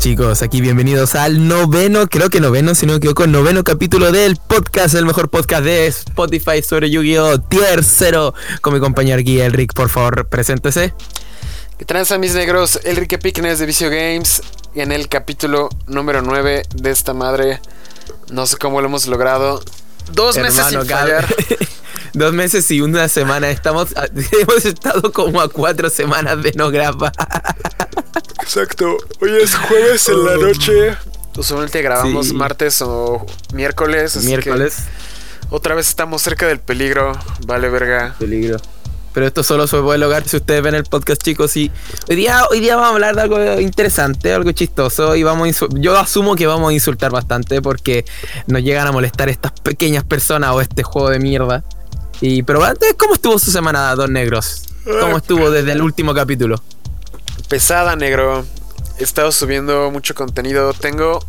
chicos? 0.00 0.40
Aquí 0.40 0.62
bienvenidos 0.62 1.14
al 1.14 1.46
noveno, 1.46 2.08
creo 2.08 2.30
que 2.30 2.40
noveno, 2.40 2.74
si 2.74 2.86
no 2.86 2.92
me 2.92 2.96
equivoco, 2.96 3.26
noveno 3.26 3.64
capítulo 3.64 4.10
del 4.10 4.36
podcast, 4.36 4.94
el 4.94 5.04
mejor 5.04 5.28
podcast 5.28 5.62
de 5.62 5.88
Spotify 5.88 6.62
sobre 6.62 6.88
Yu-Gi-Oh! 6.88 7.38
Tier 7.42 7.84
0, 7.84 8.32
con 8.62 8.72
mi 8.72 8.80
compañero 8.80 9.20
aquí, 9.20 9.38
Elric, 9.42 9.74
por 9.74 9.90
favor, 9.90 10.26
preséntese. 10.26 10.94
¿Qué 11.76 11.84
transa 11.84 12.16
mis 12.16 12.34
negros? 12.34 12.80
Enrique 12.84 13.18
Picknes 13.18 13.58
de 13.58 13.66
Vicio 13.66 13.90
Games 13.90 14.40
en 14.74 14.90
el 14.90 15.06
capítulo 15.08 15.68
número 15.86 16.22
9 16.22 16.62
de 16.74 16.90
esta 16.90 17.12
madre. 17.12 17.60
No 18.30 18.46
sé 18.46 18.56
cómo 18.56 18.80
lo 18.80 18.86
hemos 18.86 19.06
logrado. 19.06 19.62
Dos 20.14 20.38
meses 20.38 20.64
sin 20.70 20.78
fallar. 20.86 21.26
Dos 22.12 22.32
meses 22.32 22.70
y 22.70 22.80
una 22.80 23.08
semana. 23.08 23.50
Estamos, 23.50 23.94
hemos 24.40 24.64
estado 24.64 25.12
como 25.12 25.40
a 25.40 25.48
cuatro 25.48 25.90
semanas 25.90 26.42
de 26.42 26.52
no 26.52 26.70
grabar. 26.70 27.12
Exacto. 28.42 28.96
Hoy 29.20 29.30
es 29.40 29.54
jueves 29.54 30.08
en 30.08 30.24
la 30.24 30.36
noche. 30.36 30.96
Usualmente 31.36 31.80
grabamos 31.82 32.32
martes 32.32 32.82
o 32.82 33.24
miércoles. 33.54 34.16
miércoles. 34.24 34.78
otra 35.50 35.74
vez 35.74 35.88
estamos 35.88 36.22
cerca 36.22 36.46
del 36.46 36.58
peligro. 36.58 37.12
Vale, 37.46 37.68
verga. 37.68 38.14
Peligro. 38.18 38.58
Pero 39.12 39.26
esto 39.26 39.42
solo 39.42 39.66
se 39.66 39.78
puede 39.78 39.98
lograr 39.98 40.26
si 40.28 40.36
ustedes 40.36 40.62
ven 40.62 40.74
el 40.74 40.84
podcast, 40.84 41.22
chicos. 41.22 41.56
Y 41.56 41.70
hoy 42.08 42.16
día, 42.16 42.42
hoy 42.50 42.60
día 42.60 42.76
vamos 42.76 42.90
a 42.90 42.94
hablar 42.94 43.16
de 43.16 43.22
algo 43.22 43.60
interesante, 43.60 44.32
algo 44.32 44.52
chistoso. 44.52 45.16
Y 45.16 45.22
vamos 45.22 45.60
yo 45.72 45.98
asumo 45.98 46.36
que 46.36 46.46
vamos 46.46 46.70
a 46.70 46.72
insultar 46.72 47.10
bastante 47.10 47.60
porque 47.60 48.04
nos 48.46 48.62
llegan 48.62 48.86
a 48.86 48.92
molestar 48.92 49.28
estas 49.28 49.52
pequeñas 49.52 50.04
personas 50.04 50.50
o 50.52 50.60
este 50.60 50.82
juego 50.82 51.10
de 51.10 51.18
mierda. 51.18 51.64
Y, 52.20 52.42
pero 52.42 52.62
antes, 52.62 52.94
¿cómo 52.94 53.14
estuvo 53.14 53.38
su 53.38 53.50
semana, 53.50 53.94
Dos 53.94 54.10
Negros? 54.10 54.64
¿Cómo 54.84 55.16
estuvo 55.16 55.50
desde 55.50 55.72
el 55.72 55.82
último 55.82 56.14
capítulo? 56.14 56.62
Pesada, 57.48 57.96
negro. 57.96 58.44
He 58.98 59.04
estado 59.04 59.32
subiendo 59.32 59.90
mucho 59.90 60.14
contenido. 60.14 60.72
Tengo 60.74 61.24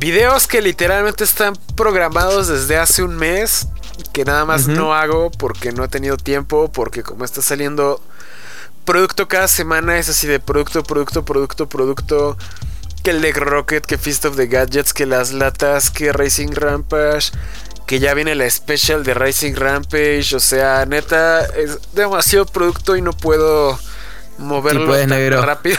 videos 0.00 0.46
que 0.46 0.60
literalmente 0.62 1.24
están 1.24 1.54
programados 1.76 2.48
desde 2.48 2.76
hace 2.76 3.02
un 3.02 3.16
mes. 3.16 3.68
Que 4.12 4.24
nada 4.24 4.44
más 4.44 4.66
no 4.68 4.94
hago 4.94 5.30
porque 5.30 5.72
no 5.72 5.84
he 5.84 5.88
tenido 5.88 6.16
tiempo. 6.16 6.70
Porque 6.72 7.02
como 7.02 7.24
está 7.24 7.42
saliendo 7.42 8.00
producto 8.84 9.28
cada 9.28 9.48
semana, 9.48 9.98
es 9.98 10.08
así 10.08 10.26
de 10.26 10.40
producto, 10.40 10.82
producto, 10.82 11.24
producto, 11.24 11.68
producto. 11.68 12.36
Que 13.02 13.10
el 13.10 13.20
Leg 13.20 13.36
Rocket, 13.36 13.84
que 13.86 13.98
Fist 13.98 14.24
of 14.24 14.36
the 14.36 14.46
Gadgets, 14.48 14.92
que 14.92 15.06
las 15.06 15.32
latas, 15.32 15.90
que 15.90 16.12
Racing 16.12 16.52
Rampage 16.52 17.30
que 17.88 17.98
ya 18.00 18.12
viene 18.12 18.34
la 18.34 18.48
special 18.50 19.02
de 19.02 19.14
Racing 19.14 19.54
Rampage. 19.54 20.36
O 20.36 20.40
sea, 20.40 20.84
neta, 20.84 21.46
es 21.46 21.78
demasiado 21.94 22.44
producto 22.44 22.96
y 22.96 23.02
no 23.02 23.14
puedo 23.14 23.78
moverlo 24.36 24.94
tan 24.94 25.42
rápido. 25.42 25.78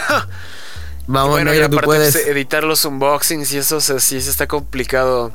Vamos, 1.08 1.32
bueno, 1.32 1.52
negro, 1.52 1.70
tú 1.70 1.78
puedes 1.78 2.16
editar 2.16 2.64
los 2.64 2.84
unboxings 2.84 3.52
y 3.54 3.58
eso, 3.58 3.78
o 3.78 3.82
sea, 3.82 4.00
sí, 4.00 4.18
está 4.18 4.48
complicado. 4.48 5.32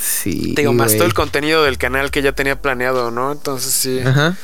Sí. 0.00 0.54
Tengo 0.54 0.72
más 0.72 0.94
todo 0.94 1.04
el 1.04 1.14
contenido 1.14 1.64
del 1.64 1.78
canal 1.78 2.12
que 2.12 2.22
ya 2.22 2.32
tenía 2.32 2.60
planeado, 2.60 3.10
¿no? 3.10 3.32
Entonces 3.32 3.72
sí. 3.72 4.00
Ajá. 4.00 4.36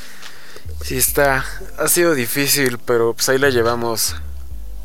Sí 0.83 0.97
está. 0.97 1.45
Ha 1.79 1.87
sido 1.87 2.15
difícil, 2.15 2.79
pero 2.79 3.15
pues 3.15 3.29
ahí 3.29 3.39
la 3.39 3.51
llevamos. 3.51 4.17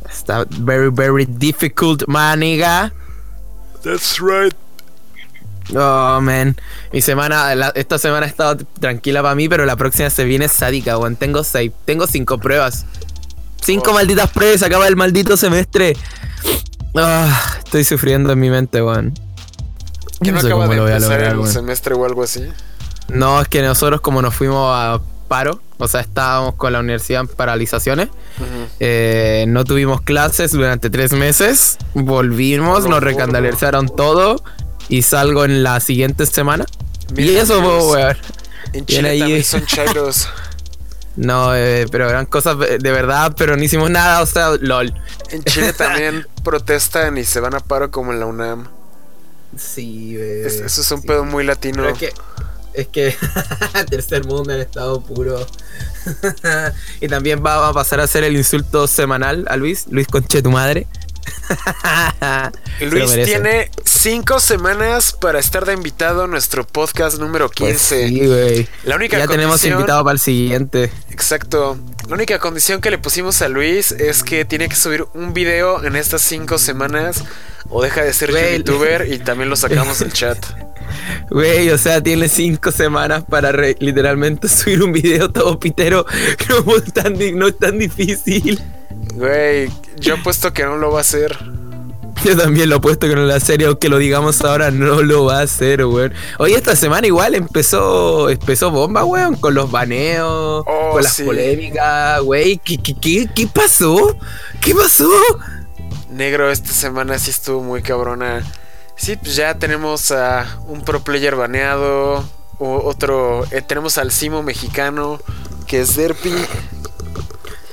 Está 0.07 0.45
very, 0.49 0.89
very 0.91 1.25
difficult, 1.25 2.03
maniga. 2.07 2.93
That's 3.83 4.19
right. 4.19 4.55
Oh, 5.73 6.19
man. 6.21 6.55
Mi 6.91 7.01
semana, 7.01 7.53
esta 7.73 7.97
semana 7.97 8.25
ha 8.25 8.29
estado 8.29 8.57
tranquila 8.79 9.21
para 9.21 9.35
mí, 9.35 9.49
pero 9.49 9.65
la 9.65 9.75
próxima 9.75 10.09
se 10.09 10.23
viene 10.23 10.47
sádica, 10.47 10.97
weón. 10.97 11.15
Tengo 11.15 11.43
seis, 11.43 11.71
tengo 11.85 12.07
cinco 12.07 12.37
pruebas. 12.37 12.85
Cinco 13.61 13.91
oh. 13.91 13.93
malditas 13.93 14.29
pruebas, 14.29 14.61
acaba 14.61 14.87
el 14.87 14.95
maldito 14.95 15.37
semestre. 15.37 15.95
Ah, 16.95 17.57
estoy 17.57 17.83
sufriendo 17.83 18.31
en 18.31 18.39
mi 18.39 18.49
mente, 18.49 18.81
weón. 18.81 19.13
¿Que 20.21 20.31
no, 20.31 20.39
acaba 20.39 20.67
de 20.67 20.77
empezar 20.77 21.21
el 21.21 21.47
semestre 21.47 21.95
o 21.95 22.05
algo 22.05 22.23
así? 22.23 22.47
No, 23.07 23.41
es 23.41 23.47
que 23.47 23.61
nosotros 23.61 24.01
como 24.01 24.21
nos 24.21 24.33
fuimos 24.33 24.71
a 24.73 24.99
paro, 25.27 25.59
o 25.77 25.87
sea, 25.87 26.01
estábamos 26.01 26.55
con 26.55 26.71
la 26.71 26.79
universidad 26.79 27.21
en 27.21 27.27
paralizaciones, 27.27 28.09
eh, 28.79 29.45
no 29.47 29.65
tuvimos 29.65 30.01
clases 30.01 30.51
durante 30.51 30.89
tres 30.89 31.11
meses, 31.11 31.77
volvimos, 31.93 32.87
nos 32.87 33.03
recandalizaron 33.03 33.89
todo 33.89 34.41
y 34.89 35.01
salgo 35.01 35.45
en 35.45 35.63
la 35.63 35.79
siguiente 35.79 36.25
semana. 36.25 36.65
y 37.15 37.35
eso, 37.35 37.59
weón. 37.59 38.17
En 38.73 38.85
Chile 38.85 39.19
también 39.19 39.43
son 39.43 39.65
chairos. 39.65 40.27
No, 41.17 41.55
eh, 41.55 41.85
pero 41.91 42.09
eran 42.09 42.25
cosas 42.25 42.57
de 42.59 42.91
verdad, 42.91 43.33
pero 43.37 43.55
no 43.55 43.63
hicimos 43.63 43.89
nada, 43.89 44.21
o 44.21 44.25
sea, 44.25 44.49
lol. 44.59 44.93
En 45.29 45.43
Chile 45.43 45.71
también 45.77 46.27
protestan 46.43 47.17
y 47.17 47.23
se 47.23 47.39
van 47.39 47.55
a 47.55 47.61
paro 47.61 47.89
como 47.89 48.11
en 48.11 48.19
la 48.19 48.25
UNAM. 48.25 48.67
Sí, 49.57 50.17
eso 50.17 50.65
es 50.65 50.91
un 50.91 51.01
pedo 51.03 51.23
muy 51.23 51.45
latino. 51.45 51.87
es 51.87 51.97
que, 51.97 52.13
es 52.73 52.87
que 52.87 53.15
tercer 53.89 54.25
mundo 54.25 54.53
en 54.53 54.59
estado 54.59 55.01
puro. 55.01 55.47
y 56.99 57.07
también 57.07 57.41
va 57.43 57.69
a 57.69 57.73
pasar 57.73 58.01
a 58.01 58.07
ser 58.07 58.25
el 58.25 58.35
insulto 58.35 58.85
semanal 58.85 59.45
a 59.47 59.55
Luis, 59.55 59.85
Luis 59.89 60.07
Conche 60.07 60.41
tu 60.41 60.51
madre. 60.51 60.85
Luis 62.81 63.13
tiene 63.23 63.71
cinco 64.05 64.39
semanas 64.39 65.17
para 65.19 65.39
estar 65.39 65.65
de 65.65 65.73
invitado 65.73 66.25
a 66.25 66.27
nuestro 66.27 66.63
podcast 66.63 67.17
número 67.17 67.49
15. 67.49 67.65
Pues 67.65 67.81
sí, 67.81 68.27
güey. 68.27 68.67
La 68.83 68.97
única 68.97 69.17
ya 69.17 69.25
tenemos 69.25 69.63
invitado 69.63 70.03
para 70.03 70.13
el 70.13 70.19
siguiente. 70.19 70.91
Exacto. 71.09 71.75
La 72.07 72.13
única 72.13 72.37
condición 72.37 72.81
que 72.81 72.91
le 72.91 72.99
pusimos 72.99 73.41
a 73.41 73.49
Luis 73.49 73.91
es 73.93 74.21
que 74.21 74.45
tiene 74.45 74.69
que 74.69 74.75
subir 74.75 75.07
un 75.15 75.33
video 75.33 75.83
en 75.83 75.95
estas 75.95 76.21
cinco 76.21 76.59
semanas 76.59 77.23
o 77.67 77.81
deja 77.81 78.03
de 78.03 78.13
ser 78.13 78.29
youtuber 78.55 79.11
y 79.11 79.17
también 79.17 79.49
lo 79.49 79.55
sacamos 79.55 79.97
del 79.97 80.13
chat. 80.13 80.37
Güey, 81.31 81.71
o 81.71 81.77
sea, 81.79 81.99
tiene 81.99 82.29
cinco 82.29 82.71
semanas 82.71 83.23
para 83.27 83.51
literalmente 83.51 84.47
subir 84.47 84.83
un 84.83 84.91
video 84.91 85.31
todo 85.31 85.59
pitero. 85.59 86.05
No 86.47 86.79
tan, 86.93 87.15
no 87.39 87.47
es 87.47 87.57
tan 87.57 87.79
difícil. 87.79 88.61
Güey, 89.15 89.71
yo 89.97 90.13
apuesto 90.13 90.53
que 90.53 90.63
no 90.63 90.77
lo 90.77 90.91
va 90.91 90.99
a 90.99 91.01
hacer. 91.01 91.35
Yo 92.25 92.35
también 92.35 92.69
lo 92.69 92.77
apuesto 92.77 93.07
que 93.07 93.13
no 93.13 93.21
lo 93.21 93.27
va 93.27 93.35
a 93.35 93.37
hacer, 93.37 93.61
y 93.61 93.65
aunque 93.65 93.87
lo 93.87 93.99
digamos 93.99 94.41
ahora, 94.41 94.71
no 94.71 95.03
lo 95.03 95.25
va 95.25 95.41
a 95.41 95.43
hacer, 95.43 95.85
güey. 95.85 96.09
Hoy 96.39 96.55
esta 96.55 96.75
semana 96.75 97.05
igual 97.05 97.35
empezó 97.35 98.31
empezó 98.31 98.71
bomba, 98.71 99.03
weón, 99.03 99.35
con 99.35 99.53
los 99.53 99.69
baneos, 99.69 100.63
oh, 100.65 100.89
con 100.91 101.03
las 101.03 101.21
polémicas, 101.21 102.21
güey. 102.21 102.57
¿Qué, 102.57 102.81
qué, 102.81 103.29
qué, 103.31 103.47
pasó? 103.47 104.17
¿Qué 104.59 104.73
pasó? 104.73 105.07
Negro, 106.09 106.49
esta 106.49 106.71
semana 106.71 107.19
sí 107.19 107.29
estuvo 107.29 107.61
muy 107.61 107.83
cabrona. 107.83 108.43
Sí, 108.95 109.17
pues 109.17 109.35
ya 109.35 109.59
tenemos 109.59 110.09
a 110.09 110.57
un 110.67 110.83
pro 110.83 111.01
player 111.01 111.35
baneado, 111.35 112.27
otro, 112.57 113.45
eh, 113.51 113.61
tenemos 113.61 113.99
al 113.99 114.11
Simo 114.11 114.41
mexicano, 114.41 115.19
que 115.67 115.81
es 115.81 115.95
Derpy, 115.95 116.33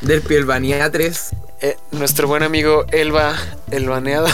del 0.03 0.21
Piel 0.21 0.47
3. 0.93 1.31
Eh, 1.65 1.79
nuestro 1.93 2.27
buen 2.27 2.43
amigo 2.43 2.85
Elba, 2.91 3.37
el 3.71 3.89
baneado. 3.89 4.27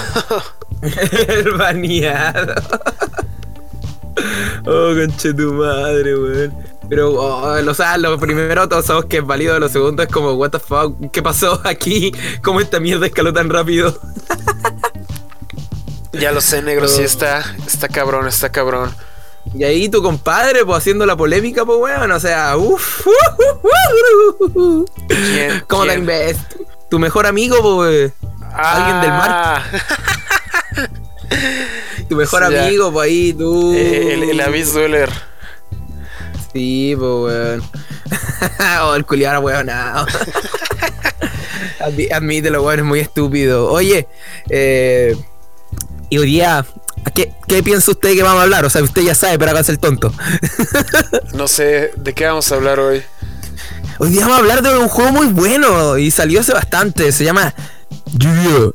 el 1.28 1.52
baneado. 1.52 2.54
oh, 4.66 4.94
conche 4.94 5.34
tu 5.34 5.52
madre, 5.52 6.16
weón. 6.16 6.54
Pero, 6.88 7.12
oh, 7.12 7.52
o 7.52 7.74
sea, 7.74 7.98
lo 7.98 8.18
primero 8.18 8.66
todos 8.66 8.86
sabemos 8.86 9.10
que 9.10 9.18
es 9.18 9.26
válido, 9.26 9.60
lo 9.60 9.68
segundo 9.68 10.02
es 10.02 10.08
como, 10.08 10.32
what 10.32 10.52
the 10.52 10.58
fuck, 10.58 11.10
¿qué 11.12 11.22
pasó 11.22 11.60
aquí? 11.64 12.12
¿Cómo 12.42 12.62
esta 12.62 12.80
mierda 12.80 13.04
escaló 13.04 13.30
tan 13.30 13.50
rápido? 13.50 14.00
ya 16.14 16.32
lo 16.32 16.40
sé, 16.40 16.62
negro, 16.62 16.88
sí 16.88 17.02
está, 17.02 17.44
está 17.66 17.88
cabrón, 17.88 18.26
está 18.26 18.50
cabrón. 18.50 18.90
Y 19.52 19.64
ahí 19.64 19.90
tu 19.90 20.02
compadre, 20.02 20.64
pues 20.64 20.78
haciendo 20.78 21.04
la 21.04 21.14
polémica, 21.14 21.66
pues 21.66 21.78
weón, 21.78 22.10
o 22.10 22.20
sea, 22.20 22.56
uff. 22.56 23.06
¿Cómo 25.66 25.84
te 25.84 25.98
ves? 25.98 26.38
Tu 26.90 26.98
mejor 26.98 27.26
amigo, 27.26 27.60
pues. 27.60 28.12
Alguien 28.52 29.00
del 29.00 29.10
mar. 29.10 29.30
Ah. 29.30 29.64
tu 32.08 32.16
mejor 32.16 32.44
amigo, 32.44 32.92
pues 32.92 33.08
ahí 33.08 33.32
tú. 33.32 33.74
Eh, 33.74 34.14
el, 34.14 34.22
el 34.24 34.40
Avis 34.40 34.72
Dueler. 34.72 35.10
Sí, 36.52 36.94
pues 36.98 37.10
weón. 37.10 37.62
oh, 38.82 38.94
el 38.94 39.04
culiar, 39.04 39.38
weón, 39.38 39.66
no. 39.68 40.06
Admítelo, 42.12 42.62
weón, 42.62 42.80
es 42.80 42.84
muy 42.84 43.00
estúpido. 43.00 43.70
Oye, 43.70 44.08
eh. 44.48 45.16
Y 46.10 46.16
hoy 46.16 46.26
día 46.26 46.64
¿Qué, 47.14 47.62
piensa 47.62 47.90
usted 47.90 48.14
que 48.14 48.22
vamos 48.22 48.40
a 48.40 48.42
hablar? 48.44 48.64
O 48.64 48.70
sea, 48.70 48.82
usted 48.82 49.02
ya 49.02 49.14
sabe, 49.14 49.38
pero 49.38 49.50
hágase 49.50 49.72
el 49.72 49.78
tonto. 49.78 50.12
no 51.34 51.48
sé, 51.48 51.92
¿de 51.96 52.14
qué 52.14 52.26
vamos 52.26 52.50
a 52.50 52.54
hablar 52.56 52.80
hoy? 52.80 53.02
Hoy 54.00 54.10
día 54.10 54.20
vamos 54.20 54.36
a 54.36 54.40
hablar 54.40 54.62
de 54.62 54.78
un 54.78 54.86
juego 54.86 55.10
muy 55.10 55.26
bueno 55.26 55.98
y 55.98 56.12
salió 56.12 56.40
hace 56.40 56.52
bastante. 56.52 57.10
Se 57.10 57.24
llama 57.24 57.52
Yu-Gi-Oh! 58.12 58.74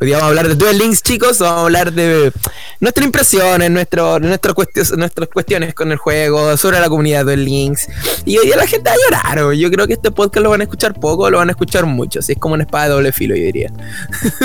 Hoy 0.00 0.06
día 0.06 0.16
vamos 0.16 0.22
a 0.22 0.28
hablar 0.28 0.48
de 0.48 0.54
Duel 0.54 0.78
Links, 0.78 1.02
chicos. 1.02 1.38
Vamos 1.40 1.58
a 1.58 1.64
hablar 1.64 1.92
de 1.92 2.32
nuestras 2.80 3.04
impresiones, 3.04 3.70
nuestro, 3.70 4.18
nuestras 4.18 4.54
cuestiones 4.54 5.74
con 5.74 5.92
el 5.92 5.98
juego, 5.98 6.56
sobre 6.56 6.80
la 6.80 6.88
comunidad 6.88 7.18
de 7.18 7.24
Duel 7.24 7.44
Links. 7.44 7.86
Y 8.24 8.38
hoy 8.38 8.46
día 8.46 8.56
la 8.56 8.66
gente 8.66 8.88
va 8.88 8.96
a 8.96 8.98
llorar. 9.28 9.52
Yo 9.54 9.70
creo 9.70 9.86
que 9.86 9.92
este 9.92 10.10
podcast 10.10 10.42
lo 10.42 10.48
van 10.48 10.62
a 10.62 10.64
escuchar 10.64 10.98
poco, 10.98 11.28
lo 11.28 11.36
van 11.36 11.50
a 11.50 11.52
escuchar 11.52 11.84
mucho. 11.84 12.20
Así 12.20 12.32
es 12.32 12.38
como 12.38 12.54
una 12.54 12.64
espada 12.64 12.84
de 12.84 12.90
doble 12.92 13.12
filo, 13.12 13.36
yo 13.36 13.44
diría. 13.44 13.70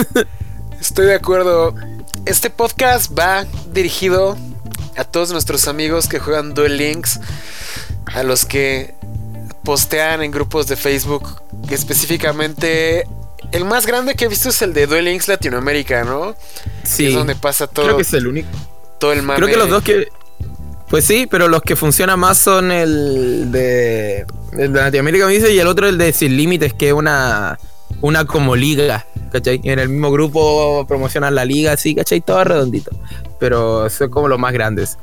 Estoy 0.82 1.06
de 1.06 1.16
acuerdo. 1.16 1.74
Este 2.26 2.50
podcast 2.50 3.18
va 3.18 3.46
dirigido 3.72 4.36
a 4.98 5.06
todos 5.06 5.32
nuestros 5.32 5.70
amigos 5.70 6.08
que 6.08 6.20
juegan 6.20 6.54
Duel 6.54 6.76
Links, 6.76 7.20
a 8.14 8.24
los 8.24 8.46
que 8.46 8.96
postean 9.64 10.24
en 10.24 10.32
grupos 10.32 10.68
de 10.68 10.76
Facebook, 10.76 11.42
específicamente 11.70 13.06
el 13.52 13.66
más 13.66 13.86
grande 13.86 14.16
que 14.16 14.26
he 14.26 14.28
visto 14.28 14.50
es 14.50 14.62
el 14.62 14.74
de 14.74 14.88
Duel 14.88 15.06
Links 15.06 15.28
Latinoamérica, 15.28 16.04
¿no? 16.04 16.36
Sí. 16.84 17.08
es 17.08 17.14
donde 17.14 17.36
pasa 17.36 17.68
todo. 17.68 17.86
Creo 17.86 17.98
que 17.98 18.04
es 18.04 18.14
el 18.14 18.28
único. 18.28 18.50
Todo 19.00 19.14
el 19.14 19.22
mame. 19.22 19.38
Creo 19.38 19.50
que 19.50 19.58
los 19.58 19.70
dos 19.70 19.84
que. 19.84 20.08
Pues 20.90 21.04
sí, 21.04 21.28
pero 21.30 21.48
los 21.50 21.62
que 21.62 21.76
funcionan 21.76 22.18
más 22.20 22.38
son 22.38 22.72
el 22.72 23.52
de, 23.52 24.26
el 24.54 24.72
de 24.72 24.80
Latinoamérica, 24.80 25.26
me 25.26 25.34
dice, 25.34 25.54
y 25.54 25.60
el 25.60 25.68
otro 25.68 25.88
el 25.90 25.98
de 25.98 26.14
Sin 26.14 26.38
Límites, 26.38 26.74
que 26.74 26.88
es 26.88 26.94
una, 26.94 27.60
una 28.00 28.24
como 28.24 28.56
liga, 28.56 29.06
¿cachai? 29.34 29.60
En 29.66 29.80
el 29.80 29.90
mismo 29.90 30.12
grupo 30.12 30.86
promocionan 30.88 31.36
la 31.36 31.44
liga, 31.44 31.74
así, 31.74 31.94
¿cachai? 31.94 32.22
Todo 32.22 32.42
redondito. 32.46 32.92
Pero 33.40 33.90
son 33.90 34.10
como 34.10 34.28
los 34.28 34.40
más 34.40 34.54
grandes. 34.54 34.98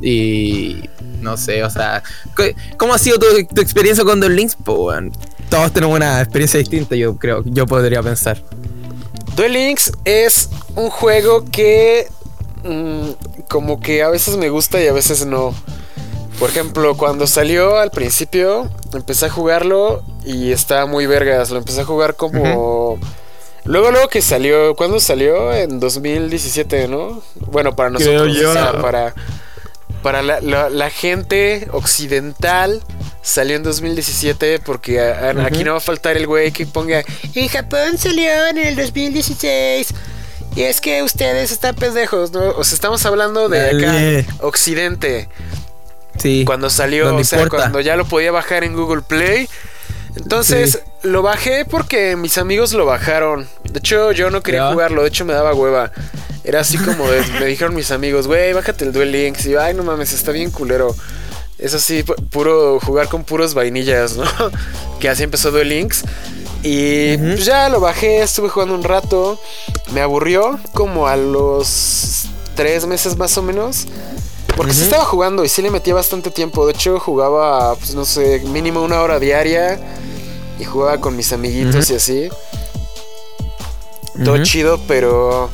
Y 0.00 0.88
no 1.20 1.36
sé, 1.36 1.64
o 1.64 1.70
sea, 1.70 2.02
¿cómo 2.76 2.94
ha 2.94 2.98
sido 2.98 3.18
tu, 3.18 3.60
experiencia 3.60 4.04
con 4.04 4.20
Duel 4.20 4.36
Links? 4.36 4.56
Pues, 4.62 4.78
bueno, 4.78 5.12
todos 5.48 5.72
tenemos 5.72 5.96
una 5.96 6.20
experiencia 6.20 6.58
distinta, 6.58 6.96
yo 6.96 7.16
creo, 7.16 7.42
yo 7.44 7.66
podría 7.66 8.02
pensar. 8.02 8.42
Duel 9.36 9.52
Links 9.52 9.92
es 10.04 10.48
un 10.74 10.90
juego 10.90 11.44
que 11.44 12.08
mm, 12.64 13.44
como 13.48 13.80
que 13.80 14.02
a 14.02 14.08
veces 14.08 14.36
me 14.36 14.48
gusta 14.48 14.82
y 14.82 14.86
a 14.86 14.92
veces 14.92 15.26
no. 15.26 15.54
Por 16.38 16.50
ejemplo, 16.50 16.96
cuando 16.96 17.26
salió 17.26 17.78
al 17.78 17.90
principio, 17.90 18.70
empecé 18.92 19.26
a 19.26 19.30
jugarlo 19.30 20.02
y 20.24 20.52
estaba 20.52 20.86
muy 20.86 21.06
vergas. 21.06 21.50
Lo 21.50 21.58
empecé 21.58 21.80
a 21.80 21.84
jugar 21.84 22.14
como... 22.14 22.98
Luego, 23.66 23.90
luego 23.90 24.08
que 24.08 24.22
salió, 24.22 24.74
¿cuándo 24.76 25.00
salió? 25.00 25.52
En 25.52 25.80
2017, 25.80 26.88
¿no? 26.88 27.22
Bueno, 27.34 27.74
para 27.74 27.90
nosotros, 27.90 28.36
para, 28.80 29.14
para 30.02 30.22
la, 30.22 30.90
gente 30.90 31.66
occidental 31.72 32.80
salió 33.22 33.56
en 33.56 33.64
2017 33.64 34.60
porque 34.60 35.00
aquí 35.00 35.64
no 35.64 35.72
va 35.72 35.78
a 35.78 35.80
faltar 35.80 36.16
el 36.16 36.28
güey 36.28 36.52
que 36.52 36.64
ponga, 36.64 37.02
en 37.34 37.48
Japón 37.48 37.98
salió 37.98 38.46
en 38.48 38.58
el 38.58 38.76
2016. 38.76 39.88
Y 40.54 40.62
es 40.62 40.80
que 40.80 41.02
ustedes 41.02 41.52
están 41.52 41.74
pendejos, 41.74 42.32
¿no? 42.32 42.50
O 42.52 42.64
sea, 42.64 42.76
estamos 42.76 43.04
hablando 43.04 43.50
de 43.50 44.24
acá, 44.24 44.34
Occidente. 44.40 45.28
Sí. 46.18 46.44
Cuando 46.46 46.70
salió, 46.70 47.14
o 47.14 47.24
sea, 47.24 47.46
cuando 47.48 47.80
ya 47.80 47.94
lo 47.96 48.06
podía 48.06 48.32
bajar 48.32 48.64
en 48.64 48.74
Google 48.74 49.02
Play. 49.02 49.48
Entonces 50.16 50.82
lo 51.02 51.22
bajé 51.22 51.64
porque 51.64 52.16
mis 52.16 52.38
amigos 52.38 52.72
lo 52.72 52.86
bajaron. 52.86 53.48
De 53.64 53.78
hecho, 53.78 54.12
yo 54.12 54.30
no 54.30 54.42
quería 54.42 54.72
jugarlo, 54.72 55.02
de 55.02 55.08
hecho 55.08 55.24
me 55.24 55.32
daba 55.32 55.54
hueva. 55.54 55.92
Era 56.42 56.60
así 56.60 56.78
como 56.78 57.08
de, 57.08 57.22
me 57.40 57.46
dijeron 57.46 57.74
mis 57.74 57.90
amigos, 57.90 58.26
güey, 58.26 58.52
bájate 58.52 58.84
el 58.84 58.92
Duel 58.92 59.12
Links. 59.12 59.46
Y 59.46 59.50
yo, 59.50 59.60
ay, 59.60 59.74
no 59.74 59.82
mames, 59.82 60.12
está 60.12 60.32
bien 60.32 60.50
culero. 60.50 60.94
Es 61.58 61.74
así, 61.74 62.04
puro 62.30 62.78
jugar 62.80 63.08
con 63.08 63.24
puros 63.24 63.54
vainillas, 63.54 64.16
¿no? 64.16 64.24
que 65.00 65.08
así 65.08 65.22
empezó 65.22 65.50
Duel 65.50 65.68
Links. 65.68 66.04
Y 66.62 67.16
pues 67.18 67.44
ya 67.44 67.68
lo 67.68 67.80
bajé, 67.80 68.22
estuve 68.22 68.48
jugando 68.48 68.74
un 68.74 68.84
rato. 68.84 69.40
Me 69.92 70.00
aburrió 70.00 70.58
como 70.72 71.06
a 71.06 71.16
los 71.16 72.26
tres 72.54 72.86
meses 72.86 73.16
más 73.16 73.36
o 73.38 73.42
menos. 73.42 73.86
Porque 74.56 74.72
sí 74.72 74.82
estaba 74.82 75.04
jugando 75.04 75.44
y 75.44 75.48
sí 75.48 75.60
le 75.60 75.70
metía 75.70 75.94
bastante 75.94 76.30
tiempo. 76.30 76.66
De 76.66 76.72
hecho, 76.72 76.98
jugaba, 76.98 77.74
pues 77.76 77.94
no 77.94 78.06
sé, 78.06 78.40
mínimo 78.46 78.82
una 78.82 79.02
hora 79.02 79.20
diaria. 79.20 79.78
Y 80.58 80.64
jugaba 80.64 80.98
con 80.98 81.14
mis 81.14 81.32
amiguitos 81.32 81.90
y 81.90 81.94
así. 81.94 82.28
Todo 84.24 84.42
chido, 84.42 84.80
pero. 84.88 85.50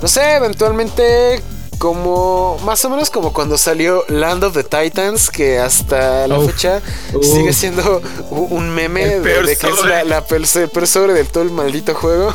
No 0.00 0.08
sé, 0.08 0.36
eventualmente. 0.36 1.42
Como. 1.76 2.58
Más 2.64 2.82
o 2.86 2.90
menos 2.90 3.10
como 3.10 3.32
cuando 3.34 3.58
salió 3.58 4.04
Land 4.08 4.44
of 4.44 4.54
the 4.54 4.64
Titans. 4.64 5.28
Que 5.28 5.58
hasta 5.58 6.26
la 6.26 6.40
fecha 6.40 6.80
sigue 7.20 7.52
siendo 7.52 8.00
un 8.30 8.70
meme 8.70 9.20
de, 9.20 9.56
que 9.56 9.68
es 9.68 9.84
la, 9.84 10.04
la, 10.04 10.24
el 10.30 10.68
peor 10.70 10.86
sobre 10.86 11.12
del 11.12 11.28
todo 11.28 11.42
el 11.42 11.50
maldito 11.50 11.94
juego. 11.94 12.32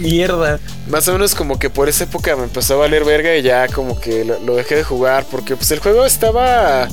Mierda. 0.00 0.60
Más 0.88 1.06
o 1.08 1.12
menos 1.12 1.34
como 1.34 1.58
que 1.58 1.70
por 1.70 1.88
esa 1.88 2.04
época 2.04 2.36
me 2.36 2.44
empezó 2.44 2.74
a 2.74 2.78
valer 2.78 3.04
verga 3.04 3.36
y 3.36 3.42
ya 3.42 3.68
como 3.68 4.00
que 4.00 4.24
lo, 4.24 4.56
dejé 4.56 4.76
de 4.76 4.84
jugar 4.84 5.26
porque 5.30 5.56
pues 5.56 5.70
el 5.70 5.80
juego 5.80 6.04
estaba 6.04 6.88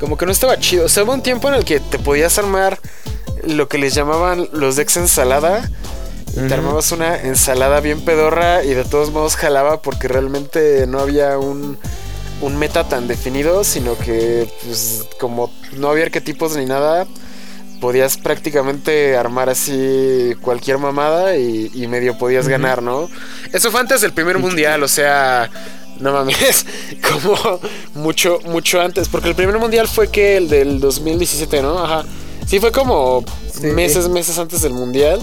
como 0.00 0.16
que 0.16 0.26
no 0.26 0.32
estaba 0.32 0.58
chido. 0.58 0.86
O 0.86 0.88
sea, 0.88 1.04
hubo 1.04 1.12
un 1.12 1.22
tiempo 1.22 1.48
en 1.48 1.54
el 1.54 1.64
que 1.64 1.80
te 1.80 1.98
podías 1.98 2.38
armar 2.38 2.78
lo 3.44 3.68
que 3.68 3.78
les 3.78 3.94
llamaban 3.94 4.48
los 4.52 4.76
decks 4.76 4.96
ensalada. 4.96 5.68
Te 6.34 6.52
armabas 6.52 6.92
una 6.92 7.16
ensalada 7.16 7.80
bien 7.80 8.04
pedorra 8.04 8.62
y 8.62 8.74
de 8.74 8.84
todos 8.84 9.10
modos 9.10 9.36
jalaba 9.36 9.80
porque 9.80 10.06
realmente 10.06 10.86
no 10.86 11.00
había 11.00 11.38
un, 11.38 11.78
un 12.42 12.58
meta 12.58 12.88
tan 12.88 13.08
definido, 13.08 13.64
sino 13.64 13.96
que 13.96 14.46
pues 14.64 15.04
como 15.18 15.50
no 15.72 15.88
había 15.88 16.04
arquetipos 16.04 16.54
ni 16.56 16.66
nada, 16.66 17.06
podías 17.80 18.16
prácticamente 18.16 19.16
armar 19.16 19.48
así 19.48 20.34
cualquier 20.40 20.78
mamada 20.78 21.36
y, 21.36 21.86
medio 21.88 22.18
podías 22.18 22.48
ganar, 22.48 22.82
¿no? 22.82 23.08
Eso 23.52 23.70
fue 23.70 23.80
antes 23.80 24.00
del 24.00 24.12
primer 24.12 24.38
mundial, 24.38 24.82
o 24.82 24.88
sea, 24.88 25.50
no 26.00 26.12
mames, 26.12 26.66
como 27.10 27.60
mucho, 27.94 28.40
mucho 28.46 28.80
antes, 28.80 29.08
porque 29.08 29.28
el 29.28 29.34
primer 29.34 29.58
mundial 29.58 29.88
fue 29.88 30.10
que 30.10 30.36
el 30.36 30.48
del 30.48 30.80
2017, 30.80 31.62
¿no? 31.62 31.82
Ajá. 31.82 32.04
Sí, 32.46 32.60
fue 32.60 32.70
como 32.70 33.24
meses, 33.60 34.08
meses 34.08 34.38
antes 34.38 34.62
del 34.62 34.72
mundial. 34.72 35.20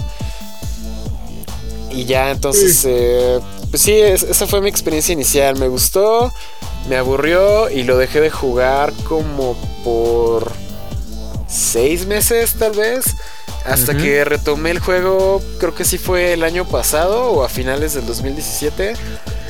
Y 1.90 2.04
ya, 2.04 2.30
entonces, 2.30 2.84
eh, 2.86 3.40
pues 3.70 3.82
sí, 3.82 3.92
esa 3.92 4.46
fue 4.46 4.60
mi 4.60 4.68
experiencia 4.68 5.12
inicial. 5.12 5.56
Me 5.58 5.68
gustó, 5.68 6.32
me 6.88 6.96
aburrió 6.96 7.70
y 7.70 7.84
lo 7.84 7.96
dejé 7.96 8.20
de 8.20 8.30
jugar 8.30 8.92
como 9.08 9.56
por 9.84 10.52
seis 11.54 12.06
meses 12.06 12.54
tal 12.54 12.72
vez. 12.72 13.04
Hasta 13.64 13.96
que 13.96 14.24
retomé 14.26 14.72
el 14.72 14.78
juego, 14.78 15.42
creo 15.58 15.74
que 15.74 15.86
sí 15.86 15.96
fue 15.96 16.34
el 16.34 16.42
año 16.42 16.66
pasado 16.66 17.30
o 17.30 17.44
a 17.44 17.48
finales 17.48 17.94
del 17.94 18.04
2017. 18.06 18.92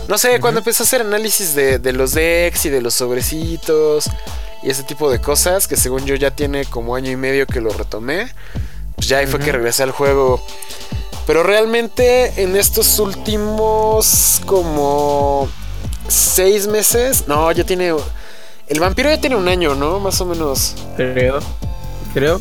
No 0.07 0.19
sé, 0.19 0.39
cuando 0.39 0.61
empecé 0.61 0.85
a 0.85 0.87
hacer 0.87 1.01
análisis 1.01 1.55
de, 1.57 1.93
los 1.93 2.13
decks 2.13 2.67
y 2.67 2.71
de 2.71 2.81
los 2.81 2.95
sobrecitos 2.95 4.09
y 4.63 4.71
ese 4.71 4.85
tipo 4.85 5.11
de 5.11 5.21
cosas, 5.21 5.67
que 5.67 5.77
según 5.77 6.05
yo 6.05 6.15
ya 6.15 6.31
tiene 6.31 6.65
como 6.65 6.95
año 6.95 7.11
y 7.11 7.17
medio 7.17 7.47
que 7.47 7.61
lo 7.61 7.71
retomé, 7.71 8.29
pues 8.95 9.09
ya 9.09 9.19
ahí 9.19 9.27
fue 9.27 9.41
que 9.41 9.51
regresé 9.51 9.83
al 9.83 9.91
juego. 9.91 10.41
Pero 11.27 11.43
realmente 11.43 12.41
en 12.41 12.55
estos 12.55 13.01
últimos 13.01 14.41
como 14.47 15.49
seis 16.07 16.69
meses, 16.69 17.27
no, 17.27 17.51
ya 17.51 17.65
tiene... 17.65 17.95
El 18.69 18.81
vampiro 18.81 19.11
ya 19.11 19.21
tiene 19.21 19.37
un 19.37 19.49
año, 19.49 19.75
¿no? 19.75 19.99
Más 19.99 20.21
o 20.21 20.25
menos. 20.25 20.77
Creo 20.97 21.41
creo. 22.15 22.41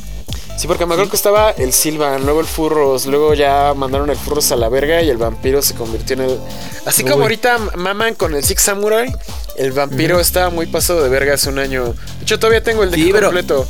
Sí, 0.56 0.68
porque 0.68 0.86
me 0.86 0.94
acuerdo 0.94 1.10
que 1.10 1.18
estaba 1.18 1.52
el 1.52 1.74
Silvan, 1.74 2.24
luego 2.26 2.40
el 2.40 2.46
Furros, 2.46 3.08
luego 3.08 3.34
ya 3.34 3.74
mandaron 3.76 4.10
el 4.10 4.16
Furros 4.16 4.52
a 4.52 4.56
la 4.56 4.70
verga 4.70 5.02
y 5.02 5.10
el 5.10 5.18
vampiro 5.18 5.62
se 5.62 5.74
convirtió 5.74 6.16
en 6.16 6.22
el. 6.22 6.40
Así 6.86 7.04
como 7.04 7.24
ahorita 7.24 7.58
maman 7.76 8.14
con 8.14 8.36
el 8.36 8.44
Six 8.44 8.62
Samurai, 8.62 9.14
el 9.58 9.72
vampiro 9.72 10.20
estaba 10.20 10.52
muy 10.52 10.68
pasado 10.68 11.04
de 11.04 11.10
verga 11.10 11.34
hace 11.34 11.50
un 11.50 11.60
año. 11.60 11.86
De 11.86 12.24
hecho, 12.24 12.40
todavía 12.40 12.64
tengo 12.64 12.84
el 12.84 12.92
deck 12.92 13.20
completo. 13.20 13.68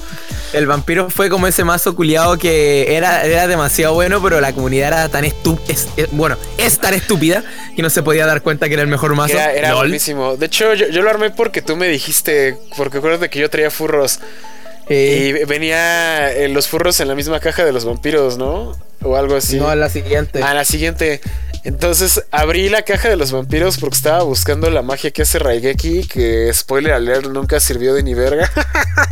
El 0.52 0.68
vampiro 0.68 1.10
fue 1.10 1.30
como 1.30 1.48
ese 1.48 1.64
mazo 1.64 1.96
culiado 1.96 2.38
que 2.38 2.96
era, 2.96 3.26
era 3.26 3.48
demasiado 3.48 3.96
bueno, 3.96 4.22
pero 4.22 4.40
la 4.40 4.54
comunidad 4.54 4.90
era 4.90 5.10
tan 5.10 5.26
estúpida. 5.26 5.76
bueno, 6.12 6.38
es 6.60 6.78
tan 6.78 6.94
estúpida 6.94 7.44
que 7.76 7.82
no 7.82 7.90
se 7.90 8.04
podía 8.04 8.28
dar 8.28 8.44
cuenta 8.44 8.68
que 8.68 8.74
era 8.74 8.84
el 8.84 8.90
mejor 8.90 9.16
mazo. 9.16 9.34
Era, 9.34 9.52
era 9.52 9.74
buenísimo. 9.74 10.38
De 10.38 10.46
hecho, 10.46 10.76
yo, 10.76 10.88
yo, 10.90 11.02
lo 11.02 11.10
armé 11.10 11.32
porque 11.32 11.64
tú 11.64 11.76
me 11.76 11.88
dijiste, 11.88 12.60
porque 12.78 13.00
acuérdate 13.00 13.32
que 13.32 13.40
yo 13.40 13.50
traía 13.50 13.72
furros. 13.72 14.20
Y 14.90 15.32
venía 15.46 16.34
eh, 16.34 16.50
los 16.50 16.68
furros 16.68 17.00
en 17.00 17.08
la 17.08 17.16
misma 17.16 17.40
caja 17.40 17.64
de 17.64 17.72
los 17.72 17.86
vampiros, 17.86 18.38
¿no? 18.38 18.76
O 19.02 19.16
algo 19.16 19.36
así. 19.36 19.58
No, 19.58 19.70
a 19.70 19.76
la 19.76 19.90
siguiente. 19.90 20.42
A 20.44 20.54
la 20.54 20.66
siguiente. 20.66 21.22
Entonces 21.64 22.26
abrí 22.32 22.68
la 22.68 22.82
caja 22.82 23.08
de 23.08 23.16
los 23.16 23.32
vampiros 23.32 23.78
porque 23.78 23.96
estaba 23.96 24.24
buscando 24.24 24.70
la 24.70 24.82
magia 24.82 25.12
que 25.12 25.22
hace 25.22 25.40
Raigeki, 25.40 26.08
que 26.08 26.52
spoiler 26.54 26.92
alert 26.92 27.28
nunca 27.28 27.60
sirvió 27.62 27.94
de 27.94 28.04
ni 28.04 28.14
verga. 28.14 28.52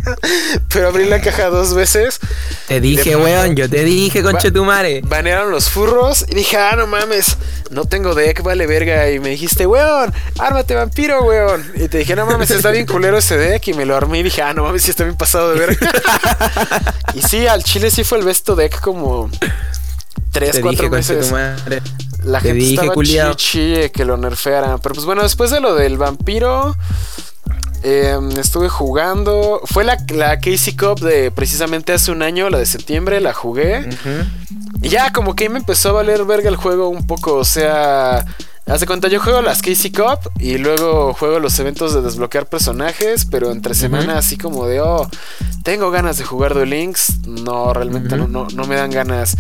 Pero 0.73 0.89
abrí 0.89 1.05
la 1.05 1.21
caja 1.21 1.47
dos 1.47 1.73
veces. 1.73 2.19
Te 2.67 2.81
dije, 2.81 3.15
weón, 3.15 3.55
yo 3.55 3.69
te 3.69 3.85
dije, 3.85 4.21
conche 4.21 4.51
tu 4.51 4.65
madre. 4.65 5.01
Banearon 5.03 5.49
los 5.49 5.69
furros 5.69 6.25
y 6.27 6.35
dije, 6.35 6.57
ah, 6.57 6.75
no 6.75 6.87
mames, 6.87 7.37
no 7.69 7.85
tengo 7.85 8.15
deck, 8.15 8.43
vale 8.43 8.67
verga. 8.67 9.09
Y 9.09 9.19
me 9.19 9.29
dijiste, 9.29 9.65
weón, 9.65 10.13
ármate 10.37 10.75
vampiro, 10.75 11.23
weón. 11.23 11.65
Y 11.75 11.87
te 11.87 11.99
dije, 11.99 12.17
no 12.17 12.25
mames, 12.25 12.51
está 12.51 12.71
bien 12.71 12.85
culero 12.85 13.17
ese 13.17 13.37
deck. 13.37 13.65
Y 13.67 13.73
me 13.73 13.85
lo 13.85 13.95
armé 13.95 14.19
y 14.19 14.23
dije, 14.23 14.41
ah, 14.41 14.53
no 14.53 14.63
mames, 14.63 14.83
sí 14.83 14.91
está 14.91 15.05
bien 15.05 15.15
pasado 15.15 15.53
de 15.53 15.59
verga. 15.59 15.91
y 17.13 17.21
sí, 17.21 17.47
al 17.47 17.63
chile 17.63 17.89
sí 17.91 18.03
fue 18.03 18.17
el 18.17 18.25
besto 18.25 18.57
deck 18.57 18.81
como 18.81 19.29
tres, 20.31 20.59
cuatro 20.61 20.89
meses. 20.89 21.31
La 22.23 22.39
Te 22.39 22.49
gente 22.49 22.59
dije, 22.59 22.73
estaba 22.73 22.93
de 22.93 23.91
que 23.91 24.05
lo 24.05 24.17
nerfearan. 24.17 24.79
Pero 24.79 24.95
pues 24.95 25.05
bueno, 25.05 25.23
después 25.23 25.49
de 25.49 25.59
lo 25.59 25.75
del 25.75 25.97
vampiro, 25.97 26.75
eh, 27.83 28.17
estuve 28.37 28.69
jugando. 28.69 29.61
Fue 29.65 29.83
la, 29.83 29.97
la 30.09 30.39
Casey 30.39 30.75
Cup 30.75 30.99
de 30.99 31.31
precisamente 31.31 31.93
hace 31.93 32.11
un 32.11 32.21
año, 32.21 32.49
la 32.49 32.59
de 32.59 32.65
septiembre, 32.65 33.21
la 33.21 33.33
jugué. 33.33 33.89
Y 34.81 34.89
ya 34.89 35.11
como 35.11 35.35
que 35.35 35.49
me 35.49 35.59
empezó 35.59 35.89
a 35.89 35.93
valer 35.93 36.25
verga 36.25 36.49
el 36.49 36.55
juego 36.55 36.89
un 36.89 37.07
poco. 37.07 37.35
O 37.35 37.45
sea, 37.45 38.25
hace 38.67 38.85
cuenta, 38.85 39.07
yo 39.07 39.19
juego 39.19 39.41
las 39.41 39.61
Casey 39.61 39.91
Cup 39.91 40.31
y 40.39 40.57
luego 40.57 41.13
juego 41.13 41.39
los 41.39 41.57
eventos 41.59 41.93
de 41.93 42.01
desbloquear 42.01 42.47
personajes, 42.47 43.25
pero 43.25 43.51
entre 43.51 43.73
semana 43.73 44.17
así 44.17 44.37
como 44.37 44.67
de, 44.67 44.81
oh, 44.81 45.09
tengo 45.63 45.91
ganas 45.91 46.17
de 46.17 46.23
jugar 46.23 46.53
Duel 46.53 46.69
Links. 46.69 47.25
No, 47.27 47.73
realmente 47.73 48.15
no, 48.15 48.27
no, 48.27 48.47
no 48.53 48.65
me 48.65 48.75
dan 48.75 48.91
ganas. 48.91 49.37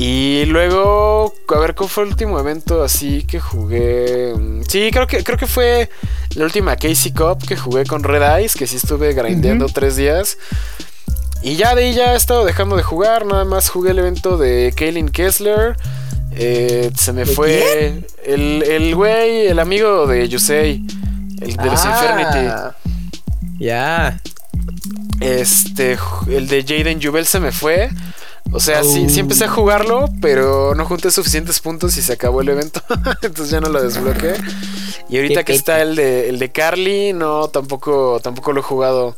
Y 0.00 0.44
luego, 0.44 1.34
a 1.48 1.58
ver, 1.58 1.74
¿cuál 1.74 1.90
fue 1.90 2.04
el 2.04 2.10
último 2.10 2.38
evento 2.38 2.84
así 2.84 3.24
que 3.24 3.40
jugué? 3.40 4.32
Mm, 4.36 4.62
Sí, 4.62 4.90
creo 4.92 5.08
que, 5.08 5.24
creo 5.24 5.36
que 5.36 5.48
fue 5.48 5.90
la 6.36 6.44
última 6.44 6.76
Casey 6.76 7.10
Cup 7.12 7.44
que 7.44 7.56
jugué 7.56 7.84
con 7.84 8.04
Red 8.04 8.22
Eyes, 8.38 8.54
que 8.54 8.68
sí 8.68 8.76
estuve 8.76 9.12
grindeando 9.12 9.66
tres 9.66 9.96
días. 9.96 10.38
Y 11.42 11.56
ya 11.56 11.74
de 11.74 11.86
ahí 11.86 11.94
ya 11.94 12.12
he 12.12 12.16
estado 12.16 12.44
dejando 12.44 12.76
de 12.76 12.84
jugar, 12.84 13.26
nada 13.26 13.44
más 13.44 13.70
jugué 13.70 13.90
el 13.90 13.98
evento 13.98 14.38
de 14.38 14.72
Kaylin 14.76 15.08
Kessler. 15.08 15.76
Eh, 16.30 16.92
se 16.96 17.12
me 17.12 17.24
¿De 17.24 17.34
fue 17.34 18.04
el, 18.24 18.62
el 18.62 18.94
güey, 18.94 19.48
el 19.48 19.58
amigo 19.58 20.06
de 20.06 20.28
Yusei, 20.28 20.84
el 21.40 21.56
de 21.56 21.64
los 21.64 21.84
Infernity. 21.84 22.46
Ah, 22.46 22.76
Ya. 23.58 24.20
Este, 25.20 25.98
el 26.28 26.46
de 26.46 26.62
Jaden 26.62 27.02
Jubel 27.02 27.26
se 27.26 27.40
me 27.40 27.50
fue. 27.50 27.90
O 28.52 28.60
sea, 28.60 28.82
sí, 28.82 29.08
sí 29.10 29.18
Oh. 29.18 29.20
empecé 29.20 29.44
a 29.44 29.48
jugarlo, 29.48 30.06
pero 30.20 30.74
no 30.74 30.84
junté 30.86 31.10
suficientes 31.10 31.60
puntos 31.60 31.96
y 31.96 32.02
se 32.02 32.14
acabó 32.14 32.40
el 32.40 32.48
evento. 32.48 32.82
Entonces 33.22 33.50
ya 33.50 33.60
no 33.60 33.68
lo 33.68 33.82
desbloqueé. 33.82 34.34
Y 35.08 35.16
ahorita 35.16 35.44
que 35.44 35.54
está 35.54 35.80
el 35.82 35.96
de, 35.96 36.28
el 36.28 36.38
de 36.38 36.50
Carly, 36.50 37.12
no, 37.12 37.48
tampoco, 37.48 38.20
tampoco 38.22 38.52
lo 38.52 38.60
he 38.60 38.62
jugado. 38.62 39.16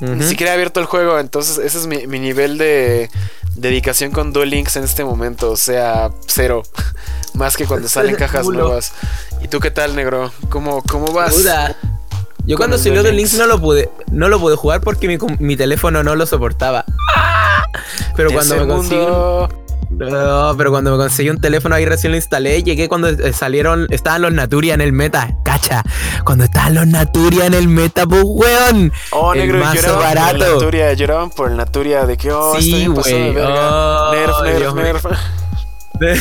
Ni 0.00 0.22
siquiera 0.24 0.52
he 0.52 0.54
abierto 0.54 0.80
el 0.80 0.86
juego. 0.86 1.18
Entonces 1.18 1.58
ese 1.58 1.78
es 1.78 1.86
mi, 1.86 2.06
mi 2.06 2.18
nivel 2.20 2.56
de 2.56 3.10
dedicación 3.56 4.12
con 4.12 4.32
Duel 4.32 4.48
Links 4.50 4.76
en 4.76 4.84
este 4.84 5.04
momento. 5.04 5.50
O 5.50 5.56
sea, 5.56 6.10
cero. 6.26 6.62
Más 7.34 7.56
que 7.56 7.66
cuando 7.66 7.88
salen 7.88 8.14
cajas 8.16 8.46
nuevas. 8.46 8.92
¿Y 9.42 9.48
tú 9.48 9.60
qué 9.60 9.70
tal, 9.70 9.94
negro? 9.94 10.32
¿Cómo, 10.48 10.82
cómo 10.82 11.12
vas? 11.12 11.34
Yo 12.44 12.56
cuando 12.56 12.78
salió 12.78 13.02
Duel 13.02 13.04
de 13.04 13.12
Links 13.12 13.32
Links. 13.32 13.46
no 13.46 13.54
lo 13.54 13.60
pude, 13.60 13.90
no 14.10 14.28
lo 14.28 14.40
pude 14.40 14.56
jugar 14.56 14.80
porque 14.80 15.18
mi, 15.38 15.56
teléfono 15.56 16.02
no 16.02 16.16
lo 16.16 16.26
soportaba. 16.26 16.84
Pero 18.16 18.30
cuando 18.32 18.56
me 18.56 18.66
conseguí 18.66 19.06
No, 19.90 20.54
pero 20.56 20.70
cuando 20.70 20.90
me 20.90 20.96
conseguí 20.96 21.30
un 21.30 21.40
teléfono 21.40 21.74
ahí 21.74 21.84
recién 21.86 22.10
lo 22.10 22.16
instalé, 22.16 22.62
llegué 22.62 22.88
cuando 22.88 23.08
eh, 23.08 23.32
salieron, 23.32 23.86
estaban 23.90 24.22
los 24.22 24.32
Naturia 24.32 24.74
en 24.74 24.80
el 24.80 24.92
meta, 24.92 25.36
cacha, 25.44 25.82
cuando 26.24 26.44
estaban 26.44 26.74
los 26.74 26.86
Naturia 26.86 27.46
en 27.46 27.54
el 27.54 27.68
meta, 27.68 28.06
pues 28.06 28.22
weón. 28.24 28.92
Oh, 29.12 29.32
El 29.32 29.40
negro, 29.40 29.58
lloraban 29.58 29.82
por 29.82 29.88
el 29.88 30.14
barato. 30.14 30.54
Naturia, 30.54 30.92
lloraban 30.94 31.30
por 31.30 31.50
el 31.50 31.56
Naturia 31.56 32.06
de 32.06 32.16
que, 32.16 32.32
oh, 32.32 32.60
Sí, 32.60 32.86
güey. 32.86 33.36
Oh, 33.38 34.12
nerf, 34.12 34.74
nerf, 34.74 34.74
nerf. 34.74 35.04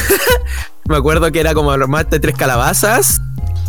me 0.85 0.97
acuerdo 0.97 1.31
que 1.31 1.39
era 1.39 1.53
como 1.53 1.71
armarte 1.71 2.19
tres 2.19 2.35
calabazas, 2.35 3.21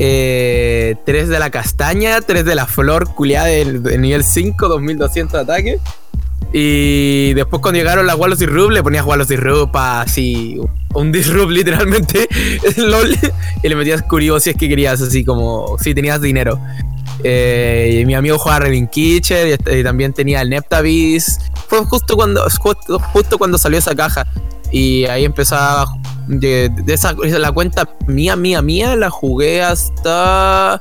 eh, 0.03 0.97
tres 1.05 1.29
de 1.29 1.39
la 1.39 1.51
castaña, 1.51 2.23
tres 2.23 2.47
de 2.47 2.55
la 2.55 2.65
flor 2.67 3.15
culiada 3.15 3.49
de, 3.49 3.99
nivel 3.99 4.25
5, 4.25 4.67
2200 4.67 5.33
de 5.33 5.39
ataque. 5.39 5.79
Y 6.55 7.35
después 7.35 7.61
cuando 7.61 7.79
llegaron 7.79 8.07
las 8.07 8.17
Wallos 8.17 8.41
y 8.41 8.47
Rub, 8.47 8.71
le 8.71 8.83
ponías 8.83 9.05
Wallos 9.05 9.31
y 9.31 9.37
Rub 9.37 9.71
así, 9.77 10.59
un 10.95 11.13
disrupt 11.13 11.53
literalmente, 11.53 12.27
LOL, 12.79 13.15
y 13.63 13.69
le 13.69 13.77
metías 13.77 14.01
curio 14.03 14.41
si 14.41 14.51
es 14.51 14.57
que 14.57 14.71
querías, 14.71 15.03
así 15.03 15.23
como, 15.23 15.77
si 15.79 15.95
tenías 15.95 16.21
dinero. 16.23 16.59
Eh, 17.23 17.99
y 18.01 18.07
mi 18.07 18.15
amigo 18.15 18.39
jugaba 18.39 18.61
Revin 18.61 18.89
Kitchen 18.89 19.49
y, 19.49 19.51
este- 19.53 19.81
y 19.81 19.85
también 19.85 20.15
tenía 20.15 20.41
el 20.41 20.49
Neptavis. 20.49 21.41
Fue 21.69 21.85
justo 21.85 22.17
cuando, 22.17 22.43
justo, 22.59 22.99
justo 22.99 23.37
cuando 23.37 23.59
salió 23.59 23.79
esa 23.79 23.95
caja. 23.95 24.27
Y 24.73 25.05
ahí 25.07 25.25
empezaba 25.25 25.87
de, 26.29 26.69
de 26.85 26.95
esa, 26.95 27.13
la 27.15 27.53
cuenta 27.53 27.89
mía, 28.07 28.37
mía, 28.37 28.63
mía, 28.63 28.95
la 28.97 29.11
jugué 29.11 29.63
hasta, 29.63 30.79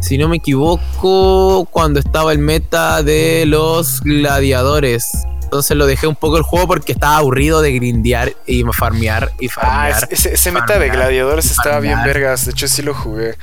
si 0.00 0.16
no 0.18 0.28
me 0.28 0.36
equivoco, 0.36 1.66
cuando 1.70 1.98
estaba 2.00 2.32
el 2.32 2.38
meta 2.38 3.02
de 3.02 3.44
los 3.46 4.00
gladiadores. 4.02 5.10
Entonces 5.42 5.76
lo 5.76 5.84
dejé 5.86 6.06
un 6.06 6.16
poco 6.16 6.38
el 6.38 6.44
juego 6.44 6.66
porque 6.66 6.92
estaba 6.92 7.18
aburrido 7.18 7.60
de 7.60 7.72
grindear 7.72 8.32
y 8.46 8.62
farmear 8.72 9.32
y 9.38 9.48
Ah, 9.48 9.50
farmear. 9.52 10.08
ese, 10.10 10.32
ese 10.34 10.50
meta 10.50 10.78
de 10.78 10.88
gladiadores 10.88 11.50
estaba 11.50 11.78
bien 11.80 12.02
vergas. 12.04 12.46
De 12.46 12.52
hecho, 12.52 12.68
sí 12.68 12.80
lo 12.80 12.94
jugué. 12.94 13.34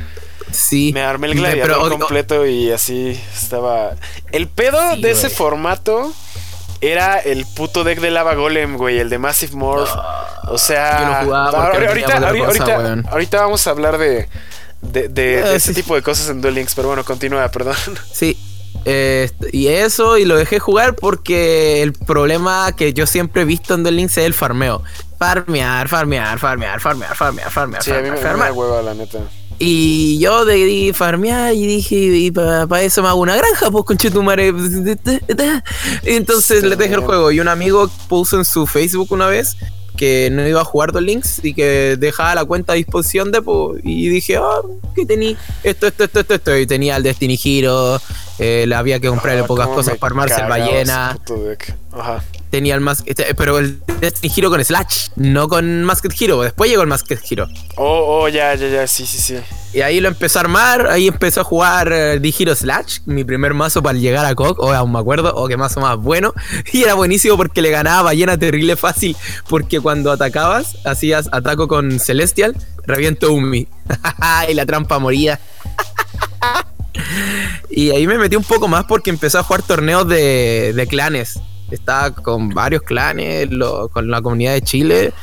sí. 0.51 0.89
Me 0.91 1.01
armé 1.03 1.27
el 1.27 1.35
gladiador 1.35 1.91
completo 1.99 2.47
y 2.47 2.71
así 2.71 3.19
estaba. 3.35 3.91
El 4.31 4.47
pedo 4.47 4.79
Sí, 4.95 5.01
de 5.03 5.11
ese 5.11 5.29
formato 5.29 6.11
era 6.81 7.17
el 7.19 7.45
puto 7.45 7.83
deck 7.83 7.99
de 7.99 8.11
Lava 8.11 8.35
Golem, 8.35 8.77
güey, 8.77 8.99
el 8.99 9.09
de 9.09 9.17
Massive 9.17 9.55
Morph. 9.55 9.89
O 10.47 10.57
sea, 10.57 10.99
Yo 10.99 11.05
lo 11.07 11.25
jugaba 11.25 11.51
porque 11.51 11.57
ahora- 11.67 11.79
no 11.79 11.87
ahorita, 11.89 12.07
tenía 12.07 12.17
otra 12.17 12.29
ahorita, 12.29 12.45
cosa, 12.47 12.63
ahorita- 12.63 12.77
weón. 12.83 13.05
ahorita 13.09 13.41
vamos 13.41 13.67
a 13.67 13.69
hablar 13.69 13.97
de, 13.97 14.29
de, 14.81 15.01
de- 15.03 15.09
de 15.09 15.39
Eh, 15.39 15.55
ese 15.55 15.73
sí. 15.73 15.81
tipo 15.81 15.95
de 15.95 16.01
cosas 16.01 16.29
en 16.29 16.41
Duel 16.41 16.55
Links, 16.55 16.73
pero 16.75 16.87
bueno, 16.87 17.03
continúa, 17.03 17.47
perdón. 17.51 17.75
Sí. 18.11 18.37
Eh, 18.85 19.29
y 19.51 19.67
eso, 19.67 20.17
y 20.17 20.25
lo 20.25 20.37
dejé 20.37 20.59
jugar 20.59 20.95
porque 20.95 21.81
el 21.81 21.91
problema 21.93 22.71
que 22.75 22.93
yo 22.93 23.05
siempre 23.07 23.41
he 23.41 23.45
visto 23.45 23.73
en 23.73 23.83
Duel 23.83 23.97
Links 23.97 24.17
es 24.17 24.25
el 24.25 24.33
farmeo. 24.33 24.81
Farmear, 25.17 25.89
farmear, 25.89 26.39
farmear, 26.39 26.79
farmear, 26.79 27.13
farmear, 27.15 27.51
farmear, 27.51 27.83
Sí, 27.83 27.91
a 27.91 27.95
mí 27.95 28.03
me, 28.03 28.15
farmear, 28.15 28.27
farmear. 28.29 28.51
hueva, 28.53 28.81
la 28.81 28.93
neta. 28.93 29.19
Y 29.61 30.17
yo 30.19 30.45
decidí 30.45 30.93
farmear 30.93 31.53
y 31.53 31.67
dije, 31.67 31.95
y 31.95 32.31
para 32.31 32.81
eso 32.81 33.01
me 33.01 33.09
hago 33.09 33.19
una 33.19 33.35
granja, 33.35 33.69
pues 33.69 33.83
conchetumare. 33.83 34.53
Entonces 36.03 36.63
le 36.63 36.77
dejé 36.77 36.93
el 36.93 37.01
juego. 37.01 37.31
Y 37.31 37.41
un 37.41 37.49
amigo 37.49 37.89
puso 38.07 38.37
en 38.37 38.45
su 38.45 38.65
Facebook 38.65 39.11
una 39.11 39.27
vez 39.27 39.57
que 39.97 40.29
no 40.31 40.47
iba 40.47 40.61
a 40.61 40.63
jugar 40.63 40.93
Duel 40.93 41.07
Links 41.07 41.43
y 41.43 41.53
que 41.53 41.97
dejaba 41.99 42.33
la 42.33 42.45
cuenta 42.45 42.71
a 42.71 42.77
disposición 42.77 43.33
de, 43.33 43.41
pues, 43.41 43.81
y 43.83 44.07
dije, 44.07 44.37
ah, 44.37 44.61
¿qué 44.95 45.05
tenía? 45.05 45.35
Esto, 45.61 45.87
esto, 45.87 46.05
esto, 46.05 46.21
esto, 46.21 46.33
esto. 46.35 46.57
Y 46.57 46.65
tenía 46.65 46.95
el 46.95 47.03
Destiny 47.03 47.37
Hero, 47.43 47.99
eh, 48.37 48.63
le 48.65 48.75
había 48.75 49.01
que 49.01 49.09
comprarle 49.09 49.41
Ah, 49.41 49.47
pocas 49.47 49.67
cosas 49.67 49.97
para 49.97 50.11
armarse 50.11 50.39
el 50.39 50.47
ballena. 50.47 51.19
Ajá. 51.91 52.23
Tenía 52.49 52.73
el 52.75 52.81
más, 52.81 53.03
este, 53.05 53.35
pero 53.35 53.59
el 53.59 53.79
Destiny 54.01 54.33
Hero 54.35 54.49
con 54.49 54.63
Slash, 54.63 55.09
no 55.15 55.47
con 55.47 55.83
Masked 55.83 56.11
Hero. 56.19 56.41
Después 56.41 56.69
llegó 56.69 56.81
el 56.81 56.87
Masked 56.87 57.19
Hero. 57.29 57.47
Oh, 57.75 58.21
oh, 58.23 58.27
ya, 58.27 58.55
ya, 58.55 58.67
ya, 58.69 58.87
sí, 58.87 59.05
sí, 59.05 59.19
sí. 59.19 59.35
Y 59.71 59.81
ahí 59.81 59.99
lo 59.99 60.07
empezó 60.07 60.39
a 60.39 60.41
armar, 60.41 60.87
ahí 60.87 61.07
empezó 61.07 61.41
a 61.41 61.43
jugar 61.43 61.91
eh, 61.93 62.19
The 62.19 62.33
Hero 62.39 62.55
Slash, 62.55 62.99
mi 63.05 63.23
primer 63.23 63.53
mazo 63.53 63.83
para 63.83 63.99
llegar 63.99 64.25
a 64.25 64.33
Coq, 64.33 64.59
o 64.59 64.73
aún 64.73 64.91
me 64.91 64.99
acuerdo, 64.99 65.31
o 65.35 65.47
qué 65.47 65.57
mazo 65.57 65.79
más 65.79 65.97
bueno. 65.97 66.33
Y 66.73 66.83
era 66.83 66.95
buenísimo 66.95 67.37
porque 67.37 67.61
le 67.61 67.69
ganaba 67.69 68.03
ballena 68.03 68.37
terrible 68.37 68.75
fácil, 68.75 69.15
porque 69.47 69.79
cuando 69.79 70.11
atacabas, 70.11 70.77
hacías 70.85 71.29
ataco 71.31 71.67
con 71.67 71.99
Celestial, 71.99 72.55
reviento 72.85 73.31
Umi. 73.31 73.67
y 74.49 74.53
la 74.55 74.65
trampa 74.65 74.97
moría. 74.97 75.39
y 77.69 77.91
ahí 77.91 78.07
me 78.07 78.17
metí 78.17 78.35
un 78.35 78.43
poco 78.43 78.67
más 78.67 78.85
porque 78.85 79.11
empezó 79.11 79.39
a 79.39 79.43
jugar 79.43 79.61
torneos 79.61 80.07
de, 80.07 80.73
de 80.75 80.87
clanes. 80.87 81.39
Estaba 81.71 82.11
con 82.11 82.49
varios 82.49 82.81
clanes, 82.83 83.49
lo- 83.51 83.89
con 83.89 84.09
la 84.09 84.21
comunidad 84.21 84.53
de 84.53 84.61
Chile. 84.61 85.13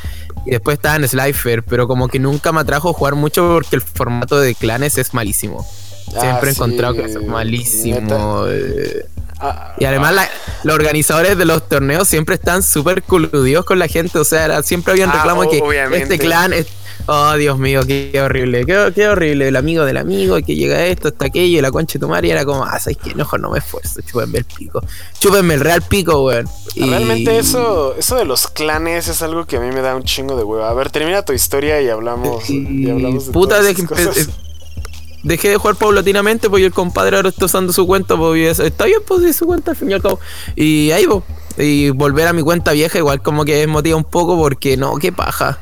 Y 0.44 0.50
después 0.50 0.76
estaba 0.76 0.96
en 0.96 1.08
Slifer, 1.08 1.62
pero 1.64 1.88
como 1.88 2.08
que 2.08 2.18
nunca 2.18 2.52
me 2.52 2.60
atrajo 2.60 2.92
jugar 2.92 3.14
mucho 3.16 3.48
porque 3.54 3.76
el 3.76 3.82
formato 3.82 4.38
de 4.38 4.54
clanes 4.54 4.96
es 4.98 5.12
malísimo. 5.12 5.66
Siempre 6.08 6.28
Ah, 6.30 6.46
he 6.46 6.50
encontrado 6.50 6.94
sí, 6.94 7.00
que 7.00 7.06
es 7.06 7.22
malísimo. 7.26 8.44
eh. 8.48 9.06
Ah, 9.40 9.74
Y 9.78 9.84
además 9.84 10.14
la- 10.14 10.28
los 10.62 10.74
organizadores 10.76 11.36
de 11.36 11.44
los 11.44 11.68
torneos 11.68 12.08
siempre 12.08 12.36
están 12.36 12.62
súper 12.62 13.02
coludidos 13.02 13.64
con 13.64 13.78
la 13.78 13.88
gente. 13.88 14.18
O 14.18 14.24
sea, 14.24 14.44
era- 14.44 14.62
siempre 14.62 14.92
había 14.92 15.04
un 15.06 15.10
Ah, 15.10 15.16
reclamo 15.16 15.50
que 15.50 15.60
obviamente. 15.60 16.14
este 16.14 16.18
clan 16.18 16.52
es... 16.52 16.66
Oh, 17.06 17.34
Dios 17.36 17.58
mío, 17.58 17.82
qué, 17.86 18.18
horrible. 18.20 18.64
Qué, 18.66 18.92
qué 18.94 19.08
horrible. 19.08 19.48
El 19.48 19.56
amigo 19.56 19.84
del 19.84 19.96
amigo 19.96 20.36
que 20.44 20.54
llega 20.56 20.86
esto, 20.86 21.08
hasta 21.08 21.26
aquello. 21.26 21.58
Y 21.58 21.60
la 21.60 21.70
concha 21.70 21.94
de 21.94 22.00
tu 22.00 22.08
madre 22.08 22.28
y 22.28 22.30
era 22.30 22.44
como, 22.44 22.64
ah, 22.64 22.78
¿sabes? 22.80 22.98
Mejor 23.14 23.40
no 23.40 23.50
me 23.50 23.58
esfuerzo. 23.58 24.00
Chúpenme 24.02 24.38
el 24.38 24.44
pico. 24.44 24.82
Chúpenme 25.20 25.54
el 25.54 25.60
real 25.60 25.82
pico, 25.82 26.24
weón. 26.24 26.48
Y- 26.74 26.88
Realmente 26.88 27.38
eso, 27.38 27.94
eso 27.98 28.16
de 28.16 28.24
los 28.24 28.48
clanes 28.48 29.08
es 29.08 29.22
algo 29.22 29.44
que 29.46 29.56
a 29.56 29.60
mí 29.60 29.68
me 29.72 29.82
da 29.82 29.94
un 29.94 30.02
chingo 30.02 30.36
de 30.36 30.42
hueva. 30.44 30.68
A 30.70 30.74
ver, 30.74 30.90
termina 30.90 31.22
tu 31.24 31.32
historia 31.32 31.80
y 31.82 31.88
hablamos, 31.88 32.48
y 32.50 32.90
hablamos 32.90 33.26
de 33.26 33.32
Puta, 33.32 33.56
todas 33.56 33.66
de 33.66 33.74
que 33.74 33.86
cosas. 33.86 34.16
eh, 34.18 34.26
dejé 35.22 35.48
de 35.50 35.56
jugar 35.56 35.76
paulatinamente, 35.76 36.48
y 36.56 36.62
el 36.64 36.72
compadre 36.72 37.16
ahora 37.16 37.28
está 37.30 37.46
usando 37.46 37.72
su 37.72 37.86
cuenta, 37.86 38.16
pues 38.16 38.58
está 38.60 38.84
bien, 38.84 39.00
pues 39.06 39.22
es 39.22 39.36
su 39.36 39.46
cuenta 39.46 39.72
al 39.72 39.76
fin 39.76 39.90
y 39.90 39.94
al 39.94 40.02
cabo. 40.02 40.20
Y 40.54 40.90
ahí, 40.92 41.06
pues, 41.06 41.22
y 41.58 41.90
volver 41.90 42.28
a 42.28 42.32
mi 42.32 42.42
cuenta 42.42 42.72
vieja, 42.72 42.98
igual 42.98 43.22
como 43.22 43.44
que 43.44 43.56
desmotiva 43.56 43.96
un 43.96 44.04
poco, 44.04 44.36
porque 44.38 44.76
no, 44.76 44.96
qué 44.96 45.10
paja, 45.12 45.58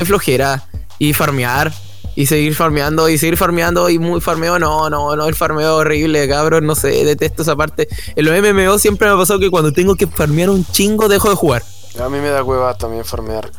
qué 0.00 0.06
flojera, 0.06 0.64
y 0.98 1.12
farmear. 1.12 1.72
Y 2.16 2.26
seguir 2.26 2.54
farmeando, 2.56 3.08
y 3.08 3.18
seguir 3.18 3.36
farmeando, 3.36 3.88
y 3.88 3.98
muy 3.98 4.20
farmeo, 4.20 4.58
no, 4.58 4.90
no, 4.90 5.14
no, 5.14 5.26
el 5.26 5.34
farmeo 5.34 5.76
horrible, 5.76 6.28
cabrón, 6.28 6.66
no 6.66 6.74
sé, 6.74 7.04
detesto 7.04 7.42
esa 7.42 7.54
parte. 7.54 7.88
En 8.16 8.24
los 8.24 8.34
MMO 8.36 8.78
siempre 8.78 9.06
me 9.08 9.14
ha 9.14 9.16
pasado 9.16 9.38
que 9.38 9.48
cuando 9.48 9.72
tengo 9.72 9.94
que 9.94 10.06
farmear 10.08 10.50
un 10.50 10.64
chingo, 10.66 11.08
dejo 11.08 11.30
de 11.30 11.36
jugar. 11.36 11.62
A 12.02 12.08
mí 12.08 12.18
me 12.18 12.28
da 12.28 12.42
hueva 12.42 12.76
también 12.76 13.04
farmear. 13.04 13.50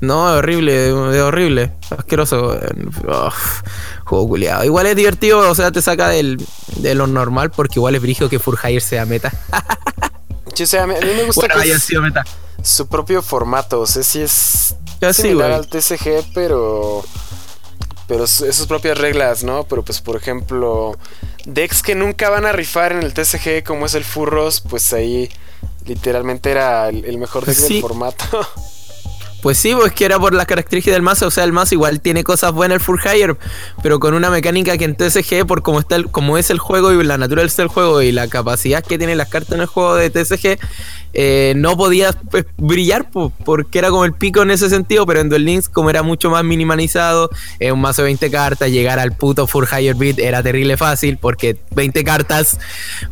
No, 0.00 0.30
es 0.30 0.38
horrible, 0.38 0.88
es 0.88 1.22
horrible. 1.22 1.72
Asqueroso. 1.96 2.58
juego 4.04 4.28
culiado. 4.28 4.64
Igual 4.64 4.86
es 4.86 4.96
divertido, 4.96 5.48
o 5.48 5.54
sea, 5.54 5.70
te 5.70 5.80
saca 5.80 6.08
del, 6.08 6.44
de 6.76 6.94
lo 6.94 7.06
normal 7.06 7.50
porque 7.50 7.78
igual 7.78 7.94
es 7.94 8.02
brígido 8.02 8.28
que 8.28 8.38
Furhire 8.38 8.82
sea 8.82 9.06
meta. 9.06 9.32
sí, 10.54 10.64
o 10.64 10.66
sea, 10.66 10.82
a 10.82 10.86
mí, 10.86 10.94
me 11.00 11.24
gusta 11.24 11.46
bueno, 11.46 11.62
haya 11.62 11.78
sido 11.78 12.02
meta. 12.02 12.24
su 12.62 12.88
propio 12.88 13.22
formato. 13.22 13.80
O 13.80 13.86
sea, 13.86 14.02
sí 14.02 14.20
es 14.20 14.74
Ya 15.00 15.12
similar 15.12 15.52
al 15.52 15.68
TCG, 15.68 16.24
pero. 16.34 17.04
Pero 18.08 18.26
su- 18.28 18.50
sus 18.52 18.66
propias 18.66 18.96
reglas, 18.98 19.42
¿no? 19.42 19.64
Pero 19.64 19.84
pues, 19.84 20.00
por 20.00 20.14
ejemplo, 20.16 20.96
decks 21.44 21.82
que 21.82 21.94
nunca 21.96 22.30
van 22.30 22.46
a 22.46 22.52
rifar 22.52 22.92
en 22.92 23.02
el 23.02 23.12
TCG, 23.12 23.64
como 23.64 23.86
es 23.86 23.94
el 23.94 24.04
Furros, 24.04 24.60
pues 24.60 24.92
ahí 24.92 25.28
literalmente 25.86 26.50
era 26.52 26.88
el, 26.88 27.04
el 27.04 27.18
mejor 27.18 27.44
deck 27.46 27.56
Sí. 27.56 27.74
del 27.74 27.82
formato. 27.82 28.24
Pues 29.46 29.58
sí, 29.58 29.76
pues 29.76 29.92
que 29.92 30.04
era 30.04 30.18
por 30.18 30.34
las 30.34 30.44
características 30.44 30.96
del 30.96 31.02
mazo. 31.02 31.28
O 31.28 31.30
sea, 31.30 31.44
el 31.44 31.52
mazo 31.52 31.76
igual 31.76 32.00
tiene 32.00 32.24
cosas 32.24 32.50
buenas 32.50 32.78
el 32.78 32.80
Full 32.80 32.98
Hire, 32.98 33.36
pero 33.80 34.00
con 34.00 34.12
una 34.12 34.28
mecánica 34.28 34.76
que 34.76 34.84
en 34.84 34.96
TSG, 34.96 35.46
por 35.46 35.62
cómo 35.62 35.78
está 35.78 35.94
el, 35.94 36.10
como 36.10 36.36
es 36.36 36.50
el 36.50 36.58
juego 36.58 36.92
y 36.92 37.04
la 37.04 37.16
naturaleza 37.16 37.62
del 37.62 37.68
juego 37.68 38.02
y 38.02 38.10
la 38.10 38.26
capacidad 38.26 38.82
que 38.84 38.98
tienen 38.98 39.18
las 39.18 39.28
cartas 39.28 39.52
en 39.52 39.60
el 39.60 39.68
juego 39.68 39.94
de 39.94 40.10
TSG, 40.10 40.58
eh, 41.12 41.54
no 41.54 41.76
podías 41.76 42.16
pues, 42.28 42.44
brillar 42.56 43.08
po, 43.08 43.32
porque 43.44 43.78
era 43.78 43.90
como 43.90 44.04
el 44.04 44.14
pico 44.14 44.42
en 44.42 44.50
ese 44.50 44.68
sentido, 44.68 45.06
pero 45.06 45.20
en 45.20 45.28
Duel 45.28 45.44
Links, 45.44 45.68
como 45.68 45.90
era 45.90 46.02
mucho 46.02 46.28
más 46.28 46.42
minimalizado, 46.42 47.30
eh, 47.60 47.70
un 47.70 47.80
mazo 47.80 48.02
de 48.02 48.06
20 48.06 48.28
cartas, 48.32 48.68
llegar 48.72 48.98
al 48.98 49.16
puto 49.16 49.46
Full 49.46 49.66
Higher 49.70 49.94
Beat 49.94 50.18
era 50.18 50.42
terrible 50.42 50.76
fácil 50.76 51.18
porque 51.18 51.56
20 51.70 52.02
cartas 52.02 52.58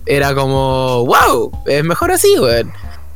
era 0.05 0.35
como, 0.35 1.07
wow, 1.07 1.63
es 1.69 1.85
mejor 1.85 2.11
así, 2.11 2.35
weón. 2.41 2.73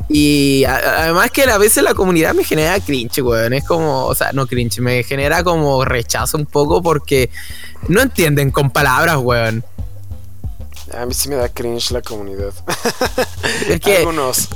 Y 0.09 0.65
a- 0.65 1.03
además 1.05 1.31
que 1.31 1.43
a 1.43 1.59
veces 1.59 1.83
la 1.83 1.95
comunidad 1.95 2.35
me 2.35 2.45
genera 2.45 2.79
cringe, 2.81 3.19
weón. 3.23 3.53
Es 3.53 3.65
como, 3.65 4.07
o 4.07 4.15
sea, 4.15 4.33
no 4.33 4.47
cringe, 4.47 4.81
me 4.81 5.03
genera 5.03 5.43
como 5.45 5.85
rechazo 5.85 6.37
un 6.38 6.47
poco 6.47 6.83
porque 6.83 7.31
no 7.88 8.00
entienden 8.00 8.50
con 8.50 8.71
palabras, 8.71 9.19
weón. 9.19 9.65
A 10.99 11.05
mí 11.05 11.12
sí 11.12 11.29
me 11.29 11.35
da 11.37 11.49
cringe 11.50 11.91
la 11.91 12.00
comunidad. 12.03 12.55
Es 13.69 13.81
que, 13.81 13.99
Algunos. 13.99 14.49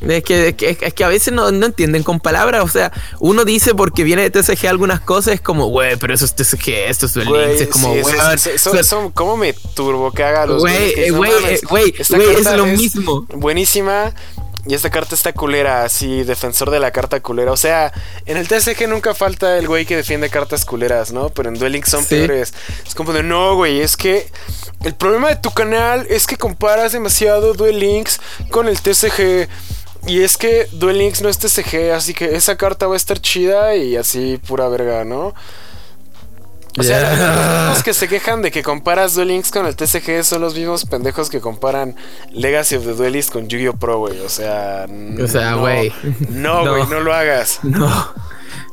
es 0.00 0.22
que, 0.22 0.48
es 0.48 0.54
que, 0.54 0.78
es 0.80 0.94
que 0.94 1.04
a 1.04 1.08
veces 1.08 1.32
no, 1.34 1.50
no 1.50 1.66
entienden 1.66 2.04
con 2.04 2.20
palabras. 2.20 2.62
O 2.64 2.68
sea, 2.68 2.92
uno 3.18 3.44
dice 3.44 3.74
porque 3.74 4.04
viene 4.04 4.22
de 4.22 4.30
TCG 4.30 4.68
algunas 4.68 5.00
cosas, 5.00 5.34
es 5.34 5.40
como, 5.40 5.66
güey, 5.66 5.96
pero 5.96 6.14
eso 6.14 6.24
es 6.24 6.34
TCG, 6.36 6.68
esto 6.88 7.06
es 7.06 7.14
Duel 7.14 7.28
Links. 7.32 7.60
Es 7.62 7.68
como, 7.68 7.92
sí, 7.94 8.00
güey, 8.02 8.14
ver, 8.16 8.34
eso- 8.34 8.74
eso- 8.76 9.10
¿Cómo 9.14 9.36
me 9.36 9.52
turbo 9.74 10.12
caga 10.12 10.42
a 10.42 10.46
los 10.46 10.60
Güey, 10.62 10.94
que 10.94 11.06
eh, 11.06 11.10
güey, 11.10 11.30
"No 11.32 11.40
mames, 11.40 11.62
eh, 11.62 11.66
güey, 11.68 11.94
es 11.98 12.10
lo 12.56 12.66
mismo". 12.66 13.26
Buenísima. 13.34 14.14
Y 14.68 14.74
esta 14.74 14.90
carta 14.90 15.14
está 15.14 15.32
culera, 15.32 15.82
así, 15.84 16.24
defensor 16.24 16.70
de 16.70 16.78
la 16.78 16.90
carta 16.90 17.20
culera. 17.20 17.52
O 17.52 17.56
sea, 17.56 17.90
en 18.26 18.36
el 18.36 18.46
TCG 18.46 18.86
nunca 18.86 19.14
falta 19.14 19.56
el 19.56 19.66
güey 19.66 19.86
que 19.86 19.96
defiende 19.96 20.28
cartas 20.28 20.66
culeras, 20.66 21.10
¿no? 21.10 21.30
Pero 21.30 21.48
en 21.48 21.54
Duel 21.58 21.72
Links 21.72 21.88
son 21.90 22.04
Sí. 22.04 22.16
peores. 22.16 22.52
Es 22.86 22.94
como 22.94 23.14
de, 23.14 23.22
no, 23.22 23.54
güey, 23.56 23.80
es 23.80 23.96
que 23.96 24.30
el 24.84 24.94
problema 24.94 25.28
de 25.30 25.36
tu 25.36 25.50
canal 25.52 26.06
es 26.10 26.26
que 26.26 26.36
comparas 26.36 26.92
demasiado 26.92 27.54
Duel 27.54 27.78
Links 27.80 28.20
con 28.50 28.68
el 28.68 28.78
TCG. 28.80 29.48
Y 30.06 30.22
es 30.22 30.36
que 30.36 30.68
Duel 30.72 30.98
Links 30.98 31.22
no 31.22 31.28
es 31.30 31.38
TCG, 31.38 31.90
así 31.92 32.12
que 32.12 32.36
esa 32.36 32.56
carta 32.56 32.86
va 32.86 32.94
a 32.94 32.96
estar 32.98 33.18
chida 33.20 33.74
y 33.74 33.96
así 33.96 34.38
pura 34.46 34.68
verga, 34.68 35.04
¿no? 35.04 35.34
O 36.78 36.82
sea, 36.82 36.98
Yeah. 37.00 37.70
los 37.70 37.82
que 37.82 37.94
se 37.94 38.08
quejan 38.08 38.42
de 38.42 38.50
que 38.50 38.62
comparas 38.62 39.14
Duel 39.14 39.28
Links 39.28 39.50
con 39.50 39.66
el 39.66 39.74
TCG 39.74 40.22
son 40.24 40.42
los 40.42 40.54
mismos 40.54 40.84
pendejos 40.84 41.28
que 41.30 41.40
comparan 41.40 41.96
Legacy 42.30 42.76
of 42.76 42.84
the 42.84 42.94
Duelist 42.94 43.30
con 43.32 43.48
Yu-Gi-Oh! 43.48 43.74
Pro, 43.74 43.98
güey. 43.98 44.20
O 44.20 44.28
sea, 44.28 44.86
O 45.22 45.26
sea, 45.28 45.52
no. 45.52 45.60
güey. 45.60 45.92
No, 46.28 46.64
No. 46.64 46.70
güey, 46.72 46.86
no 46.88 47.00
lo 47.00 47.12
hagas. 47.14 47.60
No. 47.62 48.12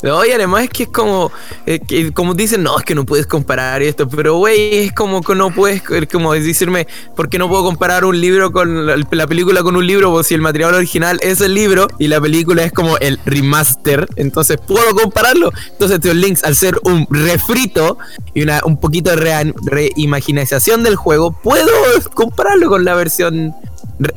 No, 0.04 0.26
y 0.26 0.32
además 0.32 0.64
es 0.64 0.70
que 0.70 0.84
es 0.84 0.90
como, 0.90 1.32
eh, 1.66 2.12
como 2.14 2.34
dicen, 2.34 2.64
no, 2.64 2.78
es 2.78 2.86
que 2.86 2.96
no 2.96 3.06
puedes 3.06 3.26
comparar 3.26 3.82
esto, 3.82 4.08
pero 4.08 4.36
güey, 4.38 4.86
es 4.86 4.94
como 4.94 5.22
que 5.22 5.36
no 5.36 5.52
puedes, 5.52 5.82
es 5.90 6.08
como 6.08 6.34
decirme, 6.34 6.88
¿por 7.16 7.30
qué 7.30 7.38
no 7.38 7.50
puedo 7.50 7.64
comparar 7.64 8.06
un 8.06 8.20
libro 8.20 8.52
con 8.52 8.86
la, 8.86 8.96
la 9.10 9.28
película 9.28 9.64
con 9.64 9.76
un 9.76 9.86
libro? 9.86 10.12
Pues 10.12 10.28
si 10.28 10.34
el 10.34 10.42
material 10.42 10.74
original 10.74 11.20
es 11.22 11.42
el 11.42 11.54
libro 11.54 11.88
y 12.00 12.08
la 12.08 12.22
película 12.22 12.64
es 12.64 12.72
como 12.72 12.98
el 12.98 13.20
remaster, 13.26 14.08
entonces 14.16 14.58
puedo 14.66 14.96
compararlo. 14.96 15.52
Entonces 15.72 16.00
Duel 16.02 16.22
Links, 16.22 16.44
al 16.44 16.56
ser 16.56 16.80
un 16.84 17.08
refrito 17.10 17.98
y 18.34 18.44
una, 18.44 18.62
un 18.66 18.80
poquito 18.80 19.16
de 19.16 19.54
reimaginación 19.66 20.84
del 20.84 20.96
juego, 20.96 21.32
puedo 21.32 21.72
compararlo 22.14 22.70
con 22.70 22.86
la 22.86 22.96
versión 22.96 23.54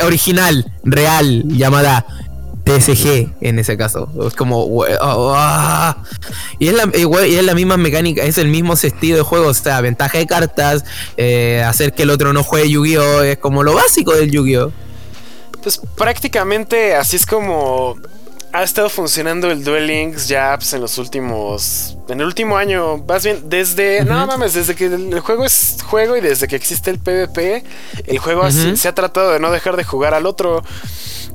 original, 0.05 0.71
real, 0.85 1.45
llamada 1.47 2.07
TSG 2.69 3.29
en 3.41 3.59
ese 3.59 3.77
caso. 3.77 4.09
Es 4.27 4.35
como. 4.35 4.65
oh, 4.65 5.33
ah. 5.35 6.03
Y, 6.59 6.69
es 6.69 6.75
la, 6.75 6.91
y 7.27 7.35
es 7.37 7.45
la 7.45 7.55
misma 7.55 7.77
mecánica, 7.77 8.23
es 8.23 8.39
el 8.39 8.49
mismo 8.49 8.77
sentido 8.77 9.17
de 9.17 9.23
juego. 9.23 9.49
O 9.49 9.55
sea, 9.55 9.81
ventaja 9.81 10.19
de 10.19 10.27
cartas, 10.27 10.85
eh, 11.17 11.65
hacer 11.67 11.93
que 11.93 12.03
el 12.03 12.11
otro 12.11 12.33
no 12.33 12.45
juegue 12.45 12.71
Yu-Gi-Oh! 12.71 13.23
Es 13.23 13.39
como 13.39 13.63
lo 13.63 13.75
básico 13.75 14.15
del 14.15 14.31
Yu-Gi-Oh! 14.31 14.73
Pues 15.63 15.81
prácticamente 15.97 16.95
así 16.95 17.17
es 17.17 17.27
como 17.27 17.97
ha 18.53 18.63
estado 18.63 18.89
funcionando 18.89 19.51
el 19.51 19.63
Duel 19.63 19.87
Links 19.87 20.27
ya 20.29 20.57
pues, 20.57 20.73
en 20.73 20.81
los 20.81 20.99
últimos. 20.99 21.97
En 22.09 22.21
el 22.21 22.27
último 22.27 22.57
año, 22.57 23.05
más 23.07 23.25
bien 23.25 23.49
desde. 23.49 24.05
No 24.05 24.27
mames, 24.27 24.55
desde 24.55 24.75
que 24.75 24.87
el 24.87 25.21
juego 25.21 25.45
es 25.45 25.79
juego 25.85 26.17
y 26.17 26.21
desde 26.21 26.49
que 26.49 26.57
existe 26.57 26.91
el 26.91 26.99
PvP, 26.99 27.65
el 28.07 28.19
juego 28.19 28.51
se 28.51 28.89
ha 28.89 28.95
tratado 28.95 29.33
de 29.33 29.41
no 29.41 29.51
dejar 29.51 29.77
de 29.77 29.85
jugar 29.85 30.15
al 30.15 30.27
otro. 30.27 30.63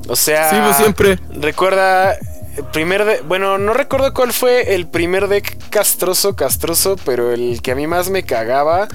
O 0.08 0.16
sea. 0.16 0.50
Sí, 0.50 0.56
pues 0.64 0.78
siempre. 0.78 1.20
Recuerda. 1.40 2.14
el 2.14 2.66
Primer 2.72 3.04
de, 3.06 3.22
bueno, 3.22 3.58
no 3.58 3.74
recuerdo 3.74 4.14
cuál 4.14 4.32
fue 4.32 4.76
el 4.76 4.88
primer 4.88 5.28
deck 5.28 5.58
castroso, 5.70 6.36
castroso, 6.36 6.98
pero 7.04 7.32
el 7.32 7.62
que 7.64 7.72
a 7.72 7.76
mí 7.76 7.88
más 7.88 8.10
me 8.10 8.24
cagaba 8.24 8.88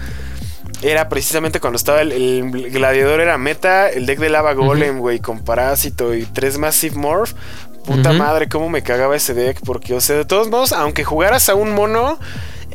era 0.81 1.09
precisamente 1.09 1.59
cuando 1.59 1.77
estaba 1.77 2.03
el, 2.03 2.12
el 2.12 2.71
gladiador 2.71 3.21
era 3.21 3.37
meta, 3.37 3.88
el 3.88 4.07
deck 4.07 4.21
de 4.21 4.29
lava 4.29 4.53
golem, 4.55 4.99
güey, 4.99 5.18
con 5.18 5.40
parásito 5.40 6.14
y 6.14 6.25
tres 6.25 6.57
massive 6.59 6.94
morph. 6.97 7.33
Puta 7.85 8.12
madre, 8.12 8.49
cómo 8.49 8.68
me 8.68 8.83
cagaba 8.83 9.16
ese 9.16 9.33
deck, 9.33 9.61
porque, 9.64 9.94
o 9.94 10.01
sea, 10.01 10.16
de 10.16 10.27
todos 10.27 10.49
modos, 10.49 10.73
aunque 10.73 11.05
jugaras 11.05 11.49
a 11.49 11.55
un 11.55 11.73
mono, 11.73 12.18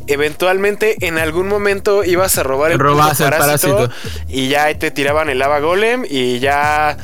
eventualmente 0.08 0.96
en 1.06 1.18
algún 1.18 1.46
momento 1.46 2.04
ibas 2.04 2.36
a 2.36 2.42
robar 2.42 2.72
el, 2.72 2.78
Robabas 2.78 3.20
el 3.20 3.30
parásito. 3.30 3.90
y 4.28 4.48
ya 4.48 4.76
te 4.76 4.90
tiraban 4.90 5.30
el 5.30 5.38
lava 5.38 5.60
golem 5.60 6.04
y 6.08 6.40
ya 6.40 6.96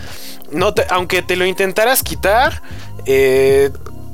no 0.52 0.74
te- 0.74 0.86
aunque 0.90 1.22
te 1.22 1.36
lo 1.36 1.46
intentaras 1.46 2.02
quitar 2.02 2.62
eh, 3.06 3.70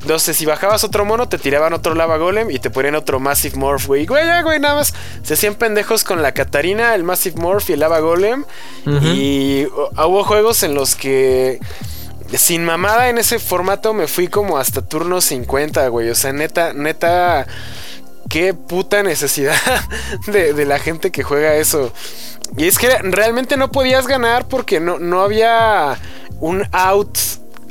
no 0.06 0.20
sé, 0.20 0.34
si 0.34 0.46
bajabas 0.46 0.84
otro 0.84 1.04
mono, 1.04 1.28
te 1.28 1.36
tiraban 1.36 1.72
otro 1.72 1.94
lava 1.96 2.16
golem 2.16 2.48
y 2.52 2.60
te 2.60 2.70
ponían 2.70 2.94
otro 2.94 3.18
Massive 3.18 3.56
Morph, 3.56 3.86
güey. 3.86 4.06
Güey, 4.06 4.24
ya, 4.24 4.40
güey, 4.42 4.60
nada 4.60 4.76
más. 4.76 4.94
Se 5.24 5.34
hacían 5.34 5.56
pendejos 5.56 6.04
con 6.04 6.22
la 6.22 6.30
Katarina, 6.32 6.94
el 6.94 7.02
Massive 7.02 7.40
Morph 7.40 7.68
y 7.70 7.72
el 7.72 7.80
lava 7.80 7.98
golem. 7.98 8.44
Y 8.86 9.64
uh, 9.66 10.04
hubo 10.06 10.22
juegos 10.22 10.62
en 10.62 10.74
los 10.74 10.94
que 10.94 11.58
sin 12.34 12.64
mamada 12.64 13.08
en 13.08 13.18
ese 13.18 13.40
formato 13.40 13.94
me 13.94 14.06
fui 14.06 14.28
como 14.28 14.58
hasta 14.58 14.80
turno 14.80 15.20
50, 15.20 15.88
güey. 15.88 16.08
O 16.10 16.14
sea, 16.14 16.32
neta, 16.32 16.72
neta, 16.72 17.44
qué 18.28 18.54
puta 18.54 19.02
necesidad 19.02 19.56
de, 20.28 20.52
de 20.52 20.64
la 20.66 20.78
gente 20.78 21.10
que 21.10 21.24
juega 21.24 21.56
eso. 21.56 21.92
Y 22.56 22.66
es 22.68 22.78
que 22.78 22.88
realmente 23.02 23.56
no 23.56 23.72
podías 23.72 24.06
ganar 24.06 24.46
porque 24.46 24.78
no, 24.78 25.00
no 25.00 25.22
había 25.22 25.98
un 26.40 26.64
out 26.72 27.18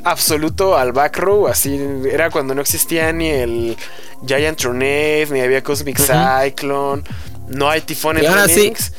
absoluto 0.04 0.76
al 0.76 0.92
back 0.92 1.18
row. 1.18 1.48
Así 1.48 1.78
era 2.10 2.30
cuando 2.30 2.54
no 2.54 2.60
existía 2.60 3.12
ni 3.12 3.28
el 3.28 3.76
Giant 4.26 4.60
Tornado, 4.60 5.32
ni 5.32 5.40
había 5.40 5.62
Cosmic. 5.62 5.98
Cyclone. 5.98 7.02
No 7.48 7.70
hay 7.70 7.80
tifón 7.80 8.18
en 8.18 8.46
Links. 8.46 8.92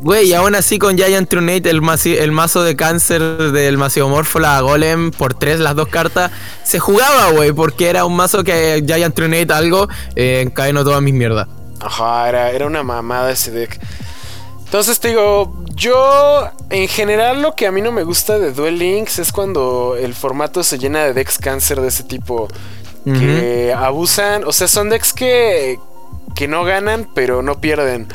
Güey, 0.00 0.28
y 0.28 0.32
aún 0.32 0.54
así 0.54 0.78
con 0.78 0.96
Giant 0.96 1.28
Trunate, 1.28 1.68
el, 1.68 1.82
el 2.06 2.32
mazo 2.32 2.62
de 2.62 2.74
cáncer 2.74 3.20
del 3.52 3.76
Masiomorfo, 3.76 4.38
la 4.38 4.58
Golem, 4.62 5.10
por 5.10 5.34
tres, 5.34 5.60
las 5.60 5.76
dos 5.76 5.88
cartas, 5.88 6.30
se 6.64 6.78
jugaba, 6.78 7.32
güey, 7.32 7.52
porque 7.52 7.90
era 7.90 8.06
un 8.06 8.16
mazo 8.16 8.42
que 8.42 8.82
Giant 8.86 9.14
Trunate 9.14 9.52
algo, 9.52 9.90
eh, 10.16 10.40
encadenó 10.40 10.84
todas 10.84 11.02
mis 11.02 11.12
mierdas. 11.12 11.48
Ajá, 11.80 12.30
era, 12.30 12.50
era 12.50 12.66
una 12.66 12.82
mamada 12.82 13.30
ese 13.30 13.50
deck. 13.50 13.78
Entonces 14.70 15.00
te 15.00 15.08
digo, 15.08 15.52
yo 15.74 16.48
en 16.70 16.86
general 16.86 17.42
lo 17.42 17.56
que 17.56 17.66
a 17.66 17.72
mí 17.72 17.82
no 17.82 17.90
me 17.90 18.04
gusta 18.04 18.38
de 18.38 18.52
Duel 18.52 18.78
Links 18.78 19.18
es 19.18 19.32
cuando 19.32 19.96
el 19.96 20.14
formato 20.14 20.62
se 20.62 20.78
llena 20.78 21.02
de 21.02 21.12
decks 21.12 21.38
cáncer 21.38 21.80
de 21.80 21.88
ese 21.88 22.04
tipo. 22.04 22.46
Que 23.04 23.74
abusan, 23.76 24.44
o 24.44 24.52
sea, 24.52 24.68
son 24.68 24.90
decks 24.90 25.12
que, 25.12 25.80
que 26.36 26.46
no 26.46 26.62
ganan 26.62 27.08
pero 27.16 27.42
no 27.42 27.60
pierden. 27.60 28.06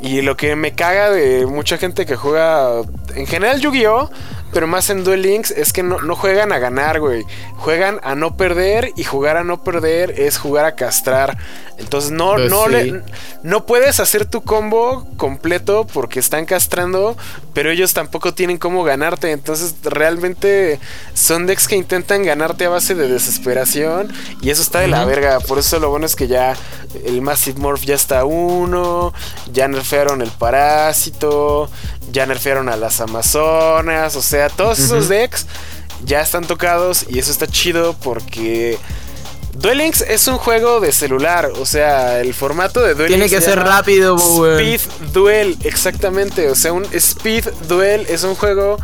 Y 0.00 0.22
lo 0.22 0.34
que 0.34 0.56
me 0.56 0.72
caga 0.72 1.10
de 1.10 1.44
mucha 1.44 1.76
gente 1.76 2.06
que 2.06 2.16
juega 2.16 2.80
en 3.14 3.26
general 3.26 3.60
Yu-Gi-Oh! 3.60 4.10
Pero 4.52 4.66
más 4.66 4.90
en 4.90 5.04
Duel 5.04 5.22
Links, 5.22 5.50
es 5.50 5.72
que 5.72 5.82
no, 5.82 6.00
no 6.00 6.14
juegan 6.14 6.52
a 6.52 6.58
ganar, 6.58 7.00
güey. 7.00 7.24
Juegan 7.56 8.00
a 8.02 8.14
no 8.14 8.36
perder 8.36 8.90
y 8.96 9.04
jugar 9.04 9.36
a 9.36 9.44
no 9.44 9.62
perder 9.64 10.12
es 10.20 10.38
jugar 10.38 10.64
a 10.64 10.74
castrar. 10.74 11.36
Entonces 11.78 12.10
no, 12.10 12.34
Pues 12.34 12.50
no, 12.50 12.66
sí. 12.66 12.70
le, 12.70 13.02
no 13.42 13.66
puedes 13.66 13.98
hacer 13.98 14.26
tu 14.26 14.42
combo 14.42 15.06
completo 15.16 15.86
porque 15.92 16.20
están 16.20 16.44
castrando, 16.44 17.16
pero 17.54 17.70
ellos 17.70 17.92
tampoco 17.94 18.34
tienen 18.34 18.58
cómo 18.58 18.84
ganarte. 18.84 19.32
Entonces 19.32 19.74
realmente 19.82 20.78
son 21.14 21.46
decks 21.46 21.66
que 21.66 21.76
intentan 21.76 22.22
ganarte 22.22 22.66
a 22.66 22.68
base 22.68 22.94
de 22.94 23.08
desesperación 23.08 24.12
y 24.40 24.50
eso 24.50 24.62
está 24.62 24.80
de 24.80 24.88
la 24.88 25.04
verga. 25.04 25.40
Por 25.40 25.58
eso 25.58 25.80
lo 25.80 25.90
bueno 25.90 26.06
es 26.06 26.14
que 26.14 26.28
ya 26.28 26.54
el 27.04 27.22
Massive 27.22 27.60
Morph 27.60 27.82
ya 27.84 27.94
está 27.94 28.20
a 28.20 28.24
uno, 28.24 29.12
ya 29.52 29.68
nerfearon 29.68 30.22
el 30.22 30.30
Parásito, 30.30 31.70
ya 32.10 32.26
nerfearon 32.26 32.68
a 32.68 32.76
las 32.76 33.00
Amazonas, 33.00 34.16
o 34.16 34.22
sea, 34.22 34.48
todos 34.48 34.78
esos 34.78 35.08
decks 35.08 35.46
ya 36.04 36.20
están 36.20 36.46
tocados 36.46 37.06
y 37.08 37.18
eso 37.18 37.30
está 37.30 37.46
chido 37.46 37.94
porque 38.02 38.78
Duel 39.54 39.78
Links 39.78 40.00
es 40.00 40.26
un 40.28 40.38
juego 40.38 40.80
de 40.80 40.92
celular, 40.92 41.52
o 41.58 41.66
sea, 41.66 42.20
el 42.20 42.32
formato 42.34 42.80
de 42.80 42.94
Duel 42.94 43.08
Tiene 43.08 43.24
Links 43.24 43.34
que 43.34 43.40
se 43.40 43.50
ser 43.50 43.60
rápido. 43.60 44.16
Speed 44.16 44.80
Duel, 45.12 45.58
exactamente, 45.64 46.48
o 46.48 46.54
sea, 46.54 46.72
un 46.72 46.86
Speed 46.92 47.48
Duel 47.68 48.06
es 48.08 48.24
un 48.24 48.34
juego 48.34 48.78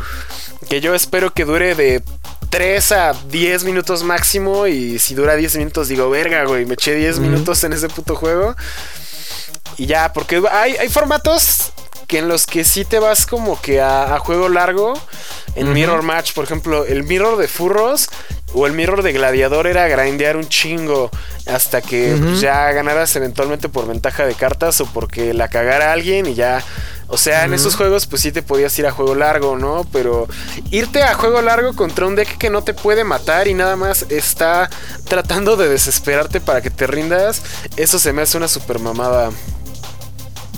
que 0.69 0.79
yo 0.79 0.93
espero 0.93 1.33
que 1.33 1.45
dure 1.45 1.73
de 1.73 2.03
3 2.49 2.91
a 2.93 3.13
10 3.13 3.63
minutos 3.63 4.03
máximo 4.03 4.67
y 4.67 4.99
si 4.99 5.13
dura 5.15 5.35
10 5.35 5.57
minutos 5.57 5.87
digo, 5.87 6.09
verga, 6.09 6.43
güey, 6.45 6.65
me 6.65 6.73
eché 6.73 6.95
10 6.95 7.15
Ujú. 7.17 7.21
minutos 7.27 7.63
en 7.63 7.73
ese 7.73 7.89
puto 7.89 8.15
juego. 8.15 8.55
Y 9.77 9.85
ya, 9.85 10.11
porque 10.13 10.41
hay, 10.51 10.75
hay 10.75 10.89
formatos 10.89 11.71
que 12.07 12.17
en 12.17 12.27
los 12.27 12.45
que 12.47 12.63
sí 12.63 12.85
te 12.85 12.97
vas 12.99 13.25
como 13.27 13.61
que 13.61 13.79
a, 13.81 14.15
a 14.15 14.19
juego 14.19 14.49
largo. 14.49 14.93
En. 15.55 15.73
Mirror 15.73 16.01
Match, 16.03 16.33
por 16.33 16.43
ejemplo, 16.45 16.85
el 16.85 17.03
Mirror 17.03 17.37
de 17.37 17.47
Furros 17.47 18.07
o 18.53 18.65
el 18.65 18.73
Mirror 18.73 19.03
de 19.03 19.13
Gladiador 19.13 19.67
era 19.67 19.87
grindear 19.87 20.37
un 20.37 20.47
chingo 20.47 21.11
hasta 21.47 21.81
que 21.81 22.15
pues, 22.19 22.41
ya 22.41 22.71
ganaras 22.71 23.15
eventualmente 23.15 23.69
por 23.69 23.87
ventaja 23.87 24.25
de 24.25 24.33
cartas 24.35 24.79
o 24.81 24.85
porque 24.87 25.33
la 25.33 25.47
cagara 25.49 25.91
alguien 25.93 26.25
y 26.25 26.33
ya. 26.33 26.63
O 27.11 27.17
sea, 27.17 27.45
en 27.45 27.55
esos 27.55 27.75
juegos 27.75 28.05
pues 28.05 28.21
sí 28.21 28.31
te 28.31 28.43
podías 28.43 28.77
ir 28.77 28.85
a 28.85 28.91
juego 28.91 29.15
largo, 29.15 29.57
¿no? 29.57 29.85
Pero 29.91 30.27
irte 30.69 31.01
a 31.01 31.15
juego 31.15 31.41
largo 31.41 31.75
contra 31.75 32.05
un 32.05 32.15
deck 32.15 32.37
que 32.37 32.51
no 32.51 32.63
te 32.63 32.75
puede 32.75 33.03
matar 33.03 33.47
y 33.47 33.55
nada 33.55 33.75
más 33.75 34.05
está 34.09 34.69
tratando 35.07 35.57
de 35.57 35.69
desesperarte 35.69 36.39
para 36.39 36.61
que 36.61 36.69
te 36.69 36.85
rindas, 36.85 37.41
eso 37.77 37.97
se 37.97 38.13
me 38.13 38.21
hace 38.21 38.37
una 38.37 38.47
super 38.47 38.77
mamada. 38.77 39.31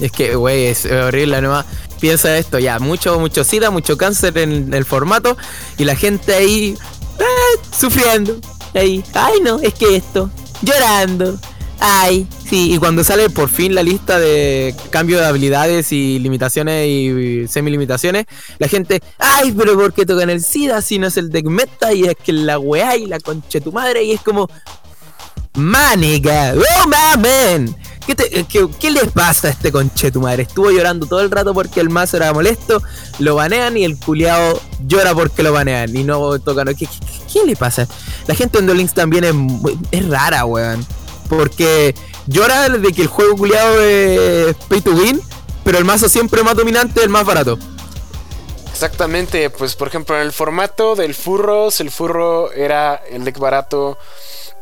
Es 0.02 0.12
que, 0.12 0.36
güey, 0.36 0.66
es 0.66 0.86
horrible. 0.86 1.42
Nomás 1.42 1.66
piensa 2.02 2.38
esto, 2.38 2.60
ya, 2.60 2.80
mucho, 2.80 3.18
mucho 3.20 3.46
sida, 3.46 3.70
mucho 3.70 3.98
cáncer 3.98 4.38
en 4.38 4.74
el 4.74 4.84
formato 4.84 5.38
y 5.78 5.86
la 5.86 5.96
gente 5.96 6.34
ahí 6.34 6.78
ah, 7.20 7.62
sufriendo. 7.78 8.38
Ahí, 8.74 9.04
ay 9.14 9.40
no, 9.42 9.60
es 9.62 9.74
que 9.74 9.96
esto, 9.96 10.30
llorando. 10.62 11.40
Ay, 11.84 12.28
sí, 12.48 12.74
y 12.76 12.78
cuando 12.78 13.04
sale 13.04 13.32
por 13.32 13.50
fin 13.50 13.74
la 13.74 13.82
lista 13.82 14.20
de 14.20 14.76
cambio 14.92 15.18
de 15.18 15.26
habilidades 15.26 15.92
y 15.92 16.20
limitaciones 16.20 16.88
y 16.88 17.48
semi-limitaciones, 17.48 18.26
la 18.60 18.68
gente, 18.68 19.02
ay, 19.18 19.52
pero 19.58 19.74
¿por 19.76 19.92
qué 19.92 20.06
tocan 20.06 20.30
el 20.30 20.44
SIDA 20.44 20.80
si 20.84 21.00
no 21.00 21.08
es 21.08 21.18
el 21.18 21.32
deck 21.32 21.46
meta? 21.48 21.92
Y 21.92 22.04
es 22.04 22.16
que 22.24 22.34
la 22.34 22.60
weá 22.60 22.96
y 22.98 23.08
la 23.08 23.20
concha 23.20 23.58
de 23.58 23.62
tu 23.62 23.72
madre, 23.72 24.04
y 24.04 24.12
es 24.12 24.22
como, 24.22 24.48
Manica, 25.56 26.54
oh 26.56 26.88
mamen. 26.88 27.76
¿Qué, 28.06 28.16
te- 28.16 28.44
qué, 28.46 28.68
qué 28.80 28.92
les 28.92 29.12
pasa 29.12 29.48
a 29.48 29.52
este 29.52 29.72
conche 29.72 30.12
tu 30.12 30.22
madre? 30.22 30.44
Estuvo 30.44 30.72
llorando 30.72 31.06
todo 31.08 31.22
el 31.22 31.32
rato 31.32 31.54
porque 31.54 31.80
el 31.80 31.90
mazo 31.90 32.18
era 32.18 32.32
molesto, 32.32 32.82
lo 33.20 33.36
banean 33.36 33.76
y 33.78 33.86
el 33.86 33.98
culiao 33.98 34.60
llora 34.86 35.14
porque 35.14 35.44
lo 35.44 35.52
banean 35.54 35.96
y 35.96 36.04
no 36.04 36.40
tocan. 36.40 36.74
¿Qué, 36.76 36.88
qué, 37.32 37.46
le 37.46 37.56
pasa? 37.56 37.88
La 38.28 38.36
gente 38.36 38.60
en 38.60 38.66
Duel 38.66 38.78
Links 38.80 38.94
también 38.94 39.24
es, 39.24 39.34
es 39.92 40.08
rara, 40.08 40.46
weón. 40.46 40.86
Porque 41.32 41.96
llora 42.28 42.68
de 42.68 42.92
que 42.92 43.04
el 43.04 43.08
juego 43.08 43.38
culiao 43.38 43.80
es 43.80 44.54
pay 44.68 44.82
to 44.82 44.92
win, 44.92 45.22
pero 45.64 45.78
el 45.78 45.86
mazo 45.86 46.10
siempre 46.10 46.44
más 46.44 46.58
dominante, 46.58 47.02
el 47.02 47.08
más 47.08 47.26
barato. 47.26 47.58
Exactamente, 48.70 49.50
pues 49.50 49.76
por 49.76 49.88
ejemplo 49.88 50.18
en 50.18 50.24
el 50.24 50.34
formato 50.34 50.96
del 50.96 51.16
Furros, 51.16 51.80
el 51.80 51.90
Furro 51.90 52.52
era 52.52 53.02
el 53.10 53.24
deck 53.24 53.40
barato. 53.40 53.98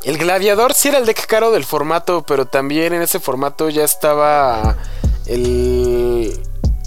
El 0.03 0.19
Gladiador 0.19 0.75
sí 0.75 0.89
era 0.89 0.99
el 0.99 1.08
deck 1.08 1.25
caro 1.25 1.49
del 1.49 1.65
formato, 1.65 2.23
pero 2.23 2.45
también 2.45 2.93
en 2.93 3.01
ese 3.01 3.19
formato 3.19 3.69
ya 3.69 3.84
estaba 3.84 4.77
el... 5.25 6.39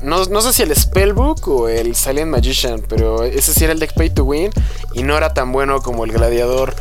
No, 0.04 0.24
no 0.26 0.42
sé 0.42 0.52
si 0.52 0.62
el 0.62 0.76
Spellbook 0.76 1.48
o 1.48 1.68
el 1.68 1.96
Silent 1.96 2.30
Magician, 2.30 2.84
pero 2.88 3.24
ese 3.24 3.52
sí 3.52 3.64
era 3.64 3.72
el 3.72 3.80
deck 3.80 3.94
Pay 3.94 4.10
to 4.10 4.22
Win 4.22 4.52
y 4.94 5.02
no 5.02 5.16
era 5.16 5.34
tan 5.34 5.50
bueno 5.50 5.82
como 5.82 6.04
el 6.04 6.12
Gladiador. 6.12 6.76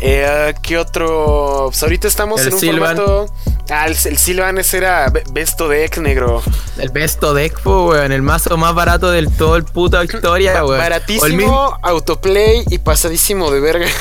Eh, 0.00 0.52
¿Qué 0.62 0.78
otro? 0.78 1.66
Pues 1.68 1.82
ahorita 1.82 2.08
estamos 2.08 2.40
El 2.40 2.48
en 2.48 2.54
un 2.54 2.60
Sylvan. 2.60 2.96
formato... 2.96 3.34
Ah, 3.70 3.86
el, 3.86 3.92
el 4.04 4.18
Sylvan 4.18 4.58
ese 4.58 4.78
era 4.78 5.08
be- 5.10 5.22
Besto 5.30 5.68
Deck 5.68 5.98
negro. 5.98 6.42
El 6.78 6.88
besto 6.90 7.32
deck, 7.32 7.60
weón, 7.64 8.10
el 8.10 8.20
mazo 8.22 8.56
más 8.56 8.74
barato 8.74 9.10
del 9.10 9.30
todo 9.30 9.54
el 9.56 9.64
puta 9.64 10.02
historia, 10.04 10.64
weón. 10.64 10.74
El 10.74 10.80
Baratísimo, 10.80 11.78
autoplay 11.82 12.64
y 12.68 12.78
pasadísimo 12.78 13.50
de 13.50 13.60
verga. 13.60 13.86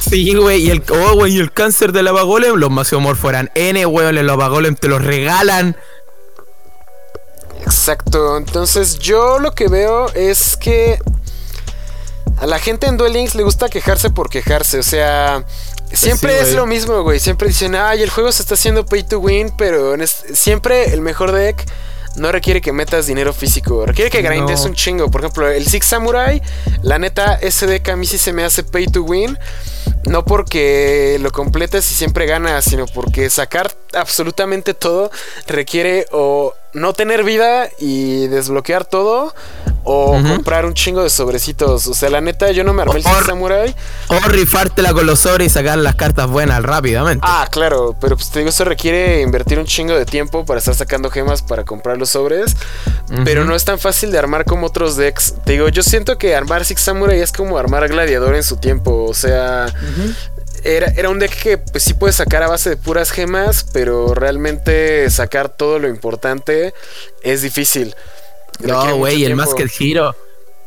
Sí, 0.00 0.34
güey, 0.34 0.62
y 0.62 0.70
el, 0.70 0.82
oh, 0.90 1.14
güey, 1.14 1.36
y 1.36 1.40
el 1.40 1.52
cáncer 1.52 1.92
de 1.92 2.02
lava 2.02 2.22
golem, 2.22 2.54
los 2.56 2.70
maciomorfos 2.70 3.28
eran 3.30 3.50
N, 3.54 3.84
weón, 3.86 4.24
lava 4.26 4.48
golem 4.48 4.74
te 4.74 4.88
los 4.88 5.02
regalan. 5.02 5.76
Exacto. 7.62 8.36
Entonces, 8.36 8.98
yo 8.98 9.38
lo 9.38 9.52
que 9.52 9.68
veo 9.68 10.10
es 10.14 10.56
que 10.56 10.98
a 12.42 12.46
la 12.46 12.58
gente 12.58 12.88
en 12.88 12.96
Duel 12.96 13.12
Links 13.12 13.36
le 13.36 13.44
gusta 13.44 13.68
quejarse 13.68 14.10
por 14.10 14.28
quejarse. 14.28 14.80
O 14.80 14.82
sea, 14.82 15.44
siempre 15.92 16.36
sí, 16.38 16.48
es 16.48 16.54
lo 16.54 16.66
mismo, 16.66 17.04
güey. 17.04 17.20
Siempre 17.20 17.46
dicen, 17.46 17.76
ay, 17.76 18.02
el 18.02 18.10
juego 18.10 18.32
se 18.32 18.42
está 18.42 18.54
haciendo 18.54 18.84
pay 18.84 19.04
to 19.04 19.20
win, 19.20 19.52
pero 19.56 19.94
siempre 20.06 20.92
el 20.92 21.02
mejor 21.02 21.30
deck. 21.30 21.64
No 22.16 22.32
requiere 22.32 22.60
que 22.60 22.72
metas 22.72 23.06
dinero 23.06 23.32
físico, 23.32 23.86
requiere 23.86 24.10
que 24.10 24.20
grindes 24.22 24.60
No. 24.60 24.66
un 24.66 24.74
chingo. 24.74 25.08
Por 25.08 25.20
ejemplo, 25.20 25.48
el 25.48 25.64
Six 25.64 25.86
Samurai, 25.86 26.42
la 26.82 26.98
neta, 26.98 27.36
ese 27.36 27.66
deck 27.68 27.88
a 27.90 27.96
mí 27.96 28.06
sí 28.06 28.18
se 28.18 28.32
me 28.32 28.42
hace 28.44 28.64
pay 28.64 28.86
to 28.86 29.02
win. 29.04 29.38
No 30.04 30.24
porque 30.24 31.18
lo 31.22 31.30
completes 31.30 31.88
y 31.92 31.94
siempre 31.94 32.26
ganas, 32.26 32.64
sino 32.64 32.86
porque 32.86 33.30
sacar 33.30 33.72
absolutamente 33.94 34.74
todo 34.74 35.12
requiere 35.46 36.06
o 36.10 36.52
no 36.72 36.92
tener 36.92 37.24
vida 37.24 37.68
y 37.78 38.26
desbloquear 38.28 38.84
todo 38.84 39.34
o 39.84 40.12
comprar 40.28 40.64
un 40.64 40.74
chingo 40.74 41.02
de 41.02 41.10
sobrecitos. 41.10 41.88
O 41.88 41.94
sea, 41.94 42.08
la 42.08 42.20
neta, 42.20 42.52
yo 42.52 42.62
no 42.62 42.72
me 42.72 42.82
armé 42.82 43.00
el 43.00 43.06
Or- 43.06 43.26
Samurai. 43.26 43.74
O 44.08 44.18
rifártela 44.28 44.92
con 44.92 45.06
los 45.06 45.18
sobres 45.20 45.48
y 45.48 45.50
sacar 45.50 45.76
las 45.78 45.96
cartas 45.96 46.28
buenas 46.28 46.62
rápidamente. 46.62 47.26
Ah, 47.28 47.48
claro, 47.50 47.96
pero 48.00 48.16
pues 48.16 48.30
te 48.30 48.38
digo, 48.38 48.50
eso 48.50 48.64
requiere 48.64 49.22
invertir 49.22 49.58
un 49.58 49.66
chingo 49.66 49.94
de 49.94 50.06
tiempo 50.06 50.44
para 50.44 50.58
estar 50.60 50.74
sacando 50.76 51.10
gemas 51.10 51.42
para 51.42 51.64
comprar 51.64 51.98
los 51.98 52.10
sobres. 52.10 52.56
Pero 53.24 53.44
no 53.44 53.54
es 53.56 53.64
tan 53.64 53.78
fácil 53.78 54.12
de 54.12 54.18
armar 54.18 54.44
como 54.44 54.68
otros 54.68 54.96
decks. 54.96 55.34
Te 55.44 55.52
digo, 55.52 55.68
yo 55.68 55.82
siento 55.82 56.16
que 56.16 56.34
armar 56.36 56.64
Six 56.64 56.80
Samurai 56.80 57.20
es 57.20 57.32
como 57.32 57.58
armar 57.58 57.88
Gladiador 57.88 58.36
en 58.36 58.44
su 58.44 58.56
tiempo. 58.56 59.04
O 59.08 59.14
sea, 59.14 59.66
era, 60.64 60.88
era 60.96 61.08
un 61.08 61.18
deck 61.18 61.32
que 61.42 61.58
pues 61.58 61.82
sí 61.82 61.94
puedes 61.94 62.16
sacar 62.16 62.42
a 62.42 62.48
base 62.48 62.70
de 62.70 62.76
puras 62.76 63.10
gemas, 63.10 63.66
pero 63.72 64.14
realmente 64.14 65.08
sacar 65.10 65.48
todo 65.48 65.78
lo 65.78 65.88
importante 65.88 66.74
es 67.22 67.42
difícil. 67.42 67.94
No, 68.60 68.96
güey, 68.96 69.24
el. 69.24 69.34
Masked 69.36 69.70
Hero. 69.80 70.14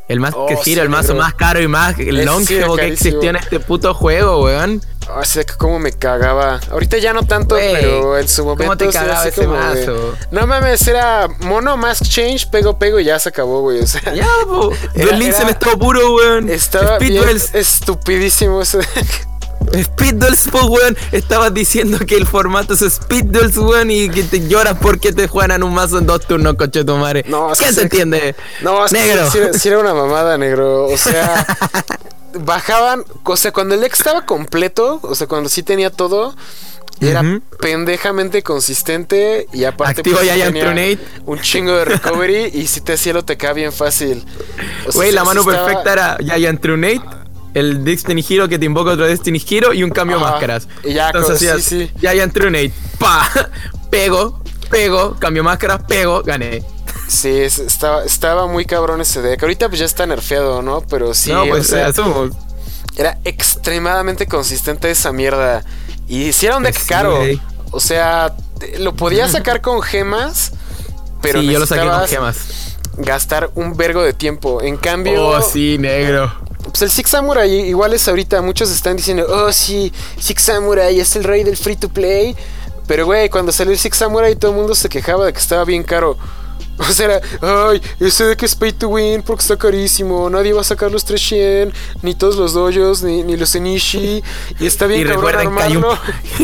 El 0.08 0.20
Masked 0.20 0.38
Oh, 0.40 0.48
Hero, 0.50 0.60
sí, 0.62 0.78
el 0.78 0.88
mazo 0.88 1.16
más 1.16 1.34
caro 1.34 1.60
y 1.60 1.66
más 1.66 1.96
sí 1.96 2.04
longevo 2.12 2.74
era 2.78 2.86
que 2.86 2.92
existió 2.92 3.28
en 3.30 3.36
este 3.36 3.58
puto 3.58 3.92
juego, 3.92 4.44
weón. 4.44 4.80
Ah, 5.08 5.24
sé 5.24 5.44
que 5.44 5.54
cómo 5.54 5.80
me 5.80 5.90
cagaba. 5.92 6.60
Ahorita 6.70 6.98
ya 6.98 7.12
no 7.12 7.24
tanto, 7.24 7.56
pero 7.56 8.16
en 8.16 8.28
su 8.28 8.42
¿cómo 8.44 8.54
momento. 8.54 8.76
te 8.76 8.92
sí 8.92 8.96
era 8.98 9.06
cagaba 9.06 9.26
ese 9.28 9.40
de- 9.40 9.46
mazo? 9.48 10.14
No 10.30 10.46
mames, 10.46 10.86
era 10.86 11.26
mono, 11.40 11.76
mask 11.76 12.04
change, 12.04 12.46
pego, 12.52 12.78
pego 12.78 13.00
y 13.00 13.04
ya 13.04 13.18
se 13.18 13.30
acabó, 13.30 13.62
güey. 13.62 13.80
O 13.80 13.86
sea, 13.86 14.14
Ya, 14.14 14.28
po. 14.46 14.72
Duel 14.94 15.18
Links 15.18 15.40
en 15.40 15.48
estado 15.48 15.76
puro, 15.76 16.14
weón. 16.14 16.50
estaba 16.50 16.98
bien 17.00 17.24
estupidísimo 17.52 18.62
ese 18.62 18.78
deck. 18.78 19.26
Speed 19.72 20.14
Duels, 20.14 20.48
po, 20.50 20.66
weón. 20.66 20.96
Estabas 21.12 21.52
diciendo 21.54 21.98
que 22.06 22.16
el 22.16 22.26
formato 22.26 22.74
es 22.74 22.82
Speed 22.82 23.24
Duels, 23.26 23.56
weón, 23.56 23.90
y 23.90 24.08
que 24.08 24.22
te 24.22 24.46
lloras 24.48 24.76
porque 24.80 25.12
te 25.12 25.28
juegan 25.28 25.62
un 25.62 25.74
mazo 25.74 25.98
en 25.98 26.06
dos 26.06 26.26
turnos, 26.26 26.54
coche 26.54 26.84
tu 26.84 26.96
madre. 26.96 27.24
No, 27.28 27.50
¿Quién 27.58 27.74
se 27.74 27.82
entiende? 27.82 28.34
No, 28.62 28.84
es 28.86 28.92
Negro. 28.92 29.30
sí, 29.30 29.38
sí 29.58 29.68
era 29.68 29.78
una 29.78 29.94
mamada, 29.94 30.38
negro. 30.38 30.86
O 30.86 30.96
sea, 30.98 31.46
bajaban. 32.40 33.04
O 33.24 33.36
sea, 33.36 33.52
cuando 33.52 33.74
el 33.74 33.80
deck 33.80 33.92
estaba 33.94 34.24
completo, 34.26 35.00
o 35.02 35.14
sea, 35.14 35.26
cuando 35.26 35.48
sí 35.48 35.62
tenía 35.62 35.90
todo. 35.90 36.34
Era 36.98 37.22
pendejamente 37.60 38.42
consistente 38.42 39.46
y 39.52 39.64
aparte 39.64 40.00
Activo 40.00 40.16
pues, 40.16 40.32
Giant 40.32 40.54
tenía 40.58 40.98
un 41.26 41.38
chingo 41.42 41.72
de 41.76 41.84
recovery 41.84 42.46
y 42.54 42.66
si 42.68 42.80
te 42.80 42.94
hacía 42.94 43.12
lo 43.12 43.22
TK 43.22 43.52
bien 43.54 43.70
fácil. 43.70 44.24
O 44.86 44.92
sea, 44.92 44.98
Güey, 45.00 45.12
la 45.12 45.22
mano 45.22 45.42
estaba- 45.42 45.66
perfecta 45.66 45.92
era 45.92 46.16
Giant 46.24 46.58
Trunate, 46.58 47.02
el 47.56 47.84
Destiny 47.84 48.24
Hero 48.28 48.48
que 48.48 48.58
te 48.58 48.66
invoca 48.66 48.90
otro 48.90 49.06
Destiny 49.06 49.42
Hero 49.48 49.72
y 49.72 49.82
un 49.82 49.88
cambio 49.88 50.18
Ajá. 50.18 50.32
máscaras. 50.32 50.68
Y 50.84 50.92
ya, 50.92 51.06
Entonces 51.06 51.38
sí, 51.38 51.48
hacías 51.48 51.64
sí. 51.64 51.90
Giant 51.98 52.32
Trunate, 52.32 52.72
pa, 52.98 53.26
pego, 53.90 54.42
pego, 54.70 55.16
cambio 55.18 55.42
máscaras, 55.42 55.82
pego, 55.84 56.22
gané. 56.22 56.62
Sí, 57.08 57.30
estaba, 57.30 58.04
estaba 58.04 58.46
muy 58.46 58.66
cabrón 58.66 59.00
ese 59.00 59.22
deck. 59.22 59.42
Ahorita 59.42 59.68
pues 59.70 59.78
ya 59.78 59.86
está 59.86 60.06
nerfeado, 60.06 60.60
¿no? 60.60 60.82
Pero 60.82 61.14
sí, 61.14 61.32
no, 61.32 61.46
pues, 61.46 61.72
era 62.98 63.18
extremadamente 63.24 64.26
consistente 64.26 64.90
esa 64.90 65.12
mierda. 65.12 65.64
Y 66.08 66.34
si 66.34 66.44
era 66.44 66.58
un 66.58 66.62
deck 66.62 66.74
pues 66.74 66.86
caro. 66.86 67.18
O 67.70 67.80
sea, 67.80 68.34
lo 68.78 68.94
podía 68.94 69.28
sacar 69.28 69.62
con 69.62 69.80
gemas, 69.80 70.52
pero 71.22 71.40
sí, 71.40 71.46
yo 71.46 71.58
lo 71.58 71.66
saqué 71.66 71.88
con 71.88 72.06
gemas. 72.06 72.76
Gastar 72.98 73.50
un 73.54 73.76
vergo 73.78 74.02
de 74.02 74.12
tiempo. 74.12 74.60
En 74.60 74.76
cambio. 74.76 75.26
Oh, 75.26 75.40
sí, 75.40 75.78
negro. 75.78 76.45
Pues 76.76 76.90
el 76.90 76.90
Six 76.90 77.08
Samurai 77.08 77.50
igual 77.50 77.94
es 77.94 78.06
ahorita. 78.06 78.42
Muchos 78.42 78.70
están 78.70 78.98
diciendo, 78.98 79.24
oh, 79.30 79.50
sí, 79.50 79.90
Six 80.20 80.42
Samurai 80.42 81.00
es 81.00 81.16
el 81.16 81.24
rey 81.24 81.42
del 81.42 81.56
free 81.56 81.74
to 81.74 81.88
play. 81.88 82.36
Pero, 82.86 83.06
güey, 83.06 83.30
cuando 83.30 83.50
salió 83.50 83.72
el 83.72 83.78
Six 83.78 83.96
Samurai 83.96 84.36
todo 84.36 84.50
el 84.50 84.58
mundo 84.58 84.74
se 84.74 84.90
quejaba 84.90 85.24
de 85.24 85.32
que 85.32 85.38
estaba 85.38 85.64
bien 85.64 85.82
caro. 85.82 86.18
O 86.78 86.84
sea, 86.84 87.22
ay, 87.40 87.80
ese 88.00 88.24
de 88.24 88.36
que 88.36 88.44
es 88.44 88.54
pay 88.54 88.70
to 88.70 88.88
win 88.88 89.22
porque 89.22 89.40
está 89.40 89.56
carísimo. 89.56 90.28
Nadie 90.28 90.52
va 90.52 90.60
a 90.60 90.64
sacar 90.64 90.92
los 90.92 91.06
300, 91.06 91.74
ni 92.02 92.14
todos 92.14 92.36
los 92.36 92.52
dojos, 92.52 93.02
ni, 93.02 93.22
ni 93.22 93.38
los 93.38 93.54
Enishi. 93.54 94.22
Y 94.60 94.66
está 94.66 94.86
bien 94.86 95.00
y 95.00 95.04
cabrón 95.04 95.34
armarlo. 95.34 95.98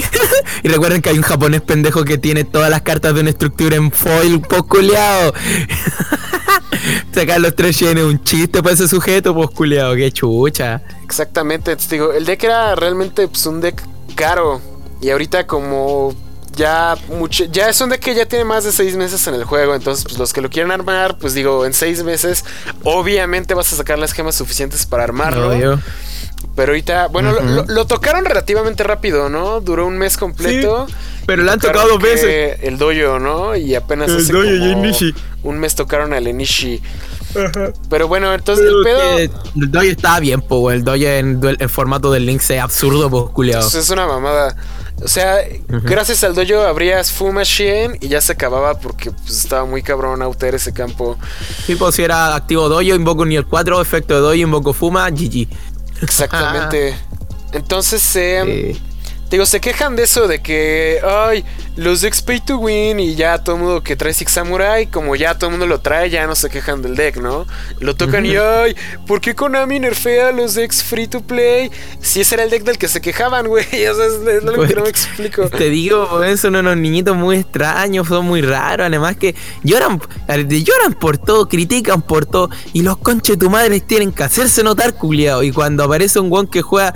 y 0.62 0.68
recuerden 0.68 1.02
que 1.02 1.10
hay 1.10 1.18
un 1.18 1.24
japonés 1.24 1.60
pendejo 1.60 2.04
que 2.04 2.16
tiene 2.16 2.44
todas 2.44 2.70
las 2.70 2.80
cartas 2.80 3.14
de 3.14 3.20
una 3.20 3.28
estructura 3.28 3.76
en 3.76 3.92
foil 3.92 4.40
posculeado. 4.40 5.34
Sacar 7.14 7.40
los 7.40 7.54
300 7.54 7.96
es 7.96 8.10
un 8.10 8.24
chiste 8.24 8.62
para 8.62 8.74
ese 8.74 8.88
sujeto 8.88 9.34
posculeado, 9.34 9.94
qué 9.94 10.10
chucha. 10.10 10.82
Exactamente, 11.04 11.74
te 11.76 11.86
digo, 11.94 12.12
el 12.12 12.24
deck 12.24 12.44
era 12.44 12.74
realmente 12.74 13.28
pues, 13.28 13.46
un 13.46 13.60
deck 13.60 13.82
caro. 14.14 14.60
Y 15.00 15.10
ahorita 15.10 15.46
como 15.46 16.14
ya 16.54 16.96
mucho, 17.08 17.44
ya 17.46 17.68
es 17.68 17.80
un 17.80 17.90
deck 17.90 18.00
que 18.00 18.14
ya 18.14 18.26
tiene 18.26 18.44
más 18.44 18.64
de 18.64 18.72
seis 18.72 18.96
meses 18.96 19.26
en 19.26 19.34
el 19.34 19.44
juego. 19.44 19.74
Entonces, 19.74 20.04
pues 20.04 20.18
los 20.18 20.32
que 20.32 20.40
lo 20.40 20.50
quieran 20.50 20.70
armar, 20.70 21.18
pues 21.18 21.34
digo, 21.34 21.66
en 21.66 21.74
seis 21.74 22.02
meses, 22.02 22.44
obviamente 22.84 23.54
vas 23.54 23.72
a 23.72 23.76
sacar 23.76 23.98
las 23.98 24.12
gemas 24.12 24.34
suficientes 24.34 24.86
para 24.86 25.04
armarlo. 25.04 25.78
Pero 26.54 26.72
ahorita, 26.72 27.08
bueno, 27.08 27.32
lo, 27.66 27.86
tocaron 27.86 28.24
relativamente 28.24 28.82
rápido, 28.84 29.28
¿no? 29.28 29.60
Duró 29.60 29.86
un 29.86 29.98
mes 29.98 30.16
completo. 30.16 30.86
pero 31.26 31.42
lo 31.42 31.52
han 31.52 31.60
tocado 31.60 31.88
dos 31.88 32.02
veces. 32.02 32.58
El 32.62 32.78
doyo, 32.78 33.18
¿no? 33.18 33.56
Y 33.56 33.74
apenas 33.74 34.10
el 34.10 34.18
hace 34.18 34.32
como 34.32 34.92
un 35.44 35.58
mes 35.58 35.74
tocaron 35.74 36.12
al 36.12 36.26
Enishi. 36.26 36.80
Pero 37.88 38.08
bueno, 38.08 38.32
entonces 38.34 38.66
el 38.66 38.82
pedo. 38.84 39.18
El 39.18 39.70
doyo 39.70 39.90
estaba 39.90 40.20
bien, 40.20 40.40
po, 40.40 40.70
el 40.70 40.84
doyo 40.84 41.08
en, 41.08 41.40
el 41.58 41.68
formato 41.68 42.10
del 42.10 42.26
link 42.26 42.40
es 42.40 42.60
absurdo, 42.60 43.08
po, 43.10 43.32
culiado. 43.32 43.66
es 43.66 43.90
una 43.90 44.06
mamada. 44.06 44.56
O 45.02 45.08
sea, 45.08 45.38
gracias 45.68 46.22
al 46.22 46.34
dojo 46.34 46.60
abrías 46.60 47.10
Fu 47.10 47.32
Machine 47.32 47.98
y 48.00 48.08
ya 48.08 48.20
se 48.20 48.32
acababa 48.32 48.78
porque 48.78 49.10
pues, 49.10 49.38
estaba 49.38 49.64
muy 49.64 49.82
cabrón 49.82 50.22
auter 50.22 50.54
ese 50.54 50.72
campo. 50.72 51.18
Tipo, 51.66 51.90
si 51.90 52.02
era 52.02 52.36
activo 52.36 52.68
dojo, 52.68 52.82
invoco 52.82 53.24
el 53.24 53.44
4, 53.44 53.80
efecto 53.80 54.14
de 54.14 54.20
dojo, 54.20 54.34
invoco 54.34 54.72
Fuma, 54.72 55.08
GG. 55.10 55.48
Exactamente. 56.02 56.94
Entonces, 57.52 58.04
eh, 58.16 58.76
digo, 59.30 59.46
se 59.46 59.60
quejan 59.60 59.96
de 59.96 60.04
eso, 60.04 60.28
de 60.28 60.42
que, 60.42 61.00
ay, 61.04 61.44
los 61.76 62.02
decks 62.02 62.20
pay 62.20 62.40
to 62.40 62.58
win 62.58 63.00
y 63.00 63.14
ya 63.14 63.38
todo 63.38 63.56
el 63.56 63.62
mundo 63.62 63.82
que 63.82 63.96
trae 63.96 64.12
Six 64.12 64.32
Samurai, 64.32 64.86
como 64.86 65.16
ya 65.16 65.38
todo 65.38 65.48
el 65.48 65.52
mundo 65.52 65.66
lo 65.66 65.80
trae, 65.80 66.10
ya 66.10 66.26
no 66.26 66.34
se 66.34 66.50
quejan 66.50 66.82
del 66.82 66.96
deck, 66.96 67.16
¿no? 67.16 67.46
Lo 67.80 67.96
tocan 67.96 68.26
y 68.26 68.36
ay, 68.36 68.76
¿por 69.06 69.20
qué 69.20 69.34
Konami 69.34 69.80
nerfea 69.80 70.32
los 70.32 70.54
decks 70.54 70.82
free 70.82 71.06
to 71.06 71.22
play? 71.22 71.70
Si 72.00 72.20
ese 72.20 72.34
era 72.34 72.44
el 72.44 72.50
deck 72.50 72.64
del 72.64 72.78
que 72.78 72.88
se 72.88 73.00
quejaban, 73.00 73.46
güey. 73.46 73.64
Eso 73.72 74.04
es, 74.04 74.42
lo 74.42 74.66
que 74.66 74.74
no 74.74 74.82
me 74.82 74.88
explico. 74.88 75.48
Te 75.48 75.70
digo, 75.70 76.20
son 76.36 76.56
unos 76.56 76.76
niñitos 76.76 77.16
muy 77.16 77.38
extraños, 77.38 78.08
son 78.08 78.26
muy 78.26 78.42
raros. 78.42 78.86
Además 78.86 79.16
que 79.16 79.34
lloran, 79.62 80.00
lloran 80.28 80.94
por 80.94 81.18
todo, 81.18 81.48
critican 81.48 82.02
por 82.02 82.26
todo. 82.26 82.50
Y 82.72 82.82
los 82.82 82.98
conches 82.98 83.38
tu 83.38 83.48
madre 83.48 83.80
tienen 83.80 84.12
que 84.12 84.22
hacerse 84.24 84.62
notar, 84.62 84.94
culiao. 84.94 85.42
Y 85.42 85.52
cuando 85.52 85.84
aparece 85.84 86.20
un 86.20 86.28
guan 86.28 86.46
que 86.46 86.62
juega 86.62 86.94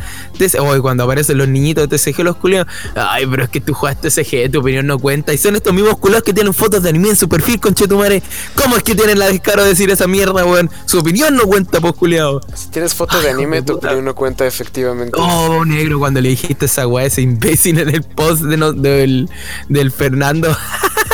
o 0.59 0.83
cuando 0.83 1.05
aparecen 1.05 1.39
los 1.39 1.49
niñitos 1.49 1.89
de 1.89 1.99
TCG, 1.99 2.23
los 2.23 2.37
culiados, 2.37 2.73
ay, 2.95 3.27
pero 3.27 3.45
es 3.45 3.49
que 3.49 3.61
tú 3.61 3.73
juegas 3.73 4.01
TCG, 4.01 4.51
tu 4.51 4.66
opinión 4.67 4.87
no 4.87 4.99
cuenta. 4.99 5.33
Y 5.33 5.39
son 5.39 5.55
estos 5.57 5.73
mismos 5.73 5.97
culos 5.99 6.23
que 6.23 6.35
tienen 6.35 6.53
fotos 6.53 6.83
de 6.83 6.89
anime 6.89 7.11
en 7.11 7.17
su 7.17 7.29
perfil, 7.29 7.61
conchetumare. 7.61 8.23
¿Cómo 8.61 8.77
es 8.77 8.83
que 8.83 8.95
tienen 8.95 9.19
la 9.19 9.27
descaro 9.27 9.63
de 9.63 9.71
decir 9.71 9.91
esa 9.91 10.07
mierda, 10.07 10.45
weón? 10.45 10.71
Su 10.87 10.99
opinión 10.99 11.37
no 11.37 11.45
cuenta, 11.45 11.81
pues, 11.81 11.95
culiado. 11.95 12.41
Si 12.55 12.69
tienes 12.69 12.95
fotos 12.95 13.23
de 13.23 13.31
anime, 13.31 13.63
tu 13.63 13.75
opinión 13.75 14.05
no 14.05 14.15
cuenta, 14.15 14.47
efectivamente. 14.47 15.13
Oh, 15.21 15.65
negro, 15.65 15.99
cuando 15.99 16.21
le 16.21 16.31
dijiste 16.31 16.67
esa 16.67 16.87
weá, 16.87 17.07
ese 17.07 17.23
imbécil 17.23 17.79
en 17.79 17.91
el 17.91 18.03
post 18.03 18.43
de 18.43 18.57
del, 18.57 19.31
del 19.69 19.93
Fernando. 19.93 20.57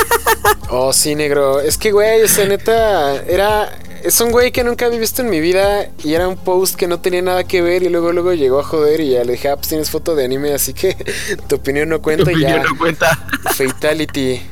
oh, 0.71 0.93
sí, 0.93 1.15
negro. 1.15 1.61
Es 1.61 1.77
que, 1.77 1.93
güey, 1.93 2.23
esa 2.23 2.45
neta, 2.47 3.17
era 3.23 3.71
es 4.05 4.21
un 4.21 4.31
güey 4.31 4.53
que 4.53 4.65
nunca 4.65 4.87
había 4.87 4.99
visto 4.99 5.23
en 5.23 5.31
mi 5.31 5.41
vida 5.41 5.88
y 6.03 6.15
era 6.15 6.29
un 6.29 6.37
post 6.37 6.75
que 6.77 6.88
no 6.88 7.01
tenía 7.01 7.23
nada 7.23 7.45
que 7.45 7.62
ver 7.62 7.83
y 7.83 7.88
luego 7.88 8.12
luego 8.12 8.33
llegó 8.33 8.61
a 8.61 8.65
joder 8.65 9.01
y 9.01 9.11
ya 9.11 9.25
le 9.25 9.33
dije, 9.33 9.49
ah, 9.49 9.57
pues 9.57 9.69
tienes 9.69 9.91
foto 9.91 10.15
de 10.15 10.25
anime, 10.25 10.53
así 10.53 10.75
que 10.75 10.97
tu 11.49 11.57
opinión 11.57 11.88
no 11.88 12.03
cuenta 12.03 12.25
tu 12.25 12.31
opinión 12.31 12.62
no 12.62 12.79
cuenta. 12.79 13.19
Fatality. 13.55 14.43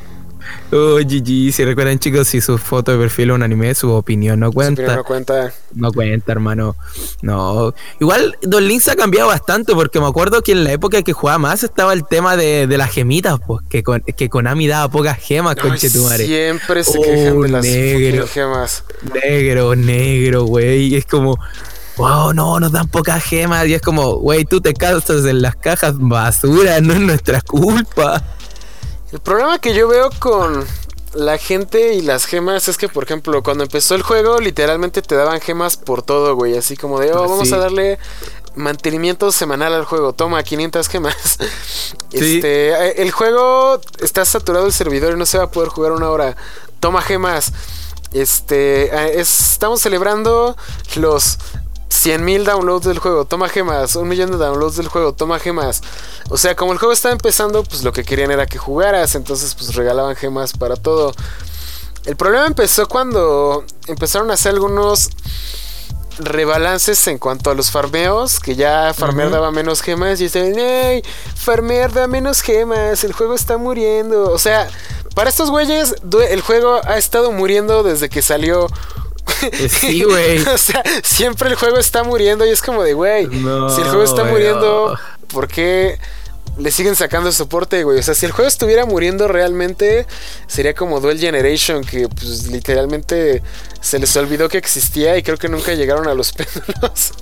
Oh, 0.72 0.98
GG, 0.98 1.52
si 1.52 1.64
recuerdan 1.64 1.98
chicos, 1.98 2.28
si 2.28 2.40
su 2.40 2.56
foto 2.56 2.92
de 2.92 2.98
perfil 2.98 3.30
es 3.30 3.34
un 3.34 3.42
anime, 3.42 3.74
su 3.74 3.90
opinión 3.90 4.38
no 4.38 4.52
cuenta. 4.52 4.86
Su 4.86 4.96
no 4.96 5.04
cuenta. 5.04 5.52
No 5.74 5.92
cuenta, 5.92 6.30
hermano. 6.30 6.76
No. 7.22 7.74
Igual 7.98 8.38
Don 8.42 8.62
Link 8.64 8.80
se 8.80 8.92
ha 8.92 8.96
cambiado 8.96 9.28
bastante 9.28 9.74
porque 9.74 9.98
me 9.98 10.06
acuerdo 10.06 10.42
que 10.42 10.52
en 10.52 10.62
la 10.62 10.70
época 10.70 11.02
que 11.02 11.12
jugaba 11.12 11.38
más 11.38 11.64
estaba 11.64 11.92
el 11.92 12.06
tema 12.06 12.36
de, 12.36 12.68
las 12.78 12.90
gemitas, 12.92 13.40
pues, 13.44 13.62
que, 13.68 13.82
con, 13.82 14.00
que 14.02 14.28
Konami 14.28 14.68
daba 14.68 14.88
pocas 14.88 15.18
gemas, 15.18 15.56
conchetumare. 15.56 16.24
Siempre 16.24 16.84
se 16.84 17.00
quejan 17.00 17.40
de 17.40 17.48
las 17.48 17.64
negro, 17.64 18.26
gemas. 18.28 18.84
Negro, 19.12 19.74
negro, 19.74 20.44
güey. 20.44 20.94
Es 20.94 21.04
como... 21.04 21.36
Wow, 21.96 22.32
no, 22.32 22.60
nos 22.60 22.70
dan 22.70 22.88
pocas 22.88 23.22
gemas. 23.24 23.66
Y 23.66 23.74
es 23.74 23.82
como, 23.82 24.18
güey, 24.18 24.44
tú 24.44 24.60
te 24.60 24.72
casas 24.72 25.24
en 25.26 25.42
las 25.42 25.56
cajas 25.56 25.96
basura, 25.98 26.80
no 26.80 26.92
es 26.92 27.00
nuestra 27.00 27.40
culpa. 27.42 28.22
El 29.12 29.20
problema 29.20 29.58
que 29.58 29.74
yo 29.74 29.88
veo 29.88 30.10
con 30.18 30.64
la 31.14 31.38
gente 31.38 31.94
y 31.94 32.02
las 32.02 32.26
gemas 32.26 32.68
es 32.68 32.78
que, 32.78 32.88
por 32.88 33.04
ejemplo, 33.04 33.42
cuando 33.42 33.64
empezó 33.64 33.94
el 33.96 34.02
juego, 34.02 34.38
literalmente 34.38 35.02
te 35.02 35.16
daban 35.16 35.40
gemas 35.40 35.76
por 35.76 36.02
todo, 36.02 36.36
güey. 36.36 36.56
Así 36.56 36.76
como 36.76 37.00
de, 37.00 37.12
oh, 37.12 37.28
vamos 37.28 37.52
a 37.52 37.58
darle 37.58 37.98
mantenimiento 38.54 39.32
semanal 39.32 39.74
al 39.74 39.84
juego. 39.84 40.12
Toma 40.12 40.42
500 40.42 40.88
gemas. 40.88 41.38
Este, 42.12 42.70
eh, 42.70 42.94
el 42.96 43.12
juego 43.12 43.80
está 44.00 44.24
saturado 44.24 44.66
el 44.66 44.72
servidor 44.72 45.12
y 45.12 45.16
no 45.16 45.26
se 45.26 45.38
va 45.38 45.44
a 45.44 45.50
poder 45.52 45.68
jugar 45.68 45.92
una 45.92 46.10
hora. 46.10 46.36
Toma 46.80 47.02
gemas. 47.02 47.52
Este, 48.12 48.86
eh, 48.86 49.20
estamos 49.20 49.80
celebrando 49.80 50.56
los 50.96 51.38
100.000 51.90 52.44
downloads 52.44 52.86
del 52.86 52.98
juego, 52.98 53.24
toma 53.24 53.48
gemas. 53.48 53.96
Un 53.96 54.08
millón 54.08 54.30
de 54.30 54.38
downloads 54.38 54.76
del 54.76 54.88
juego, 54.88 55.12
toma 55.12 55.38
gemas. 55.38 55.82
O 56.30 56.38
sea, 56.38 56.54
como 56.56 56.72
el 56.72 56.78
juego 56.78 56.92
estaba 56.92 57.12
empezando, 57.12 57.62
pues 57.64 57.82
lo 57.82 57.92
que 57.92 58.04
querían 58.04 58.30
era 58.30 58.46
que 58.46 58.58
jugaras. 58.58 59.14
Entonces, 59.14 59.54
pues 59.54 59.74
regalaban 59.74 60.16
gemas 60.16 60.52
para 60.52 60.76
todo. 60.76 61.12
El 62.06 62.16
problema 62.16 62.46
empezó 62.46 62.88
cuando 62.88 63.64
empezaron 63.86 64.30
a 64.30 64.34
hacer 64.34 64.52
algunos 64.52 65.10
rebalances 66.18 67.06
en 67.08 67.18
cuanto 67.18 67.50
a 67.50 67.54
los 67.54 67.70
farmeos, 67.70 68.40
que 68.40 68.54
ya 68.54 68.92
farmear 68.94 69.30
daba 69.30 69.50
menos 69.50 69.80
gemas 69.82 70.20
y 70.20 70.24
dicen, 70.24 70.58
¡Ey! 70.58 71.02
Farmear 71.34 71.92
da 71.92 72.06
menos 72.06 72.40
gemas, 72.40 73.04
el 73.04 73.12
juego 73.12 73.34
está 73.34 73.58
muriendo. 73.58 74.30
O 74.30 74.38
sea, 74.38 74.68
para 75.14 75.30
estos 75.30 75.50
güeyes, 75.50 75.96
el 76.30 76.40
juego 76.40 76.80
ha 76.84 76.98
estado 76.98 77.32
muriendo 77.32 77.82
desde 77.82 78.08
que 78.08 78.22
salió 78.22 78.68
sí, 79.68 80.02
güey. 80.02 80.38
o 80.40 80.58
sea, 80.58 80.82
siempre 81.02 81.48
el 81.48 81.54
juego 81.54 81.78
está 81.78 82.02
muriendo 82.02 82.46
y 82.46 82.50
es 82.50 82.62
como 82.62 82.82
de, 82.82 82.94
güey, 82.94 83.26
si 83.26 83.80
el 83.80 83.88
juego 83.88 84.02
está 84.02 84.24
muriendo, 84.24 84.98
¿por 85.28 85.48
qué 85.48 85.98
le 86.58 86.70
siguen 86.70 86.96
sacando 86.96 87.32
soporte, 87.32 87.84
güey? 87.84 87.98
O 87.98 88.02
sea, 88.02 88.14
si 88.14 88.26
el 88.26 88.32
juego 88.32 88.48
estuviera 88.48 88.84
muriendo 88.84 89.28
realmente, 89.28 90.06
sería 90.46 90.74
como 90.74 91.00
Duel 91.00 91.18
Generation, 91.18 91.84
que 91.84 92.08
pues 92.08 92.48
literalmente 92.48 93.42
se 93.80 93.98
les 93.98 94.14
olvidó 94.16 94.48
que 94.48 94.58
existía 94.58 95.16
y 95.16 95.22
creo 95.22 95.38
que 95.38 95.48
nunca 95.48 95.74
llegaron 95.74 96.08
a 96.08 96.14
los 96.14 96.32
péndulos. 96.34 97.12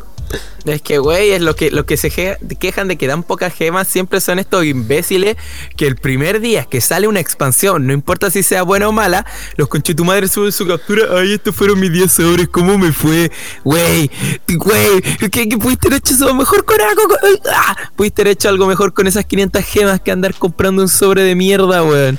Es 0.64 0.82
que, 0.82 0.98
güey, 0.98 1.30
es 1.30 1.40
lo 1.40 1.56
que, 1.56 1.70
lo 1.70 1.86
que 1.86 1.96
se 1.96 2.10
quejan 2.10 2.88
de 2.88 2.96
que 2.96 3.06
dan 3.06 3.22
pocas 3.22 3.54
gemas 3.54 3.88
siempre 3.88 4.20
son 4.20 4.38
estos 4.38 4.64
imbéciles 4.64 5.36
que 5.76 5.86
el 5.86 5.96
primer 5.96 6.40
día 6.40 6.64
que 6.64 6.80
sale 6.80 7.08
una 7.08 7.20
expansión, 7.20 7.86
no 7.86 7.92
importa 7.92 8.30
si 8.30 8.42
sea 8.42 8.62
buena 8.62 8.88
o 8.88 8.92
mala, 8.92 9.24
los 9.56 9.68
conchetumadres 9.68 10.32
suben 10.32 10.52
su 10.52 10.66
captura. 10.66 11.04
Ay, 11.18 11.34
estos 11.34 11.54
fueron 11.54 11.80
mis 11.80 11.92
10 11.92 12.12
sobres, 12.12 12.48
¿cómo 12.48 12.76
me 12.76 12.92
fue? 12.92 13.30
Güey, 13.64 14.10
güey, 14.56 15.00
¿qué, 15.30 15.46
pudiste 15.56 15.88
haber 15.88 16.00
hecho 16.00 16.14
eso 16.14 16.34
mejor 16.34 16.64
con 16.64 16.80
algo? 16.80 17.02
Ah, 17.50 17.76
pudiste 17.96 18.22
haber 18.22 18.32
hecho 18.32 18.48
algo 18.48 18.66
mejor 18.66 18.92
con 18.92 19.06
esas 19.06 19.24
500 19.24 19.64
gemas 19.64 20.00
que 20.00 20.10
andar 20.10 20.34
comprando 20.34 20.82
un 20.82 20.88
sobre 20.88 21.22
de 21.22 21.34
mierda, 21.34 21.82
weón. 21.82 22.18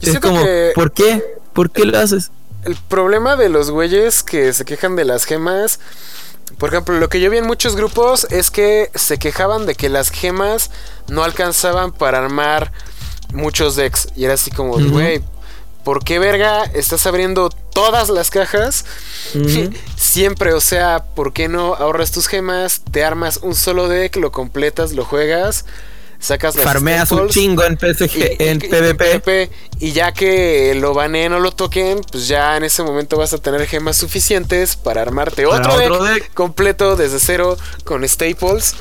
Es 0.00 0.18
como, 0.18 0.42
¿por 0.74 0.92
qué? 0.92 1.22
¿Por 1.52 1.70
qué 1.70 1.84
lo 1.84 1.96
haces? 1.98 2.32
El 2.64 2.76
problema 2.88 3.36
de 3.36 3.50
los 3.50 3.70
güeyes 3.70 4.22
que 4.22 4.52
se 4.52 4.64
quejan 4.64 4.96
de 4.96 5.04
las 5.04 5.26
gemas 5.26 5.78
por 6.54 6.70
ejemplo, 6.70 6.98
lo 6.98 7.08
que 7.08 7.20
yo 7.20 7.30
vi 7.30 7.38
en 7.38 7.46
muchos 7.46 7.76
grupos 7.76 8.26
es 8.30 8.50
que 8.50 8.90
se 8.94 9.18
quejaban 9.18 9.66
de 9.66 9.74
que 9.74 9.88
las 9.88 10.10
gemas 10.10 10.70
no 11.08 11.24
alcanzaban 11.24 11.92
para 11.92 12.18
armar 12.18 12.72
muchos 13.32 13.76
decks. 13.76 14.08
Y 14.16 14.24
era 14.24 14.34
así 14.34 14.50
como, 14.50 14.78
güey, 14.78 15.22
¿por 15.84 16.04
qué 16.04 16.18
verga 16.18 16.64
estás 16.64 17.06
abriendo 17.06 17.50
todas 17.50 18.08
las 18.08 18.30
cajas? 18.30 18.84
Siempre, 19.96 20.52
o 20.52 20.60
sea, 20.60 21.04
¿por 21.14 21.32
qué 21.32 21.48
no 21.48 21.74
ahorras 21.74 22.12
tus 22.12 22.26
gemas? 22.26 22.82
Te 22.90 23.04
armas 23.04 23.38
un 23.42 23.54
solo 23.54 23.88
deck, 23.88 24.16
lo 24.16 24.32
completas, 24.32 24.92
lo 24.92 25.04
juegas 25.04 25.64
sacas 26.18 26.54
las 26.56 26.64
Farmeas 26.64 27.10
un 27.12 27.28
chingo 27.28 27.64
en 27.64 27.78
PSG, 27.78 28.36
en, 28.38 28.58
PvP. 28.58 29.50
Y 29.80 29.92
ya 29.92 30.12
que 30.12 30.74
lo 30.76 30.94
baneen 30.94 31.32
o 31.32 31.40
lo 31.40 31.52
toquen, 31.52 32.00
pues 32.10 32.28
ya 32.28 32.56
en 32.56 32.64
ese 32.64 32.82
momento 32.82 33.16
vas 33.16 33.32
a 33.32 33.38
tener 33.38 33.66
gemas 33.66 33.96
suficientes 33.96 34.76
para 34.76 35.02
armarte 35.02 35.46
otro, 35.46 36.04
deck, 36.04 36.32
completo 36.34 36.96
desde 36.96 37.18
cero 37.18 37.56
con 37.84 38.08
staples. 38.08 38.74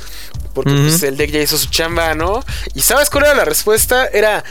Porque 0.53 0.71
pues, 0.71 1.01
el 1.03 1.17
deck 1.17 1.31
ya 1.31 1.41
hizo 1.41 1.57
su 1.57 1.69
chamba, 1.69 2.13
¿no? 2.13 2.43
¿Y 2.75 2.81
sabes 2.81 3.09
cuál 3.09 3.25
era 3.25 3.33
la 3.33 3.45
respuesta? 3.45 4.05
Era 4.05 4.43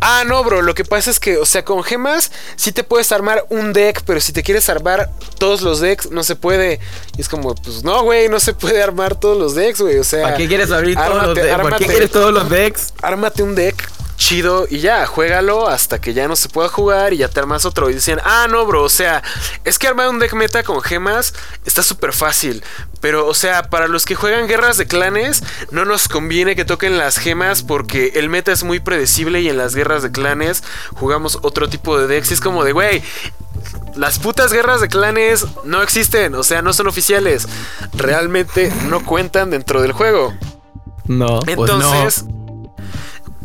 Ah, 0.00 0.24
no, 0.26 0.44
bro, 0.44 0.60
lo 0.60 0.74
que 0.74 0.84
pasa 0.84 1.10
es 1.10 1.18
que, 1.18 1.38
o 1.38 1.46
sea, 1.46 1.64
con 1.64 1.82
gemas 1.82 2.30
sí 2.56 2.72
te 2.72 2.84
puedes 2.84 3.10
armar 3.10 3.46
un 3.48 3.72
deck, 3.72 4.02
pero 4.04 4.20
si 4.20 4.32
te 4.32 4.42
quieres 4.42 4.68
armar 4.68 5.10
todos 5.38 5.62
los 5.62 5.80
decks, 5.80 6.10
no 6.10 6.22
se 6.22 6.36
puede. 6.36 6.80
Y 7.16 7.22
es 7.22 7.28
como, 7.28 7.54
pues 7.54 7.84
no, 7.84 8.02
güey, 8.02 8.28
no 8.28 8.38
se 8.38 8.52
puede 8.52 8.82
armar 8.82 9.14
todos 9.14 9.38
los 9.38 9.54
decks, 9.54 9.80
güey. 9.80 9.98
O 9.98 10.04
sea, 10.04 10.22
¿para 10.22 10.36
qué 10.36 10.46
quieres 10.46 10.70
abrir 10.70 10.96
todos 10.96 11.26
los 11.26 11.34
decks? 11.34 11.62
¿Para 11.62 11.76
qué 11.76 11.86
quieres 11.86 12.10
todos 12.10 12.32
los 12.32 12.50
decks? 12.50 12.92
Ármate 13.00 13.42
un 13.42 13.54
deck 13.54 13.88
chido 14.24 14.66
y 14.70 14.78
ya, 14.78 15.04
juégalo 15.06 15.68
hasta 15.68 16.00
que 16.00 16.14
ya 16.14 16.26
no 16.28 16.34
se 16.34 16.48
pueda 16.48 16.70
jugar 16.70 17.12
y 17.12 17.18
ya 17.18 17.28
te 17.28 17.40
armas 17.40 17.66
otro. 17.66 17.90
Y 17.90 17.94
decían, 17.94 18.20
ah, 18.24 18.46
no, 18.48 18.64
bro, 18.64 18.82
o 18.82 18.88
sea, 18.88 19.22
es 19.64 19.78
que 19.78 19.86
armar 19.86 20.08
un 20.08 20.18
deck 20.18 20.32
meta 20.32 20.62
con 20.62 20.80
gemas 20.80 21.34
está 21.66 21.82
súper 21.82 22.14
fácil. 22.14 22.64
Pero, 23.02 23.26
o 23.26 23.34
sea, 23.34 23.64
para 23.64 23.86
los 23.86 24.06
que 24.06 24.14
juegan 24.14 24.48
guerras 24.48 24.78
de 24.78 24.86
clanes, 24.86 25.42
no 25.70 25.84
nos 25.84 26.08
conviene 26.08 26.56
que 26.56 26.64
toquen 26.64 26.96
las 26.96 27.18
gemas 27.18 27.62
porque 27.62 28.12
el 28.14 28.30
meta 28.30 28.50
es 28.50 28.64
muy 28.64 28.80
predecible 28.80 29.42
y 29.42 29.50
en 29.50 29.58
las 29.58 29.74
guerras 29.74 30.02
de 30.02 30.10
clanes 30.10 30.64
jugamos 30.94 31.38
otro 31.42 31.68
tipo 31.68 31.98
de 31.98 32.06
decks. 32.06 32.30
Y 32.30 32.34
es 32.34 32.40
como 32.40 32.64
de, 32.64 32.72
güey, 32.72 33.02
las 33.94 34.18
putas 34.18 34.54
guerras 34.54 34.80
de 34.80 34.88
clanes 34.88 35.44
no 35.64 35.82
existen, 35.82 36.34
o 36.34 36.42
sea, 36.42 36.62
no 36.62 36.72
son 36.72 36.86
oficiales. 36.86 37.46
Realmente 37.92 38.72
no 38.88 39.04
cuentan 39.04 39.50
dentro 39.50 39.82
del 39.82 39.92
juego. 39.92 40.32
No, 41.06 41.40
pues 41.40 41.58
entonces. 41.58 42.24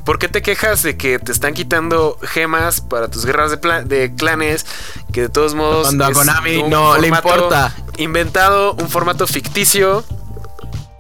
¿Por 0.10 0.18
qué 0.18 0.28
te 0.28 0.42
quejas 0.42 0.82
de 0.82 0.98
que 0.98 1.20
te 1.20 1.32
están 1.32 1.54
quitando 1.54 2.18
gemas 2.24 2.82
para 2.82 3.10
tus 3.10 3.28
guerras 3.28 3.52
de, 3.52 3.84
de 3.84 4.16
clanes? 4.16 4.66
Que 5.14 5.22
de 5.22 5.30
todos 5.30 5.54
modos. 5.54 5.84
Cuando 5.84 6.06
a 6.06 6.12
Konami 6.12 6.64
no 6.64 6.98
le 6.98 7.10
importa. 7.10 7.76
Inventado 7.98 8.74
un 8.74 8.90
formato 8.90 9.28
ficticio. 9.28 10.04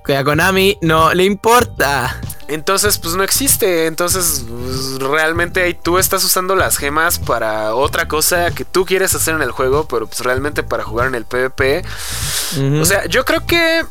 Que 0.05 0.15
a 0.15 0.23
Konami 0.23 0.77
no 0.83 1.11
le 1.15 1.25
importa. 1.25 2.21
Entonces, 2.49 2.99
pues 2.99 3.15
no 3.15 3.23
existe. 3.23 3.87
Entonces, 3.87 4.45
pues, 4.47 4.99
realmente 4.99 5.63
ahí 5.63 5.73
tú 5.73 5.97
estás 5.97 6.23
usando 6.23 6.55
las 6.55 6.77
gemas 6.77 7.17
para 7.17 7.73
otra 7.73 8.07
cosa 8.07 8.51
que 8.51 8.63
tú 8.63 8.85
quieres 8.85 9.15
hacer 9.15 9.33
en 9.33 9.41
el 9.41 9.49
juego, 9.49 9.87
pero 9.87 10.05
pues 10.05 10.19
realmente 10.19 10.61
para 10.61 10.83
jugar 10.83 11.07
en 11.07 11.15
el 11.15 11.25
PvP. 11.25 11.83
O 12.79 12.85
sea, 12.85 13.07
yo 13.07 13.25
creo 13.25 13.43
que 13.47 13.83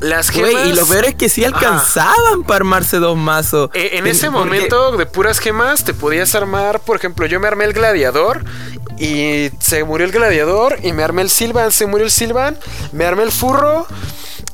las 0.00 0.30
gemas. 0.30 0.66
y 0.66 0.72
lo 0.72 0.86
peor 0.86 1.06
es 1.06 1.14
que 1.14 1.28
sí 1.28 1.44
alcanzaban 1.44 2.42
para 2.42 2.56
armarse 2.56 2.98
dos 2.98 3.16
mazos. 3.16 3.70
Eh, 3.74 3.90
en, 3.92 4.06
ese 4.06 4.30
momento 4.30 4.96
de 4.96 5.06
puras 5.06 5.38
gemas 5.38 5.84
te 5.84 5.94
podías 5.94 6.34
armar, 6.34 6.80
por 6.80 6.96
ejemplo, 6.96 7.26
yo 7.26 7.40
me 7.40 7.48
armé 7.48 7.64
el 7.64 7.72
gladiador 7.72 8.44
y 8.98 9.50
se 9.58 9.84
murió 9.84 10.06
el 10.06 10.12
gladiador 10.12 10.78
y 10.82 10.92
me 10.92 11.02
armé 11.02 11.22
el 11.22 11.30
Silvan, 11.30 11.72
se 11.72 11.86
murió 11.86 12.04
el 12.04 12.10
Silvan, 12.10 12.58
me 12.92 13.04
armé 13.04 13.22
el 13.22 13.32
furro, 13.32 13.86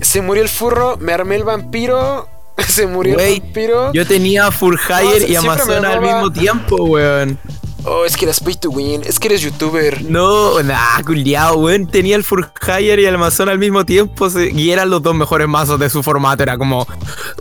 se 0.01 0.23
murió 0.23 0.43
el 0.43 0.49
furro, 0.49 0.97
me 0.99 1.13
armé 1.13 1.37
el 1.37 1.45
vampiro, 1.45 2.29
se 2.59 2.87
murió 2.87 3.19
el 3.19 3.41
vampiro. 3.41 3.93
Yo 3.93 4.07
tenía 4.07 4.51
Furhire 4.51 5.29
y 5.29 5.37
Amazon 5.37 5.85
al 5.85 6.01
mismo 6.01 6.33
tiempo, 6.33 6.77
weón. 6.85 7.39
Oh, 7.85 8.05
es 8.05 8.17
que 8.17 8.25
eras 8.27 8.41
pay 8.41 8.55
to 8.55 8.71
win. 8.71 9.03
Es 9.05 9.19
que 9.19 9.29
eres 9.29 9.41
youtuber. 9.41 10.03
No, 10.03 10.63
nah, 10.63 11.03
culiao, 11.05 11.57
weón. 11.57 11.87
Tenía 11.87 12.17
el 12.17 12.23
Furhire 12.23 13.01
y 13.01 13.05
el 13.07 13.15
Amazon 13.15 13.49
al 13.49 13.59
mismo 13.59 13.85
tiempo. 13.85 14.29
Y 14.39 14.71
eran 14.71 14.89
los 14.91 15.03
dos 15.03 15.15
mejores 15.15 15.49
mazos 15.49 15.81
de 15.81 15.91
su 15.91 16.03
formato. 16.03 16.43
Era 16.43 16.57
como, 16.57 16.87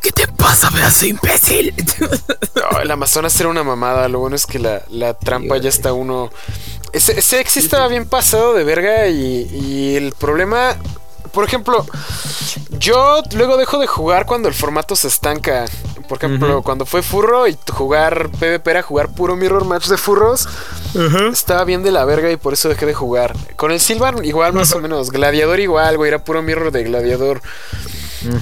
¿qué 0.02 0.12
te 0.12 0.28
pasa, 0.28 0.72
pedazo 0.72 1.06
imbécil? 1.06 1.74
No, 2.54 2.80
el 2.80 2.92
Amazonas 2.92 3.40
era 3.40 3.50
una 3.50 3.64
mamada. 3.64 4.08
Lo 4.08 4.20
bueno 4.20 4.36
es 4.36 4.46
que 4.46 4.60
la, 4.60 4.84
la 4.90 5.14
trampa 5.14 5.58
ya 5.58 5.70
está 5.70 5.94
uno. 5.94 6.30
Ese, 6.92 7.18
ese 7.18 7.40
X 7.40 7.58
estaba 7.58 7.88
bien 7.88 8.06
pasado 8.06 8.54
de 8.54 8.64
verga. 8.64 9.08
Y, 9.08 9.48
y 9.52 9.96
el 9.96 10.14
problema 10.14 10.76
por 11.32 11.46
ejemplo, 11.46 11.86
yo 12.72 13.22
luego 13.34 13.58
dejo 13.58 13.78
de 13.80 13.88
jugar 13.88 14.26
cuando 14.26 14.48
el 14.48 14.54
formato 14.54 14.96
se 14.96 15.08
estanca. 15.08 15.66
Por 16.08 16.18
ejemplo, 16.18 16.62
cuando 16.62 16.86
fue 16.86 17.04
furro 17.04 17.48
y 17.48 17.58
jugar 17.72 18.30
PvP 18.32 18.70
era 18.70 18.82
jugar 18.82 19.14
puro 19.14 19.38
mirror 19.38 19.64
match 19.64 19.88
de 19.88 19.98
furros, 19.98 20.48
estaba 21.32 21.64
bien 21.64 21.84
de 21.84 21.92
la 21.92 22.04
verga 22.04 22.30
y 22.30 22.36
por 22.36 22.54
eso 22.54 22.68
dejé 22.68 22.86
de 22.86 22.94
jugar. 22.94 23.34
Con 23.56 23.72
el 23.72 23.80
Silvan 23.80 24.26
igual 24.26 24.52
más 24.52 24.74
o 24.74 24.80
menos, 24.80 25.12
Gladiador 25.12 25.60
igual, 25.62 25.96
güey, 25.96 26.10
era 26.10 26.24
puro 26.24 26.42
mirror 26.42 26.72
de 26.72 26.84
Gladiador. 26.84 27.42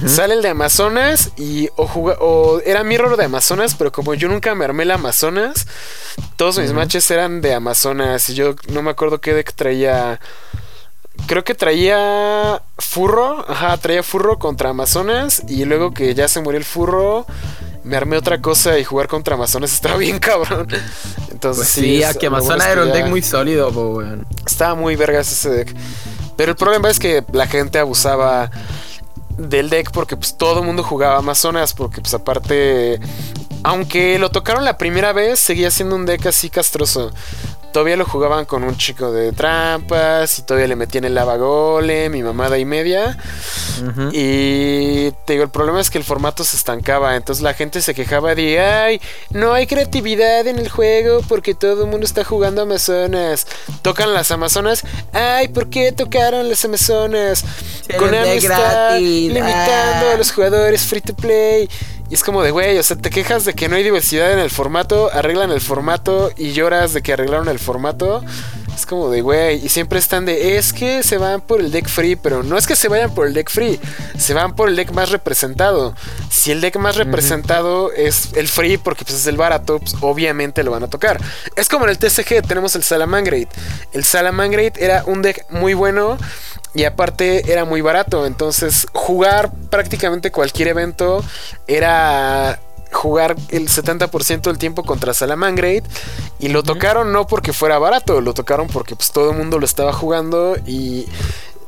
Sale 0.06 0.34
el 0.34 0.42
de 0.42 0.48
Amazonas 0.48 1.30
y 1.36 1.68
o, 1.76 1.84
o, 1.84 2.60
era 2.66 2.84
mirror 2.84 3.16
de 3.16 3.24
Amazonas, 3.24 3.74
pero 3.74 3.92
como 3.92 4.14
yo 4.14 4.28
nunca 4.28 4.54
me 4.54 4.64
armé 4.64 4.82
el 4.82 4.90
Amazonas, 4.90 5.66
todos 6.36 6.58
mis 6.58 6.72
matches 6.72 7.10
eran 7.10 7.40
de 7.40 7.54
Amazonas 7.54 8.28
y 8.28 8.34
yo 8.34 8.56
no 8.72 8.82
me 8.82 8.90
acuerdo 8.90 9.20
qué 9.20 9.32
deck 9.32 9.54
traía 9.54 10.20
creo 11.26 11.44
que 11.44 11.54
traía 11.54 12.62
furro, 12.78 13.44
ajá, 13.48 13.76
traía 13.76 14.02
furro 14.02 14.38
contra 14.38 14.70
Amazonas 14.70 15.42
y 15.48 15.64
luego 15.64 15.92
que 15.92 16.14
ya 16.14 16.28
se 16.28 16.40
murió 16.40 16.58
el 16.58 16.64
furro, 16.64 17.26
me 17.84 17.96
armé 17.96 18.16
otra 18.16 18.40
cosa 18.40 18.78
y 18.78 18.84
jugar 18.84 19.08
contra 19.08 19.34
Amazonas 19.34 19.72
estaba 19.74 19.96
bien 19.96 20.18
cabrón. 20.18 20.68
Entonces 21.30 21.64
pues 21.64 21.68
sí, 21.68 22.02
que 22.18 22.26
Amazonas 22.26 22.66
era 22.66 22.82
un 22.82 22.92
deck 22.92 23.06
muy 23.06 23.22
sólido, 23.22 23.70
Estaba 24.46 24.74
muy 24.74 24.96
vergas 24.96 25.30
ese 25.32 25.50
deck. 25.50 25.74
Pero 26.36 26.52
el 26.52 26.56
problema 26.56 26.88
es 26.88 26.98
que 26.98 27.24
la 27.32 27.46
gente 27.46 27.78
abusaba 27.78 28.50
del 29.36 29.70
deck 29.70 29.90
porque 29.90 30.16
pues 30.16 30.36
todo 30.36 30.60
el 30.60 30.66
mundo 30.66 30.82
jugaba 30.82 31.18
Amazonas 31.18 31.72
porque 31.72 32.00
pues 32.00 32.12
aparte 32.14 33.00
aunque 33.62 34.18
lo 34.18 34.30
tocaron 34.30 34.64
la 34.64 34.76
primera 34.76 35.12
vez 35.12 35.40
seguía 35.40 35.70
siendo 35.70 35.96
un 35.96 36.04
deck 36.04 36.26
así 36.26 36.50
castroso 36.50 37.10
todavía 37.72 37.96
lo 37.96 38.04
jugaban 38.04 38.44
con 38.44 38.64
un 38.64 38.76
chico 38.76 39.12
de 39.12 39.32
trampas 39.32 40.38
y 40.38 40.42
todavía 40.42 40.68
le 40.68 40.76
metían 40.76 41.04
el 41.04 41.14
lava 41.14 41.36
golem 41.36 42.12
mi 42.12 42.22
mamada 42.22 42.58
y 42.58 42.64
media. 42.64 43.16
Y 44.12 45.10
te 45.24 45.32
digo, 45.34 45.44
el 45.44 45.50
problema 45.50 45.80
es 45.80 45.90
que 45.90 45.98
el 45.98 46.04
formato 46.04 46.44
se 46.44 46.56
estancaba, 46.56 47.16
entonces 47.16 47.42
la 47.42 47.54
gente 47.54 47.80
se 47.80 47.94
quejaba 47.94 48.34
de, 48.34 48.60
ay, 48.60 49.00
no 49.30 49.54
hay 49.54 49.66
creatividad 49.66 50.46
en 50.46 50.58
el 50.58 50.68
juego 50.68 51.22
porque 51.28 51.54
todo 51.54 51.84
el 51.84 51.90
mundo 51.90 52.04
está 52.04 52.24
jugando 52.24 52.62
Amazonas. 52.62 53.46
Tocan 53.82 54.12
las 54.12 54.30
Amazonas, 54.30 54.84
ay, 55.12 55.48
¿por 55.48 55.70
qué 55.70 55.92
tocaron 55.92 56.48
las 56.48 56.64
Amazonas? 56.64 57.44
Con 57.98 58.14
está 58.14 58.98
limitando 58.98 60.08
a 60.08 60.12
ah. 60.12 60.16
los 60.18 60.32
jugadores 60.32 60.82
free 60.82 61.00
to 61.00 61.14
play. 61.14 61.68
Y 62.10 62.14
es 62.14 62.24
como 62.24 62.42
de, 62.42 62.50
güey, 62.50 62.76
o 62.76 62.82
sea, 62.82 62.96
te 62.96 63.08
quejas 63.08 63.44
de 63.44 63.54
que 63.54 63.68
no 63.68 63.76
hay 63.76 63.84
diversidad 63.84 64.32
en 64.32 64.40
el 64.40 64.50
formato, 64.50 65.10
arreglan 65.12 65.52
el 65.52 65.60
formato 65.60 66.32
y 66.36 66.50
lloras 66.50 66.92
de 66.92 67.02
que 67.02 67.12
arreglaron 67.12 67.48
el 67.48 67.60
formato. 67.60 68.24
Es 68.74 68.84
como 68.84 69.10
de, 69.10 69.20
güey, 69.20 69.64
y 69.64 69.68
siempre 69.68 70.00
están 70.00 70.24
de, 70.24 70.56
es 70.56 70.72
que 70.72 71.04
se 71.04 71.18
van 71.18 71.40
por 71.40 71.60
el 71.60 71.70
deck 71.70 71.88
free, 71.88 72.16
pero 72.16 72.42
no 72.42 72.58
es 72.58 72.66
que 72.66 72.74
se 72.74 72.88
vayan 72.88 73.14
por 73.14 73.28
el 73.28 73.34
deck 73.34 73.48
free, 73.48 73.78
se 74.18 74.34
van 74.34 74.56
por 74.56 74.68
el 74.68 74.74
deck 74.74 74.90
más 74.90 75.10
representado. 75.10 75.94
Si 76.30 76.50
el 76.50 76.60
deck 76.60 76.78
más 76.78 76.96
representado 76.96 77.92
es 77.92 78.30
el 78.34 78.48
free, 78.48 78.76
porque 78.76 79.04
pues 79.04 79.18
es 79.18 79.26
el 79.28 79.36
barato, 79.36 79.78
pues 79.78 79.94
obviamente 80.00 80.64
lo 80.64 80.72
van 80.72 80.82
a 80.82 80.88
tocar. 80.88 81.20
Es 81.54 81.68
como 81.68 81.84
en 81.84 81.90
el 81.90 81.98
TCG, 81.98 82.42
tenemos 82.44 82.74
el 82.74 82.82
Salamangreat. 82.82 83.50
El 83.92 84.02
Salamangreat 84.02 84.78
era 84.78 85.04
un 85.06 85.22
deck 85.22 85.44
muy 85.50 85.74
bueno 85.74 86.18
y 86.74 86.84
aparte 86.84 87.52
era 87.52 87.64
muy 87.64 87.80
barato, 87.80 88.26
entonces 88.26 88.86
jugar 88.92 89.52
prácticamente 89.70 90.30
cualquier 90.30 90.68
evento 90.68 91.24
era 91.66 92.60
jugar 92.92 93.36
el 93.50 93.68
70% 93.68 94.42
del 94.42 94.58
tiempo 94.58 94.82
contra 94.82 95.14
Salamangreat 95.14 95.84
y 96.38 96.48
lo 96.48 96.62
tocaron 96.62 97.12
no 97.12 97.26
porque 97.26 97.52
fuera 97.52 97.78
barato, 97.78 98.20
lo 98.20 98.34
tocaron 98.34 98.66
porque 98.68 98.96
pues 98.96 99.12
todo 99.12 99.30
el 99.30 99.36
mundo 99.36 99.58
lo 99.58 99.64
estaba 99.64 99.92
jugando 99.92 100.56
y 100.66 101.06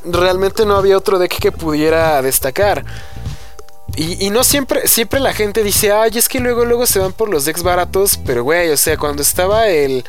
realmente 0.05 0.67
no 0.67 0.77
había 0.77 0.97
otro 0.97 1.19
deck 1.19 1.39
que 1.39 1.53
pudiera 1.53 2.21
destacar. 2.23 2.85
Y, 3.95 4.31
no 4.31 4.43
siempre, 4.43 4.89
siempre 4.89 5.21
la 5.21 5.35
gente 5.35 5.63
dice, 5.63 5.93
ay, 5.93 6.13
es 6.15 6.27
que 6.27 6.41
luego, 6.41 6.65
luego 6.65 6.87
se 6.87 6.99
van 6.99 7.13
por 7.13 7.29
los 7.29 7.45
decks 7.45 7.63
baratos, 7.63 8.19
pero 8.25 8.43
güey, 8.43 8.71
o 8.71 8.77
sea, 8.79 8.97
cuando 8.97 9.21
estaba 9.21 9.69
el, 9.69 10.03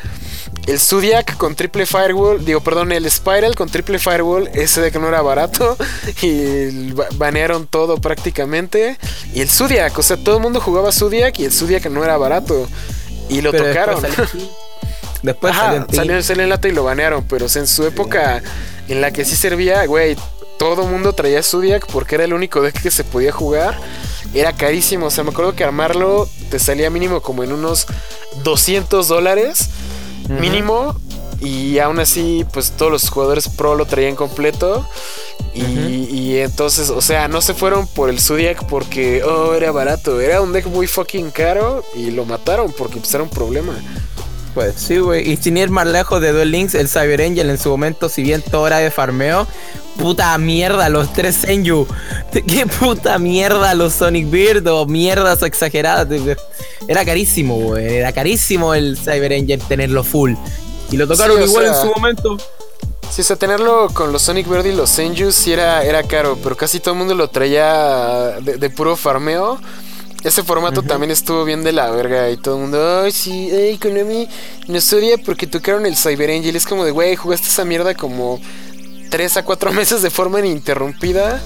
el 0.66 0.80
Zodiac 0.80 1.36
con 1.38 1.56
triple 1.56 1.86
Firewall, 1.86 2.44
digo, 2.46 2.62
perdón, 2.62 2.92
el 2.92 3.10
Spiral 3.10 3.56
con 3.56 3.70
triple 3.70 4.00
Firewall, 4.00 4.50
ese 4.54 4.82
deck 4.82 4.96
no 4.96 5.10
era 5.10 5.22
barato 5.22 5.78
y 6.22 6.94
banearon 7.16 7.68
todo 7.68 7.98
prácticamente. 7.98 8.98
Y 9.34 9.42
el 9.42 9.50
Zodiac, 9.50 9.98
o 9.98 10.04
sea, 10.04 10.18
todo 10.18 10.38
el 10.38 10.42
mundo 10.42 10.62
jugaba 10.62 10.92
Zodiac 10.92 11.38
y 11.40 11.46
el 11.46 11.52
Zodiac 11.52 11.86
no 11.88 12.04
era 12.04 12.18
barato. 12.18 12.68
Y 13.30 13.42
lo 13.42 13.52
tocaron. 13.52 14.02
Después 15.22 15.56
salió, 15.56 16.22
salió, 16.22 16.44
en 16.44 16.50
lata 16.50 16.68
y 16.68 16.72
lo 16.72 16.84
banearon, 16.84 17.24
pero 17.24 17.48
en 17.54 17.68
su 17.68 17.86
época 17.86 18.44
en 18.90 19.00
la 19.00 19.12
que 19.12 19.24
sí 19.24 19.38
servía, 19.38 19.86
güey, 19.86 20.18
todo 20.58 20.86
mundo 20.86 21.14
traía 21.14 21.42
Zodiac 21.44 21.88
porque 21.88 22.16
era 22.16 22.26
el 22.26 22.34
único 22.34 22.62
deck 22.62 22.82
que 22.82 22.92
se 22.92 23.04
podía 23.04 23.32
jugar. 23.32 23.78
Era 24.34 24.54
carísimo, 24.54 25.08
o 25.08 25.12
sea, 25.12 25.24
me 25.24 25.32
acuerdo 25.32 25.56
que 25.56 25.64
armarlo 25.64 26.28
te 26.50 26.60
salía 26.60 26.90
mínimo 26.90 27.22
como 27.22 27.44
en 27.44 27.52
unos 27.52 27.86
200 28.44 29.08
dólares. 29.08 29.70
Mínimo. 30.30 30.96
Y 31.40 31.80
aún 31.80 32.00
así, 32.00 32.46
pues 32.54 32.72
todos 32.72 32.92
los 32.92 33.10
jugadores 33.10 33.50
pro 33.50 33.76
lo 33.76 33.86
traían 33.86 34.16
completo. 34.16 34.88
Y, 35.54 36.38
entonces, 36.38 36.90
o 36.90 37.02
sea, 37.02 37.28
no 37.28 37.42
se 37.42 37.54
fueron 37.54 37.86
por 37.86 38.10
el 38.10 38.20
Zodiac 38.20 38.66
porque, 38.66 39.24
oh, 39.24 39.54
era 39.54 39.72
barato. 39.72 40.20
Era 40.20 40.42
un 40.42 40.52
deck 40.52 40.66
muy 40.68 40.88
fucking 40.88 41.32
caro 41.32 41.84
y 41.96 42.12
lo 42.12 42.26
mataron 42.26 42.72
porque 42.72 42.98
pues, 42.98 43.14
era 43.14 43.24
un 43.24 43.30
problema. 43.30 43.74
Pues 44.54 44.76
sí, 44.78 45.00
güey. 45.00 45.32
Y 45.32 45.38
sin 45.38 45.58
ir 45.58 45.70
más 45.70 45.88
lejos 45.88 46.22
de 46.22 46.32
Duel 46.32 46.52
Links, 46.52 46.76
el 46.76 46.88
Cyber 46.88 47.22
Angel 47.22 47.50
en 47.50 47.58
su 47.58 47.70
momento, 47.70 48.08
si 48.08 48.22
bien 48.22 48.42
todo 48.42 48.68
era 48.68 48.78
de 48.78 48.92
farmeo, 48.92 49.48
puta 49.98 50.38
mierda, 50.38 50.90
los 50.90 51.12
tres 51.14 51.36
Senju. 51.36 51.88
Qué 52.32 52.68
puta 52.68 53.18
mierda 53.18 53.74
los 53.74 53.94
Sonic 53.94 54.30
Bird 54.30 54.68
o 54.68 54.86
mierdas 54.86 55.42
exageradas. 55.42 56.08
Era 56.88 57.06
carísimo, 57.06 57.58
güey. 57.58 57.98
Era 57.98 58.12
carísimo 58.12 58.74
el 58.76 58.98
Cyber 58.98 59.34
Angel 59.34 59.60
tenerlo 59.62 60.04
full. 60.04 60.34
Y 60.92 60.98
lo 60.98 61.08
tocaron 61.08 61.42
igual 61.42 61.66
en 61.66 61.76
su 61.76 61.88
momento. 61.88 62.38
Sí, 63.10 63.22
o 63.22 63.24
sea, 63.24 63.36
tenerlo 63.36 63.90
con 63.94 64.12
los 64.12 64.24
Sonic 64.24 64.48
Bird 64.48 64.66
y 64.66 64.74
los 64.74 64.90
Senju 64.90 65.32
sí 65.32 65.54
era, 65.54 65.84
era 65.84 66.04
caro, 66.04 66.38
pero 66.42 66.58
casi 66.58 66.80
todo 66.80 66.94
el 66.94 67.00
mundo 67.00 67.16
lo 67.16 67.28
traía 67.28 68.40
de 68.42 68.70
puro 68.70 68.96
farmeo. 68.96 69.60
Ese 70.24 70.42
formato 70.44 70.84
también 70.84 71.12
estuvo 71.12 71.44
bien 71.44 71.64
de 71.64 71.74
la 71.74 71.92
verga 71.92 72.30
y 72.30 72.38
todo 72.38 72.56
el 72.56 72.62
mundo, 72.62 73.02
ay, 73.04 73.12
sí, 73.12 73.50
ay, 73.52 73.78
Konami 73.78 74.30
nos 74.68 74.92
odia 74.94 75.18
porque 75.18 75.48
tocaron 75.48 75.86
el 75.86 75.98
Cyber 75.98 76.32
Angel. 76.32 76.56
Es 76.56 76.66
como 76.66 76.86
de, 76.86 76.92
güey, 76.92 77.16
jugaste 77.18 77.50
esa 77.50 77.66
mierda 77.66 77.94
como 77.94 78.40
3 79.10 79.38
a 79.38 79.44
4 79.44 79.72
meses 79.74 80.02
de 80.02 80.10
forma 80.10 80.40
ininterrumpida 80.40 81.42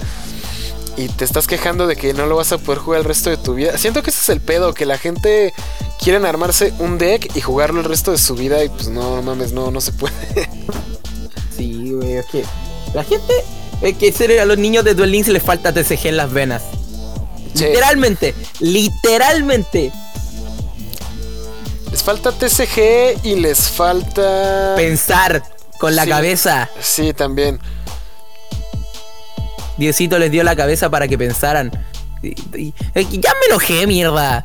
y 0.96 1.08
te 1.08 1.24
estás 1.24 1.46
quejando 1.46 1.86
de 1.86 1.96
que 1.96 2.14
no 2.14 2.26
lo 2.26 2.36
vas 2.36 2.52
a 2.52 2.58
poder 2.58 2.78
jugar 2.78 3.00
el 3.00 3.04
resto 3.04 3.30
de 3.30 3.36
tu 3.36 3.54
vida. 3.54 3.76
Siento 3.78 4.02
que 4.02 4.10
ese 4.10 4.20
es 4.20 4.28
el 4.28 4.40
pedo, 4.40 4.74
que 4.74 4.86
la 4.86 4.96
gente 4.98 5.52
quiere 6.00 6.24
armarse 6.24 6.72
un 6.78 6.98
deck 6.98 7.36
y 7.36 7.40
jugarlo 7.40 7.80
el 7.80 7.86
resto 7.86 8.12
de 8.12 8.18
su 8.18 8.34
vida 8.36 8.62
y 8.62 8.68
pues 8.68 8.88
no, 8.88 9.16
no 9.16 9.22
mames, 9.22 9.52
no, 9.52 9.70
no 9.70 9.80
se 9.80 9.92
puede. 9.92 10.14
Sí, 11.56 11.90
güey, 11.90 12.12
es 12.12 12.26
que 12.26 12.44
la 12.94 13.02
gente, 13.02 13.34
es 13.82 13.96
que 13.96 14.40
a 14.40 14.44
los 14.44 14.58
niños 14.58 14.84
de 14.84 14.94
Duel 14.94 15.10
Links 15.10 15.26
les 15.26 15.42
falta 15.42 15.72
TCG 15.72 16.06
en 16.06 16.16
las 16.16 16.32
venas. 16.32 16.62
Literalmente, 17.54 18.34
literalmente. 18.60 19.92
Les 21.90 22.02
falta 22.02 22.32
TCG 22.32 23.24
y 23.24 23.36
les 23.36 23.58
falta... 23.68 24.74
Pensar 24.76 25.42
con 25.78 25.96
la 25.96 26.06
cabeza. 26.06 26.68
Sí, 26.80 27.12
también. 27.12 27.58
Diosito 29.78 30.18
les 30.18 30.30
dio 30.30 30.42
la 30.42 30.56
cabeza 30.56 30.90
para 30.90 31.08
que 31.08 31.16
pensaran. 31.16 31.70
ya 32.22 33.34
me 33.34 33.46
enojé, 33.48 33.86
mierda. 33.86 34.44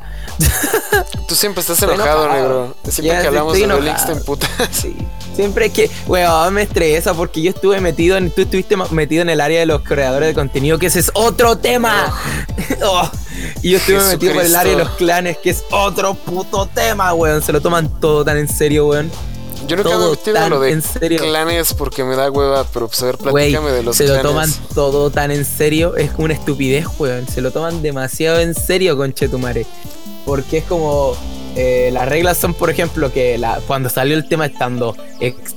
Tú 1.27 1.35
siempre 1.35 1.61
estás 1.61 1.81
enojado, 1.81 2.31
negro. 2.31 2.75
Siempre 2.87 3.21
que 3.21 3.27
hablamos 3.27 3.53
de 3.53 3.81
Links 3.81 4.05
te 4.05 4.15
puta. 4.17 4.47
Sí. 4.71 4.95
Siempre 5.35 5.71
que, 5.71 5.89
weón, 6.07 6.53
me 6.53 6.63
estresa 6.63 7.13
porque 7.13 7.41
yo 7.41 7.49
estuve 7.49 7.79
metido 7.81 8.17
en, 8.17 8.29
tú 8.29 8.41
estuviste 8.41 8.75
metido 8.91 9.23
en 9.23 9.29
el 9.29 9.41
área 9.41 9.59
de 9.59 9.65
los 9.65 9.81
creadores 9.81 10.29
de 10.29 10.33
contenido, 10.35 10.77
que 10.77 10.87
ese 10.87 10.99
es 10.99 11.11
otro 11.13 11.57
tema. 11.57 12.13
Oh. 12.83 13.09
Y 13.61 13.71
yo 13.71 13.77
estuve 13.77 14.03
metido 14.03 14.33
en 14.33 14.45
el 14.45 14.55
área 14.55 14.73
de 14.73 14.83
los 14.83 14.91
clanes, 14.91 15.37
que 15.37 15.49
es 15.49 15.63
otro 15.71 16.13
puto 16.13 16.67
tema, 16.67 17.13
weón. 17.13 17.41
Se 17.41 17.51
lo 17.51 17.61
toman 17.61 17.99
todo 17.99 18.23
tan 18.23 18.37
en 18.37 18.47
serio, 18.47 18.87
weón. 18.87 19.09
Yo 19.67 19.77
nunca 19.77 19.97
me 19.97 20.05
he 20.05 20.09
metido 20.09 20.37
en 20.37 20.49
lo 20.49 20.59
de 20.59 20.71
en 20.71 20.81
serio. 20.81 21.19
clanes 21.19 21.73
porque 21.73 22.03
me 22.03 22.15
da 22.15 22.29
hueva, 22.29 22.65
pero 22.65 22.87
pues 22.87 23.01
a 23.01 23.05
ver, 23.07 23.17
platícame 23.17 23.71
de 23.71 23.83
los 23.83 23.95
se 23.95 24.07
Se 24.07 24.13
lo 24.13 24.21
toman 24.21 24.49
todo 24.73 25.09
tan 25.09 25.31
en 25.31 25.45
serio, 25.45 25.95
es 25.95 26.11
una 26.17 26.33
estupidez, 26.33 26.85
weón. 26.99 27.27
Se 27.27 27.41
lo 27.41 27.51
toman 27.51 27.81
demasiado 27.81 28.39
en 28.39 28.53
serio, 28.53 28.97
conchetumare. 28.97 29.65
Porque 30.25 30.59
es 30.59 30.63
como 30.65 31.15
eh, 31.55 31.89
las 31.91 32.07
reglas 32.07 32.37
son, 32.37 32.53
por 32.53 32.69
ejemplo, 32.69 33.11
que 33.11 33.37
la, 33.37 33.59
cuando 33.67 33.89
salió 33.89 34.15
el 34.15 34.27
tema 34.27 34.45
estando, 34.45 34.95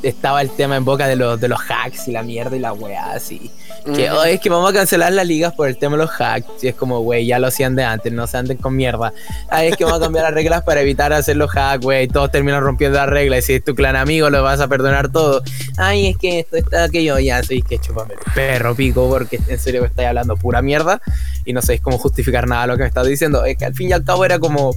estaba 0.03 0.43
el 0.43 0.51
tema 0.51 0.77
en 0.77 0.85
boca 0.85 1.07
de 1.09 1.17
los, 1.17 1.41
de 1.41 1.49
los 1.49 1.61
hacks 1.61 2.09
y 2.09 2.13
la 2.13 2.23
mierda 2.23 2.57
y 2.57 2.59
la 2.59 2.73
weá, 2.73 3.13
así. 3.13 3.51
Que 3.95 4.11
oh, 4.11 4.25
es 4.25 4.41
que 4.41 4.51
vamos 4.51 4.69
a 4.69 4.75
cancelar 4.75 5.13
las 5.13 5.27
ligas 5.27 5.55
por 5.55 5.69
el 5.69 5.79
tema 5.79 5.97
de 5.97 6.03
los 6.03 6.11
hacks. 6.21 6.65
Y 6.65 6.69
es 6.69 6.75
como, 6.75 7.01
güey, 7.01 7.25
ya 7.25 7.39
lo 7.39 7.47
hacían 7.47 7.77
de 7.77 7.85
antes, 7.85 8.13
no 8.13 8.27
se 8.27 8.37
anden 8.37 8.57
con 8.57 8.75
mierda. 8.75 9.13
Ay, 9.49 9.69
es 9.69 9.77
que 9.77 9.85
vamos 9.85 10.01
a 10.01 10.03
cambiar 10.03 10.25
las 10.25 10.35
reglas 10.35 10.63
para 10.65 10.81
evitar 10.81 11.13
hacer 11.13 11.37
los 11.37 11.51
hacks, 11.55 11.85
güey. 11.85 12.09
Todos 12.09 12.33
terminan 12.33 12.63
rompiendo 12.63 12.99
las 12.99 13.09
reglas. 13.09 13.39
Y 13.39 13.43
si 13.43 13.53
es 13.55 13.65
tu 13.65 13.75
clan 13.75 13.95
amigo, 13.95 14.29
lo 14.29 14.43
vas 14.43 14.61
a 14.61 14.67
perdonar 14.67 15.13
todo. 15.13 15.41
Ay, 15.77 16.09
es 16.09 16.19
que 16.19 16.41
esto 16.41 16.57
está 16.57 16.85
aquello, 16.85 17.19
ya, 17.21 17.43
soy 17.45 17.63
que 17.63 17.79
chupame 17.79 18.15
perro 18.35 18.75
pico, 18.75 19.09
porque 19.09 19.39
en 19.47 19.59
serio 19.59 19.83
me 19.83 19.87
estáis 19.87 20.09
hablando 20.09 20.37
pura 20.37 20.63
mierda. 20.63 21.01
Y 21.45 21.53
no 21.53 21.63
sabéis 21.63 21.81
cómo 21.81 21.97
justificar 21.97 22.49
nada 22.49 22.63
de 22.63 22.69
lo 22.69 22.77
que 22.77 22.83
me 22.83 22.89
estás 22.89 23.07
diciendo. 23.07 23.45
Es 23.45 23.57
que 23.57 23.67
al 23.67 23.75
fin 23.75 23.91
y 23.91 23.93
al 23.93 24.03
cabo 24.03 24.25
era 24.25 24.41
como 24.41 24.75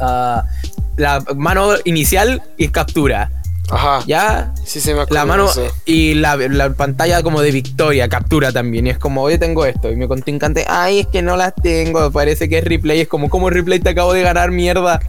Ah, 0.00 0.44
la 0.96 1.22
mano 1.36 1.72
inicial 1.84 2.42
y 2.56 2.68
captura. 2.68 3.30
Ajá. 3.70 4.02
¿Ya? 4.06 4.52
Sí, 4.64 4.80
se 4.80 4.94
me 4.94 5.04
La 5.10 5.24
mano 5.24 5.48
y 5.84 6.14
la, 6.14 6.36
pantalla 6.76 7.22
como 7.22 7.40
de 7.40 7.52
victoria, 7.52 8.08
captura 8.08 8.52
también. 8.52 8.86
Y 8.86 8.90
es 8.90 8.98
como, 8.98 9.22
oye, 9.22 9.38
tengo 9.38 9.64
esto. 9.64 9.90
Y 9.90 9.96
mi 9.96 10.08
contrincante, 10.08 10.64
ay, 10.68 11.00
es 11.00 11.06
que 11.06 11.22
no 11.22 11.36
las 11.36 11.54
tengo. 11.54 12.10
Parece 12.10 12.48
que 12.48 12.58
es 12.58 12.64
replay. 12.64 13.00
Es 13.00 13.08
como, 13.08 13.30
¿cómo 13.30 13.48
replay 13.48 13.78
te 13.78 13.90
acabo 13.90 14.12
de 14.12 14.22
ganar, 14.22 14.50
mierda? 14.50 15.00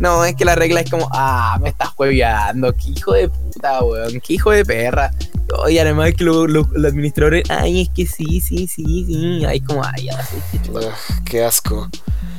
No, 0.00 0.24
es 0.24 0.36
que 0.36 0.44
la 0.44 0.54
regla 0.54 0.80
es 0.80 0.90
como, 0.90 1.08
ah, 1.12 1.58
me 1.60 1.68
estás 1.68 1.88
juegueando. 1.90 2.72
Qué 2.74 2.90
hijo 2.96 3.12
de 3.12 3.28
puta, 3.28 3.82
weón. 3.82 4.20
Qué 4.20 4.34
hijo 4.34 4.50
de 4.52 4.64
perra. 4.64 5.10
Y 5.68 5.78
además 5.78 6.12
que 6.16 6.24
los 6.24 6.66
administradores, 6.76 7.44
ay, 7.50 7.82
es 7.82 7.88
que 7.88 8.06
sí, 8.06 8.40
sí, 8.40 8.68
sí, 8.68 9.04
sí. 9.06 9.44
Ay, 9.46 9.60
como, 9.60 9.82
ay, 9.84 10.06
ya, 10.06 10.28
qué 11.24 11.44
asco. 11.44 11.88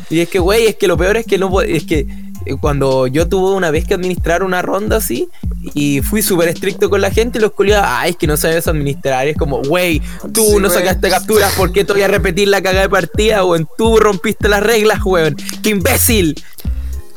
Y 0.09 0.21
es 0.21 0.29
que, 0.29 0.39
güey, 0.39 0.67
es 0.67 0.75
que 0.75 0.87
lo 0.87 0.97
peor 0.97 1.17
es 1.17 1.25
que 1.25 1.37
no 1.37 1.61
es 1.61 1.83
que 1.85 2.07
eh, 2.45 2.55
cuando 2.59 3.07
yo 3.07 3.27
tuve 3.27 3.55
una 3.55 3.69
vez 3.69 3.85
que 3.85 3.93
administrar 3.93 4.43
una 4.43 4.61
ronda 4.61 4.97
así 4.97 5.29
y 5.73 6.01
fui 6.01 6.21
súper 6.21 6.49
estricto 6.49 6.89
con 6.89 7.01
la 7.01 7.11
gente, 7.11 7.39
los 7.39 7.51
culiados, 7.51 7.85
ay, 7.87 8.11
es 8.11 8.17
que 8.17 8.27
no 8.27 8.37
sabes 8.37 8.67
administrar. 8.67 9.27
es 9.27 9.37
como, 9.37 9.61
güey, 9.61 10.01
tú 10.33 10.59
no 10.59 10.69
sacaste 10.69 11.09
capturas, 11.09 11.53
¿por 11.53 11.71
qué 11.71 11.83
te 11.83 11.93
voy 11.93 12.01
a 12.01 12.07
repetir 12.07 12.47
la 12.47 12.61
cagada 12.61 12.83
de 12.83 12.89
partida? 12.89 13.43
O 13.43 13.55
en 13.55 13.67
tú 13.77 13.97
rompiste 13.99 14.47
las 14.49 14.63
reglas, 14.63 14.99
weón. 15.03 15.35
¡Qué 15.61 15.69
imbécil! 15.69 16.41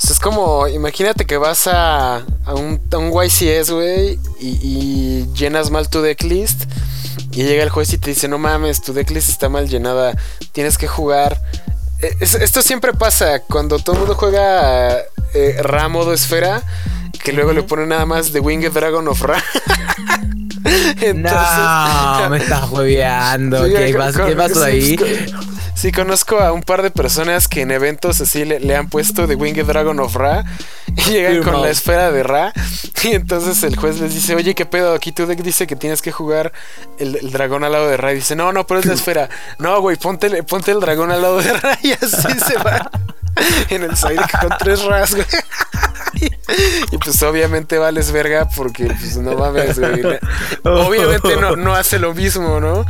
Es 0.03 0.18
como, 0.18 0.66
imagínate 0.66 1.24
que 1.24 1.36
vas 1.36 1.68
a, 1.68 2.16
a, 2.16 2.55
un, 2.55 2.80
a 2.90 2.99
un 2.99 3.12
YCS, 3.12 3.70
güey, 3.70 4.18
y, 4.40 4.49
y, 4.61 5.28
llenas 5.32 5.70
mal 5.70 5.88
tu 5.88 6.03
decklist. 6.03 6.64
Y 7.30 7.45
llega 7.45 7.62
el 7.62 7.70
juez 7.70 7.93
y 7.95 7.99
te 7.99 8.11
dice, 8.11 8.28
no 8.28 8.36
mames, 8.36 8.82
tu 8.82 8.93
decklist 8.93 9.30
está 9.30 9.49
mal 9.49 9.68
llenada, 9.68 10.14
tienes 10.53 10.76
que 10.76 10.86
jugar 10.86 11.40
esto 12.03 12.62
siempre 12.62 12.92
pasa 12.92 13.40
cuando 13.40 13.78
todo 13.78 13.94
el 13.94 13.98
mundo 14.00 14.14
juega 14.14 14.98
eh, 15.34 15.57
Ra 15.62 15.88
modo 15.88 16.12
esfera, 16.12 16.62
que 17.22 17.32
luego 17.32 17.53
le 17.53 17.62
pone 17.62 17.86
nada 17.86 18.07
más 18.07 18.32
The 18.32 18.40
Winged 18.40 18.72
Dragon 18.72 19.07
of 19.09 19.22
Ra. 19.22 19.42
no, 21.14 22.30
me 22.30 22.38
estás 22.38 22.60
juegueando. 22.62 23.64
¿Qué, 23.64 24.34
pasó 24.36 24.64
ahí? 24.64 24.96
Sí, 25.74 25.90
conozco 25.90 26.38
a 26.38 26.52
un 26.52 26.62
par 26.62 26.82
de 26.82 26.90
personas 26.90 27.48
que 27.48 27.62
en 27.62 27.70
eventos 27.70 28.20
así 28.20 28.44
le, 28.44 28.76
han 28.76 28.88
puesto 28.88 29.26
The 29.26 29.34
Winged 29.34 29.64
Dragon 29.64 29.98
of 30.00 30.14
Ra 30.14 30.44
y 30.86 31.00
llegan 31.00 31.42
con 31.42 31.60
la 31.60 31.70
esfera 31.70 32.12
de 32.12 32.22
Ra. 32.22 32.52
Y 33.02 33.08
entonces 33.08 33.62
el 33.64 33.76
juez 33.76 33.98
les 34.00 34.14
dice: 34.14 34.34
Oye, 34.34 34.54
¿qué 34.54 34.66
pedo? 34.66 34.94
Aquí 34.94 35.12
tu 35.12 35.26
deck 35.26 35.42
dice 35.42 35.66
que 35.66 35.74
tienes 35.76 36.02
que 36.02 36.12
jugar 36.12 36.52
el, 36.98 37.30
dragón 37.32 37.64
al 37.64 37.72
lado 37.72 37.88
de 37.88 37.96
Ra. 37.96 38.12
Y 38.12 38.16
dice: 38.16 38.36
No, 38.36 38.52
no, 38.52 38.66
pero 38.66 38.80
es 38.80 38.86
la 38.86 38.94
esfera. 38.94 39.28
No, 39.58 39.80
güey, 39.80 39.96
ponte, 39.96 40.42
ponte 40.44 40.70
el 40.70 40.80
dragón 40.80 41.10
al 41.10 41.22
lado 41.22 41.38
de 41.42 41.52
Ra 41.52 41.78
y 41.82 41.92
así 41.92 42.38
se 42.46 42.58
va 42.58 42.90
en 43.70 43.82
el 43.82 43.96
side 43.96 44.22
con 44.40 44.50
tres 44.58 44.84
Ras, 44.84 45.14
güey. 45.14 45.26
Y 46.90 46.98
pues 46.98 47.22
obviamente 47.22 47.78
vales 47.78 48.12
verga 48.12 48.48
porque 48.54 48.86
pues 48.86 49.16
no 49.16 49.36
mames, 49.36 49.78
güey. 49.78 50.02
Obviamente 50.64 51.36
no, 51.36 51.56
no 51.56 51.74
hace 51.74 51.98
lo 51.98 52.14
mismo, 52.14 52.60
¿no? 52.60 52.84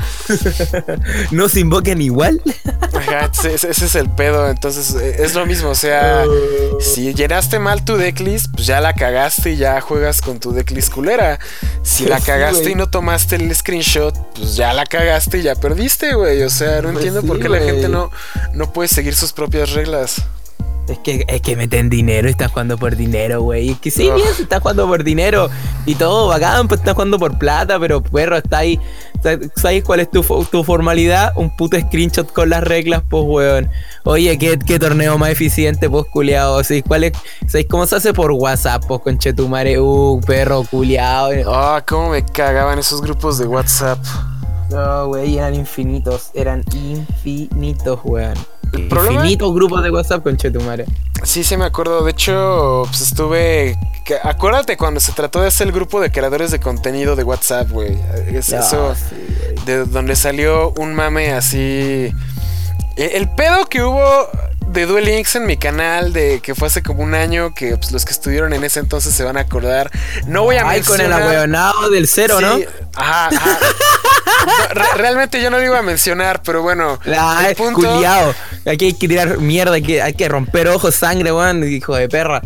no 1.31 1.49
se 1.49 1.61
invocan 1.61 2.01
igual. 2.03 2.43
Ajá, 2.95 3.31
ese, 3.45 3.71
es 3.71 3.95
el 3.95 4.11
pedo. 4.11 4.49
Entonces 4.49 4.95
e, 4.95 5.23
es 5.23 5.35
lo 5.35 5.47
mismo. 5.47 5.71
O 5.71 5.75
sea, 5.75 6.25
oh. 6.27 6.81
si 6.81 7.15
llenaste 7.15 7.59
mal 7.59 7.85
tu 7.85 7.97
decklist, 7.97 8.47
pues 8.53 8.67
ya 8.67 8.81
la 8.81 8.95
cagaste 8.95 9.53
y 9.53 9.57
ya 9.57 9.81
juegas 9.81 10.21
con 10.21 10.41
tu 10.41 10.53
decklist 10.53 10.93
culera. 10.93 11.39
Si 11.83 12.07
la 12.07 12.21
cagaste 12.21 12.71
y 12.71 12.75
no 12.75 12.89
tomaste 12.89 13.37
el 13.37 13.55
screenshot, 13.55 14.15
pues 14.35 14.57
ya 14.57 14.73
la 14.73 14.87
cagaste 14.87 15.39
y 15.39 15.43
ya 15.43 15.55
perdiste, 15.55 16.15
güey. 16.15 16.43
O 16.43 16.51
sea, 16.51 16.77
no 16.77 16.93
pues 16.93 16.97
entiendo 16.97 17.23
por 17.23 17.39
qué 17.41 17.49
la 17.49 17.59
gente 17.59 17.89
no, 17.89 18.11
no 18.55 18.73
puede 18.73 18.89
seguir 18.89 19.15
sus 19.15 19.33
propias 19.33 19.71
reglas. 19.71 20.23
Es 20.89 20.99
que, 20.99 21.25
es 21.29 21.41
que 21.41 21.57
meten 21.57 21.89
dinero 21.89 22.29
y 22.29 22.33
estás 22.33 22.51
jugando 22.51 22.77
por 22.77 22.97
dinero, 22.97 23.41
güey. 23.43 23.71
Es 23.71 23.79
que 23.79 23.91
sí, 23.91 24.11
bien, 24.11 24.27
si 24.37 24.43
estás 24.43 24.61
jugando 24.61 24.87
por 24.89 25.05
dinero 25.05 25.49
y 25.87 25.95
todo 25.95 26.29
bacán, 26.29 26.67
pues 26.67 26.81
estás 26.81 26.95
jugando 26.95 27.19
por 27.19 27.39
plata, 27.39 27.79
pero 27.79 28.03
perro, 28.03 28.37
está 28.37 28.59
ahí. 28.59 28.81
¿Sabes 29.55 29.85
cuál 29.85 30.01
es 30.01 30.11
tu, 30.11 30.23
tu 30.51 30.65
formalidad? 30.65 31.33
Un 31.37 31.55
puto 31.57 31.79
screenshot 31.79 32.33
con 32.33 32.51
las 32.51 32.65
reglas, 32.65 33.03
pues, 33.09 33.23
weón. 33.25 33.71
Oye, 34.03 34.37
¿qué, 34.37 34.59
qué 34.59 34.81
torneo 34.81 35.17
más 35.19 35.31
eficiente, 35.31 35.89
pues, 35.89 36.07
culiado? 36.07 36.63
¿Sabéis 36.65 36.85
cuál 36.87 37.05
es? 37.05 37.13
¿Sabéis 37.47 37.69
cómo 37.71 37.87
se 37.87 37.97
hace 37.97 38.13
por 38.13 38.33
WhatsApp, 38.33 38.85
pues, 38.89 39.01
con 39.03 39.19
Chetumare? 39.19 39.79
Uh, 39.79 40.21
perro, 40.27 40.65
culiado. 40.69 41.31
Ah, 41.47 41.85
cómo 41.87 42.11
me 42.11 42.25
cagaban 42.25 42.81
esos 42.81 43.01
grupos 43.01 43.39
de 43.39 43.47
WhatsApp. 43.47 43.99
No, 44.71 45.07
güey, 45.07 45.39
eran 45.39 45.55
infinitos. 45.55 46.31
Eran 46.35 46.65
infinitos, 46.73 48.01
weón. 48.03 48.35
El 48.73 48.85
Infinito 48.85 49.53
grupos 49.53 49.83
de 49.83 49.91
WhatsApp 49.91 50.23
con 50.23 50.37
Chetumare. 50.37 50.87
Sí, 51.25 51.45
sí 51.45 51.57
me 51.57 51.65
acuerdo. 51.65 52.05
De 52.05 52.11
hecho, 52.11 52.85
pues 52.87 53.03
estuve. 53.03 53.79
Acuérdate 54.25 54.77
cuando 54.77 54.99
se 54.99 55.13
trató 55.13 55.41
de 55.41 55.49
hacer 55.49 55.69
el 55.69 55.73
grupo 55.73 56.01
de 56.01 56.11
creadores 56.11 56.51
de 56.51 56.59
contenido 56.59 57.15
de 57.15 57.23
WhatsApp, 57.25 57.71
güey. 57.71 57.97
Es 58.33 58.49
eso. 58.51 58.95
de 59.67 59.85
donde 59.85 60.17
salió 60.17 60.73
un 60.79 60.95
mame 60.95 61.33
así. 61.33 62.13
E, 62.97 63.11
el 63.15 63.31
pedo 63.31 63.67
que 63.67 63.83
hubo 63.83 64.29
de 64.67 64.87
Duel 64.87 65.05
Links 65.05 65.37
en 65.37 65.47
mi 65.47 65.57
canal 65.57 66.13
de 66.13 66.41
que 66.41 66.55
fue 66.55 66.69
hace 66.69 66.83
como 66.83 67.03
un 67.03 67.15
año 67.15 67.55
que 67.55 67.77
pues, 67.77 67.93
los 67.93 68.05
que 68.05 68.13
estuvieron 68.13 68.53
en 68.53 68.65
ese 68.65 68.81
entonces 68.81 69.15
se 69.15 69.25
van 69.25 69.37
a 69.37 69.41
acordar. 69.41 69.91
No 70.27 70.45
voy 70.45 70.57
a 70.57 70.69
Ay, 70.69 70.83
con 70.83 71.01
el 71.01 71.13
ahueonado 71.13 71.91
del 71.91 72.09
cero, 72.09 72.41
¿no? 72.41 72.59
Ajá, 72.95 73.29
ajá. 73.29 73.59
realmente 74.97 75.41
yo 75.43 75.51
no 75.51 75.59
lo 75.59 75.65
iba 75.65 75.79
a 75.79 75.83
mencionar, 75.83 76.43
pero 76.43 76.63
bueno. 76.63 76.99
Ah, 77.07 77.47
el 77.49 77.57
punto... 77.57 77.81
Culiao. 77.81 78.35
Aquí 78.67 78.87
hay 78.87 78.93
que 78.95 79.09
tirar 79.09 79.39
mierda, 79.39 79.75
hay 79.75 79.83
que, 79.83 80.03
hay 80.03 80.15
que 80.15 80.29
romper 80.29 80.69
ojos, 80.69 80.95
sangre, 80.95 81.33
weón, 81.33 81.65
hijo 81.65 81.97
de 81.97 82.09
perra. 82.09 82.43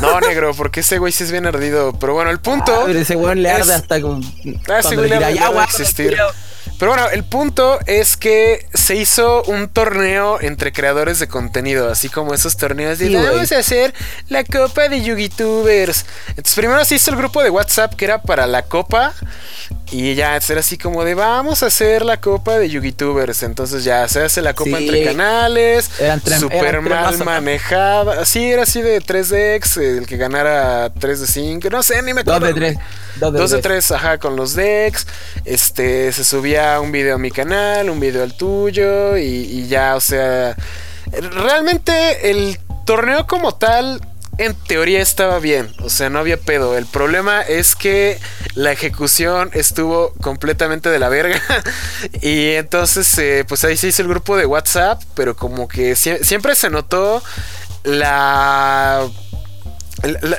No, 0.00 0.20
negro, 0.20 0.52
porque 0.54 0.80
ese 0.80 0.98
güey 0.98 1.12
sí 1.12 1.24
es 1.24 1.30
bien 1.30 1.46
ardido. 1.46 1.92
Pero 1.98 2.14
bueno, 2.14 2.30
el 2.30 2.38
punto. 2.38 2.74
Ah, 2.74 2.82
pero 2.86 2.98
ese 2.98 3.16
weón 3.16 3.42
le 3.42 3.50
arde 3.50 3.74
hasta 3.74 4.00
con. 4.00 4.22
Ah, 4.68 4.78
ese 4.78 4.96
güey 4.96 5.10
le 5.10 5.16
arde, 5.16 5.34
ya, 5.34 5.50
existir. 5.64 6.16
Pero 6.82 6.94
bueno, 6.94 7.10
el 7.10 7.22
punto 7.22 7.78
es 7.86 8.16
que 8.16 8.66
se 8.74 8.96
hizo 8.96 9.44
un 9.44 9.68
torneo 9.68 10.40
entre 10.40 10.72
creadores 10.72 11.20
de 11.20 11.28
contenido, 11.28 11.88
así 11.88 12.08
como 12.08 12.34
esos 12.34 12.56
torneos 12.56 12.98
de 12.98 13.08
vamos 13.08 13.52
a 13.52 13.58
hacer 13.58 13.94
la 14.28 14.42
copa 14.42 14.88
de 14.88 15.00
YouTubers. 15.00 16.04
Entonces 16.30 16.54
primero 16.56 16.84
se 16.84 16.96
hizo 16.96 17.12
el 17.12 17.18
grupo 17.18 17.40
de 17.40 17.50
WhatsApp 17.50 17.94
que 17.94 18.06
era 18.06 18.20
para 18.22 18.48
la 18.48 18.62
copa 18.62 19.14
y 19.92 20.16
ya 20.16 20.36
era 20.36 20.58
así 20.58 20.76
como 20.76 21.04
de 21.04 21.14
vamos 21.14 21.62
a 21.62 21.66
hacer 21.66 22.04
la 22.04 22.16
copa 22.16 22.58
de 22.58 22.68
YouTubers. 22.68 23.44
Entonces 23.44 23.84
ya 23.84 24.08
se 24.08 24.22
hace 24.22 24.42
la 24.42 24.54
copa 24.54 24.78
entre 24.78 25.04
canales, 25.04 25.88
super 26.40 26.80
mal 26.80 27.16
manejada. 27.18 28.24
Sí, 28.24 28.50
era 28.50 28.64
así 28.64 28.82
de 28.82 29.00
3 29.00 29.28
decks, 29.28 29.76
el 29.76 30.06
que 30.08 30.16
ganara 30.16 30.92
3 30.98 31.20
de 31.20 31.26
5, 31.28 31.70
no 31.70 31.82
sé, 31.84 32.02
ni 32.02 32.12
me 32.12 32.22
acuerdo. 32.22 32.46
2 32.46 32.54
de 32.54 32.60
3. 32.60 32.78
2 33.20 33.50
de 33.50 33.58
3, 33.58 33.90
ajá, 33.92 34.18
con 34.18 34.34
los 34.34 34.54
decks. 34.54 35.06
Este, 35.44 36.10
se 36.10 36.24
subía 36.24 36.71
un 36.80 36.92
video 36.92 37.16
a 37.16 37.18
mi 37.18 37.30
canal, 37.30 37.90
un 37.90 38.00
video 38.00 38.22
al 38.22 38.34
tuyo 38.36 39.16
y, 39.16 39.66
ya, 39.68 39.96
o 39.96 40.00
sea, 40.00 40.56
realmente 41.10 42.30
el 42.30 42.58
torneo 42.84 43.26
como 43.26 43.54
tal 43.54 44.00
en 44.38 44.54
teoría 44.54 45.00
estaba 45.00 45.38
bien, 45.38 45.72
o 45.82 45.90
sea, 45.90 46.08
no 46.08 46.18
había 46.18 46.36
pedo. 46.36 46.76
El 46.76 46.86
problema 46.86 47.42
es 47.42 47.74
que 47.74 48.18
la 48.54 48.72
ejecución 48.72 49.50
estuvo 49.52 50.12
completamente 50.20 50.88
de 50.88 50.98
la 50.98 51.08
verga. 51.08 51.40
y 52.22 52.52
entonces, 52.52 53.16
eh, 53.18 53.44
pues 53.46 53.64
ahí 53.64 53.76
se 53.76 53.88
hizo 53.88 54.02
el 54.02 54.08
grupo 54.08 54.36
de 54.36 54.46
WhatsApp, 54.46 55.02
pero 55.14 55.36
como 55.36 55.68
que 55.68 55.94
siempre 55.96 56.54
se 56.54 56.70
notó 56.70 57.22
la 57.84 59.08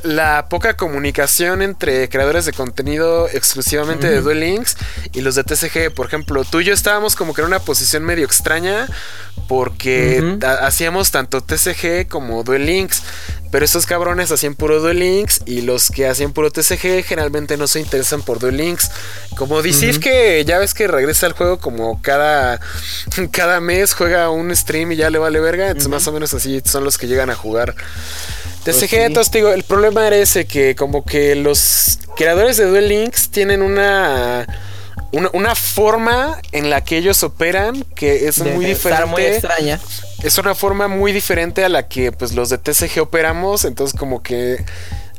la, 0.03 0.47
poca 0.49 0.76
comunicación 0.76 1.61
entre 1.61 2.09
creadores 2.09 2.45
de 2.45 2.53
contenido 2.53 3.28
exclusivamente 3.30 4.09
de 4.09 4.22
Duel 4.22 4.41
Links 4.41 4.78
y 5.14 5.22
los 5.22 5.36
de 5.36 5.43
TCG. 5.43 5.93
Por 5.93 6.07
ejemplo, 6.07 6.43
tú 6.43 6.59
y 6.59 6.66
yo 6.66 6.74
estábamos 6.74 7.16
como 7.16 7.34
que 7.34 7.41
en 7.41 7.47
una 7.47 7.59
posición 7.59 8.03
medio 8.03 8.26
extraña 8.26 8.88
porque 9.47 10.38
hacíamos 10.61 11.11
tanto 11.11 11.41
TCG 11.41 12.07
como 12.07 12.43
Duel 12.43 12.66
Links. 12.66 13.03
Pero 13.51 13.66
estos 13.66 13.86
cabrones 13.86 14.32
hacían 14.32 14.55
puro 14.55 14.80
Duel 14.80 14.97
Links 14.97 15.41
y 15.45 15.61
los 15.61 15.89
que 15.89 16.07
hacían 16.07 16.34
puro 16.34 16.49
TCG 16.49 17.03
generalmente 17.03 17.55
no 17.55 17.68
se 17.68 17.80
interesan 17.80 18.24
por 18.24 18.39
Duel 18.39 18.57
Links. 18.57 18.89
Como 19.38 19.61
decir 19.61 19.99
que 19.99 20.43
ya 20.43 20.57
ves 20.57 20.74
que 20.74 20.88
regresa 20.88 21.28
al 21.28 21.34
juego 21.34 21.59
como 21.59 22.01
cada, 22.01 22.59
cada 23.32 23.59
mes 23.59 23.93
juega 23.93 24.32
un 24.32 24.55
stream 24.55 24.93
y 24.93 24.95
ya 24.95 25.11
le 25.11 25.20
vale 25.20 25.39
verga. 25.39 25.68
Entonces 25.68 25.89
más 25.89 26.07
o 26.07 26.11
menos 26.11 26.34
así 26.34 26.61
son 26.66 26.84
los 26.84 26.97
que 26.97 27.07
llegan 27.07 27.30
a 27.30 27.36
jugar. 27.36 27.76
TCG, 28.64 28.89
pues 28.89 28.93
entonces 28.93 29.32
digo, 29.32 29.49
el 29.51 29.64
problema 29.64 30.07
era 30.07 30.16
ese 30.16 30.45
que 30.45 30.76
como 30.76 31.03
que 31.03 31.36
los 31.36 31.99
creadores 32.16 32.57
de 32.57 32.66
Duel 32.66 32.88
Links 32.88 33.30
tienen 33.30 33.61
una, 33.61 34.47
una, 35.11 35.55
forma 35.55 36.39
en 36.51 36.70
la 36.70 36.82
que 36.84 36.97
ellos 36.97 37.24
operan 37.24 37.84
que 37.95 38.28
es 38.28 38.39
muy 38.39 38.66
diferente. 38.66 39.05
muy 39.05 39.24
extraña. 39.24 39.80
Es 40.24 40.38
una 40.38 40.55
forma 40.55 40.88
muy 40.88 41.11
diferente 41.11 41.66
a 41.66 41.70
la 41.70 41.88
que 41.88 42.11
pues 42.11 42.34
los 42.34 42.49
de 42.49 42.57
TCG 42.57 43.01
operamos, 43.01 43.66
entonces 43.66 43.99
como 43.99 44.24
que 44.24 44.64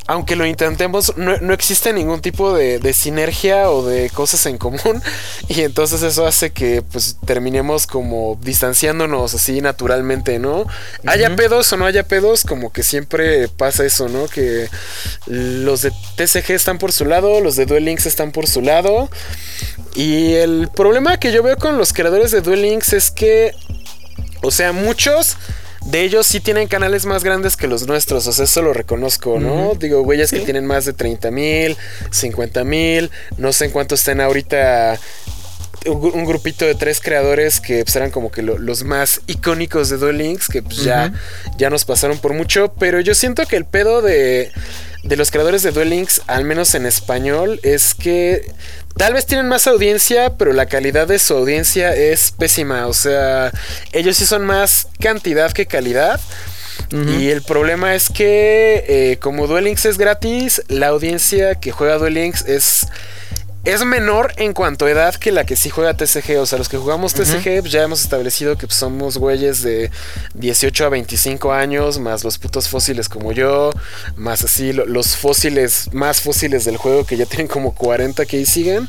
aunque 0.06 0.36
lo 0.36 0.44
intentemos, 0.44 1.16
no, 1.16 1.54
existe 1.54 1.92
ningún 1.92 2.20
tipo 2.20 2.52
de, 2.54 2.92
sinergia 2.92 3.70
o 3.70 3.84
de 3.86 4.10
cosas 4.10 4.44
en 4.46 4.58
común. 4.58 5.02
Y 5.48 5.60
entonces 5.60 6.02
eso 6.02 6.26
hace 6.26 6.50
que 6.50 6.82
pues 6.82 7.18
terminemos 7.26 7.86
como 7.86 8.38
distanciándonos 8.40 9.34
así 9.34 9.60
naturalmente, 9.60 10.38
¿no? 10.38 10.66
Haya 11.06 11.36
pedos 11.36 11.72
o 11.72 11.76
no 11.76 11.84
haya 11.86 12.02
pedos, 12.02 12.44
como 12.44 12.72
que 12.72 12.82
siempre 12.82 13.48
pasa 13.48 13.84
eso, 13.84 14.08
¿no? 14.08 14.26
Que 14.26 14.68
los 15.26 15.82
de 15.82 15.92
TCG 16.16 16.52
están 16.52 16.78
por 16.78 16.92
su 16.92 17.04
lado, 17.04 17.40
los 17.40 17.56
de 17.56 17.66
Duel 17.66 17.84
Links 17.84 18.06
están 18.06 18.32
por 18.32 18.46
su 18.46 18.62
lado. 18.62 19.10
Y 19.94 20.34
el 20.34 20.68
problema 20.74 21.18
que 21.18 21.30
yo 21.30 21.42
veo 21.42 21.56
con 21.56 21.78
los 21.78 21.92
creadores 21.92 22.30
de 22.30 22.40
Duel 22.40 22.62
Links 22.62 22.94
es 22.94 23.10
que, 23.10 23.52
o 24.42 24.50
sea, 24.50 24.72
muchos 24.72 25.36
de 25.86 26.02
ellos 26.02 26.26
sí 26.26 26.40
tienen 26.40 26.68
canales 26.68 27.06
más 27.06 27.24
grandes 27.24 27.56
que 27.56 27.66
los 27.66 27.86
nuestros, 27.86 28.26
o 28.26 28.32
sea, 28.32 28.44
eso 28.44 28.62
lo 28.62 28.72
reconozco, 28.72 29.38
¿no? 29.38 29.74
Digo, 29.74 30.02
güeyes 30.02 30.30
que 30.30 30.40
tienen 30.40 30.66
más 30.66 30.84
de 30.84 30.92
30 30.92 31.30
mil, 31.30 31.76
50 32.10 32.64
mil, 32.64 33.10
no 33.36 33.52
sé 33.52 33.66
en 33.66 33.70
cuánto 33.70 33.94
estén 33.94 34.20
ahorita 34.20 34.98
un, 35.86 36.24
grupito 36.24 36.64
de 36.64 36.74
tres 36.74 37.00
creadores 37.00 37.60
que 37.60 37.84
pues, 37.84 37.94
eran 37.96 38.10
como 38.10 38.30
que 38.30 38.42
los 38.42 38.84
más 38.84 39.20
icónicos 39.26 39.90
de 39.90 39.98
Duel 39.98 40.18
Links, 40.18 40.48
que 40.48 40.62
pues, 40.62 40.78
ya, 40.78 41.12
ya 41.58 41.70
nos 41.70 41.84
pasaron 41.84 42.18
por 42.18 42.32
mucho, 42.32 42.72
pero 42.78 43.00
yo 43.00 43.14
siento 43.14 43.44
que 43.46 43.56
el 43.56 43.64
pedo 43.64 44.00
de, 44.00 44.50
de 45.04 45.16
los 45.16 45.30
creadores 45.30 45.62
de 45.62 45.70
Duel 45.70 45.90
Links, 45.90 46.22
al 46.26 46.44
menos 46.44 46.74
en 46.74 46.86
español, 46.86 47.60
es 47.62 47.94
que 47.94 48.46
Tal 48.96 49.12
vez 49.12 49.26
tienen 49.26 49.48
más 49.48 49.66
audiencia, 49.66 50.36
pero 50.36 50.52
la 50.52 50.66
calidad 50.66 51.08
de 51.08 51.18
su 51.18 51.34
audiencia 51.34 51.96
es 51.96 52.30
pésima. 52.30 52.86
O 52.86 52.94
sea, 52.94 53.50
ellos 53.92 54.16
sí 54.16 54.24
son 54.24 54.46
más 54.46 54.86
cantidad 55.00 55.50
que 55.50 55.66
calidad. 55.66 56.20
Y 57.18 57.30
el 57.30 57.42
problema 57.42 57.96
es 57.96 58.08
que 58.08 58.84
eh, 58.86 59.18
como 59.18 59.48
Duel 59.48 59.64
Links 59.64 59.84
es 59.84 59.98
gratis, 59.98 60.62
la 60.68 60.88
audiencia 60.88 61.56
que 61.56 61.72
juega 61.72 61.98
Duel 61.98 62.14
Links 62.14 62.42
es 62.46 62.86
es 63.64 63.84
menor 63.84 64.32
en 64.36 64.52
cuanto 64.52 64.86
a 64.86 64.90
edad 64.90 65.14
que 65.14 65.32
la 65.32 65.44
que 65.44 65.56
sí 65.56 65.70
juega 65.70 65.94
TCG. 65.94 66.38
O 66.38 66.46
sea, 66.46 66.58
los 66.58 66.68
que 66.68 66.76
jugamos 66.76 67.14
TCG 67.14 67.60
pues, 67.60 67.72
ya 67.72 67.82
hemos 67.82 68.02
establecido 68.02 68.56
que 68.56 68.66
pues, 68.66 68.78
somos 68.78 69.18
güeyes 69.18 69.62
de 69.62 69.90
18 70.34 70.86
a 70.86 70.88
25 70.90 71.52
años, 71.52 71.98
más 71.98 72.24
los 72.24 72.38
putos 72.38 72.68
fósiles 72.68 73.08
como 73.08 73.32
yo, 73.32 73.70
más 74.16 74.44
así 74.44 74.72
los 74.72 75.16
fósiles 75.16 75.92
más 75.92 76.20
fósiles 76.20 76.64
del 76.64 76.76
juego 76.76 77.04
que 77.04 77.16
ya 77.16 77.26
tienen 77.26 77.48
como 77.48 77.74
40 77.74 78.26
que 78.26 78.38
ahí 78.38 78.46
siguen. 78.46 78.88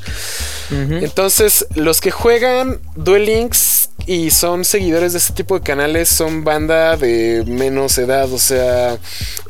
Entonces, 0.72 1.68
los 1.76 2.02
que 2.02 2.12
juegan 2.12 2.80
Duel 2.96 3.26
Links 3.26 3.85
y 4.08 4.30
son 4.30 4.66
seguidores 4.66 5.14
de 5.14 5.20
este 5.20 5.34
tipo 5.34 5.58
de 5.58 5.64
canales 5.64 6.10
son 6.10 6.44
banda 6.44 6.96
de 6.96 7.44
menos 7.48 7.98
edad. 7.98 8.32
O 8.32 8.38
sea, 8.38 8.98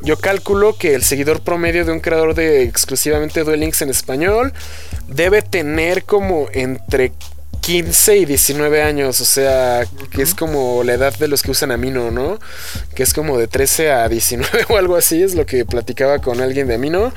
yo 0.01 0.17
calculo 0.17 0.77
que 0.77 0.95
el 0.95 1.03
seguidor 1.03 1.41
promedio 1.41 1.83
de 1.85 1.91
un 1.91 1.99
creador 1.99 2.35
de 2.35 2.63
exclusivamente 2.63 3.43
Duel 3.43 3.63
en 3.63 3.89
español 3.89 4.53
debe 5.07 5.41
tener 5.41 6.03
como 6.03 6.47
entre 6.53 7.11
15 7.65 8.17
y 8.17 8.25
19 8.25 8.83
años, 8.83 9.19
o 9.21 9.25
sea, 9.25 9.87
que 10.11 10.21
es 10.21 10.35
como 10.35 10.83
la 10.83 10.93
edad 10.93 11.17
de 11.17 11.27
los 11.27 11.41
que 11.41 11.49
usan 11.49 11.71
Amino, 11.71 12.11
¿no? 12.11 12.37
Que 12.93 13.01
es 13.01 13.11
como 13.11 13.39
de 13.39 13.47
13 13.47 13.91
a 13.91 14.07
19 14.07 14.65
o 14.69 14.77
algo 14.77 14.95
así, 14.95 15.23
es 15.23 15.33
lo 15.33 15.47
que 15.47 15.65
platicaba 15.65 16.19
con 16.19 16.41
alguien 16.41 16.67
de 16.67 16.75
Amino. 16.75 17.11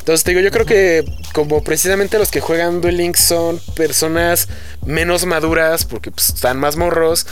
Entonces 0.00 0.24
te 0.24 0.32
digo, 0.32 0.40
yo 0.40 0.50
creo 0.50 0.66
que 0.66 1.04
como 1.32 1.62
precisamente 1.62 2.18
los 2.18 2.32
que 2.32 2.40
juegan 2.40 2.80
Duel 2.80 2.96
Links 2.96 3.20
son 3.20 3.60
personas 3.76 4.48
menos 4.84 5.26
maduras, 5.26 5.84
porque 5.84 6.10
pues, 6.10 6.30
están 6.30 6.58
más 6.58 6.74
morros, 6.74 7.28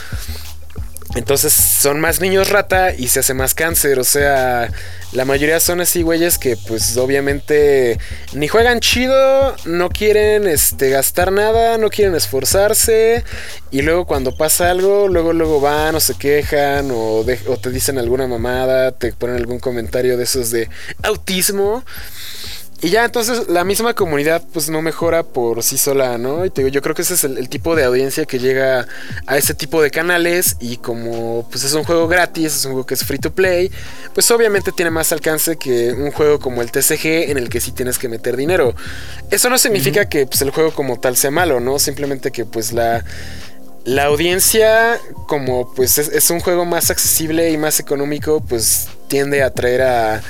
entonces 1.15 1.53
son 1.53 1.99
más 1.99 2.19
niños 2.21 2.49
rata 2.49 2.93
y 2.95 3.07
se 3.07 3.19
hace 3.19 3.33
más 3.33 3.53
cáncer. 3.53 3.99
O 3.99 4.03
sea, 4.03 4.71
la 5.11 5.25
mayoría 5.25 5.59
son 5.59 5.79
así, 5.81 6.01
güeyes, 6.01 6.37
que 6.37 6.57
pues 6.57 6.97
obviamente 6.97 7.99
ni 8.33 8.47
juegan 8.47 8.79
chido, 8.79 9.55
no 9.65 9.89
quieren 9.89 10.47
este, 10.47 10.89
gastar 10.89 11.31
nada, 11.31 11.77
no 11.77 11.89
quieren 11.89 12.15
esforzarse. 12.15 13.23
Y 13.69 13.83
luego 13.83 14.05
cuando 14.05 14.35
pasa 14.35 14.71
algo, 14.71 15.07
luego 15.07 15.33
luego 15.33 15.61
van 15.61 15.95
o 15.95 15.99
se 15.99 16.15
quejan 16.15 16.89
o, 16.91 17.23
o 17.47 17.57
te 17.57 17.69
dicen 17.69 17.99
alguna 17.99 18.27
mamada, 18.27 18.91
te 18.91 19.13
ponen 19.13 19.35
algún 19.35 19.59
comentario 19.59 20.17
de 20.17 20.23
esos 20.23 20.49
de 20.49 20.69
autismo. 21.03 21.83
Y 22.83 22.89
ya 22.89 23.05
entonces 23.05 23.47
la 23.47 23.63
misma 23.63 23.93
comunidad 23.93 24.43
pues 24.51 24.69
no 24.69 24.81
mejora 24.81 25.23
por 25.23 25.63
sí 25.63 25.77
sola, 25.77 26.17
¿no? 26.17 26.45
Y 26.45 26.49
te 26.49 26.61
digo, 26.61 26.73
yo 26.73 26.81
creo 26.81 26.93
que 26.93 27.03
ese 27.03 27.13
es 27.13 27.23
el, 27.23 27.47
tipo 27.47 27.77
de 27.77 27.85
audiencia 27.85 28.25
que 28.25 28.39
llega 28.39 28.85
a 29.25 29.37
ese 29.37 29.53
tipo 29.53 29.81
de 29.81 29.89
canales 29.89 30.57
y 30.59 30.75
como 30.77 31.47
pues 31.49 31.63
es 31.63 31.73
un 31.75 31.85
juego 31.85 32.09
gratis, 32.09 32.53
es 32.53 32.65
un 32.65 32.73
juego 32.73 32.85
que 32.85 32.95
es 32.95 33.05
free 33.05 33.19
to 33.19 33.31
play, 33.31 33.71
pues 34.13 34.29
obviamente 34.31 34.73
tiene 34.73 34.91
más 34.91 35.13
alcance 35.13 35.55
que 35.55 35.93
un 35.93 36.11
juego 36.11 36.39
como 36.39 36.61
el 36.61 36.71
TCG 36.71 37.29
en 37.29 37.37
el 37.37 37.47
que 37.47 37.61
sí 37.61 37.71
tienes 37.71 37.97
que 37.97 38.09
meter 38.09 38.35
dinero. 38.35 38.75
Eso 39.31 39.49
no 39.49 39.57
significa 39.57 40.09
que 40.09 40.25
pues, 40.25 40.41
el 40.41 40.49
juego 40.49 40.73
como 40.73 40.99
tal 40.99 41.15
sea 41.15 41.31
malo, 41.31 41.61
¿no? 41.61 41.79
Simplemente 41.79 42.31
que 42.31 42.43
pues 42.43 42.73
la 42.73 43.05
la 43.85 44.05
audiencia, 44.05 44.99
como 45.27 45.73
pues 45.73 45.97
es, 45.97 46.29
un 46.29 46.39
juego 46.39 46.65
más 46.65 46.89
accesible 46.89 47.51
y 47.51 47.57
más 47.57 47.79
económico, 47.79 48.41
pues 48.41 48.87
tiende 49.07 49.43
a 49.43 49.47
atraer 49.47 49.81
a 49.81 50.21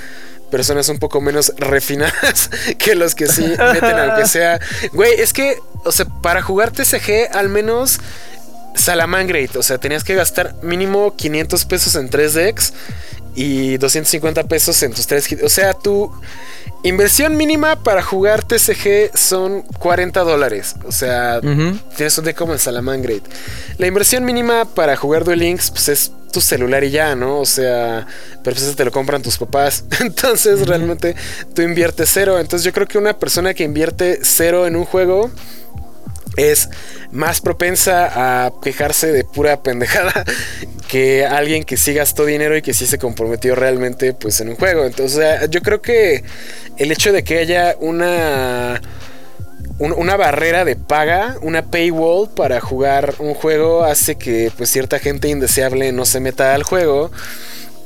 personas 0.53 0.87
un 0.87 0.99
poco 0.99 1.19
menos 1.19 1.51
refinadas 1.57 2.51
que 2.77 2.93
los 2.93 3.15
que 3.15 3.27
sí 3.27 3.41
meten 3.41 3.97
aunque 3.97 4.27
sea. 4.27 4.59
Güey, 4.91 5.19
es 5.19 5.33
que, 5.33 5.57
o 5.83 5.91
sea, 5.91 6.05
para 6.05 6.43
jugar 6.43 6.69
TCG 6.69 7.35
al 7.35 7.49
menos 7.49 7.99
Salamangreat, 8.75 9.55
o 9.55 9.63
sea, 9.63 9.79
tenías 9.79 10.03
que 10.03 10.13
gastar 10.13 10.53
mínimo 10.61 11.15
500 11.15 11.65
pesos 11.65 11.95
en 11.95 12.07
3 12.07 12.33
decks 12.35 12.73
y 13.33 13.77
250 13.77 14.43
pesos 14.43 14.83
en 14.83 14.93
tus 14.93 15.07
3 15.07 15.37
O 15.43 15.49
sea, 15.49 15.73
tu 15.73 16.13
inversión 16.83 17.35
mínima 17.35 17.81
para 17.81 18.03
jugar 18.03 18.43
TCG 18.43 19.17
son 19.17 19.63
40 19.79 20.19
dólares. 20.21 20.75
O 20.85 20.91
sea, 20.91 21.41
tienes 21.41 22.15
un 22.19 22.25
deck 22.25 22.37
como 22.37 22.53
el 22.53 22.59
Salamangreat. 22.59 23.23
La 23.79 23.87
inversión 23.87 24.23
mínima 24.23 24.65
para 24.65 24.95
jugar 24.97 25.23
Duel 25.23 25.39
Links 25.39 25.71
pues 25.71 25.89
es 25.89 26.11
tu 26.33 26.41
celular 26.41 26.83
y 26.83 26.89
ya, 26.89 27.15
¿no? 27.15 27.39
O 27.39 27.45
sea, 27.45 28.05
pero 28.43 28.55
pues 28.55 28.61
eso 28.61 28.75
te 28.75 28.83
lo 28.83 28.91
compran 28.91 29.21
tus 29.21 29.37
papás. 29.37 29.85
Entonces, 30.01 30.67
realmente 30.67 31.15
tú 31.55 31.61
inviertes 31.61 32.09
cero. 32.11 32.39
Entonces, 32.39 32.65
yo 32.65 32.73
creo 32.73 32.87
que 32.87 32.97
una 32.97 33.17
persona 33.17 33.53
que 33.53 33.63
invierte 33.63 34.19
cero 34.23 34.67
en 34.67 34.75
un 34.75 34.83
juego 34.83 35.31
es 36.35 36.69
más 37.11 37.41
propensa 37.41 38.45
a 38.45 38.51
quejarse 38.61 39.11
de 39.11 39.23
pura 39.23 39.61
pendejada 39.63 40.25
que 40.87 41.25
alguien 41.25 41.63
que 41.63 41.77
sí 41.77 41.93
gastó 41.93 42.25
dinero 42.25 42.57
y 42.57 42.61
que 42.61 42.73
sí 42.73 42.85
se 42.85 42.97
comprometió 42.97 43.55
realmente 43.55 44.13
pues 44.13 44.41
en 44.41 44.49
un 44.49 44.55
juego. 44.55 44.85
Entonces 44.85 45.49
yo 45.49 45.61
creo 45.61 45.81
que 45.81 46.23
el 46.77 46.91
hecho 46.91 47.11
de 47.11 47.23
que 47.23 47.39
haya 47.39 47.75
una 47.79 48.81
una 49.79 50.15
barrera 50.17 50.65
de 50.65 50.75
paga, 50.75 51.37
una 51.41 51.63
paywall 51.65 52.29
para 52.29 52.61
jugar 52.61 53.15
un 53.19 53.33
juego 53.33 53.83
hace 53.83 54.15
que 54.15 54.51
pues 54.55 54.69
cierta 54.69 54.99
gente 54.99 55.29
indeseable 55.29 55.91
no 55.91 56.05
se 56.05 56.19
meta 56.19 56.53
al 56.53 56.63
juego. 56.63 57.11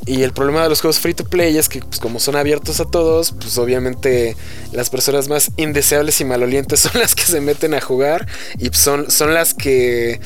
Y 0.06 0.24
el 0.24 0.32
problema 0.32 0.64
de 0.64 0.70
los 0.70 0.80
juegos 0.80 1.00
free 1.00 1.14
to 1.14 1.26
play 1.26 1.58
es 1.58 1.68
que, 1.68 1.82
pues, 1.82 2.00
como 2.00 2.22
son 2.22 2.38
abiertos 2.38 2.80
a 2.80 2.86
todos, 2.86 3.34
pues 3.34 3.58
obviamente 3.58 4.38
las 4.72 4.90
personas 4.90 5.28
más 5.28 5.52
indeseables 5.58 6.22
y 6.22 6.26
malolientes 6.26 6.80
son 6.82 6.94
las 7.00 7.14
que 7.14 7.24
se 7.24 7.42
meten 7.42 7.74
a 7.74 7.82
jugar 7.82 8.26
y 8.58 8.70
son, 8.70 9.12
son 9.12 9.34
las 9.34 9.54
que 9.54 10.22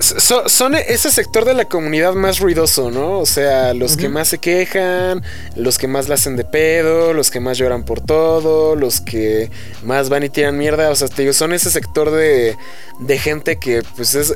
son 0.00 0.74
ese 0.74 1.10
sector 1.10 1.44
de 1.44 1.54
la 1.54 1.64
comunidad 1.64 2.14
más 2.14 2.40
ruidoso, 2.40 2.90
¿no? 2.90 3.18
O 3.18 3.26
sea, 3.26 3.72
los 3.72 3.96
que 3.96 4.08
más 4.08 4.28
se 4.28 4.38
quejan, 4.38 5.22
los 5.54 5.78
que 5.78 5.88
más 5.88 6.08
la 6.08 6.16
hacen 6.16 6.36
de 6.36 6.44
pedo, 6.44 7.12
los 7.14 7.30
que 7.30 7.40
más 7.40 7.56
lloran 7.56 7.84
por 7.84 8.00
todo, 8.00 8.76
los 8.76 9.00
que 9.00 9.50
más 9.82 10.08
van 10.08 10.22
y 10.22 10.28
tiran 10.28 10.58
mierda. 10.58 10.90
O 10.90 10.94
sea, 10.94 11.08
te 11.08 11.22
digo, 11.22 11.32
son 11.32 11.52
ese 11.52 11.70
sector 11.70 12.10
de, 12.10 12.56
de 13.00 13.18
gente 13.18 13.56
que 13.56 13.82
pues 13.96 14.14
es, 14.14 14.34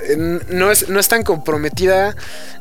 no, 0.48 0.70
es, 0.70 0.88
no 0.88 0.98
es 0.98 1.08
tan 1.08 1.24
comprometida, 1.24 2.16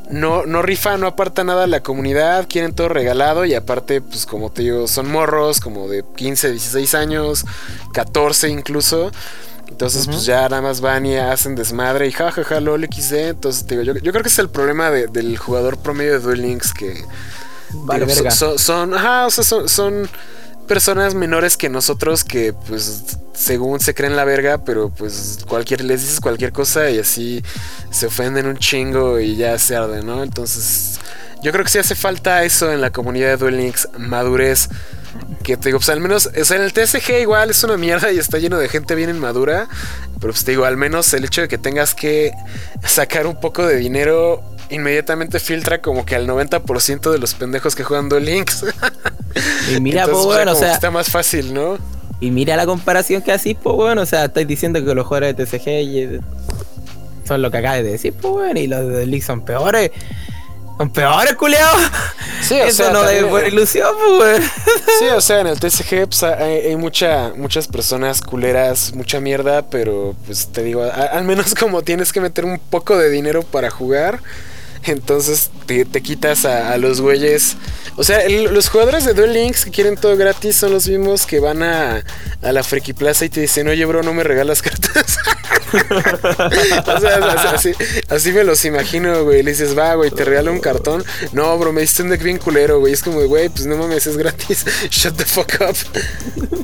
no, 0.10 0.46
no 0.46 0.62
rifa, 0.62 0.98
no 0.98 1.08
aparta 1.08 1.44
nada 1.44 1.64
a 1.64 1.68
la 1.68 1.82
comunidad, 1.82 2.48
quieren 2.50 2.74
todo 2.74 2.90
regalado 2.90 3.46
y 3.46 3.54
aparte, 3.54 4.02
pues 4.02 4.26
como 4.26 4.52
te 4.52 4.64
digo, 4.64 4.88
son 4.88 5.10
morros 5.10 5.60
como 5.62 5.88
de 5.88 6.04
15, 6.16 6.52
16 6.52 6.96
años, 6.96 7.46
14 7.94 8.50
incluso. 8.50 9.12
Entonces, 9.70 10.08
pues 10.08 10.26
ya 10.26 10.42
nada 10.50 10.62
más 10.62 10.82
van 10.82 11.06
y 11.06 11.16
hacen 11.16 11.56
desmadre 11.56 12.08
y 12.08 12.12
jajaja, 12.12 12.44
ja, 12.44 12.56
ja, 12.56 12.60
LOL 12.60 12.86
XD. 12.86 13.14
Entonces, 13.14 13.66
digo, 13.68 13.82
yo, 13.84 13.94
yo, 13.94 14.12
creo 14.12 14.24
que 14.24 14.30
es 14.30 14.40
el 14.40 14.50
problema 14.50 14.90
del 14.90 15.38
jugador 15.38 15.78
promedio 15.78 16.14
de 16.14 16.20
Duel 16.20 16.42
Links 16.42 16.74
que. 16.74 17.04
Vale, 17.72 18.06
verga. 18.06 18.32
Son, 18.32 18.94
ajá, 18.94 19.28
o 19.28 19.32
sea, 19.32 19.44
son, 19.44 19.70
son 19.70 20.10
personas 20.68 21.16
menores 21.16 21.56
que 21.56 21.70
nosotros 21.70 22.24
que, 22.24 22.54
pues, 22.54 23.18
según 23.34 23.80
se 23.80 23.94
creen 23.94 24.16
la 24.16 24.26
verga, 24.26 24.58
pero 24.66 24.90
pues 24.90 25.40
cualquier, 25.48 25.84
les 25.84 26.02
dices 26.02 26.20
cualquier 26.20 26.52
cosa 26.52 26.90
y 26.90 27.00
así 27.00 27.44
se 27.90 28.08
ofenden 28.08 28.48
un 28.48 28.58
chingo 28.58 29.20
y 29.20 29.38
ya 29.38 29.58
se 29.60 29.76
arde, 29.76 30.04
¿no? 30.04 30.24
Entonces, 30.24 31.00
yo 31.42 31.52
creo 31.52 31.64
que 31.64 31.72
sí 31.72 31.78
hace 31.78 31.96
falta 31.96 32.44
eso 32.44 32.72
en 32.72 32.82
la 32.82 32.92
comunidad 32.92 33.30
de 33.30 33.38
Duel 33.38 33.58
Links, 33.58 33.88
madurez 33.98 34.70
que 35.44 35.58
te 35.58 35.70
digo, 35.70 35.80
pues 35.80 35.90
al 35.90 36.00
menos, 36.00 36.28
o 36.28 36.46
sea, 36.46 36.58
en 36.58 36.64
el 36.64 36.74
TSG 36.74 37.22
igual 37.22 37.50
es 37.50 37.64
una 37.64 37.78
mierda 37.78 38.12
y 38.12 38.20
está 38.20 38.38
lleno 38.38 38.58
de 38.58 38.70
gente 38.70 38.96
bien 38.96 39.10
inmadura. 39.10 39.68
Pero 40.20 40.34
pues 40.34 40.44
te 40.44 40.52
digo, 40.52 40.66
al 40.66 40.78
menos 40.78 41.14
el 41.14 41.26
hecho 41.26 41.42
de 41.42 41.48
que 41.48 41.58
tengas 41.58 41.96
que 41.96 42.34
sacar 42.84 43.26
un 43.28 43.40
poco 43.40 43.66
de 43.66 43.78
dinero 43.78 44.44
inmediatamente 44.70 45.40
filtra 45.40 45.82
como 45.82 46.06
que 46.06 46.16
al 46.16 46.28
90% 46.28 47.12
de 47.12 47.18
los 47.18 47.34
pendejos 47.34 47.76
que 47.76 47.84
juegan 47.84 48.10
Duel 48.10 48.26
Links. 48.26 48.66
Y 49.72 49.80
mira, 49.80 50.08
pues, 50.08 50.26
bueno, 50.26 50.54
o 50.54 50.56
sea, 50.56 50.74
está 50.74 50.90
más 50.90 51.10
fácil, 51.10 51.54
¿no? 51.54 51.78
Y 52.20 52.32
mira 52.32 52.58
la 52.58 52.66
comparación 52.66 53.22
que 53.22 53.32
así, 53.32 53.54
pues 53.54 53.76
bueno, 53.76 54.02
o 54.02 54.06
sea, 54.06 54.26
estáis 54.26 54.48
diciendo 54.48 54.84
que 54.84 54.96
los 54.96 55.06
jugadores 55.06 55.38
de 55.38 55.46
TCG 55.46 56.22
son 57.28 57.42
lo 57.44 57.52
que 57.52 57.58
acabas 57.58 57.84
de 57.84 57.92
decir, 57.92 58.14
pues 58.14 58.34
bueno, 58.34 58.60
y 58.60 58.66
los 58.66 58.88
de 58.88 59.06
League 59.06 59.24
son 59.24 59.46
peores. 59.46 59.92
Son 60.80 60.90
peores, 60.92 61.36
culiados. 61.36 61.82
Sí, 62.42 62.54
o 62.54 62.64
Eso 62.64 62.84
sea, 62.86 62.94
no 62.94 63.04
es 63.04 63.30
buena 63.30 63.50
ilusión, 63.50 63.94
pues, 64.18 64.42
Sí, 64.98 65.08
o 65.14 65.20
sea, 65.20 65.42
en 65.42 65.48
el 65.48 65.60
TCG 65.60 66.08
pues, 66.08 66.24
hay, 66.24 66.74
mucha, 66.78 67.34
muchas 67.36 67.68
personas 67.68 68.22
culeras, 68.22 68.94
mucha 68.96 69.20
mierda, 69.20 69.64
pero 69.64 70.16
pues 70.26 70.48
te 70.48 70.64
digo, 70.64 70.84
al 70.84 71.26
menos 71.26 71.54
como 71.54 71.82
tienes 71.82 72.14
que 72.14 72.22
meter 72.22 72.46
un 72.46 72.58
poco 72.58 72.98
de 72.98 73.10
dinero 73.10 73.44
para 73.44 73.70
jugar, 73.70 74.22
entonces 74.84 75.50
te, 75.66 75.86
quitas 76.02 76.46
a, 76.46 76.78
los 76.78 77.02
güeyes. 77.02 77.58
O 77.96 78.04
sea, 78.04 78.28
los 78.30 78.70
jugadores 78.70 79.06
de 79.06 79.14
Duel 79.14 79.34
Links 79.34 79.66
que 79.66 79.72
quieren 79.72 79.98
todo 79.98 80.16
gratis 80.18 80.56
son 80.56 80.72
los 80.72 80.88
mismos 80.88 81.26
que 81.26 81.40
van 81.40 81.64
a, 81.64 82.04
a 82.42 82.52
la 82.52 82.64
Friki 82.64 82.94
Plaza 82.94 83.26
y 83.26 83.30
te 83.30 83.42
dicen, 83.42 83.68
oye, 83.68 83.86
bro, 83.86 84.04
no 84.04 84.14
me 84.14 84.24
regalas 84.24 84.62
cartas. 84.62 85.18
o 85.74 87.00
sea, 87.00 87.52
así, 87.54 87.72
así, 88.10 88.32
me 88.32 88.44
los 88.44 88.64
imagino, 88.66 89.24
güey. 89.24 89.44
Le 89.44 89.52
dices, 89.52 89.78
va, 89.78 89.96
güey, 89.96 90.12
te 90.12 90.26
regalo 90.26 90.52
un 90.52 90.60
cartón. 90.60 91.04
No, 91.34 91.58
bro, 91.58 91.74
me 91.74 91.82
diste 91.82 92.04
un 92.04 92.10
deck 92.10 92.24
bien 92.24 92.38
culero, 92.38 92.80
güey. 92.80 92.94
Es 92.94 93.04
como, 93.04 93.22
güey, 93.22 93.50
pues 93.50 93.66
no 93.66 93.78
mames, 93.78 94.08
es 94.08 94.18
gratis. 94.18 94.66
Shut 94.90 95.16
the 95.16 95.26
fuck 95.26 95.54
up. 95.62 95.76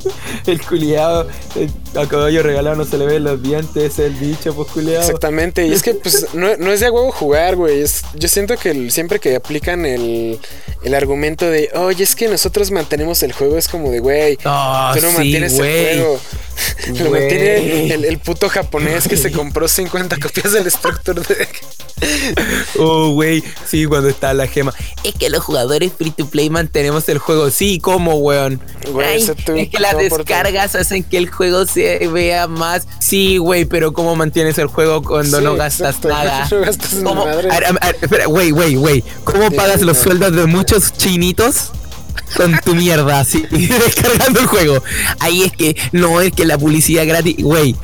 el 0.46 0.62
culiado, 0.62 1.28
a 1.96 2.08
caballo 2.08 2.44
regalado 2.44 2.76
no 2.76 2.86
se 2.86 2.98
le 2.98 3.06
ven 3.06 3.24
los 3.24 3.42
dientes, 3.42 4.00
el 4.00 4.14
bicho, 4.14 4.54
pues 4.56 4.70
culiado. 4.70 5.02
Exactamente, 5.02 5.68
y 5.68 5.74
es 5.74 5.84
que, 5.84 5.94
pues, 5.94 6.34
no, 6.34 6.56
no 6.58 6.72
es 6.72 6.80
de 6.80 6.90
huevo 6.90 7.12
jugar, 7.12 7.56
güey. 7.56 7.82
Es, 7.82 8.04
yo 8.14 8.28
siento 8.28 8.58
que 8.58 8.90
siempre 8.92 9.20
que 9.20 9.36
aplican 9.36 9.86
el, 9.86 10.40
el 10.84 10.94
argumento 10.94 11.50
de, 11.50 11.70
oye, 11.74 12.04
es 12.04 12.16
que 12.16 12.28
nosotros 12.28 12.72
mantenemos 12.72 13.24
el 13.24 13.34
juego, 13.34 13.58
es 13.58 13.68
como 13.68 13.92
de, 13.92 14.00
güey, 14.00 14.38
ah, 14.46 14.94
tú 14.96 15.02
no 15.02 15.12
mantienes 15.12 15.54
el 15.54 15.58
juego. 15.60 16.20
Lo 16.88 17.12
mantiene 17.12 17.94
el, 17.94 18.20
puto 18.20 18.50
japonés 18.50 19.08
que 19.08 19.18
se 19.18 19.32
compró 19.32 19.68
50 19.68 20.18
copias 20.18 20.54
del 20.54 20.70
Structure 20.70 21.22
Deck. 21.22 21.62
Oh, 22.78 23.12
güey, 23.12 23.42
sí, 23.66 23.86
cuando 23.86 24.10
está 24.10 24.34
la 24.34 24.48
gema. 24.48 24.74
Es 25.04 25.16
que 25.16 25.30
los 25.30 25.42
jugadores 25.42 25.94
free 25.98 26.12
to 26.12 26.26
play 26.26 26.50
mantenemos 26.50 27.08
el 27.08 27.20
juego. 27.20 27.50
Sí, 27.52 27.80
¿cómo, 27.80 28.16
weón? 28.16 28.60
es 29.16 29.32
que 29.70 29.80
las 29.80 29.98
descargas 29.98 30.76
hacen 30.76 31.04
que 31.04 31.18
el 31.18 31.30
juego 31.30 31.66
se 31.66 32.06
vea 32.10 32.48
más. 32.48 32.86
Sí, 33.00 33.38
güey, 33.38 33.64
pero 33.64 33.94
¿cómo 33.94 34.16
mantienes 34.16 34.58
el 34.58 34.68
juego 34.68 35.02
cuando 35.04 35.40
no 35.40 35.56
gastas 35.56 36.04
nada? 36.04 36.48
No 36.52 36.62
gastas 36.62 36.96
Espera, 38.02 38.26
güey, 38.26 38.52
güey, 38.52 38.76
güey. 38.76 39.04
¿Cómo 39.24 39.50
pagas 39.52 39.82
los 39.82 39.98
sueldos 39.98 40.36
de 40.36 40.46
muchos 40.48 40.92
chinitos? 40.94 41.72
Con 42.36 42.58
tu 42.60 42.76
mierda 42.76 43.20
así 43.20 43.46
descargando 43.52 44.40
el 44.40 44.46
juego. 44.48 44.84
Ahí 45.20 45.44
es 45.44 45.52
que 45.54 45.76
no 45.92 46.22
es 46.22 46.32
que 46.32 46.46
la 46.46 46.58
publicidad 46.58 47.06
gratis, 47.08 47.38
güey. 47.40 47.76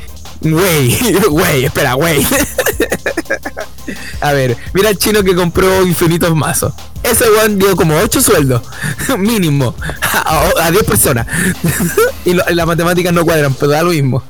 Güey, 0.42 0.98
güey, 1.30 1.66
espera, 1.66 1.94
güey. 1.94 2.26
A 4.22 4.34
ver, 4.34 4.58
mira 4.74 4.90
el 4.90 4.98
chino 4.98 5.24
que 5.24 5.36
compró 5.36 5.86
infinitos 5.86 6.36
mazos. 6.36 6.74
Ese 7.04 7.30
weón 7.30 7.58
dio 7.58 7.76
como 7.76 7.98
8 7.98 8.22
sueldos, 8.22 8.62
mínimo, 9.18 9.76
a, 10.60 10.70
10 10.72 10.84
personas. 10.84 11.26
y 12.26 12.34
las 12.34 12.68
matemáticas 12.68 13.12
no 13.14 13.26
cuadran, 13.26 13.54
pero 13.56 13.72
da 13.72 13.84
lo 13.84 13.90
mismo. 13.90 14.24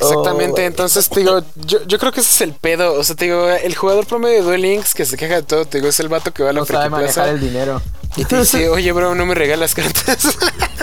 Exactamente, 0.00 0.62
oh, 0.62 0.66
entonces 0.66 1.08
te 1.08 1.20
digo, 1.20 1.42
yo, 1.56 1.82
yo, 1.84 1.98
creo 1.98 2.12
que 2.12 2.20
ese 2.20 2.30
es 2.30 2.40
el 2.42 2.52
pedo. 2.52 2.94
O 2.94 3.02
sea, 3.02 3.16
te 3.16 3.24
digo, 3.24 3.48
el 3.48 3.74
jugador 3.74 4.06
promedio 4.06 4.36
de 4.36 4.42
Duel 4.42 4.62
Links 4.62 4.94
que 4.94 5.04
se 5.04 5.16
queja 5.16 5.36
de 5.36 5.42
todo, 5.42 5.64
te 5.64 5.78
digo, 5.78 5.88
es 5.88 5.98
el 5.98 6.08
vato 6.08 6.32
que 6.32 6.44
va 6.44 6.50
a 6.50 6.52
la 6.52 6.60
no 6.60 7.24
el 7.24 7.40
dinero. 7.40 7.82
Y 8.16 8.24
te 8.24 8.38
dice, 8.38 8.68
oye, 8.70 8.92
bro, 8.92 9.14
no 9.14 9.26
me 9.26 9.34
regalas 9.34 9.74
cartas. 9.74 10.38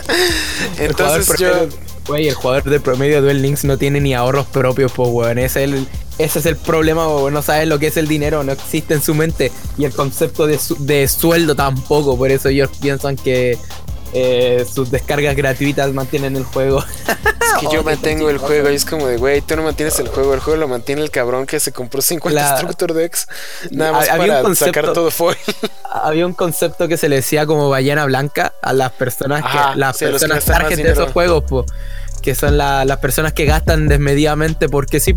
entonces 0.80 1.40
yo. 1.40 1.50
Güey, 2.08 2.28
el 2.28 2.36
jugador 2.36 2.66
de 2.66 2.80
promedio 2.80 3.16
de 3.16 3.22
Duel 3.22 3.42
Links 3.42 3.64
no 3.64 3.80
tiene 3.80 4.00
ni 4.00 4.14
ahorros 4.14 4.46
propios, 4.48 4.92
pues, 4.92 5.10
weón. 5.10 5.40
Ese 5.40 5.64
es 5.64 5.70
el, 5.72 5.88
ese 6.20 6.40
es 6.40 6.46
el 6.46 6.56
problema, 6.56 7.08
weón. 7.08 7.34
No 7.34 7.42
sabes 7.42 7.68
lo 7.68 7.80
que 7.80 7.88
es 7.88 7.98
el 7.98 8.08
dinero, 8.08 8.44
no 8.44 8.52
existe 8.52 8.94
en 8.94 9.02
su 9.02 9.16
mente. 9.16 9.52
Y 9.78 9.86
el 9.86 9.94
concepto 9.94 10.46
de, 10.46 10.60
de 10.80 11.08
sueldo 11.08 11.56
tampoco. 11.56 12.18
Por 12.18 12.30
eso 12.32 12.50
ellos 12.50 12.70
piensan 12.80 13.16
que 13.16 13.58
eh, 14.18 14.66
sus 14.74 14.92
descargas 14.92 15.36
gratuitas 15.36 15.92
mantienen 15.92 16.38
el 16.38 16.46
juego. 16.46 16.80
Es 16.80 17.60
que 17.60 17.68
yo 17.76 17.84
mantengo 17.84 18.30
el 18.30 18.38
juego 18.38 18.72
y 18.72 18.76
es 18.76 18.86
como 18.86 19.08
de, 19.08 19.18
güey, 19.18 19.42
tú 19.42 19.58
no 19.58 19.64
mantienes 19.64 20.00
el 20.00 20.08
juego, 20.08 20.34
el 20.34 20.40
juego 20.40 20.58
lo 20.58 20.70
mantiene 20.70 21.02
el 21.02 21.12
cabrón 21.12 21.46
que 21.46 21.60
se 21.60 21.74
compró 21.74 22.02
50 22.02 22.58
Structure 22.58 22.94
Decks 22.94 23.28
nada 23.72 23.92
más 23.92 24.08
para 24.08 24.56
sacar 24.56 24.94
todo 24.94 25.12
foil. 25.12 25.36
Había 25.92 26.26
un 26.26 26.34
concepto 26.34 26.88
que 26.88 26.96
se 26.96 27.10
le 27.10 27.18
decía 27.18 27.46
como 27.46 27.70
ballena 27.70 28.06
blanca 28.06 28.54
a 28.62 28.72
las 28.72 28.94
personas 28.94 29.44
que 29.44 29.78
las 29.78 29.98
personas 29.98 30.46
de 30.46 30.92
esos 30.92 31.12
juegos, 31.12 31.66
que 32.22 32.36
son 32.36 32.58
las 32.58 32.98
personas 33.00 33.34
que 33.34 33.44
gastan 33.44 33.90
desmedidamente 33.90 34.70
porque 34.70 35.02
sí, 35.02 35.14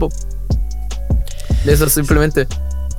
Eso 1.67 1.89
simplemente. 1.89 2.49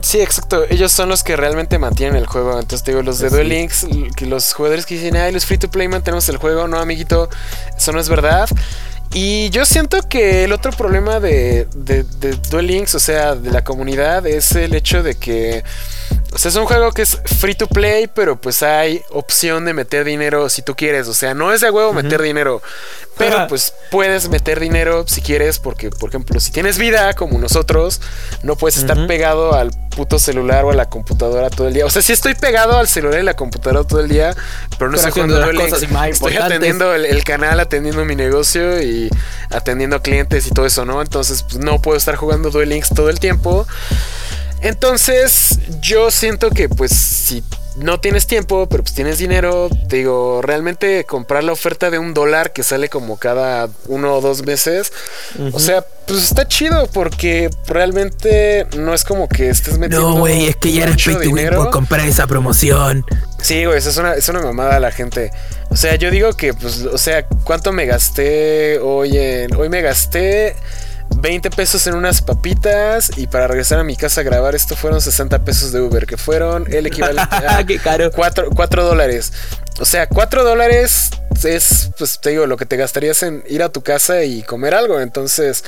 Sí, 0.02 0.22
exacto. 0.22 0.64
Ellos 0.70 0.92
son 0.92 1.10
los 1.10 1.24
que 1.24 1.36
realmente 1.36 1.78
mantienen 1.78 2.16
el 2.16 2.26
juego. 2.26 2.54
Entonces, 2.60 2.84
digo, 2.86 3.02
los 3.02 3.20
de 3.20 3.30
Duel 3.30 3.50
Links, 3.50 3.86
los 4.22 4.54
jugadores 4.54 4.86
que 4.86 4.96
dicen, 4.96 5.18
ay, 5.18 5.32
los 5.32 5.46
free 5.46 5.58
to 5.58 5.70
play 5.70 5.88
mantenemos 5.88 6.28
el 6.30 6.38
juego. 6.38 6.68
No, 6.68 6.78
amiguito, 6.80 7.30
eso 7.76 7.92
no 7.92 8.00
es 8.00 8.08
verdad. 8.08 8.48
Y 9.14 9.50
yo 9.50 9.66
siento 9.66 10.08
que 10.08 10.44
el 10.44 10.54
otro 10.54 10.72
problema 10.72 11.20
de, 11.20 11.68
de, 11.76 12.04
de 12.04 12.34
Duel 12.50 12.68
Links, 12.68 12.96
o 12.96 13.00
sea, 13.00 13.36
de 13.36 13.52
la 13.52 13.64
comunidad, 13.64 14.26
es 14.28 14.52
el 14.54 14.74
hecho 14.76 15.04
de 15.04 15.16
que 15.16 15.64
o 16.32 16.38
sea, 16.38 16.50
es 16.50 16.56
un 16.56 16.66
juego 16.66 16.92
que 16.92 17.02
es 17.02 17.18
free 17.40 17.56
to 17.56 17.68
play, 17.68 18.08
pero 18.08 18.40
pues 18.40 18.62
hay 18.62 19.02
opción 19.10 19.66
de 19.66 19.74
meter 19.74 20.06
dinero 20.06 20.48
si 20.50 20.62
tú 20.62 20.76
quieres. 20.76 21.08
O 21.08 21.14
sea, 21.14 21.34
no 21.34 21.52
es 21.52 21.62
de 21.62 21.72
huevo 21.72 21.92
meter 21.92 22.22
dinero, 22.22 22.62
pero 23.18 23.48
pues 23.48 23.74
puedes 23.90 24.30
meter 24.30 24.60
dinero 24.60 25.06
si 25.08 25.22
quieres, 25.22 25.58
porque, 25.58 25.90
por 25.90 26.10
ejemplo, 26.10 26.40
si 26.40 26.52
tienes 26.52 26.78
vida 26.78 27.14
como 27.16 27.40
nosotros, 27.40 28.00
no 28.44 28.56
puedes 28.56 28.78
estar 28.78 29.08
pegado 29.08 29.54
al 29.54 29.72
puto 29.96 30.20
celular 30.20 30.66
o 30.66 30.72
a 30.72 30.76
la 30.76 30.88
computadora 30.88 31.50
todo 31.50 31.68
el 31.68 31.74
día. 31.74 31.86
O 31.86 31.90
sea, 31.90 32.02
sí 32.02 32.14
estoy 32.14 32.36
pegado 32.36 32.78
al 32.78 32.88
celular 32.88 33.20
y 33.20 33.24
la 33.24 33.36
computadora 33.36 33.84
todo 33.84 34.00
el 34.00 34.08
día, 34.08 34.36
pero 34.78 34.92
no 34.92 34.98
estoy 34.98 35.12
jugando 35.12 35.40
Estoy 36.10 36.38
atendiendo 36.38 36.94
el, 36.94 37.24
canal, 37.24 37.60
atendiendo 37.60 38.06
mi 38.06 38.16
negocio 38.16 38.82
y 38.82 39.10
atendiendo 39.50 40.02
clientes 40.02 40.46
y 40.48 40.52
todo 40.52 40.68
eso, 40.68 40.86
¿no? 40.86 41.02
Entonces, 41.02 41.44
pues, 41.44 41.58
no 41.58 41.82
puedo 41.82 41.98
estar 41.98 42.16
jugando 42.16 42.52
Duel 42.52 42.70
Links 42.70 42.90
todo 42.90 43.10
el 43.10 43.20
tiempo. 43.20 43.68
Entonces, 44.62 45.60
yo 45.82 46.12
siento 46.12 46.50
que 46.50 46.70
pues 46.70 46.92
si 46.92 47.44
no 47.78 48.00
tienes 48.00 48.28
tiempo, 48.28 48.68
pero 48.68 48.84
pues 48.84 48.94
tienes 48.94 49.18
dinero, 49.18 49.70
te 49.88 49.98
digo, 49.98 50.42
realmente 50.42 51.06
comprar 51.06 51.44
la 51.44 51.54
oferta 51.54 51.90
de 51.90 51.98
un 51.98 52.14
dólar 52.14 52.52
que 52.52 52.64
sale 52.64 52.90
como 52.90 53.18
cada 53.18 53.70
uno 53.88 54.16
o 54.16 54.22
dos 54.22 54.46
meses, 54.46 54.92
o 55.54 55.60
sea, 55.60 55.86
pues 56.06 56.24
está 56.24 56.48
chido 56.48 56.88
porque 56.88 57.50
realmente 57.68 58.68
no 58.76 58.94
es 58.94 59.04
como 59.04 59.30
que 59.30 59.50
estés 59.50 59.78
metiendo. 59.78 60.10
No, 60.10 60.20
güey, 60.20 60.48
es 60.48 60.56
que 60.58 60.72
ya 60.72 60.84
eres 60.84 61.20
dinero 61.22 61.64
por 61.64 61.72
comprar 61.72 62.06
esa 62.06 62.28
promoción. 62.28 63.06
Sí, 63.42 63.66
güey, 63.66 63.78
eso 63.78 63.90
es 63.90 63.98
una, 63.98 64.14
es 64.16 64.28
una 64.28 64.42
mamada 64.42 64.76
a 64.76 64.80
la 64.80 64.92
gente. 64.92 65.32
O 65.70 65.78
sea, 65.78 65.96
yo 65.96 66.12
digo 66.12 66.34
que, 66.34 66.54
pues, 66.54 66.82
o 66.82 66.98
sea, 66.98 67.26
¿cuánto 67.44 67.72
me 67.72 67.86
gasté 67.86 68.80
hoy 68.80 69.18
en. 69.18 69.56
Hoy 69.56 69.70
me 69.70 69.82
gasté 69.82 70.56
20 71.16 71.50
pesos 71.52 71.86
en 71.88 71.96
unas 71.96 72.22
papitas 72.22 73.12
y 73.18 73.28
para 73.28 73.48
regresar 73.48 73.80
a 73.80 73.84
mi 73.84 73.96
casa 73.96 74.22
a 74.22 74.24
grabar 74.24 74.56
esto 74.56 74.76
fueron 74.76 75.02
60 75.02 75.44
pesos 75.44 75.72
de 75.72 75.82
Uber, 75.82 76.06
que 76.06 76.18
fueron 76.18 76.72
el 76.72 76.86
equivalente 76.86 77.36
a 77.48 77.66
Qué 77.66 77.80
caro. 77.80 78.12
4, 78.12 78.50
4 78.56 78.84
dólares. 78.84 79.34
O 79.80 79.86
sea, 79.86 80.08
4 80.08 80.44
dólares 80.44 81.12
es, 81.44 81.90
pues 81.98 82.20
te 82.20 82.32
digo, 82.32 82.46
lo 82.46 82.58
que 82.58 82.66
te 82.66 82.76
gastarías 82.76 83.24
en 83.24 83.44
ir 83.48 83.64
a 83.64 83.70
tu 83.70 83.82
casa 83.82 84.24
y 84.24 84.44
comer 84.44 84.76
algo. 84.76 85.00
Entonces, 85.00 85.64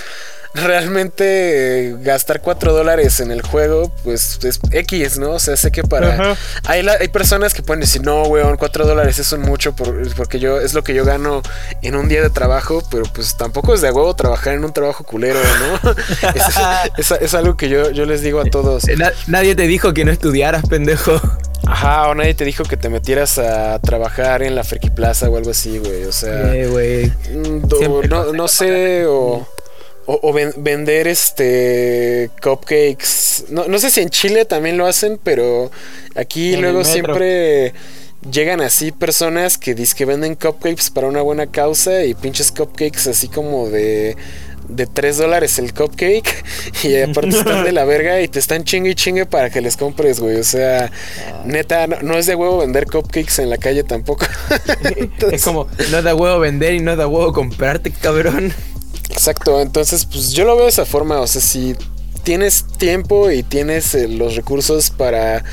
realmente 0.54 1.96
gastar 2.02 2.42
4 2.42 2.74
dólares 2.74 3.22
en 3.22 3.32
el 3.32 3.42
juego, 3.42 3.92
pues 4.04 4.40
es 4.44 4.60
X, 4.72 5.18
¿no? 5.18 5.32
O 5.32 5.40
sea, 5.40 5.56
sé 5.56 5.72
que 5.72 5.84
para... 5.84 6.36
Hay, 6.66 6.86
hay 6.88 7.08
personas 7.08 7.54
que 7.54 7.64
pueden 7.64 7.80
decir, 7.82 8.04
no, 8.04 8.24
weón, 8.24 8.58
4 8.58 8.86
dólares 8.86 9.18
es 9.20 9.32
un 9.32 9.42
mucho 9.42 9.74
porque 9.74 10.40
yo 10.40 10.60
es 10.60 10.74
lo 10.74 10.84
que 10.84 10.94
yo 10.94 11.06
gano 11.06 11.42
en 11.82 11.96
un 11.96 12.10
día 12.10 12.22
de 12.22 12.30
trabajo, 12.30 12.84
pero 12.92 13.04
pues 13.14 13.38
tampoco 13.38 13.74
es 13.74 13.82
de 13.82 13.92
huevo 13.92 14.14
trabajar 14.16 14.56
en 14.56 14.66
un 14.66 14.74
trabajo 14.74 15.04
culero, 15.06 15.40
¿no? 15.60 15.94
es, 17.22 17.34
algo 17.34 17.56
que 17.56 17.70
yo, 17.70 17.92
yo 17.92 18.06
les 18.06 18.22
digo 18.22 18.42
a 18.42 18.46
todos. 18.46 18.84
nadie 19.28 19.56
te 19.56 19.68
dijo 19.68 19.94
que 19.94 20.04
no 20.04 20.12
estudiaras, 20.12 20.68
pendejo. 20.68 21.22
Ajá, 21.68 22.10
o 22.10 22.16
nadie 22.16 22.34
te 22.34 22.46
dijo 22.46 22.64
que 22.64 22.78
te 22.78 22.90
metieras 22.90 23.38
a 23.38 23.80
trabajar 23.80 24.44
en 24.44 24.56
la 24.56 24.64
Friki 24.64 24.90
Plaza 24.90 25.30
o 25.30 25.38
algo 25.38 25.52
así, 25.52 25.78
güey. 25.78 26.06
O 26.06 26.12
sea, 26.12 26.54
güey. 26.68 27.08
Mm, 27.32 28.10
no, 28.10 28.34
no 28.34 28.48
sé, 28.48 29.06
o... 29.06 29.48
O, 30.08 30.34
vender 30.34 31.08
este 31.08 32.32
cupcakes. 32.42 33.46
No, 33.50 33.68
no, 33.68 33.80
sé 33.80 33.92
si 33.92 34.02
en 34.02 34.10
Chile 34.10 34.46
también 34.46 34.76
lo 34.78 34.88
hacen, 34.88 35.20
pero 35.24 35.72
aquí 36.16 36.58
luego 36.58 36.84
siempre 36.84 37.74
llegan 38.30 38.62
así 38.62 38.92
personas 38.92 39.58
que 39.58 39.74
dicen 39.74 39.98
que 39.98 40.06
venden 40.06 40.36
cupcakes 40.36 40.92
para 40.94 41.08
una 41.08 41.22
buena 41.22 41.48
causa 41.48 42.04
y 42.04 42.14
pinches 42.14 42.52
cupcakes 42.52 43.08
así 43.10 43.28
como 43.28 43.70
de 43.70 44.18
de 44.72 44.88
3 44.88 45.18
dólares 45.18 45.60
el 45.60 45.74
cupcake 45.74 46.44
y 46.84 46.96
aparte 46.98 47.30
están 47.30 47.64
de 47.64 47.72
la 47.72 47.86
verga 47.86 48.22
y 48.22 48.28
te 48.28 48.40
están 48.40 48.64
chingue 48.64 48.92
y 48.92 48.96
chingue 48.96 49.26
para 49.26 49.50
que 49.50 49.62
les 49.62 49.78
compres, 49.78 50.20
güey. 50.20 50.38
O 50.38 50.44
sea, 50.44 50.86
ah. 50.86 51.44
neta, 51.46 51.88
no, 51.88 52.18
es 52.18 52.26
de 52.26 52.36
huevo 52.36 52.60
vender 52.60 52.86
cupcakes 52.86 53.42
en 53.42 53.50
la 53.50 53.58
calle 53.58 53.84
tampoco. 53.84 54.26
es 55.32 55.44
como, 55.44 55.68
no 55.92 55.98
es 55.98 56.04
de 56.04 56.14
huevo 56.14 56.40
vender 56.40 56.74
y 56.74 56.80
no 56.80 56.92
es 56.92 56.98
de 56.98 57.06
huevo 57.06 57.34
comprarte, 57.34 57.92
cabrón. 57.92 58.54
Exacto, 59.10 59.60
entonces 59.60 60.06
pues 60.06 60.32
yo 60.32 60.46
lo 60.46 60.56
veo 60.56 60.66
de 60.66 60.70
esa 60.70 60.86
forma, 60.86 61.20
o 61.20 61.28
sea, 61.28 61.42
si 61.42 61.76
tienes 62.24 62.66
tiempo 62.78 63.32
y 63.32 63.44
tienes 63.44 63.94
eh, 63.96 64.08
los 64.08 64.36
recursos 64.36 64.90
para 64.90 65.44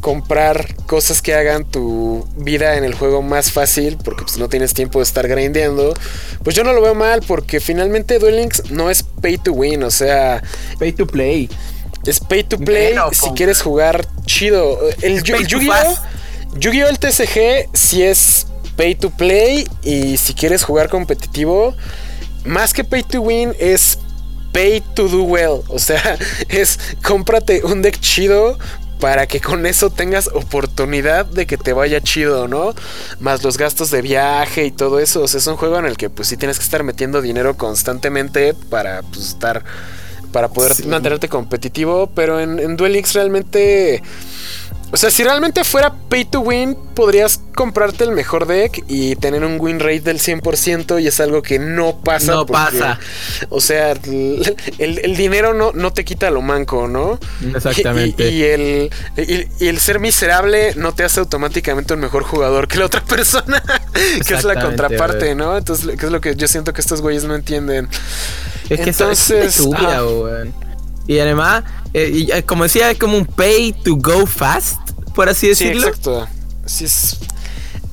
comprar 0.00 0.74
cosas 0.86 1.22
que 1.22 1.34
hagan 1.34 1.64
tu 1.64 2.26
vida 2.36 2.76
en 2.76 2.84
el 2.84 2.94
juego 2.94 3.22
más 3.22 3.52
fácil, 3.52 3.98
porque 4.04 4.24
pues 4.24 4.38
no 4.38 4.48
tienes 4.48 4.74
tiempo 4.74 4.98
de 4.98 5.04
estar 5.04 5.28
grindeando, 5.28 5.94
pues 6.42 6.56
yo 6.56 6.64
no 6.64 6.72
lo 6.72 6.82
veo 6.82 6.94
mal, 6.94 7.22
porque 7.26 7.60
finalmente 7.60 8.18
Duel 8.18 8.36
Links 8.36 8.70
no 8.70 8.90
es 8.90 9.02
pay 9.02 9.38
to 9.38 9.52
win, 9.52 9.82
o 9.82 9.90
sea... 9.90 10.42
Pay 10.78 10.92
to 10.92 11.06
play. 11.06 11.48
Es 12.06 12.20
pay 12.20 12.44
to 12.44 12.58
play 12.58 12.94
si 13.12 13.30
quieres 13.30 13.60
jugar 13.60 14.06
chido. 14.24 14.78
El, 15.02 15.22
Yu-Gi-Oh! 15.22 15.96
Yu-Gi-Oh! 16.58 16.88
el 16.88 16.98
TCG 16.98 17.68
si 17.74 18.02
es 18.02 18.46
pay 18.76 18.94
to 18.94 19.10
play 19.10 19.68
y 19.82 20.16
si 20.16 20.32
quieres 20.32 20.64
jugar 20.64 20.88
competitivo 20.88 21.74
más 22.44 22.72
que 22.72 22.84
pay 22.84 23.02
to 23.02 23.20
win, 23.20 23.54
es 23.58 23.98
pay 24.52 24.80
to 24.94 25.08
do 25.08 25.22
well. 25.22 25.62
O 25.68 25.78
sea, 25.78 26.18
es 26.48 26.78
cómprate 27.02 27.62
un 27.64 27.82
deck 27.82 27.98
chido 28.00 28.58
para 29.00 29.26
que 29.26 29.40
con 29.40 29.66
eso 29.66 29.90
tengas 29.90 30.28
oportunidad 30.28 31.24
de 31.26 31.46
que 31.46 31.56
te 31.56 31.72
vaya 31.72 32.00
chido, 32.00 32.46
¿no? 32.48 32.74
Más 33.18 33.42
los 33.42 33.56
gastos 33.56 33.90
de 33.90 34.02
viaje 34.02 34.66
y 34.66 34.70
todo 34.70 35.00
eso. 35.00 35.22
O 35.22 35.28
sea, 35.28 35.38
es 35.38 35.46
un 35.46 35.56
juego 35.56 35.78
en 35.78 35.86
el 35.86 35.96
que 35.96 36.10
pues 36.10 36.28
sí 36.28 36.36
tienes 36.36 36.58
que 36.58 36.64
estar 36.64 36.84
metiendo 36.84 37.22
dinero 37.22 37.56
constantemente 37.56 38.54
para 38.54 39.02
pues, 39.02 39.28
estar... 39.28 39.64
Para 40.32 40.46
poder 40.46 40.86
mantenerte 40.86 41.28
competitivo. 41.28 42.08
Pero 42.14 42.38
en, 42.38 42.60
en 42.60 42.76
Duel 42.76 42.92
Links 42.92 43.14
realmente 43.14 44.00
o 44.92 44.96
sea, 44.96 45.10
si 45.10 45.22
realmente 45.22 45.62
fuera 45.64 45.94
pay 46.08 46.24
to 46.24 46.40
win, 46.40 46.76
podrías 46.94 47.40
comprarte 47.54 48.04
el 48.04 48.10
mejor 48.10 48.46
deck 48.46 48.84
y 48.88 49.14
tener 49.16 49.44
un 49.44 49.60
win 49.60 49.78
rate 49.78 50.00
del 50.00 50.18
100% 50.18 51.00
y 51.00 51.06
es 51.06 51.20
algo 51.20 51.42
que 51.42 51.58
no 51.58 52.00
pasa. 52.02 52.32
No 52.32 52.46
pasa. 52.46 52.98
O 53.50 53.60
sea, 53.60 53.92
el, 53.92 55.16
dinero 55.16 55.54
no, 55.54 55.72
no, 55.72 55.92
te 55.92 56.04
quita 56.04 56.30
lo 56.30 56.42
manco, 56.42 56.88
¿no? 56.88 57.18
Exactamente. 57.54 58.30
Y, 58.30 58.42
el, 58.42 58.90
y, 59.16 59.66
el 59.66 59.78
ser 59.78 60.00
miserable 60.00 60.74
no 60.74 60.92
te 60.92 61.04
hace 61.04 61.20
automáticamente 61.20 61.94
un 61.94 62.00
mejor 62.00 62.24
jugador 62.24 62.66
que 62.66 62.78
la 62.78 62.86
otra 62.86 63.04
persona, 63.04 63.62
que 64.26 64.34
es 64.34 64.44
la 64.44 64.60
contraparte, 64.60 65.34
¿no? 65.34 65.56
Entonces, 65.56 65.96
que 65.96 66.06
es 66.06 66.12
lo 66.12 66.20
que 66.20 66.34
yo 66.34 66.48
siento 66.48 66.72
que 66.72 66.80
estos 66.80 67.00
güeyes 67.00 67.24
no 67.24 67.34
entienden. 67.34 67.88
Es 68.68 68.80
que 68.80 68.90
Entonces, 68.90 69.58
es 69.58 69.66
y 71.06 71.18
además, 71.18 71.64
eh, 71.92 72.26
eh, 72.32 72.42
como 72.44 72.64
decía, 72.64 72.90
es 72.90 72.98
como 72.98 73.16
un 73.16 73.26
pay 73.26 73.72
to 73.72 73.96
go 73.96 74.26
fast, 74.26 74.78
por 75.14 75.28
así 75.28 75.48
decirlo. 75.48 75.82
Sí, 75.82 75.88
exacto. 75.88 76.28
es... 76.64 77.18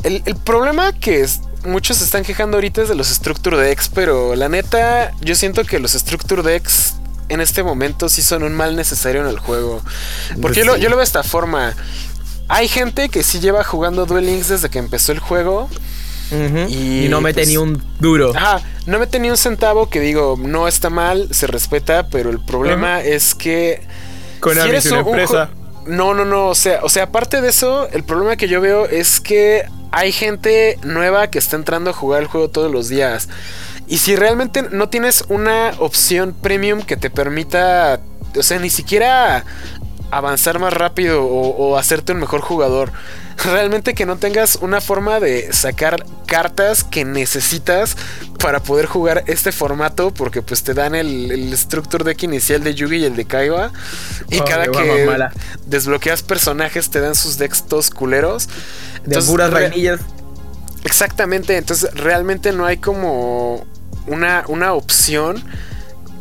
el, 0.03 0.21
problema 0.43 0.93
que 0.93 1.21
es, 1.21 1.41
muchos 1.65 1.97
se 1.97 2.03
están 2.03 2.23
quejando 2.23 2.57
ahorita 2.57 2.83
es 2.83 2.89
de 2.89 2.95
los 2.95 3.07
Structure 3.07 3.57
Decks, 3.57 3.89
pero 3.89 4.35
la 4.35 4.49
neta, 4.49 5.11
yo 5.21 5.35
siento 5.35 5.63
que 5.63 5.79
los 5.79 5.93
Structure 5.93 6.43
Decks 6.43 6.95
en 7.29 7.41
este 7.41 7.63
momento 7.63 8.09
sí 8.09 8.21
son 8.21 8.43
un 8.43 8.53
mal 8.53 8.75
necesario 8.75 9.21
en 9.21 9.27
el 9.27 9.39
juego. 9.39 9.81
Porque 10.41 10.59
yo, 10.59 10.65
lo, 10.65 10.77
yo 10.77 10.89
lo 10.89 10.95
veo 10.95 10.99
de 10.99 11.03
esta 11.03 11.23
forma. 11.23 11.75
Hay 12.49 12.67
gente 12.67 13.09
que 13.09 13.23
sí 13.23 13.39
lleva 13.39 13.63
jugando 13.63 14.05
Duel 14.05 14.25
Links 14.25 14.47
desde 14.47 14.69
que 14.69 14.79
empezó 14.79 15.11
el 15.11 15.19
juego 15.19 15.69
y, 16.69 17.07
no 17.09 17.21
mete 17.21 17.41
pues, 17.41 17.47
ni 17.47 17.57
un 17.57 17.81
duro. 17.99 18.31
Ajá, 18.35 18.61
no 18.85 18.99
mete 18.99 19.19
ni 19.19 19.29
un 19.29 19.37
centavo 19.37 19.89
que 19.89 19.99
digo, 19.99 20.35
no 20.39 20.67
está 20.67 20.89
mal, 20.89 21.27
se 21.31 21.47
respeta, 21.47 22.07
pero 22.09 22.29
el 22.29 22.39
problema 22.39 23.01
es 23.01 23.35
que... 23.35 23.81
Con 24.39 24.55
si 24.55 24.67
eres 24.67 24.85
una 24.87 24.99
empresa. 24.99 25.49
no, 25.87 26.13
no, 26.13 26.25
no, 26.25 26.47
o 26.47 26.55
sea, 26.55 26.79
o 26.83 26.89
sea, 26.89 27.03
aparte 27.03 27.41
de 27.41 27.49
eso, 27.49 27.89
el 27.91 28.03
problema 28.03 28.35
que 28.35 28.47
yo 28.47 28.61
veo 28.61 28.85
es 28.85 29.19
que 29.19 29.65
hay 29.91 30.11
gente 30.11 30.77
nueva 30.83 31.27
que 31.27 31.39
está 31.39 31.55
entrando 31.55 31.89
a 31.89 31.93
jugar 31.93 32.21
el 32.21 32.27
juego 32.27 32.49
todos 32.49 32.71
los 32.71 32.89
días. 32.89 33.29
Y 33.87 33.99
si 33.99 34.15
realmente 34.15 34.63
no 34.63 34.89
tienes 34.89 35.23
una 35.29 35.73
opción 35.79 36.35
premium 36.39 36.81
que 36.81 36.97
te 36.97 37.09
permita, 37.09 38.01
o 38.35 38.43
sea, 38.43 38.59
ni 38.59 38.69
siquiera 38.69 39.45
avanzar 40.11 40.59
más 40.59 40.73
rápido 40.73 41.23
o, 41.25 41.77
hacerte 41.77 42.13
un 42.13 42.19
mejor 42.19 42.41
jugador. 42.41 42.91
Realmente 43.43 43.93
que 43.93 44.05
no 44.05 44.17
tengas 44.17 44.55
una 44.61 44.81
forma 44.81 45.19
de 45.19 45.53
sacar 45.53 46.05
cartas 46.25 46.83
que 46.83 47.05
necesitas 47.05 47.95
para 48.39 48.61
poder 48.61 48.87
jugar 48.87 49.23
este 49.27 49.51
formato, 49.51 50.11
porque 50.11 50.41
pues 50.41 50.63
te 50.63 50.73
dan 50.73 50.95
el, 50.95 51.31
el 51.31 51.57
Structure 51.57 52.03
Deck 52.03 52.23
inicial 52.23 52.63
de 52.63 52.73
Yugi 52.73 52.97
y 52.97 53.05
el 53.05 53.15
de 53.15 53.25
Kaiba. 53.25 53.71
Y 54.29 54.39
cada 54.39 54.67
que 54.67 55.29
desbloqueas 55.65 56.23
personajes 56.23 56.89
te 56.89 56.99
dan 56.99 57.15
sus 57.15 57.37
decks 57.37 57.63
todos 57.63 57.89
culeros. 57.89 58.49
De 59.05 59.21
puras 59.21 59.51
vainillas. 59.51 59.99
Exactamente, 60.83 61.57
entonces 61.57 61.93
realmente 61.95 62.53
no 62.53 62.65
hay 62.65 62.77
como 62.77 63.65
una, 64.07 64.45
una 64.47 64.73
opción 64.73 65.43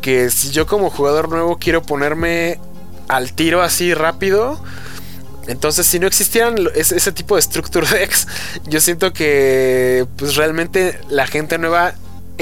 que 0.01 0.29
si 0.29 0.51
yo 0.51 0.67
como 0.67 0.89
jugador 0.89 1.29
nuevo 1.29 1.57
quiero 1.57 1.81
ponerme 1.81 2.59
al 3.07 3.33
tiro 3.33 3.61
así 3.61 3.93
rápido. 3.93 4.61
Entonces, 5.47 5.87
si 5.87 5.99
no 5.99 6.07
existieran 6.07 6.55
ese, 6.75 7.11
tipo 7.11 7.35
de 7.35 7.41
structure 7.41 7.87
decks, 7.87 8.27
yo 8.65 8.81
siento 8.81 9.13
que 9.13 10.05
pues 10.17 10.35
realmente 10.35 10.99
la 11.09 11.25
gente 11.25 11.57
nueva 11.57 11.93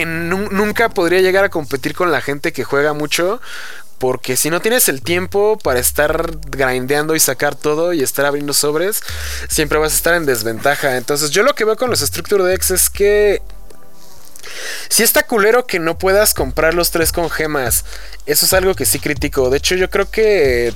nunca 0.06 0.90
podría 0.90 1.22
llegar 1.22 1.46
a 1.46 1.50
competir 1.50 1.94
con 1.94 2.12
la 2.12 2.22
gente 2.22 2.52
que 2.52 2.64
juega 2.64 2.94
mucho. 2.94 3.40
Porque 3.98 4.36
si 4.36 4.50
no 4.50 4.60
tienes 4.60 4.90
el 4.90 5.02
tiempo 5.02 5.58
para 5.58 5.80
estar 5.80 6.30
grindeando 6.50 7.16
y 7.16 7.20
sacar 7.22 7.56
todo 7.56 7.94
y 7.94 8.04
estar 8.04 8.26
abriendo 8.26 8.54
sobres, 8.54 9.02
siempre 9.48 9.80
vas 9.80 9.94
a 9.94 9.96
estar 9.96 10.16
en 10.16 10.26
desventaja. 10.26 10.98
Entonces, 10.98 11.30
yo 11.30 11.44
lo 11.44 11.56
que 11.56 11.64
veo 11.64 11.78
con 11.78 11.90
los 11.90 12.02
Structure 12.02 12.44
Decks 12.44 12.72
es 12.72 12.90
que 12.90 13.42
si 14.90 15.04
está 15.04 15.24
culero 15.24 15.66
que 15.66 15.80
no 15.80 15.98
puedas 15.98 16.34
comprar 16.34 16.74
los 16.74 16.92
tres 16.92 17.12
con 17.12 17.30
gemas. 17.30 17.86
Eso 18.26 18.46
es 18.46 18.54
algo 18.54 18.76
que 18.76 18.86
sí 18.86 19.00
critico. 19.00 19.50
De 19.50 19.58
hecho, 19.58 19.76
yo 19.76 19.90
creo 19.90 20.10
que 20.10 20.74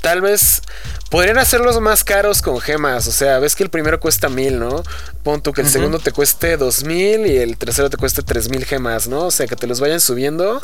tal 0.00 0.20
vez 0.20 0.62
podrían 1.10 1.38
hacerlos 1.38 1.80
más 1.80 2.04
caros 2.04 2.42
con 2.42 2.60
gemas. 2.60 3.06
O 3.06 3.12
sea, 3.12 3.38
ves 3.38 3.54
que 3.54 3.62
el 3.62 3.70
primero 3.70 4.00
cuesta 4.00 4.28
mil, 4.28 4.58
¿no? 4.58 4.82
Pon 5.22 5.42
tú 5.42 5.52
que 5.52 5.62
el 5.62 5.68
segundo 5.68 5.98
te 5.98 6.12
cueste 6.12 6.56
dos 6.56 6.84
mil 6.84 7.26
y 7.26 7.38
el 7.38 7.56
tercero 7.56 7.88
te 7.88 7.96
cueste 7.96 8.22
tres 8.22 8.48
mil 8.48 8.64
gemas, 8.64 9.08
¿no? 9.08 9.26
O 9.26 9.30
sea, 9.30 9.46
que 9.46 9.56
te 9.56 9.66
los 9.66 9.80
vayan 9.80 10.00
subiendo, 10.00 10.60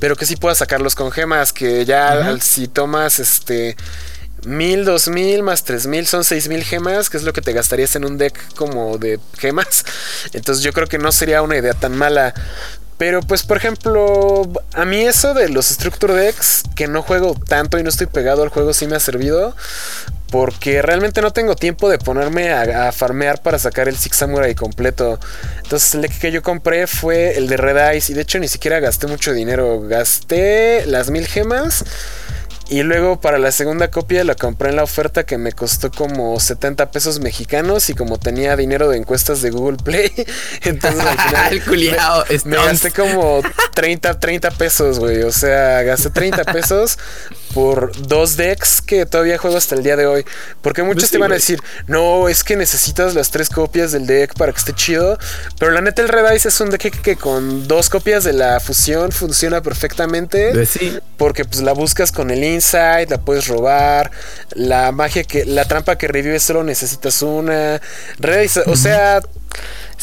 pero 0.00 0.16
que 0.16 0.26
sí 0.26 0.36
puedas 0.36 0.58
sacarlos 0.58 0.94
con 0.94 1.12
gemas. 1.12 1.52
Que 1.52 1.84
ya 1.84 2.36
si 2.40 2.68
tomas 2.68 3.18
este 3.18 3.76
Mil, 4.44 4.84
dos 4.84 5.06
mil 5.06 5.44
más 5.44 5.62
tres 5.62 5.86
mil 5.86 6.06
son 6.06 6.24
seis 6.24 6.48
mil 6.48 6.64
gemas, 6.64 7.08
que 7.08 7.16
es 7.16 7.22
lo 7.22 7.32
que 7.32 7.42
te 7.42 7.52
gastarías 7.52 7.94
en 7.94 8.04
un 8.04 8.18
deck 8.18 8.54
como 8.54 8.98
de 8.98 9.20
gemas. 9.38 9.84
Entonces 10.32 10.64
yo 10.64 10.72
creo 10.72 10.88
que 10.88 10.98
no 10.98 11.12
sería 11.12 11.42
una 11.42 11.56
idea 11.56 11.74
tan 11.74 11.96
mala. 11.96 12.34
Pero 12.98 13.20
pues 13.20 13.42
por 13.44 13.56
ejemplo, 13.56 14.48
a 14.74 14.84
mí 14.84 15.00
eso 15.00 15.34
de 15.34 15.48
los 15.48 15.66
Structure 15.66 16.14
Decks, 16.14 16.62
que 16.74 16.88
no 16.88 17.02
juego 17.02 17.34
tanto 17.34 17.78
y 17.78 17.82
no 17.82 17.88
estoy 17.88 18.06
pegado 18.06 18.42
al 18.42 18.48
juego, 18.48 18.72
sí 18.72 18.86
me 18.86 18.96
ha 18.96 19.00
servido. 19.00 19.54
Porque 20.30 20.80
realmente 20.80 21.20
no 21.20 21.30
tengo 21.30 21.54
tiempo 21.54 21.90
de 21.90 21.98
ponerme 21.98 22.52
a, 22.52 22.90
farmear 22.90 23.42
para 23.42 23.58
sacar 23.58 23.86
el 23.88 23.96
Six 23.96 24.16
Samurai 24.16 24.54
completo. 24.54 25.20
Entonces 25.62 25.94
el 25.94 26.02
deck 26.02 26.18
que 26.18 26.32
yo 26.32 26.42
compré 26.42 26.86
fue 26.86 27.36
el 27.36 27.48
de 27.48 27.58
Red 27.58 27.92
Eyes. 27.92 28.08
Y 28.08 28.14
de 28.14 28.22
hecho 28.22 28.38
ni 28.38 28.48
siquiera 28.48 28.80
gasté 28.80 29.06
mucho 29.06 29.32
dinero. 29.32 29.82
Gasté 29.82 30.86
las 30.86 31.10
mil 31.10 31.26
gemas. 31.26 31.84
Y 32.72 32.84
luego 32.84 33.20
para 33.20 33.38
la 33.38 33.52
segunda 33.52 33.90
copia 33.90 34.24
la 34.24 34.34
compré 34.34 34.70
en 34.70 34.76
la 34.76 34.82
oferta 34.82 35.26
que 35.26 35.36
me 35.36 35.52
costó 35.52 35.90
como 35.90 36.40
70 36.40 36.90
pesos 36.90 37.20
mexicanos 37.20 37.90
y 37.90 37.94
como 37.94 38.18
tenía 38.18 38.56
dinero 38.56 38.88
de 38.88 38.96
encuestas 38.96 39.42
de 39.42 39.50
Google 39.50 39.76
Play, 39.76 40.10
entonces 40.62 41.02
al 41.04 41.18
final 41.18 41.62
me, 42.46 42.56
gasté 42.56 42.90
como 42.90 43.42
30, 43.74 44.18
30 44.18 44.50
pesos, 44.52 44.98
güey. 44.98 45.22
O 45.22 45.32
sea, 45.32 45.82
gasté 45.82 46.08
30 46.08 46.44
pesos 46.44 46.98
por 47.52 47.92
dos 48.08 48.38
decks 48.38 48.80
que 48.80 49.04
todavía 49.04 49.36
juego 49.36 49.58
hasta 49.58 49.74
el 49.74 49.82
día 49.82 49.96
de 49.96 50.06
hoy. 50.06 50.24
Porque 50.62 50.82
muchos 50.82 51.10
te 51.10 51.18
van 51.18 51.32
a 51.32 51.34
decir, 51.34 51.60
no, 51.88 52.30
es 52.30 52.42
que 52.42 52.56
necesitas 52.56 53.14
las 53.14 53.30
tres 53.30 53.50
copias 53.50 53.92
del 53.92 54.06
deck 54.06 54.34
para 54.34 54.50
que 54.50 54.58
esté 54.58 54.72
chido. 54.72 55.18
Pero 55.58 55.72
la 55.72 55.82
neta, 55.82 56.00
el 56.00 56.08
Red 56.08 56.32
Ice 56.32 56.48
es 56.48 56.58
un 56.62 56.70
deck 56.70 57.02
que, 57.02 57.16
con 57.16 57.68
dos 57.68 57.90
copias 57.90 58.24
de 58.24 58.32
la 58.32 58.60
fusión 58.60 59.12
funciona 59.12 59.60
perfectamente. 59.60 60.52
Pues 60.52 60.78
porque 61.18 61.44
pues 61.44 61.60
la 61.60 61.72
buscas 61.72 62.10
con 62.12 62.30
el 62.30 62.42
Insight, 62.62 63.10
la 63.10 63.18
puedes 63.18 63.48
robar. 63.48 64.10
La 64.54 64.92
magia 64.92 65.24
que, 65.24 65.44
la 65.44 65.64
trampa 65.64 65.98
que 65.98 66.06
revive 66.06 66.38
solo 66.38 66.62
necesitas 66.62 67.20
una. 67.22 67.80
Ice, 68.44 68.62
o 68.66 68.76
sea 68.76 69.20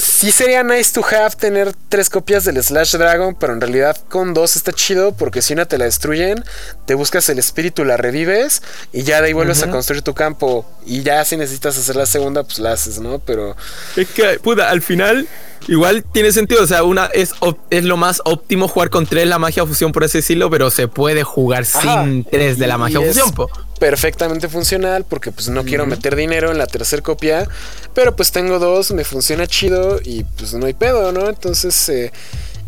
Sí 0.01 0.31
sería 0.31 0.63
nice 0.63 0.93
to 0.93 1.05
have 1.05 1.35
tener 1.35 1.73
tres 1.89 2.09
copias 2.09 2.45
del 2.45 2.63
Slash 2.63 2.95
Dragon, 2.95 3.35
pero 3.35 3.51
en 3.51 3.59
realidad 3.59 3.97
con 4.07 4.33
dos 4.33 4.55
está 4.55 4.71
chido 4.71 5.11
porque 5.11 5.41
si 5.41 5.51
una 5.51 5.65
te 5.65 5.77
la 5.77 5.85
destruyen, 5.85 6.41
te 6.85 6.93
buscas 6.93 7.27
el 7.27 7.37
espíritu, 7.37 7.83
la 7.83 7.97
revives 7.97 8.61
y 8.93 9.03
ya 9.03 9.19
de 9.19 9.27
ahí 9.27 9.33
vuelves 9.33 9.61
a 9.61 9.69
construir 9.69 10.01
tu 10.01 10.13
campo. 10.13 10.65
Y 10.85 11.03
ya 11.03 11.25
si 11.25 11.35
necesitas 11.35 11.77
hacer 11.77 11.97
la 11.97 12.05
segunda, 12.05 12.43
pues 12.43 12.59
la 12.59 12.71
haces, 12.71 13.01
¿no? 13.01 13.19
Pero... 13.19 13.57
Es 13.97 14.07
que, 14.07 14.39
puta, 14.39 14.69
al 14.69 14.81
final 14.81 15.27
igual 15.67 16.05
tiene 16.13 16.31
sentido. 16.31 16.63
O 16.63 16.67
sea, 16.67 16.83
una 16.83 17.07
es, 17.07 17.33
es 17.69 17.83
lo 17.83 17.97
más 17.97 18.21
óptimo 18.23 18.69
jugar 18.69 18.89
con 18.89 19.05
tres 19.05 19.27
la 19.27 19.37
magia 19.37 19.65
fusión, 19.65 19.91
por 19.91 20.05
así 20.05 20.19
decirlo, 20.19 20.49
pero 20.49 20.69
se 20.69 20.87
puede 20.87 21.23
jugar 21.23 21.65
sin 21.65 22.23
tres 22.23 22.57
de 22.57 22.67
la 22.67 22.77
magia 22.77 23.01
fusión, 23.01 23.33
po 23.33 23.49
perfectamente 23.79 24.49
funcional 24.49 25.05
porque 25.05 25.31
pues 25.31 25.49
no 25.49 25.63
quiero 25.63 25.85
meter 25.85 26.15
dinero 26.15 26.51
en 26.51 26.57
la 26.57 26.67
tercera 26.67 27.01
copia, 27.01 27.47
pero 27.93 28.15
pues 28.15 28.31
tengo 28.31 28.59
dos, 28.59 28.91
me 28.91 29.03
funciona 29.03 29.47
chido 29.47 29.99
y 30.03 30.23
pues 30.23 30.53
no 30.53 30.65
hay 30.65 30.73
pedo, 30.73 31.11
¿no? 31.11 31.29
Entonces, 31.29 31.89
eh, 31.89 32.11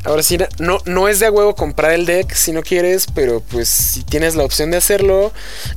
ahora 0.05 0.23
sí, 0.23 0.37
no, 0.59 0.79
no 0.85 1.07
es 1.07 1.19
de 1.19 1.27
a 1.27 1.31
huevo 1.31 1.53
comprar 1.55 1.91
el 1.91 2.05
deck 2.05 2.33
si 2.33 2.53
no 2.53 2.63
quieres, 2.63 3.07
pero 3.13 3.41
pues 3.41 3.67
si 3.67 4.03
tienes 4.03 4.35
la 4.35 4.43
opción 4.43 4.71
de 4.71 4.77
hacerlo 4.77 5.31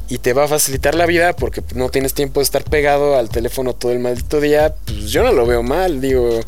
y 0.08 0.18
te 0.18 0.32
va 0.32 0.44
a 0.44 0.48
facilitar 0.48 0.94
la 0.94 1.06
vida 1.06 1.34
porque 1.34 1.62
no 1.74 1.90
tienes 1.90 2.14
tiempo 2.14 2.40
de 2.40 2.44
estar 2.44 2.64
pegado 2.64 3.18
al 3.18 3.28
teléfono 3.28 3.74
todo 3.74 3.92
el 3.92 3.98
maldito 3.98 4.40
día, 4.40 4.74
pues 4.86 5.10
yo 5.10 5.22
no 5.22 5.32
lo 5.32 5.46
veo 5.46 5.62
mal, 5.62 6.00
digo... 6.00 6.40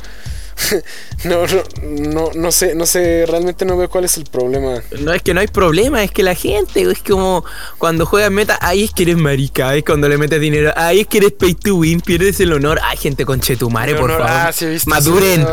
no, 1.25 1.45
no, 1.83 2.31
no, 2.35 2.53
sé, 2.53 2.75
no 2.75 2.87
sé, 2.87 3.27
realmente 3.27 3.65
no 3.65 3.77
veo 3.77 3.89
cuál 3.89 4.05
es 4.05 4.17
el 4.17 4.25
problema. 4.25 4.83
No 5.01 5.13
es 5.13 5.23
que 5.23 5.35
no 5.35 5.41
hay 5.41 5.47
problema, 5.47 6.03
es 6.03 6.11
que 6.11 6.23
la 6.23 6.35
gente, 6.35 6.83
es 6.83 7.03
como 7.03 7.45
cuando 7.79 8.07
juegas 8.07 8.31
meta, 8.31 8.59
ahí 8.61 8.85
es 8.85 8.91
que 8.91 9.05
eres 9.05 9.17
marica, 9.17 9.75
es 9.75 9.85
cuando 9.85 10.09
le 10.09 10.19
metes 10.19 10.41
dinero, 10.41 10.73
ahí 10.77 11.01
es 11.01 11.07
que 11.07 11.19
eres 11.19 11.33
pay 11.33 11.55
to 11.55 11.77
win, 11.77 12.01
pierdes 12.01 12.41
el 12.41 12.53
honor. 12.53 12.81
Ay, 12.83 12.97
gente 12.97 13.25
con 13.25 13.41
chetumare, 13.41 13.95
por 13.95 14.11
favor. 14.11 14.27
Ah, 14.27 14.53
maduren, 14.87 15.47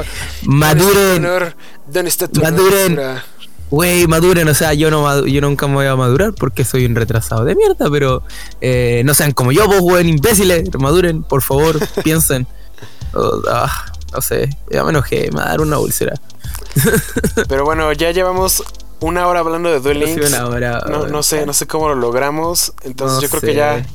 maduren. 0.44 1.54
¿Dónde 1.88 2.10
está 2.10 2.28
tu 2.28 2.42
maduren. 2.42 3.00
Güey, 3.70 4.06
maduren, 4.06 4.48
o 4.48 4.54
sea, 4.54 4.74
yo 4.76 4.92
no 4.92 5.26
yo 5.26 5.42
nunca 5.42 5.66
me 5.68 5.74
voy 5.74 5.88
a 5.88 5.96
madurar 5.96 6.34
porque 6.34 6.64
soy 6.64 6.86
un 6.86 6.96
retrasado 6.96 7.44
de 7.44 7.56
mierda, 7.56 7.90
pero 7.90 8.22
eh, 8.62 9.02
no 9.04 9.16
sean 9.16 9.32
como 9.32 9.52
yo, 9.52 9.66
vos, 9.68 9.80
güey, 9.80 10.08
imbéciles, 10.08 10.70
maduren, 10.78 11.24
por 11.24 11.42
favor, 11.42 11.80
piensen. 12.04 12.46
Oh, 13.14 13.42
ah. 13.50 13.86
No 14.14 14.22
sé, 14.22 14.50
ya 14.70 14.84
me 14.84 14.92
enojé, 14.92 15.30
me 15.32 15.40
va 15.40 15.46
a 15.46 15.50
dar 15.50 15.62
una 15.62 15.80
úlcera. 15.80 16.14
Pero 17.48 17.66
bueno, 17.66 17.92
ya 17.94 18.12
llevamos 18.12 18.64
una 19.00 19.28
hora 19.28 19.40
hablando 19.40 19.70
de 19.70 19.80
Duel 19.80 20.00
Links. 20.00 20.32
no, 20.32 21.24
sé, 21.24 21.46
no 21.46 21.54
sé 21.54 21.68
cómo 21.68 21.90
lo 21.90 21.96
logramos. 21.96 22.74
Entonces 22.84 23.22
yo 23.22 23.30
creo 23.30 23.42
que 23.42 23.56
ya 23.56 23.86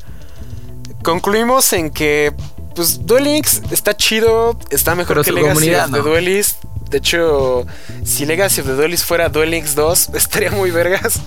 concluimos 1.03 1.71
en 1.73 1.89
que 1.89 2.33
pues 2.75 3.05
Duel 3.05 3.25
Links 3.25 3.61
está 3.71 3.95
chido, 3.95 4.57
está 4.69 4.95
mejor 4.95 5.23
que 5.23 5.31
Legacy 5.31 5.73
of 5.73 5.91
the 5.91 5.99
Duelist. 5.99 6.63
De 6.89 6.97
hecho, 6.97 7.65
si 8.03 8.25
Legacy 8.25 8.61
of 8.61 8.67
the 8.67 8.73
Duelist 8.73 9.05
fuera 9.05 9.29
Duel 9.29 9.51
Links 9.51 9.75
2, 9.75 10.09
estaría 10.13 10.51
muy 10.51 10.71
vergas. 10.71 11.21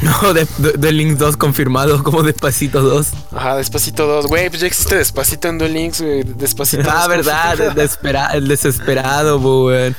No, 0.00 0.32
de, 0.32 0.46
Duel 0.58 0.96
Links 0.96 1.18
2 1.18 1.36
confirmado 1.36 2.02
como 2.02 2.22
Despacito 2.22 2.80
2. 2.80 3.08
Ajá, 3.32 3.56
Despacito 3.56 4.06
2. 4.06 4.26
Güey, 4.26 4.48
pues 4.48 4.60
ya 4.60 4.66
existe 4.66 4.96
Despacito 4.96 5.48
en 5.48 5.58
Duel 5.58 5.74
Links, 5.74 6.00
güey. 6.00 6.22
Despacito 6.22 6.90
Ah, 6.90 7.06
verdad, 7.08 7.60
el, 8.34 8.48
desesperado, 8.48 9.38
güey. 9.38 9.94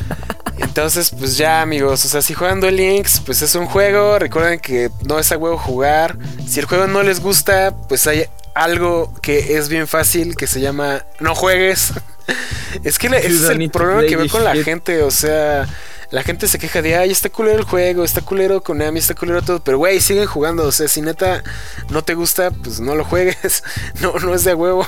Entonces, 0.58 1.12
pues 1.12 1.38
ya, 1.38 1.62
amigos. 1.62 2.04
O 2.06 2.08
sea, 2.08 2.22
si 2.22 2.34
juegan 2.34 2.60
Duel 2.60 2.76
Links, 2.76 3.22
pues 3.26 3.42
es 3.42 3.54
un 3.56 3.66
juego. 3.66 4.18
Recuerden 4.18 4.60
que 4.60 4.90
no 5.06 5.20
es 5.20 5.32
a 5.32 5.38
huevo 5.38 5.58
jugar. 5.58 6.18
Si 6.48 6.60
el 6.60 6.66
juego 6.66 6.88
no 6.88 7.04
les 7.04 7.20
gusta, 7.20 7.76
pues 7.88 8.08
hay 8.08 8.26
algo 8.56 9.14
que 9.22 9.58
es 9.58 9.70
bien 9.70 9.88
fácil 9.88 10.36
que 10.36 10.48
se 10.48 10.62
llama 10.62 11.06
no 11.20 11.36
juegues. 11.36 11.94
es 12.84 12.98
que 12.98 13.08
ese 13.08 13.28
es 13.28 13.50
el 13.50 13.70
problema 13.70 14.04
que 14.04 14.16
veo 14.16 14.28
con 14.30 14.44
la 14.44 14.56
gente, 14.56 15.04
o 15.04 15.12
sea, 15.12 15.68
la 16.12 16.24
gente 16.24 16.48
se 16.48 16.60
queja 16.60 16.82
de, 16.82 16.96
ay, 16.96 17.12
está 17.12 17.30
culero 17.30 17.58
el 17.58 17.66
juego, 17.66 18.04
está 18.04 18.22
culero 18.22 18.62
con 18.62 18.78
Konami, 18.78 19.00
está 19.00 19.16
culero 19.16 19.42
todo, 19.42 19.64
pero 19.64 19.78
güey, 19.80 20.00
siguen 20.00 20.26
jugando, 20.26 20.66
o 20.66 20.72
sea, 20.72 20.88
si 20.88 21.02
neta 21.02 21.44
no 21.90 22.04
te 22.04 22.14
gusta, 22.14 22.52
pues 22.52 22.80
no 22.80 22.96
lo 22.96 23.04
juegues, 23.04 23.64
no, 24.02 24.14
no 24.20 24.36
es 24.36 24.44
de 24.44 24.54
huevo. 24.54 24.88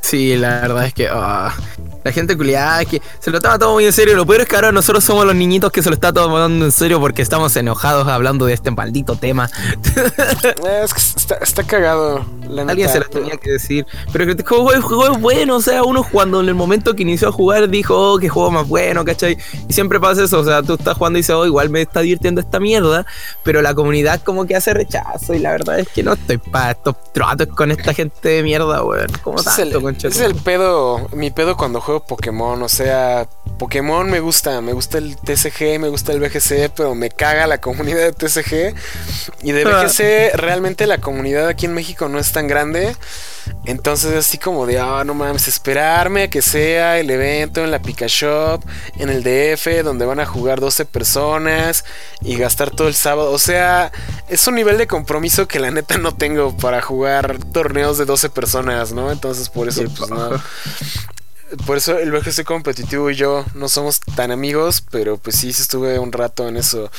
Sí, 0.00 0.36
la 0.36 0.60
verdad 0.60 0.86
es 0.86 0.94
que 0.94 1.08
ah, 1.10 1.54
la 2.04 2.12
gente 2.12 2.36
culiada 2.36 2.84
que 2.84 3.02
se 3.18 3.30
lo 3.30 3.40
toma 3.40 3.58
todo 3.58 3.74
muy 3.74 3.84
en 3.84 3.92
serio. 3.92 4.16
Lo 4.16 4.26
peor 4.26 4.42
es 4.42 4.48
que 4.48 4.56
ahora 4.56 4.72
nosotros 4.72 5.04
somos 5.04 5.26
los 5.26 5.34
niñitos 5.34 5.72
que 5.72 5.82
se 5.82 5.88
lo 5.88 5.94
está 5.94 6.12
tomando 6.12 6.64
en 6.64 6.72
serio 6.72 7.00
porque 7.00 7.22
estamos 7.22 7.54
enojados 7.56 8.08
hablando 8.08 8.46
de 8.46 8.54
este 8.54 8.70
maldito 8.70 9.16
tema. 9.16 9.50
Eh, 10.48 10.82
es 10.84 10.94
que 10.94 11.44
está, 11.44 11.62
cagado. 11.64 12.24
Alguien 12.66 12.88
se 12.88 13.00
lo 13.00 13.06
tenía 13.06 13.36
que 13.36 13.52
decir. 13.52 13.86
Pero 14.12 14.24
que 14.24 14.32
el 14.32 14.42
juego, 14.44 14.72
es 14.72 15.20
bueno. 15.20 15.56
O 15.56 15.60
sea, 15.60 15.82
uno 15.82 16.04
cuando 16.10 16.40
en 16.40 16.48
el 16.48 16.54
momento 16.54 16.94
que 16.94 17.02
inició 17.02 17.28
a 17.28 17.32
jugar 17.32 17.68
dijo, 17.68 17.96
oh, 17.96 18.18
qué 18.18 18.28
juego 18.28 18.50
más 18.50 18.66
bueno, 18.66 19.04
¿cachai? 19.04 19.36
Y 19.68 19.72
siempre 19.72 20.00
pasa 20.00 20.24
eso. 20.24 20.40
O 20.40 20.44
sea, 20.44 20.62
tú 20.62 20.74
estás 20.74 20.96
jugando 20.96 21.18
y 21.18 21.20
dices, 21.20 21.34
oh, 21.34 21.46
igual 21.46 21.70
me 21.70 21.82
está 21.82 22.00
divirtiendo 22.00 22.40
esta 22.40 22.60
mierda. 22.60 23.06
Pero 23.42 23.62
la 23.62 23.74
comunidad 23.74 24.22
como 24.22 24.46
que 24.46 24.56
hace 24.56 24.72
rechazo. 24.72 25.34
Y 25.34 25.38
la 25.40 25.52
verdad 25.52 25.78
es 25.78 25.88
que 25.88 26.02
no 26.02 26.14
estoy 26.14 26.38
para 26.38 26.72
estos 26.72 26.96
tratos 27.12 27.48
con 27.48 27.70
esta 27.70 27.92
gente 27.92 28.28
de 28.28 28.42
mierda, 28.42 28.82
weón. 28.82 29.08
Como 29.22 29.42
tanto, 29.42 29.88
es 29.90 30.04
es 30.04 30.20
el 30.20 30.34
pedo, 30.34 31.08
mi 31.12 31.30
pedo 31.30 31.56
cuando 31.56 31.80
juego 31.80 31.97
Pokémon. 32.00 32.62
O 32.62 32.68
sea, 32.68 33.28
Pokémon 33.58 34.08
me 34.08 34.20
gusta, 34.20 34.60
me 34.60 34.72
gusta 34.72 34.98
el 34.98 35.16
TCG, 35.16 35.78
me 35.78 35.88
gusta 35.88 36.12
el 36.12 36.20
BGC, 36.20 36.70
pero 36.74 36.94
me 36.94 37.10
caga 37.10 37.46
la 37.46 37.60
comunidad 37.60 37.98
de 37.98 38.12
TCG. 38.12 38.74
Y 39.42 39.52
de 39.52 39.64
BGC, 39.64 40.36
realmente 40.36 40.86
la 40.86 40.98
comunidad 40.98 41.48
aquí 41.48 41.66
en 41.66 41.74
México 41.74 42.08
no 42.08 42.18
es 42.18 42.32
tan 42.32 42.46
grande. 42.46 42.96
Entonces 43.64 44.14
así 44.14 44.38
como 44.38 44.66
de, 44.66 44.78
ah, 44.78 45.02
no 45.04 45.14
mames, 45.14 45.48
esperarme 45.48 46.24
a 46.24 46.30
que 46.30 46.42
sea 46.42 46.98
el 46.98 47.10
evento 47.10 47.64
en 47.64 47.70
la 47.70 47.80
Pika 47.80 48.06
Shop, 48.06 48.62
en 48.98 49.08
el 49.08 49.22
DF, 49.22 49.82
donde 49.84 50.06
van 50.06 50.20
a 50.20 50.26
jugar 50.26 50.60
12 50.60 50.84
personas 50.84 51.84
y 52.20 52.36
gastar 52.36 52.70
todo 52.70 52.88
el 52.88 52.94
sábado. 52.94 53.32
O 53.32 53.38
sea, 53.38 53.92
es 54.28 54.46
un 54.46 54.54
nivel 54.54 54.78
de 54.78 54.86
compromiso 54.86 55.48
que 55.48 55.60
la 55.60 55.70
neta 55.70 55.98
no 55.98 56.14
tengo 56.14 56.56
para 56.56 56.80
jugar 56.80 57.38
torneos 57.52 57.98
de 57.98 58.04
12 58.04 58.30
personas, 58.30 58.92
¿no? 58.92 59.10
Entonces 59.10 59.48
por 59.48 59.68
eso, 59.68 59.84
pues 59.96 60.10
no 60.10 60.40
por 61.66 61.76
eso 61.76 61.98
el 61.98 62.12
VGC 62.12 62.44
competitivo 62.44 63.10
y 63.10 63.14
yo 63.14 63.44
no 63.54 63.68
somos 63.68 64.00
tan 64.00 64.30
amigos, 64.30 64.84
pero 64.90 65.16
pues 65.16 65.36
sí, 65.36 65.48
estuve 65.48 65.98
un 65.98 66.12
rato 66.12 66.48
en 66.48 66.56
eso. 66.56 66.90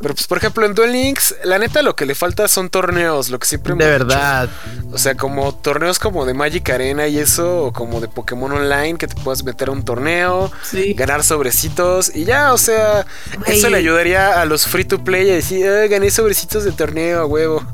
Pero 0.00 0.14
pues 0.14 0.26
por 0.26 0.38
ejemplo 0.38 0.66
en 0.66 0.74
Duel 0.74 0.92
Links, 0.92 1.34
la 1.44 1.58
neta 1.58 1.82
lo 1.82 1.96
que 1.96 2.06
le 2.06 2.14
falta 2.14 2.48
son 2.48 2.70
torneos, 2.70 3.30
lo 3.30 3.38
que 3.38 3.46
siempre 3.46 3.74
De 3.74 3.86
verdad. 3.86 4.48
O 4.92 4.98
sea, 4.98 5.14
como 5.16 5.54
torneos 5.54 5.98
como 5.98 6.24
de 6.24 6.34
Magic 6.34 6.68
Arena 6.70 7.08
y 7.08 7.18
eso, 7.18 7.64
o 7.64 7.72
como 7.72 8.00
de 8.00 8.08
Pokémon 8.08 8.52
Online, 8.52 8.98
que 8.98 9.08
te 9.08 9.14
puedas 9.16 9.42
meter 9.44 9.68
a 9.68 9.72
un 9.72 9.84
torneo, 9.84 10.50
ganar 10.94 11.24
sobrecitos 11.24 12.14
y 12.14 12.24
ya, 12.24 12.52
o 12.52 12.58
sea, 12.58 13.06
eso 13.46 13.68
le 13.68 13.78
ayudaría 13.78 14.40
a 14.40 14.44
los 14.44 14.66
free 14.66 14.84
to 14.84 15.02
play 15.02 15.30
a 15.30 15.34
decir, 15.34 15.66
gané 15.88 16.10
sobrecitos 16.10 16.64
de 16.64 16.72
torneo 16.72 17.20
a 17.20 17.26
huevo. 17.26 17.64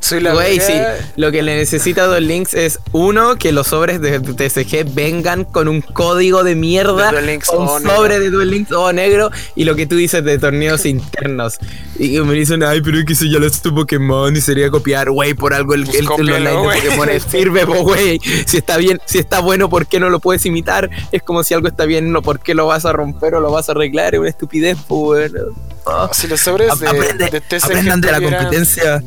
Soy 0.00 0.20
la 0.20 0.32
Güey, 0.32 0.60
sí. 0.60 0.74
Lo 1.16 1.32
que 1.32 1.42
le 1.42 1.56
necesita 1.56 2.04
a 2.04 2.06
Duel 2.06 2.28
Links 2.28 2.54
es 2.54 2.78
uno, 2.92 3.36
que 3.36 3.52
los 3.52 3.68
sobres 3.68 4.00
de 4.00 4.20
TCG 4.20 4.94
vengan 4.94 5.44
con 5.44 5.68
un 5.68 5.77
código 5.82 6.44
de 6.44 6.54
mierda. 6.54 7.12
De 7.12 7.40
un 7.56 7.82
sobre 7.82 8.18
de 8.20 8.30
Duel 8.30 8.50
Links 8.50 8.72
o 8.72 8.92
negro. 8.92 9.30
Y 9.54 9.64
lo 9.64 9.76
que 9.76 9.86
tú 9.86 9.96
dices 9.96 10.24
de 10.24 10.38
torneos 10.38 10.84
internos. 10.86 11.58
Y 11.98 12.18
me 12.20 12.34
dicen, 12.34 12.62
ay, 12.62 12.80
pero 12.80 12.98
es 12.98 13.04
que 13.04 13.12
eso 13.12 13.24
ya 13.24 13.38
lo 13.38 13.46
es 13.46 13.60
tu 13.60 13.74
Pokémon 13.74 14.34
y 14.34 14.40
sería 14.40 14.70
copiar, 14.70 15.10
güey, 15.10 15.34
por 15.34 15.52
algo 15.52 15.74
el, 15.74 15.84
pues 15.84 15.98
el, 15.98 16.08
online 16.08 16.50
de 16.50 16.56
Pokémon 16.56 17.08
sirve, 17.28 17.64
güey. 17.64 18.20
Si 18.46 18.58
está 18.58 18.76
bien, 18.76 19.00
si 19.04 19.18
está 19.18 19.40
bueno, 19.40 19.68
¿por 19.68 19.86
qué 19.86 20.00
no 20.00 20.10
lo 20.10 20.20
puedes 20.20 20.44
imitar? 20.46 20.90
Es 21.12 21.22
como 21.22 21.42
si 21.42 21.54
algo 21.54 21.68
está 21.68 21.84
bien, 21.86 22.12
no, 22.12 22.22
¿por 22.22 22.40
qué 22.40 22.54
lo 22.54 22.66
vas 22.66 22.84
a 22.84 22.92
romper 22.92 23.34
o 23.34 23.40
lo 23.40 23.50
vas 23.50 23.68
a 23.68 23.72
arreglar? 23.72 24.14
Es 24.14 24.20
una 24.20 24.28
estupidez, 24.28 24.78
pues, 24.86 25.32
bueno. 25.32 26.08
Si 26.12 26.26
los 26.26 26.40
sobres 26.40 26.78
de, 26.78 26.88
aprende, 26.88 27.30
de 27.30 27.56
aprendan 27.56 28.00
de 28.00 28.12
la 28.12 28.20
competencia. 28.20 29.02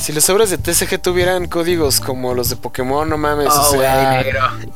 Si 0.00 0.12
los 0.12 0.24
sobres 0.24 0.48
de 0.48 0.56
TCG 0.56 0.98
tuvieran 0.98 1.46
códigos 1.46 2.00
como 2.00 2.34
los 2.34 2.48
de 2.48 2.56
Pokémon, 2.56 3.06
no 3.08 3.18
mames. 3.18 3.48
o 3.48 3.60
oh, 3.60 3.72
sea, 3.72 4.24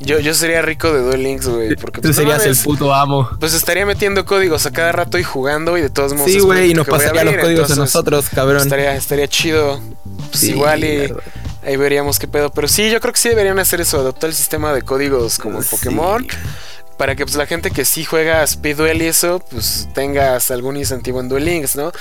yo, 0.00 0.18
yo 0.18 0.34
sería 0.34 0.60
rico 0.60 0.92
de 0.92 1.00
Duel 1.00 1.22
Links, 1.22 1.48
güey. 1.48 1.76
Porque 1.76 2.02
tú 2.02 2.08
pues, 2.08 2.16
serías 2.16 2.44
el 2.44 2.54
puto 2.56 2.92
amo. 2.92 3.30
Pues 3.40 3.54
estaría 3.54 3.86
metiendo 3.86 4.26
códigos 4.26 4.66
a 4.66 4.70
cada 4.70 4.92
rato 4.92 5.18
y 5.18 5.22
jugando 5.22 5.78
y 5.78 5.80
de 5.80 5.88
todos 5.88 6.12
modos. 6.12 6.30
Sí, 6.30 6.40
güey, 6.40 6.72
y 6.72 6.74
nos 6.74 6.86
pasaría 6.86 7.24
los 7.24 7.36
códigos 7.36 7.70
a 7.70 7.76
nosotros, 7.76 8.26
cabrón. 8.28 8.60
Estaría, 8.60 8.94
estaría 8.94 9.26
chido. 9.26 9.80
Pues 10.30 10.42
igual 10.44 10.84
y. 10.84 11.12
Ahí 11.66 11.76
veríamos 11.78 12.18
qué 12.18 12.28
pedo. 12.28 12.50
Pero 12.50 12.68
sí, 12.68 12.90
yo 12.90 13.00
creo 13.00 13.14
que 13.14 13.18
sí 13.18 13.30
deberían 13.30 13.58
hacer 13.58 13.80
eso, 13.80 13.98
adoptar 13.98 14.28
el 14.28 14.36
sistema 14.36 14.74
de 14.74 14.82
códigos 14.82 15.38
como 15.38 15.60
el 15.60 15.64
Pokémon 15.64 16.26
para 16.96 17.16
que 17.16 17.24
pues 17.24 17.36
la 17.36 17.46
gente 17.46 17.70
que 17.70 17.84
sí 17.84 18.04
juega 18.04 18.42
Speed 18.42 18.76
Duel 18.76 19.02
y 19.02 19.06
eso, 19.06 19.42
pues 19.50 19.88
tengas 19.94 20.50
algún 20.50 20.76
incentivo 20.76 21.20
en 21.20 21.28
Duel 21.28 21.44
Links, 21.44 21.76
¿no? 21.76 21.92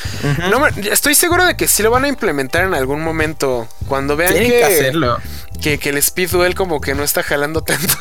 no 0.49 0.67
estoy 0.67 1.15
seguro 1.15 1.45
de 1.45 1.55
que 1.55 1.67
sí 1.67 1.83
lo 1.83 1.91
van 1.91 2.05
a 2.05 2.07
implementar 2.07 2.63
en 2.63 2.73
algún 2.73 3.01
momento. 3.01 3.67
Cuando 3.87 4.15
vean 4.15 4.33
que, 4.33 4.63
hacerlo. 4.63 5.17
que, 5.61 5.79
el 5.83 5.97
Speed 5.97 6.31
Duel 6.31 6.55
como 6.55 6.81
que 6.81 6.95
no 6.95 7.03
está 7.03 7.23
jalando 7.23 7.61
tanto, 7.61 7.95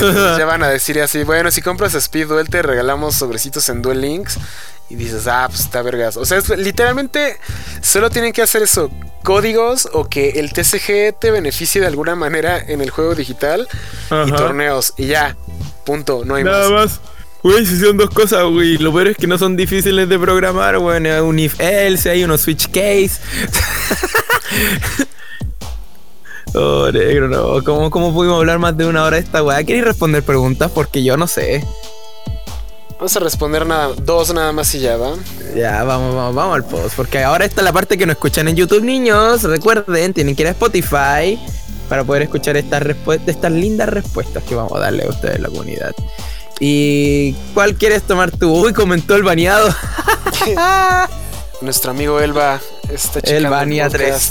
ya 0.38 0.44
van 0.44 0.62
a 0.62 0.68
decir 0.68 1.00
así, 1.00 1.24
bueno, 1.24 1.50
si 1.50 1.62
compras 1.62 1.94
Speed 1.94 2.28
Duel 2.28 2.48
te 2.48 2.62
regalamos 2.62 3.16
sobrecitos 3.16 3.68
en 3.68 3.82
Duel 3.82 4.00
Links. 4.00 4.38
Y 4.90 4.96
dices, 4.96 5.26
ah, 5.28 5.46
pues 5.48 5.60
está 5.60 5.82
vergas. 5.82 6.16
O 6.16 6.24
sea, 6.24 6.40
literalmente 6.56 7.38
solo 7.80 8.10
tienen 8.10 8.32
que 8.32 8.42
hacer 8.42 8.62
eso. 8.62 8.90
Códigos 9.22 9.88
o 9.92 10.08
que 10.08 10.30
el 10.30 10.52
TCG 10.52 11.18
te 11.18 11.30
beneficie 11.30 11.80
de 11.80 11.86
alguna 11.86 12.16
manera 12.16 12.58
en 12.58 12.80
el 12.80 12.90
juego 12.90 13.14
digital 13.14 13.68
y 14.26 14.32
torneos. 14.32 14.94
Y 14.96 15.06
ya, 15.06 15.36
Punto, 15.84 16.24
no 16.24 16.34
hay 16.34 16.44
Nada 16.44 16.70
más. 16.70 17.00
Güey, 17.42 17.64
si 17.64 17.80
son 17.80 17.96
dos 17.96 18.10
cosas, 18.10 18.44
güey. 18.44 18.76
Lo 18.78 18.92
peor 18.92 19.08
es 19.08 19.16
que 19.16 19.26
no 19.26 19.38
son 19.38 19.56
difíciles 19.56 20.08
de 20.08 20.18
programar, 20.18 20.78
güey. 20.78 21.06
Hay 21.06 21.20
un 21.20 21.38
if 21.38 21.58
else, 21.58 22.10
hay 22.10 22.22
unos 22.22 22.42
switch 22.42 22.66
case. 22.66 23.12
oh, 26.54 26.90
negro, 26.92 27.28
no. 27.28 27.64
¿Cómo, 27.64 27.90
¿Cómo 27.90 28.12
pudimos 28.12 28.38
hablar 28.38 28.58
más 28.58 28.76
de 28.76 28.86
una 28.86 29.04
hora 29.04 29.16
de 29.16 29.22
esta 29.22 29.42
weá? 29.42 29.64
¿Queréis 29.64 29.84
responder 29.84 30.22
preguntas? 30.22 30.70
Porque 30.70 31.02
yo 31.02 31.16
no 31.16 31.26
sé. 31.26 31.64
Vamos 33.00 33.16
a 33.16 33.20
responder 33.20 33.64
nada, 33.64 33.94
dos 34.02 34.34
nada 34.34 34.52
más 34.52 34.74
y 34.74 34.80
ya, 34.80 34.98
¿va? 34.98 35.14
Ya, 35.56 35.84
vamos, 35.84 36.14
vamos, 36.14 36.34
vamos 36.34 36.54
al 36.54 36.64
post. 36.64 36.94
Porque 36.96 37.24
ahora 37.24 37.46
está 37.46 37.62
la 37.62 37.72
parte 37.72 37.96
que 37.96 38.04
no 38.04 38.12
escuchan 38.12 38.46
en 38.46 38.56
YouTube, 38.56 38.82
niños. 38.82 39.42
Recuerden, 39.42 40.12
tienen 40.12 40.36
que 40.36 40.42
ir 40.42 40.48
a 40.48 40.50
Spotify 40.50 41.40
para 41.88 42.04
poder 42.04 42.24
escuchar 42.24 42.58
estas, 42.58 42.82
estas 43.26 43.52
lindas 43.52 43.88
respuestas 43.88 44.44
que 44.44 44.54
vamos 44.54 44.72
a 44.74 44.80
darle 44.80 45.04
a 45.04 45.08
ustedes 45.08 45.40
la 45.40 45.48
comunidad. 45.48 45.94
¿Y 46.60 47.32
cuál 47.54 47.74
quieres 47.76 48.02
tomar 48.02 48.32
tú? 48.32 48.66
Uy, 48.66 48.74
comentó 48.74 49.16
el 49.16 49.22
baneado. 49.22 49.74
Nuestro 51.62 51.92
amigo 51.92 52.20
Elba 52.20 52.60
está 52.92 53.20
El 53.20 53.46
banea 53.46 53.88
3. 53.88 54.30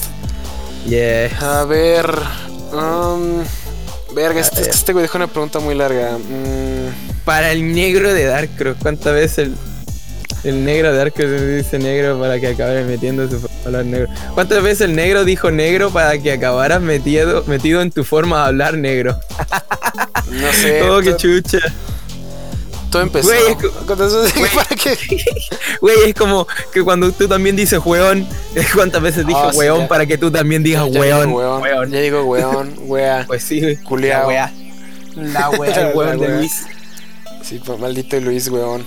Yeah. 0.86 1.62
A 1.62 1.66
ver. 1.66 2.08
Um, 2.72 3.44
verga, 4.14 4.42
este, 4.42 4.62
este, 4.62 4.94
güey 4.94 5.02
dejó 5.02 5.18
una 5.18 5.26
pregunta 5.26 5.58
muy 5.58 5.74
larga. 5.74 6.20
Mm. 6.20 7.09
Para 7.26 7.52
el 7.52 7.74
negro 7.74 8.14
de 8.14 8.26
Darkross, 8.26 8.78
¿cuántas 8.82 9.14
veces 9.14 9.38
el, 9.40 9.56
el 10.44 10.64
negro 10.64 10.94
de 10.94 11.12
se 11.12 11.58
dice 11.58 11.80
negro 11.80 12.20
para 12.20 12.40
que 12.40 12.48
acabe 12.48 12.84
metiendo 12.86 13.30
su 13.30 13.40
forma 13.40 13.56
de 13.60 13.66
hablar 13.66 13.86
negro. 13.86 14.08
¿Cuántas 14.34 14.64
veces 14.64 14.82
el 14.82 14.96
negro 14.96 15.26
dijo 15.26 15.52
negro 15.52 15.90
para 15.90 16.18
que 16.18 16.32
acabaras 16.32 16.82
metido, 16.82 17.44
metido 17.46 17.82
en 17.82 17.92
tu 17.92 18.04
forma 18.04 18.44
de 18.44 18.48
hablar 18.48 18.78
negro? 18.78 19.20
No 20.30 20.54
sé. 20.54 20.82
Oh, 20.90 21.02
qué 21.02 21.16
chucha. 21.16 21.60
Todo 22.90 23.04
empezó. 23.04 23.30
Güey, 25.82 25.96
es, 26.08 26.16
como 26.16 26.48
que 26.74 26.82
cuando 26.82 27.12
tú 27.12 27.28
también 27.28 27.56
dices 27.56 27.80
weón, 27.84 28.28
¿cuántas 28.74 29.02
veces 29.02 29.28
dije 29.28 29.40
oh, 29.40 29.52
weón 29.52 29.88
para 29.88 30.06
que 30.06 30.18
tú 30.18 30.32
también 30.32 30.64
digas 30.64 30.86
weón? 30.90 31.32
weón? 31.34 31.92
Ya 31.92 32.00
digo 32.00 32.24
weón, 32.24 32.74
wea. 32.80 33.26
Pues 33.28 33.44
sí, 33.44 33.78
culiao. 33.78 34.22
La 34.22 34.28
wea. 34.28 34.54
La 35.16 35.50
wea, 35.52 35.90
el 35.90 35.96
weón 35.96 36.20
de 36.20 36.28
Luis. 36.30 36.66
Sí, 37.50 37.60
pues, 37.66 37.80
maldito 37.80 38.20
Luis, 38.20 38.48
weón. 38.50 38.86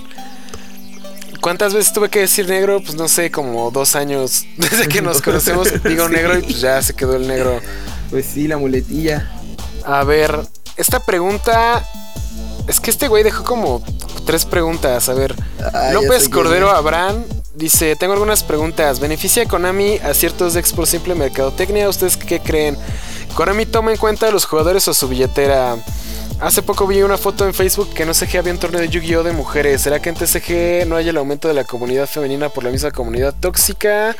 ¿Cuántas 1.41 1.73
veces 1.73 1.91
tuve 1.91 2.07
que 2.07 2.19
decir 2.19 2.47
negro? 2.47 2.79
Pues 2.79 2.95
no 2.95 3.09
sé, 3.09 3.29
como 3.29 3.69
dos 3.71 3.97
años 3.97 4.45
desde 4.57 4.87
que 4.87 5.01
nos 5.01 5.21
conocemos. 5.21 5.67
digo 5.83 6.07
negro 6.07 6.39
y 6.39 6.43
pues 6.43 6.61
ya 6.61 6.81
se 6.81 6.93
quedó 6.93 7.17
el 7.17 7.27
negro. 7.27 7.59
Pues 8.09 8.25
sí, 8.25 8.47
la 8.47 8.55
muletilla. 8.55 9.29
A 9.83 10.05
ver, 10.05 10.39
esta 10.77 11.01
pregunta. 11.01 11.83
Es 12.65 12.79
que 12.79 12.89
este 12.89 13.09
güey 13.09 13.23
dejó 13.23 13.43
como 13.43 13.83
tres 14.25 14.45
preguntas. 14.45 15.09
A 15.09 15.13
ver, 15.13 15.35
ah, 15.73 15.89
López 15.91 16.29
Cordero 16.29 16.69
Abraham 16.71 17.25
dice: 17.55 17.97
Tengo 17.97 18.13
algunas 18.13 18.43
preguntas. 18.43 19.01
¿Beneficia 19.01 19.45
Konami 19.45 19.97
a 19.97 20.13
ciertos 20.13 20.53
decks 20.53 20.71
por 20.71 20.87
simple 20.87 21.15
mercadotecnia? 21.15 21.89
¿Ustedes 21.89 22.15
qué 22.15 22.39
creen? 22.39 22.77
¿Konami 23.35 23.65
toma 23.65 23.91
en 23.91 23.97
cuenta 23.97 24.29
a 24.29 24.31
los 24.31 24.45
jugadores 24.45 24.87
o 24.87 24.93
su 24.93 25.09
billetera? 25.09 25.75
Hace 26.43 26.61
poco 26.61 26.85
vi 26.87 27.01
una 27.01 27.17
foto 27.17 27.45
en 27.45 27.53
Facebook 27.53 27.93
que 27.93 28.05
no 28.05 28.13
sé 28.13 28.27
qué 28.27 28.37
había 28.37 28.51
un 28.51 28.59
torneo 28.59 28.81
de 28.81 28.89
Yu-Gi-Oh 28.89 29.23
de 29.23 29.31
mujeres. 29.31 29.81
¿Será 29.81 30.01
que 30.01 30.09
en 30.09 30.15
TCG 30.15 30.85
no 30.85 30.97
hay 30.97 31.07
el 31.07 31.15
aumento 31.15 31.47
de 31.47 31.53
la 31.53 31.63
comunidad 31.63 32.05
femenina 32.05 32.49
por 32.49 32.65
la 32.65 32.69
misma 32.69 32.91
comunidad 32.91 33.33
tóxica? 33.39 34.13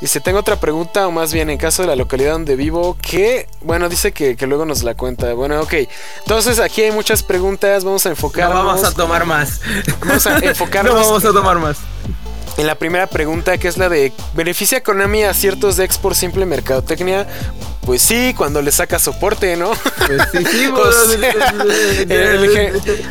Y 0.00 0.06
si 0.06 0.20
tengo 0.20 0.38
otra 0.38 0.56
pregunta, 0.56 1.06
o 1.06 1.10
más 1.10 1.34
bien 1.34 1.50
en 1.50 1.58
caso 1.58 1.82
de 1.82 1.88
la 1.88 1.96
localidad 1.96 2.32
donde 2.32 2.56
vivo, 2.56 2.96
que, 3.02 3.46
bueno, 3.60 3.90
dice 3.90 4.12
que, 4.12 4.34
luego 4.46 4.64
nos 4.64 4.82
la 4.84 4.94
cuenta. 4.94 5.34
Bueno, 5.34 5.60
ok. 5.60 5.74
Entonces 6.20 6.60
aquí 6.60 6.80
hay 6.80 6.92
muchas 6.92 7.22
preguntas, 7.22 7.84
vamos 7.84 8.06
a 8.06 8.08
enfocarnos. 8.16 8.56
No 8.56 8.64
vamos 8.64 8.84
a 8.84 8.92
tomar 8.92 9.26
más. 9.26 9.60
Vamos 10.00 10.26
a 10.26 10.38
enfocarnos. 10.38 10.94
no 10.94 11.00
vamos 11.00 11.24
a 11.26 11.30
tomar 11.30 11.58
más. 11.58 11.76
En 12.60 12.66
la 12.66 12.74
primera 12.74 13.06
pregunta, 13.06 13.56
que 13.56 13.68
es 13.68 13.78
la 13.78 13.88
de 13.88 14.12
¿beneficia 14.34 14.82
Konami 14.82 15.22
a 15.22 15.32
ciertos 15.32 15.78
decks 15.78 15.96
por 15.96 16.14
simple 16.14 16.44
mercadotecnia? 16.44 17.26
Pues 17.86 18.02
sí, 18.02 18.34
cuando 18.36 18.60
le 18.60 18.70
saca 18.70 18.98
soporte, 18.98 19.56
¿no? 19.56 19.70
Pues 20.06 20.22
sí, 20.30 20.44
sí, 20.44 20.66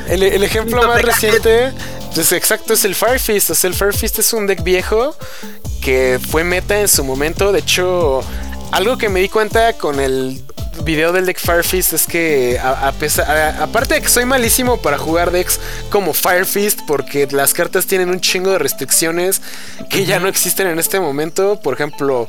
el, 0.07 0.43
ejemplo 0.43 0.87
más 0.87 1.01
reciente, 1.01 1.71
pues 2.13 2.31
exacto, 2.31 2.75
es 2.75 2.85
el 2.85 2.93
Firefist. 2.93 3.49
O 3.49 3.55
sea, 3.55 3.71
el 3.71 3.73
Firefist 3.73 4.19
es 4.19 4.33
un 4.33 4.45
deck 4.45 4.61
viejo 4.61 5.15
que 5.81 6.19
fue 6.29 6.43
meta 6.43 6.79
en 6.79 6.87
su 6.87 7.03
momento. 7.03 7.51
De 7.51 7.57
hecho, 7.57 8.21
algo 8.71 8.99
que 8.99 9.09
me 9.09 9.19
di 9.19 9.29
cuenta 9.29 9.73
con 9.73 9.99
el 9.99 10.43
video 10.83 11.11
del 11.11 11.25
deck 11.25 11.39
Firefist 11.39 11.93
es 11.93 12.07
que 12.07 12.59
a, 12.59 12.87
aparte 12.87 13.95
de 13.95 14.01
que 14.01 14.09
soy 14.09 14.25
malísimo 14.25 14.81
para 14.81 14.97
jugar 14.97 15.31
decks 15.31 15.59
como 15.89 16.13
Firefist 16.13 16.81
porque 16.87 17.27
las 17.31 17.53
cartas 17.53 17.85
tienen 17.85 18.09
un 18.09 18.19
chingo 18.19 18.51
de 18.51 18.59
restricciones 18.59 19.41
que 19.89 20.05
ya 20.05 20.19
no 20.19 20.27
existen 20.27 20.67
en 20.67 20.79
este 20.79 20.99
momento, 20.99 21.59
por 21.61 21.73
ejemplo, 21.73 22.27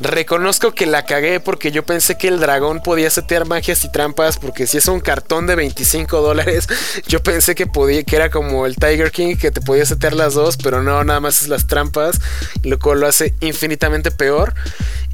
Reconozco 0.00 0.74
que 0.74 0.86
la 0.86 1.04
cagué 1.04 1.40
porque 1.40 1.72
yo 1.72 1.84
pensé 1.84 2.16
que 2.16 2.28
el 2.28 2.38
dragón 2.38 2.80
podía 2.80 3.10
setear 3.10 3.46
magias 3.46 3.84
y 3.84 3.90
trampas. 3.90 4.38
Porque 4.38 4.68
si 4.68 4.78
es 4.78 4.86
un 4.86 5.00
cartón 5.00 5.46
de 5.48 5.56
25 5.56 6.20
dólares, 6.20 6.68
yo 7.08 7.20
pensé 7.20 7.56
que 7.56 7.66
podía, 7.66 8.04
que 8.04 8.14
era 8.14 8.30
como 8.30 8.66
el 8.66 8.76
Tiger 8.76 9.10
King, 9.10 9.36
que 9.36 9.50
te 9.50 9.60
podía 9.60 9.84
setear 9.84 10.14
las 10.14 10.34
dos, 10.34 10.56
pero 10.56 10.84
no, 10.84 11.02
nada 11.02 11.18
más 11.18 11.42
es 11.42 11.48
las 11.48 11.66
trampas, 11.66 12.20
lo 12.62 12.78
cual 12.78 13.00
lo 13.00 13.08
hace 13.08 13.34
infinitamente 13.40 14.12
peor. 14.12 14.54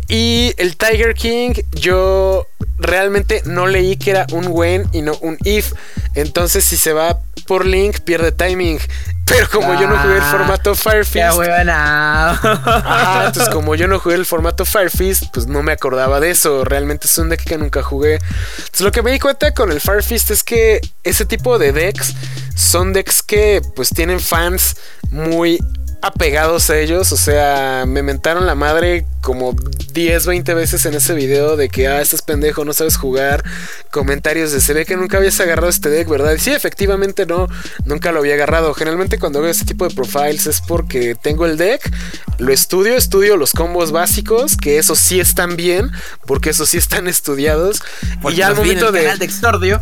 Y 0.08 0.54
el 0.58 0.76
Tiger 0.76 1.14
King, 1.14 1.54
yo 1.72 2.46
realmente 2.78 3.42
no 3.44 3.66
leí 3.66 3.96
que 3.96 4.10
era 4.10 4.26
un 4.32 4.46
when 4.48 4.88
y 4.92 5.02
no 5.02 5.14
un 5.20 5.38
if. 5.44 5.72
Entonces, 6.14 6.64
si 6.64 6.76
se 6.76 6.92
va 6.92 7.20
por 7.46 7.66
link, 7.66 8.00
pierde 8.00 8.32
timing. 8.32 8.78
Pero 9.26 9.48
como 9.48 9.80
yo 9.80 9.88
no 9.88 9.96
jugué 9.98 10.16
el 10.16 10.22
ah, 10.22 10.30
formato 10.30 10.74
Firefist. 10.74 11.16
Ajá, 11.64 13.26
entonces 13.26 13.52
como 13.52 13.74
yo 13.74 13.88
no 13.88 13.98
jugué 13.98 14.16
el 14.16 14.26
formato 14.26 14.66
Firefist, 14.66 15.24
pues 15.32 15.46
no 15.46 15.62
me 15.62 15.72
acordaba 15.72 16.20
de 16.20 16.30
eso. 16.30 16.64
Realmente 16.64 17.06
es 17.06 17.16
un 17.16 17.30
deck 17.30 17.42
que 17.42 17.56
nunca 17.56 17.82
jugué. 17.82 18.16
Entonces 18.16 18.82
lo 18.82 18.92
que 18.92 19.02
me 19.02 19.12
di 19.12 19.18
cuenta 19.18 19.54
con 19.54 19.72
el 19.72 19.80
Firefist 19.80 20.30
es 20.30 20.44
que 20.44 20.80
ese 21.04 21.24
tipo 21.24 21.58
de 21.58 21.72
decks 21.72 22.14
son 22.54 22.92
decks 22.92 23.22
que 23.22 23.62
pues 23.74 23.88
tienen 23.90 24.20
fans 24.20 24.76
muy 25.10 25.58
apegados 26.04 26.68
a 26.68 26.78
ellos. 26.78 27.12
O 27.12 27.16
sea, 27.16 27.84
me 27.86 28.02
mentaron 28.02 28.46
la 28.46 28.54
madre 28.54 29.06
como 29.22 29.56
10, 29.92 30.26
20 30.26 30.54
veces 30.54 30.84
en 30.84 30.94
ese 30.94 31.14
video 31.14 31.56
de 31.56 31.70
que, 31.70 31.88
ah, 31.88 32.02
estás 32.02 32.20
pendejo, 32.20 32.64
no 32.64 32.74
sabes 32.74 32.96
jugar. 32.96 33.42
Comentarios 33.90 34.52
de, 34.52 34.60
se 34.60 34.74
ve 34.74 34.84
que 34.84 34.96
nunca 34.96 35.16
habías 35.16 35.40
agarrado 35.40 35.70
este 35.70 35.88
deck, 35.88 36.06
¿verdad? 36.08 36.34
Y 36.34 36.38
sí, 36.38 36.52
efectivamente 36.52 37.24
no, 37.24 37.48
nunca 37.86 38.12
lo 38.12 38.18
había 38.18 38.34
agarrado. 38.34 38.74
Generalmente 38.74 39.18
cuando 39.18 39.40
veo 39.40 39.50
este 39.50 39.64
tipo 39.64 39.88
de 39.88 39.94
profiles 39.94 40.46
es 40.46 40.60
porque 40.60 41.14
tengo 41.14 41.46
el 41.46 41.56
deck, 41.56 41.90
lo 42.38 42.52
estudio, 42.52 42.96
estudio 42.96 43.38
los 43.38 43.52
combos 43.52 43.90
básicos, 43.90 44.58
que 44.58 44.78
esos 44.78 44.98
sí 44.98 45.20
están 45.20 45.56
bien, 45.56 45.90
porque 46.26 46.50
esos 46.50 46.68
sí 46.68 46.76
están 46.76 47.08
estudiados. 47.08 47.82
y 48.30 48.34
ya 48.34 48.48
al 48.48 48.56
momento 48.56 48.92
de... 48.92 49.04
Canal 49.04 49.18
de 49.18 49.78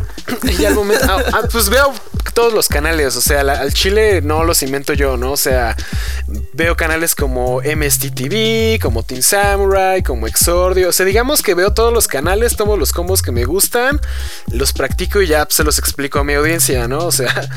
y 0.59 0.65
al 0.65 0.75
momento... 0.75 1.05
Ah, 1.09 1.23
ah, 1.33 1.41
pues 1.51 1.69
veo 1.69 1.93
todos 2.33 2.53
los 2.53 2.67
canales, 2.67 3.15
o 3.15 3.21
sea, 3.21 3.41
al 3.41 3.73
chile 3.73 4.21
no 4.21 4.43
los 4.43 4.63
invento 4.63 4.93
yo, 4.93 5.17
¿no? 5.17 5.33
O 5.33 5.37
sea, 5.37 5.75
veo 6.53 6.75
canales 6.75 7.15
como 7.15 7.61
MSTTV, 7.61 8.79
como 8.81 9.03
Team 9.03 9.21
Samurai, 9.21 10.03
como 10.03 10.27
Exordio. 10.27 10.89
O 10.89 10.91
sea, 10.91 11.05
digamos 11.05 11.41
que 11.41 11.53
veo 11.53 11.73
todos 11.73 11.93
los 11.93 12.07
canales, 12.07 12.55
tomo 12.55 12.77
los 12.77 12.91
combos 12.91 13.21
que 13.21 13.31
me 13.31 13.45
gustan, 13.45 13.99
los 14.51 14.73
practico 14.73 15.21
y 15.21 15.27
ya 15.27 15.47
se 15.49 15.63
los 15.63 15.79
explico 15.79 16.19
a 16.19 16.23
mi 16.23 16.33
audiencia, 16.33 16.87
¿no? 16.87 16.99
O 16.99 17.11
sea, 17.11 17.49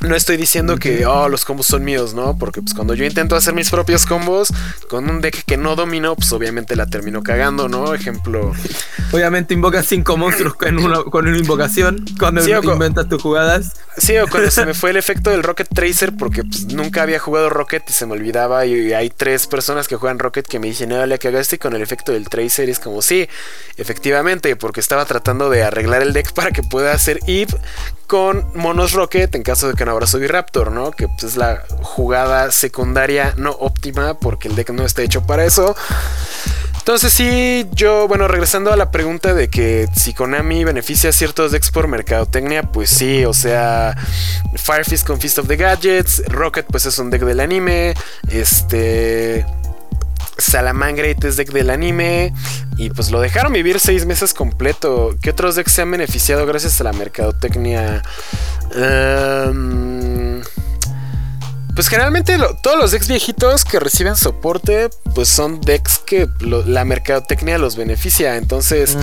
no 0.00 0.16
estoy 0.16 0.36
diciendo 0.36 0.76
que 0.76 1.06
oh, 1.06 1.28
los 1.28 1.44
combos 1.44 1.66
son 1.66 1.84
míos, 1.84 2.14
¿no? 2.14 2.36
Porque 2.36 2.60
pues 2.60 2.74
cuando 2.74 2.94
yo 2.94 3.04
intento 3.04 3.36
hacer 3.36 3.54
mis 3.54 3.70
propios 3.70 4.06
combos 4.06 4.52
con 4.88 5.08
un 5.08 5.20
deck 5.20 5.44
que 5.44 5.56
no 5.56 5.76
domino, 5.76 6.16
pues 6.16 6.32
obviamente 6.32 6.76
la 6.76 6.86
termino 6.86 7.22
cagando, 7.22 7.68
¿no? 7.68 7.94
Ejemplo. 7.94 8.52
Obviamente 9.12 9.54
invocas 9.54 9.86
cinco 9.86 10.16
monstruos 10.16 10.54
con 10.54 10.78
una, 10.78 11.02
con 11.04 11.26
una 11.26 11.38
invocación 11.38 12.04
cuando 12.18 12.42
inventas 12.46 13.08
tus 13.08 13.22
jugadas. 13.22 13.74
Sí, 13.96 14.16
o 14.18 14.26
cuando 14.26 14.50
se 14.50 14.66
me 14.66 14.74
fue 14.84 14.90
el 14.90 14.96
efecto 14.96 15.30
del 15.30 15.42
Rocket 15.42 15.68
Tracer, 15.72 16.14
porque 16.18 16.42
pues, 16.42 16.66
nunca 16.66 17.02
había 17.02 17.18
jugado 17.18 17.48
Rocket 17.48 17.82
y 17.88 17.92
se 17.92 18.06
me 18.06 18.12
olvidaba. 18.12 18.66
Y 18.66 18.92
hay 18.92 19.10
tres 19.10 19.46
personas 19.46 19.88
que 19.88 19.96
juegan 19.96 20.18
Rocket 20.18 20.46
que 20.46 20.58
me 20.58 20.66
dicen, 20.66 20.88
no, 20.88 21.06
le 21.06 21.18
cagaste 21.18 21.58
con 21.58 21.74
el 21.74 21.82
efecto 21.82 22.12
del 22.12 22.28
Tracer. 22.28 22.68
Y 22.68 22.72
es 22.72 22.80
como, 22.80 23.02
sí, 23.02 23.28
efectivamente, 23.76 24.56
porque 24.56 24.80
estaba 24.80 25.04
tratando 25.04 25.48
de 25.50 25.62
arreglar 25.62 26.02
el 26.02 26.12
deck 26.12 26.32
para 26.32 26.50
que 26.50 26.62
pueda 26.62 26.92
hacer 26.92 27.20
Eve 27.26 27.54
con 28.06 28.46
Monos 28.54 28.92
Rocket 28.92 29.34
en 29.34 29.42
caso 29.42 29.68
de 29.68 29.74
que 29.74 29.83
no 29.84 29.92
abra 29.92 30.06
Raptor, 30.28 30.70
¿no? 30.70 30.90
Que 30.90 31.08
pues, 31.08 31.24
es 31.24 31.36
la 31.36 31.62
jugada 31.82 32.50
secundaria 32.50 33.34
no 33.36 33.50
óptima 33.50 34.14
porque 34.14 34.48
el 34.48 34.56
deck 34.56 34.70
no 34.70 34.84
está 34.84 35.02
hecho 35.02 35.26
para 35.26 35.44
eso. 35.44 35.76
Entonces 36.78 37.14
sí, 37.14 37.66
yo, 37.72 38.06
bueno, 38.08 38.28
regresando 38.28 38.70
a 38.70 38.76
la 38.76 38.90
pregunta 38.90 39.32
de 39.32 39.48
que 39.48 39.88
si 39.96 40.12
Konami 40.12 40.64
beneficia 40.64 41.08
a 41.08 41.12
ciertos 41.14 41.50
decks 41.50 41.70
por 41.70 41.88
mercadotecnia, 41.88 42.62
pues 42.62 42.90
sí, 42.90 43.24
o 43.24 43.32
sea, 43.32 43.96
Firefist 44.54 45.06
con 45.06 45.18
Fist 45.18 45.38
of 45.38 45.48
the 45.48 45.56
Gadgets, 45.56 46.22
Rocket 46.28 46.66
pues 46.66 46.84
es 46.84 46.98
un 46.98 47.08
deck 47.08 47.22
del 47.22 47.40
anime, 47.40 47.94
este... 48.28 49.46
Salamangreat 50.38 51.22
es 51.24 51.36
deck 51.36 51.52
del 51.52 51.70
anime. 51.70 52.32
Y 52.76 52.90
pues 52.90 53.10
lo 53.10 53.20
dejaron 53.20 53.52
vivir 53.52 53.78
seis 53.80 54.04
meses 54.06 54.34
completo. 54.34 55.14
¿Qué 55.22 55.30
otros 55.30 55.54
decks 55.54 55.72
se 55.72 55.82
han 55.82 55.90
beneficiado 55.90 56.44
gracias 56.46 56.80
a 56.80 56.84
la 56.84 56.92
mercadotecnia? 56.92 58.02
Em, 58.74 60.42
pues 61.74 61.88
generalmente 61.88 62.36
todos 62.62 62.78
los 62.78 62.92
decks 62.92 63.08
viejitos 63.08 63.64
que 63.64 63.80
reciben 63.80 64.16
soporte, 64.16 64.90
pues 65.14 65.28
son 65.28 65.60
decks 65.60 65.98
que 65.98 66.28
la 66.40 66.84
mercadotecnia 66.84 67.58
los 67.58 67.76
beneficia. 67.76 68.36
Entonces, 68.36 68.96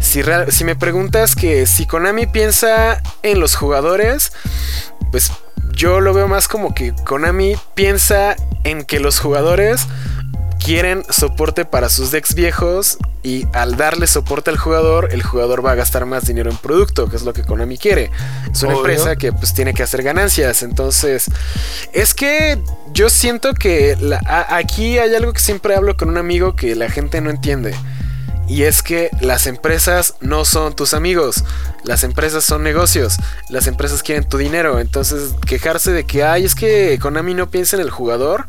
si, 0.00 0.22
si 0.48 0.64
me 0.64 0.76
preguntas 0.76 1.34
que 1.34 1.66
si 1.66 1.86
Konami 1.86 2.26
piensa 2.26 3.02
en 3.22 3.40
los 3.40 3.54
jugadores, 3.54 4.32
pues 5.10 5.30
yo 5.72 6.00
lo 6.00 6.14
veo 6.14 6.26
más 6.26 6.48
como 6.48 6.74
que 6.74 6.94
Konami 7.04 7.56
piensa 7.74 8.34
en 8.64 8.84
que 8.84 8.98
los 8.98 9.18
jugadores 9.18 9.86
quieren 10.66 11.04
soporte 11.10 11.64
para 11.64 11.88
sus 11.88 12.10
decks 12.10 12.34
viejos 12.34 12.98
y 13.22 13.46
al 13.52 13.76
darle 13.76 14.08
soporte 14.08 14.50
al 14.50 14.58
jugador, 14.58 15.10
el 15.12 15.22
jugador 15.22 15.64
va 15.64 15.70
a 15.70 15.74
gastar 15.76 16.06
más 16.06 16.26
dinero 16.26 16.50
en 16.50 16.56
producto, 16.56 17.08
que 17.08 17.14
es 17.14 17.22
lo 17.22 17.32
que 17.32 17.44
Konami 17.44 17.78
quiere. 17.78 18.10
Es 18.50 18.64
una 18.64 18.74
empresa 18.74 19.14
que 19.14 19.30
pues 19.30 19.54
tiene 19.54 19.74
que 19.74 19.84
hacer 19.84 20.02
ganancias. 20.02 20.64
Entonces, 20.64 21.26
es 21.92 22.14
que 22.14 22.58
yo 22.92 23.10
siento 23.10 23.54
que 23.54 23.96
aquí 24.26 24.98
hay 24.98 25.14
algo 25.14 25.32
que 25.32 25.40
siempre 25.40 25.76
hablo 25.76 25.96
con 25.96 26.08
un 26.08 26.16
amigo 26.16 26.56
que 26.56 26.74
la 26.74 26.90
gente 26.90 27.20
no 27.20 27.30
entiende. 27.30 27.72
Y 28.48 28.64
es 28.64 28.82
que 28.82 29.10
las 29.20 29.46
empresas 29.46 30.14
no 30.20 30.44
son 30.44 30.74
tus 30.74 30.94
amigos, 30.94 31.44
las 31.84 32.02
empresas 32.02 32.44
son 32.44 32.64
negocios, 32.64 33.16
las 33.50 33.68
empresas 33.68 34.02
quieren 34.02 34.28
tu 34.28 34.36
dinero, 34.36 34.78
entonces 34.78 35.34
quejarse 35.46 35.92
de 35.92 36.04
que, 36.04 36.22
ay, 36.22 36.44
es 36.44 36.54
que 36.54 36.96
Konami 37.00 37.34
no 37.34 37.50
piensa 37.50 37.74
en 37.74 37.82
el 37.82 37.90
jugador, 37.90 38.46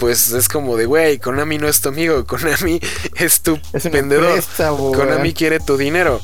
pues 0.00 0.32
es 0.32 0.48
como 0.48 0.76
de, 0.76 0.86
güey, 0.86 1.18
Konami 1.18 1.58
no 1.58 1.68
es 1.68 1.80
tu 1.80 1.90
amigo, 1.90 2.26
Konami 2.26 2.80
es 3.14 3.42
tu 3.42 3.60
vendedor, 3.92 4.42
Konami 4.56 5.32
quiere 5.32 5.60
tu 5.60 5.76
dinero. 5.76 6.20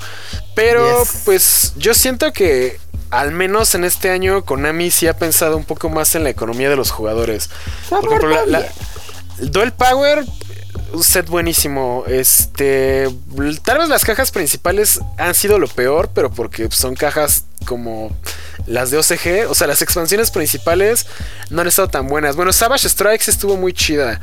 Pero 0.57 1.05
pues 1.25 1.75
yo 1.77 1.95
siento 1.95 2.33
que 2.33 2.81
al 3.11 3.31
menos 3.31 3.75
en 3.77 3.85
este 3.85 4.11
año 4.11 4.45
Konami 4.45 4.91
sí 4.91 5.07
ha 5.07 5.17
pensado 5.17 5.57
un 5.57 5.65
poco 5.65 5.91
más 5.91 6.15
en 6.17 6.25
la 6.25 6.31
economía 6.31 6.71
de 6.71 6.77
los 6.77 6.91
jugadores. 6.91 7.51
Por 7.89 8.05
ejemplo, 8.05 8.31
la, 8.31 8.47
la, 8.47 8.67
Duel 9.39 9.73
Power 9.73 10.25
un 10.93 11.05
set 11.05 11.29
buenísimo. 11.29 12.05
Este, 12.07 13.09
tal 13.63 13.79
vez 13.79 13.89
las 13.89 14.05
cajas 14.05 14.31
principales 14.31 15.01
han 15.19 15.35
sido 15.35 15.59
lo 15.59 15.69
peor, 15.69 16.11
pero 16.15 16.31
porque 16.31 16.69
son 16.71 16.95
cajas 16.95 17.45
como 17.67 18.11
las 18.67 18.91
de 18.91 18.99
OCG, 18.99 19.49
o 19.49 19.55
sea, 19.55 19.67
las 19.67 19.83
expansiones 19.83 20.31
principales 20.31 21.07
no 21.51 21.61
han 21.63 21.69
estado 21.69 21.89
tan 21.89 22.09
buenas. 22.09 22.37
Bueno, 22.37 22.53
Savage 22.53 22.89
Strikes 22.89 23.31
estuvo 23.31 23.57
muy 23.57 23.73
chida. 23.73 24.21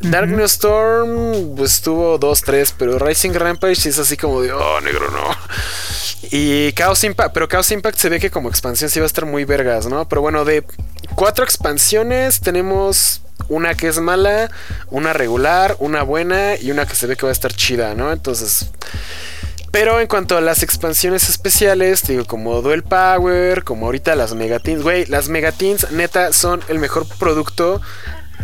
Dark 0.00 0.30
Storm, 0.42 1.56
pues 1.56 1.74
estuvo 1.74 2.18
2, 2.18 2.42
3, 2.42 2.74
pero 2.78 2.98
Rising 2.98 3.32
Rampage 3.32 3.88
es 3.88 3.98
así 3.98 4.16
como 4.16 4.40
de, 4.40 4.52
oh, 4.52 4.80
negro, 4.80 5.10
no. 5.10 5.36
Y 6.30 6.72
Chaos 6.72 7.02
Impact, 7.04 7.34
pero 7.34 7.48
Chaos 7.48 7.70
Impact 7.70 7.98
se 7.98 8.08
ve 8.08 8.20
que 8.20 8.30
como 8.30 8.48
expansión 8.48 8.88
sí 8.90 9.00
va 9.00 9.04
a 9.04 9.06
estar 9.06 9.26
muy 9.26 9.44
vergas, 9.44 9.86
¿no? 9.86 10.08
Pero 10.08 10.22
bueno, 10.22 10.44
de 10.44 10.64
cuatro 11.14 11.44
expansiones 11.44 12.40
tenemos 12.40 13.22
una 13.48 13.74
que 13.74 13.88
es 13.88 13.98
mala, 13.98 14.50
una 14.90 15.12
regular, 15.12 15.76
una 15.80 16.02
buena 16.02 16.56
y 16.56 16.70
una 16.70 16.86
que 16.86 16.94
se 16.94 17.06
ve 17.06 17.16
que 17.16 17.26
va 17.26 17.30
a 17.30 17.32
estar 17.32 17.52
chida, 17.52 17.94
¿no? 17.94 18.12
Entonces... 18.12 18.70
Pero 19.70 20.00
en 20.00 20.08
cuanto 20.08 20.36
a 20.36 20.40
las 20.40 20.62
expansiones 20.62 21.28
especiales, 21.28 22.06
digo, 22.06 22.24
como 22.24 22.60
Duel 22.60 22.82
Power, 22.82 23.62
como 23.62 23.86
ahorita 23.86 24.16
las 24.16 24.34
Megatins, 24.34 24.82
güey, 24.82 25.06
las 25.06 25.28
Megatins 25.28 25.92
neta 25.92 26.32
son 26.32 26.60
el 26.68 26.78
mejor 26.78 27.06
producto 27.18 27.80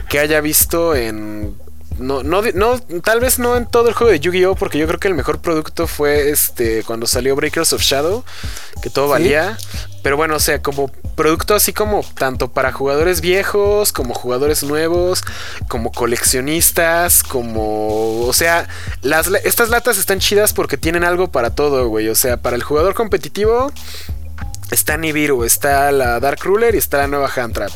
que 0.09 0.21
haya 0.21 0.41
visto 0.41 0.95
en 0.95 1.57
no, 1.99 2.23
no, 2.23 2.43
no, 2.55 2.79
tal 3.03 3.21
vez 3.21 3.39
no 3.39 3.57
en 3.57 3.67
todo 3.67 3.89
el 3.89 3.95
juego 3.95 4.13
de 4.13 4.21
Yu-Gi-Oh! 4.21 4.55
Porque 4.55 4.79
yo 4.79 4.87
creo 4.87 5.01
que 5.01 5.09
el 5.09 5.15
mejor 5.15 5.41
producto 5.41 5.87
fue 5.87 6.31
este 6.31 6.83
cuando 6.85 7.07
salió 7.07 7.35
Breakers 7.35 7.73
of 7.73 7.83
Shadow, 7.83 8.25
que 8.83 8.91
todo 8.91 9.09
valía. 9.09 9.57
Pero 10.03 10.17
bueno, 10.17 10.37
o 10.37 10.41
sea, 10.41 10.61
como 10.63 10.91
producto 11.17 11.55
así 11.55 11.73
como 11.73 12.05
tanto 12.15 12.53
para 12.53 12.71
jugadores 12.71 13.21
viejos, 13.21 13.93
como 13.93 14.15
jugadores 14.15 14.63
nuevos, 14.63 15.25
como 15.67 15.91
coleccionistas, 15.91 17.25
como. 17.25 18.21
O 18.21 18.33
sea, 18.33 18.69
las, 19.03 19.27
estas 19.45 19.71
latas 19.71 19.99
están 19.99 20.21
chidas 20.21 20.53
porque 20.53 20.77
tienen 20.77 21.03
algo 21.03 21.33
para 21.33 21.55
todo, 21.55 21.89
güey. 21.89 22.09
O 22.09 22.15
sea, 22.15 22.37
para 22.37 22.55
el 22.55 22.63
jugador 22.63 22.95
competitivo. 22.95 23.73
Está 24.71 24.97
Nibiru, 24.97 25.45
está 25.45 25.93
la 25.93 26.19
Dark 26.19 26.41
Ruler 26.43 26.75
y 26.75 26.79
está 26.79 26.99
la 26.99 27.07
nueva 27.07 27.31
Hand 27.35 27.55
Trap. 27.55 27.71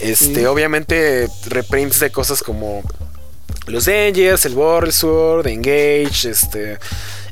Este, 0.00 0.46
obviamente, 0.46 1.28
reprints 1.46 2.00
de 2.00 2.10
cosas 2.10 2.42
como 2.42 2.82
los 3.66 3.84
Dangers, 3.84 4.46
el 4.46 4.54
Sword, 4.92 5.46
Engage, 5.46 6.30
este. 6.30 6.78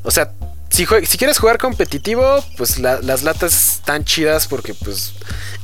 O 0.03 0.11
sea, 0.11 0.33
si, 0.73 0.87
si, 1.07 1.19
quieres 1.19 1.39
jugar 1.39 1.59
competitivo, 1.59 2.43
pues 2.57 2.79
las 2.79 3.23
latas 3.23 3.75
están 3.75 4.05
chidas 4.05 4.49
porque 4.49 4.73
pues 4.73 5.13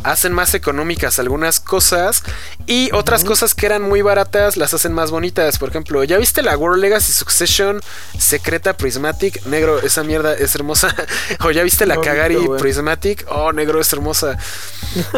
hacen 0.05 0.33
más 0.33 0.55
económicas 0.55 1.19
algunas 1.19 1.61
cosas 1.61 2.23
y 2.67 2.91
otras 2.93 3.25
cosas 3.25 3.55
que 3.55 3.67
eran 3.67 3.83
muy 3.83 4.03
baratas 4.03 4.57
las 4.57 4.75
hacen 4.75 4.93
más 4.93 5.11
bonitas. 5.11 5.59
Por 5.59 5.71
ejemplo, 5.71 6.05
¿ya 6.05 6.19
viste 6.19 6.43
la 6.43 6.57
World 6.57 6.83
Legacy 6.83 7.13
Succession 7.13 7.81
Secreta 8.19 8.77
Prismatic? 8.77 9.45
Negro, 9.47 9.81
esa 9.81 10.05
mierda 10.05 10.35
es 10.35 10.55
hermosa. 10.55 10.95
o 11.41 11.51
ya 11.51 11.63
viste 11.63 11.87
la 11.87 12.01
Kagari 12.01 12.37
Prismatic? 12.59 13.25
Oh, 13.31 13.53
negro, 13.53 13.81
es 13.81 13.93
hermosa. 13.93 14.39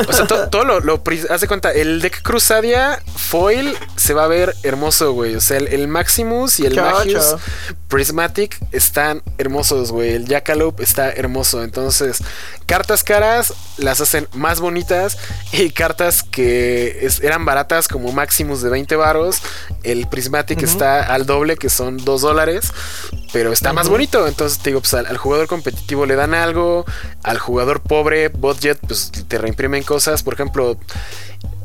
O 0.08 0.12
sea, 0.12 0.26
todo 0.50 0.64
lo, 0.64 0.80
lo 0.80 1.02
haz 1.30 1.40
de 1.40 1.48
cuenta, 1.48 1.72
el 1.72 2.00
deck 2.00 2.22
Crusadia 2.22 3.02
foil 3.16 3.76
se 3.96 4.14
va 4.14 4.24
a 4.24 4.28
ver 4.28 4.54
hermoso, 4.62 5.12
güey. 5.12 5.34
O 5.34 5.40
sea, 5.40 5.58
el, 5.58 5.88
Maximus 5.88 6.60
y 6.60 6.66
el 6.66 6.76
Magius 6.76 7.36
Prismatic 7.88 8.58
están 8.72 9.22
hermosos, 9.38 9.79
güey. 9.90 10.12
El 10.12 10.26
Jackalope 10.26 10.82
está 10.82 11.10
hermoso. 11.10 11.62
Entonces, 11.62 12.22
cartas 12.66 13.02
caras 13.02 13.54
las 13.78 14.00
hacen 14.00 14.28
más 14.34 14.60
bonitas 14.60 15.18
y 15.52 15.70
cartas 15.70 16.22
que 16.22 17.08
eran 17.22 17.44
baratas 17.44 17.88
como 17.88 18.12
Maximus 18.12 18.62
de 18.62 18.70
20 18.70 18.96
varos. 18.96 19.40
El 19.82 20.06
Prismatic 20.08 20.62
está 20.62 21.02
al 21.02 21.26
doble, 21.26 21.56
que 21.56 21.70
son 21.70 21.96
2 21.96 22.20
dólares. 22.20 22.72
Pero 23.32 23.52
está 23.52 23.72
más 23.72 23.88
bonito. 23.88 24.26
Entonces 24.26 24.58
te 24.58 24.70
digo, 24.70 24.80
pues 24.80 24.94
al, 24.94 25.16
jugador 25.16 25.46
competitivo 25.46 26.06
le 26.06 26.16
dan 26.16 26.34
algo. 26.34 26.84
Al 27.22 27.38
jugador 27.38 27.80
pobre, 27.80 28.28
budget, 28.28 28.78
pues 28.86 29.10
te 29.10 29.38
reimprimen 29.38 29.82
cosas. 29.82 30.22
Por 30.22 30.34
ejemplo, 30.34 30.78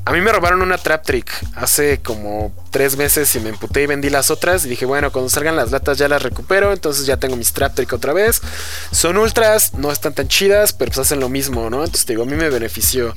a 0.05 0.11
mí 0.11 0.21
me 0.21 0.31
robaron 0.31 0.61
una 0.61 0.77
Trap 0.77 1.03
Trick 1.03 1.31
hace 1.55 1.99
como 1.99 2.53
tres 2.69 2.95
meses 2.95 3.35
y 3.35 3.39
me 3.39 3.49
emputé 3.49 3.81
y 3.81 3.87
vendí 3.87 4.11
las 4.11 4.29
otras. 4.29 4.63
Y 4.65 4.69
dije, 4.69 4.85
bueno, 4.85 5.11
cuando 5.11 5.29
salgan 5.29 5.55
las 5.55 5.71
latas 5.71 5.97
ya 5.97 6.07
las 6.07 6.21
recupero. 6.21 6.71
Entonces 6.71 7.07
ya 7.07 7.17
tengo 7.17 7.35
mis 7.35 7.53
Trap 7.53 7.73
Trick 7.73 7.91
otra 7.91 8.13
vez. 8.13 8.39
Son 8.91 9.17
ultras, 9.17 9.73
no 9.73 9.91
están 9.91 10.13
tan 10.13 10.27
chidas, 10.27 10.73
pero 10.73 10.91
pues 10.91 10.99
hacen 10.99 11.19
lo 11.19 11.27
mismo, 11.27 11.71
¿no? 11.71 11.79
Entonces 11.79 12.05
te 12.05 12.13
digo, 12.13 12.23
a 12.23 12.27
mí 12.27 12.35
me 12.35 12.49
benefició. 12.49 13.15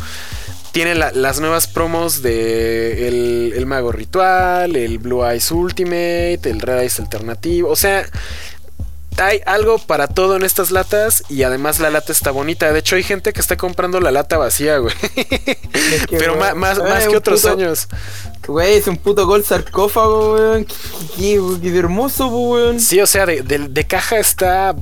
Tiene 0.72 0.94
las 0.94 1.40
nuevas 1.40 1.66
promos 1.66 2.22
de 2.22 3.08
el, 3.08 3.52
el, 3.54 3.66
Mago 3.66 3.92
Ritual, 3.92 4.76
el 4.76 4.98
Blue 4.98 5.24
Eyes 5.26 5.50
Ultimate, 5.50 6.40
el 6.44 6.60
Red 6.60 6.80
Eyes 6.80 7.00
Alternativo. 7.00 7.70
O 7.70 7.76
sea, 7.76 8.06
hay 9.18 9.40
algo 9.46 9.78
para 9.78 10.06
todo 10.06 10.36
en 10.36 10.44
estas 10.44 10.70
latas 10.70 11.24
y 11.28 11.42
además 11.42 11.80
la 11.80 11.90
lata 11.90 12.12
está 12.12 12.30
bonita. 12.30 12.72
De 12.72 12.78
hecho, 12.78 12.96
hay 12.96 13.02
gente 13.02 13.32
que 13.32 13.40
está 13.40 13.56
comprando 13.56 14.00
la 14.00 14.10
lata 14.10 14.38
vacía, 14.38 14.78
güey. 14.78 14.94
Pero 16.10 16.36
más, 16.36 16.54
más, 16.56 16.78
que 17.08 17.16
otros 17.16 17.44
años. 17.44 17.88
Güey, 18.46 18.74
es 18.74 18.86
un 18.86 18.96
puto 18.96 19.26
gol 19.26 19.44
sarcófago, 19.44 20.36
güey. 20.36 20.66
Qué, 21.16 21.78
hermoso, 21.78 22.28
güey. 22.28 22.80
Sí, 22.80 23.00
o 23.00 23.06
sea, 23.06 23.26
de, 23.26 23.42
de, 23.42 23.86
caja 23.86 24.18
está 24.18 24.74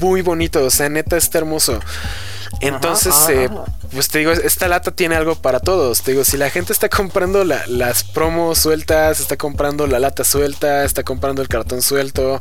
muy 0.00 0.22
bonito. 0.22 0.64
O 0.64 0.70
sea, 0.70 0.88
neta 0.88 1.16
está 1.16 1.38
hermoso. 1.38 1.78
Entonces, 2.60 3.14
eh, 3.28 3.48
pues 3.92 4.08
te 4.08 4.18
digo, 4.18 4.32
esta 4.32 4.68
lata 4.68 4.90
tiene 4.90 5.16
algo 5.16 5.34
para 5.34 5.60
todos. 5.60 6.02
Te 6.02 6.12
digo, 6.12 6.24
si 6.24 6.36
la 6.36 6.50
gente 6.50 6.72
está 6.72 6.88
comprando 6.88 7.44
las 7.44 8.04
promos 8.04 8.58
sueltas, 8.58 9.20
está 9.20 9.36
comprando 9.36 9.86
la 9.86 9.98
lata 9.98 10.24
suelta, 10.24 10.84
está 10.84 11.02
comprando 11.02 11.42
el 11.42 11.48
cartón 11.48 11.82
suelto, 11.82 12.40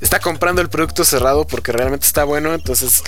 está 0.00 0.20
comprando 0.20 0.62
el 0.62 0.68
producto 0.68 1.04
cerrado 1.04 1.46
porque 1.46 1.72
realmente 1.72 2.06
está 2.06 2.24
bueno. 2.24 2.54
Entonces, 2.54 3.02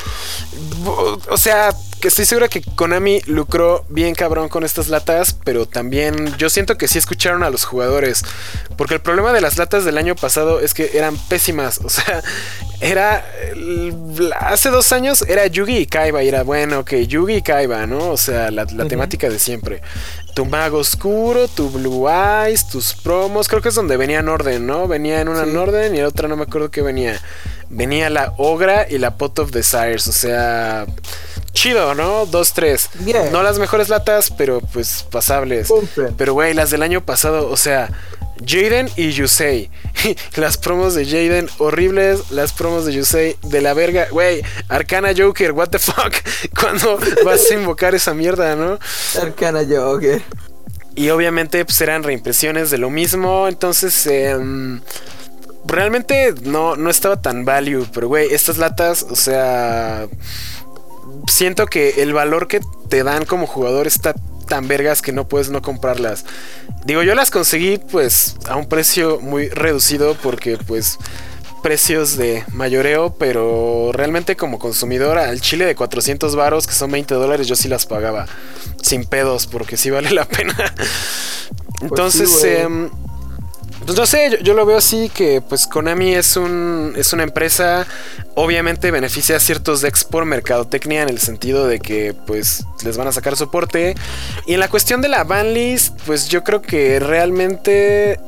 o 1.28 1.36
sea, 1.36 1.74
que 2.05 2.09
estoy 2.09 2.26
segura 2.26 2.48
que 2.48 2.60
Konami 2.60 3.22
lucró 3.24 3.86
bien 3.89 4.14
cabrón 4.14 4.51
con 4.51 4.62
estas 4.62 4.89
latas, 4.89 5.39
pero 5.43 5.64
también 5.64 6.36
yo 6.36 6.51
siento 6.51 6.76
que 6.76 6.86
sí 6.86 6.98
escucharon 6.98 7.43
a 7.43 7.48
los 7.48 7.64
jugadores. 7.64 8.22
Porque 8.76 8.93
el 8.93 9.01
problema 9.01 9.32
de 9.32 9.40
las 9.40 9.56
latas 9.56 9.86
del 9.86 9.97
año 9.97 10.14
pasado 10.14 10.60
es 10.60 10.74
que 10.74 10.98
eran 10.98 11.16
pésimas. 11.16 11.81
O 11.82 11.89
sea, 11.89 12.22
era. 12.82 13.24
Hace 14.39 14.68
dos 14.68 14.93
años 14.93 15.22
era 15.22 15.47
Yugi 15.47 15.78
y 15.78 15.86
Kaiba. 15.86 16.22
Y 16.22 16.28
era 16.28 16.43
bueno, 16.43 16.81
ok, 16.81 16.93
Yugi 16.93 17.36
y 17.36 17.43
Kaiba, 17.43 17.86
¿no? 17.86 18.10
O 18.10 18.18
sea, 18.18 18.51
la, 18.51 18.66
temática 18.66 19.31
de 19.31 19.39
siempre 19.39 19.81
tu 20.35 20.44
mago 20.44 20.78
oscuro, 20.78 21.47
tu 21.47 21.70
blue 21.70 22.06
eyes, 22.10 22.68
tus 22.68 22.93
promos. 22.93 23.48
Creo 23.48 23.62
que 23.62 23.70
es 23.70 23.74
donde 23.74 23.97
venía 23.97 24.18
en 24.18 24.28
orden, 24.28 24.66
¿no? 24.66 24.89
Venía 24.89 25.22
en 25.22 25.28
una 25.28 25.44
en 25.44 25.56
orden 25.56 25.94
y 25.94 26.01
en 26.01 26.05
otra 26.05 26.28
no 26.28 26.36
me 26.36 26.43
acuerdo 26.43 26.70
qué 26.70 26.82
venía. 26.82 27.18
Venía 27.70 28.10
la 28.10 28.35
Ogra 28.36 28.86
y 28.90 28.98
la 28.98 29.16
Pot 29.16 29.39
of 29.39 29.52
Desires. 29.52 30.06
O 30.09 30.12
sea, 30.12 30.86
chido, 31.55 31.94
¿no? 31.94 32.26
Dos, 32.26 32.52
tres. 32.52 32.90
No 33.32 33.43
las 33.43 33.59
mejores 33.59 33.89
latas, 33.89 34.31
pero 34.31 34.60
pues 34.60 35.06
pasables. 35.10 35.72
Pero, 36.18 36.35
güey, 36.35 36.52
las 36.52 36.70
del 36.70 36.82
año 36.82 37.05
pasado, 37.05 37.48
o 37.48 37.56
sea, 37.56 37.89
Jaden 38.44 38.90
y 38.97 39.12
Yusei. 39.12 39.70
las 40.35 40.59
promos 40.59 40.94
de 40.94 41.06
Jaden 41.06 41.48
horribles, 41.59 42.31
las 42.31 42.52
promos 42.52 42.85
de 42.85 42.93
Yusei 42.93 43.36
de 43.43 43.60
la 43.62 43.74
verga. 43.74 44.09
Güey, 44.10 44.43
Arcana 44.68 45.12
Joker, 45.16 45.52
what 45.52 45.68
the 45.68 45.78
fuck. 45.78 46.14
¿Cuándo 46.59 46.98
vas 47.24 47.51
a 47.51 47.55
invocar 47.55 47.94
esa 47.94 48.12
mierda, 48.12 48.56
no? 48.56 48.78
Arcana 49.20 49.62
Joker. 49.68 50.20
Y 50.97 51.10
obviamente 51.10 51.64
pues 51.64 51.81
eran 51.81 52.02
reimpresiones 52.05 52.70
de 52.70 52.78
lo 52.78 52.89
mismo, 52.89 53.48
entonces 53.48 54.06
em, 54.06 54.81
realmente 55.64 56.35
no, 56.43 56.76
no 56.76 56.89
estaba 56.89 57.20
tan 57.20 57.44
value, 57.44 57.85
pero 57.93 58.06
güey, 58.06 58.32
estas 58.32 58.59
latas, 58.59 59.05
o 59.10 59.16
sea, 59.16 60.06
siento 61.27 61.67
que 61.67 62.03
el 62.03 62.13
valor 62.13 62.49
que 62.49 62.61
te 62.89 63.03
dan 63.03 63.25
como 63.25 63.47
jugador 63.47 63.87
está 63.87 64.15
tan 64.47 64.69
vergas 64.69 65.03
que 65.03 65.13
no 65.13 65.27
puedes 65.27 65.51
no 65.51 65.63
comprarlas. 65.63 66.25
Digo, 66.85 67.03
yo 67.03 67.15
las 67.15 67.31
conseguí 67.31 67.79
pues 67.79 68.37
a 68.47 68.57
un 68.57 68.69
precio 68.69 69.21
muy 69.21 69.49
reducido 69.49 70.17
porque 70.23 70.59
pues 70.59 70.99
precios 71.63 72.19
de 72.19 72.45
mayoreo, 72.53 73.15
pero 73.19 73.91
realmente 73.93 74.37
como 74.37 74.59
consumidor 74.59 75.17
al 75.17 75.41
chile 75.41 75.65
de 75.65 75.75
400 75.75 76.37
varos, 76.37 76.67
que 76.67 76.75
son 76.75 76.91
20 76.91 77.15
dólares, 77.15 77.47
yo 77.47 77.57
sí 77.57 77.69
las 77.69 77.87
pagaba 77.87 78.27
sin 78.83 79.07
pedos 79.07 79.47
porque 79.47 79.79
sí 79.79 79.91
vale 79.91 80.11
la 80.11 80.27
pena. 80.27 80.55
Pues 81.79 81.91
Entonces, 81.91 82.31
pues 83.85 83.98
no 83.98 84.06
sé, 84.06 84.39
yo, 84.43 84.55
lo 84.55 84.65
veo 84.65 84.78
así 84.78 85.09
que 85.09 85.40
pues 85.40 85.66
Konami 85.66 86.15
es 86.15 86.36
un 86.36 86.94
es 86.97 87.12
una 87.12 87.23
empresa 87.23 87.86
obviamente 88.35 88.90
beneficia 88.90 89.36
a 89.36 89.40
ciertos 89.40 89.81
decks 89.81 90.05
por 90.05 90.24
mercadotecnia 90.24 91.02
en 91.02 91.09
el 91.09 91.19
sentido 91.19 91.66
de 91.66 91.81
que 91.81 92.15
pues 92.27 92.65
les 92.85 92.97
van 92.97 93.09
a 93.09 93.12
sacar 93.12 93.36
soporte. 93.36 93.94
Y 94.47 94.55
en 94.55 94.61
la 94.61 94.69
cuestión 94.69 95.01
de 95.02 95.09
la 95.09 95.24
banlist 95.24 95.98
pues 96.06 96.28
yo 96.28 96.44
creo 96.44 96.62
que 96.62 96.98
realmente 97.01 98.19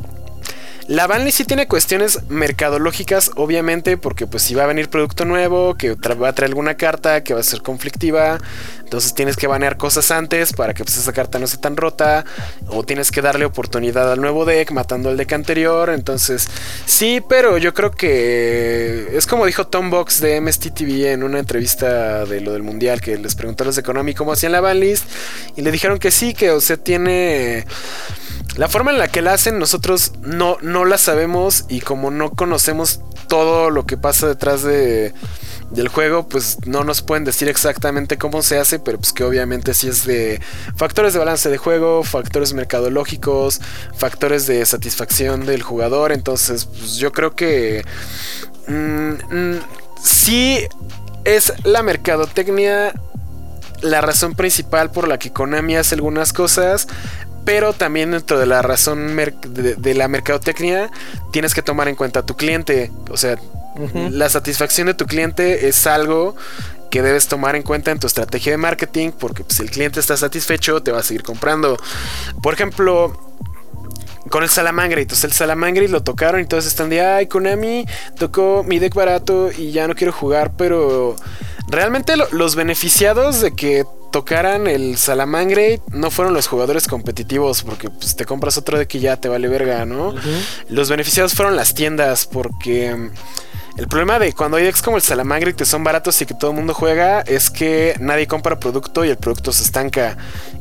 la 0.89 1.09
banlist 1.09 1.39
sí 1.39 1.45
tiene 1.45 1.67
cuestiones 1.67 2.21
mercadológicas, 2.29 3.33
obviamente, 3.35 3.97
porque 3.97 4.27
pues 4.27 4.45
si 4.45 4.55
va 4.55 4.65
a 4.65 4.67
venir 4.67 4.89
producto 4.89 5.25
nuevo, 5.25 5.75
que 5.75 5.95
va 5.95 6.29
a 6.29 6.33
traer 6.33 6.51
alguna 6.51 6.77
carta 6.77 7.25
que 7.25 7.35
va 7.35 7.41
a 7.41 7.43
ser 7.43 7.63
conflictiva, 7.63 8.39
entonces 8.85 9.13
tienes 9.13 9.37
que 9.37 9.49
banear 9.49 9.77
cosas 9.77 10.13
antes 10.13 10.53
para 10.53 10.75
que 10.75 10.85
pues, 10.85 10.97
esa 10.97 11.13
carta 11.13 11.41
no 11.41 11.49
sea 11.49 11.61
tan 11.61 11.77
rota, 11.77 12.25
o 12.69 12.85
tienes 12.85 13.11
que 13.11 13.21
darle 13.21 13.45
oportunidad 13.45 14.13
al 14.13 14.21
nuevo 14.21 14.45
deck 14.45 14.71
matando 14.71 15.09
al 15.09 15.17
deck 15.17 15.33
anterior, 15.33 15.91
entonces 15.91 16.49
sí, 16.85 17.21
pero 17.29 17.59
yo 17.59 17.75
creo 17.75 17.91
que 17.91 19.09
es 19.17 19.27
como 19.27 19.45
dijo 19.47 19.67
Tom 19.67 19.91
Box 19.91 20.21
de 20.21 20.41
MSTTV 20.41 21.07
en 21.07 21.25
una 21.25 21.41
entrevista 21.41 22.25
de 22.25 22.41
lo 22.41 22.53
del 22.53 22.63
mundial 22.63 23.01
que 23.01 23.19
les 23.19 23.35
preguntó 23.35 23.65
a 23.65 23.67
los 23.67 23.77
de 23.77 23.83
Konami 23.83 24.15
cómo 24.15 24.33
hacían 24.33 24.53
la 24.53 24.61
banlist 24.61 25.05
y 25.57 25.63
le 25.63 25.73
dijeron 25.73 25.99
que 25.99 26.13
sí, 26.13 26.33
que 26.33 26.53
o 26.53 26.61
sea 26.61 26.77
tiene 26.77 27.67
la 28.57 28.69
forma 28.69 28.91
en 28.91 28.99
la 28.99 29.09
que 29.09 29.23
la 29.23 29.35
hacen 29.35 29.59
nosotros 29.59 30.13
no, 30.23 30.57
no 30.63 30.85
la 30.85 30.99
sabemos 30.99 31.65
y 31.69 31.81
como 31.81 32.11
no 32.11 32.31
conocemos 32.31 33.01
todo 33.29 33.71
lo 33.71 33.87
que 33.87 33.97
pasa 33.97 34.29
detrás 34.29 34.63
de, 34.63 35.13
del 35.71 35.89
juego, 35.89 36.29
pues 36.29 36.59
no 36.67 36.85
nos 36.85 37.03
pueden 37.03 37.25
decir 37.25 37.49
exactamente 37.49 38.19
cómo 38.19 38.43
se 38.43 38.59
hace, 38.59 38.79
pero 38.79 38.99
pues 38.99 39.13
que 39.13 39.25
obviamente 39.25 39.75
sí 39.75 39.89
es 39.89 40.07
de 40.07 40.41
factores 40.77 41.13
de 41.13 41.19
balance 41.19 41.51
de 41.51 41.59
juego, 41.59 42.03
factores 42.03 42.55
mercadológicos, 42.55 43.61
factores 43.97 44.47
de 44.47 44.65
satisfacción 44.65 45.45
del 45.45 45.63
jugador, 45.63 46.13
entonces 46.13 46.65
pues 46.67 46.97
yo 46.97 47.13
creo 47.13 47.35
que 47.35 47.85
mm, 48.69 49.35
mm, 49.35 49.61
sí 50.03 50.61
es 51.25 51.53
la 51.65 51.83
mercadotecnia 51.83 52.95
la 53.83 54.01
razón 54.01 54.35
principal 54.35 54.91
por 54.91 55.07
la 55.07 55.19
que 55.19 55.33
Konami 55.33 55.77
hace 55.77 55.95
algunas 55.95 56.33
cosas, 56.33 56.89
pero 57.47 57.73
también 57.73 58.11
dentro 58.11 58.41
de 58.41 58.45
la 58.45 58.61
razón 58.61 59.17
de, 59.17 59.95
la 59.95 60.09
mercadotecnia 60.09 60.91
tienes 61.31 61.55
que 61.55 61.63
tomar 61.63 61.87
en 61.87 61.95
cuenta 61.95 62.21
a 62.21 62.27
tu 62.27 62.37
cliente. 62.37 62.91
O 63.09 63.17
sea, 63.17 63.37
la 64.11 64.29
satisfacción 64.29 64.89
de 64.89 64.95
tu 64.95 65.07
cliente 65.07 65.69
es 65.69 65.87
algo 65.87 66.35
que 66.91 67.03
debes 67.03 67.29
tomar 67.29 67.55
en 67.55 67.63
cuenta 67.63 67.93
en 67.93 68.01
tu 68.01 68.09
estrategia 68.09 68.51
de 68.51 68.59
marketing 68.59 69.13
porque 69.13 69.45
pues, 69.45 69.59
si 69.59 69.63
el 69.63 69.71
cliente 69.71 70.01
está 70.01 70.17
satisfecho 70.17 70.83
te 70.83 70.91
va 70.91 70.99
a 70.99 71.03
seguir 71.05 71.23
comprando. 71.23 71.79
Por 72.43 72.53
ejemplo, 72.53 73.17
con 74.31 74.43
el 74.43 74.49
Salamangre. 74.49 75.03
Entonces 75.03 75.25
el 75.25 75.33
Salamangre 75.33 75.89
lo 75.89 76.03
tocaron 76.03 76.41
y 76.41 76.47
todos 76.47 76.67
están 76.67 76.89
de, 76.91 77.01
ay, 77.01 77.27
Konami 77.27 77.87
tocó 78.19 78.65
mi 78.67 78.79
deck 78.79 78.95
barato 78.95 79.51
y 79.57 79.73
ya 79.73 79.87
no 79.89 79.95
quiero 79.95 80.13
jugar, 80.13 80.53
pero 80.57 81.17
realmente 81.69 82.15
los 82.33 82.55
beneficiados 82.55 83.41
de 83.41 83.55
que 83.55 83.85
tocaran 84.13 84.67
el 84.67 84.97
Salamangre 84.97 85.81
no 85.91 86.11
fueron 86.11 86.33
los 86.33 86.47
jugadores 86.47 86.87
competitivos 86.87 87.63
porque 87.63 87.91
pues, 87.91 88.17
te 88.17 88.25
compras 88.25 88.57
otro 88.57 88.79
de 88.79 88.87
que 88.87 88.99
ya 88.99 89.17
te 89.19 89.29
vale 89.29 89.49
verga, 89.49 89.85
¿no? 89.85 90.15
Los 90.69 90.89
beneficiados 90.89 91.35
fueron 91.35 91.55
las 91.57 91.75
tiendas 91.75 92.25
porque 92.25 93.11
El 93.77 93.89
problema 93.89 94.19
de 94.19 94.33
cuando 94.33 94.57
hay 94.57 94.65
decks 94.65 94.81
como 94.81 94.97
el 94.97 95.03
Salamangre 95.03 95.55
que 95.55 95.67
son 95.67 95.85
baratos 95.85 96.21
y 96.23 96.27
que 96.27 96.33
todo 96.33 96.53
el 96.53 96.57
mundo 96.57 96.73
juega 96.73 97.21
es 97.21 97.51
que 97.51 97.95
nadie 98.01 98.27
compra 98.27 98.59
producto 98.59 99.05
y 99.05 99.11
el 99.11 99.19
producto 99.19 99.53
se 99.53 99.65
estanca. 99.65 100.17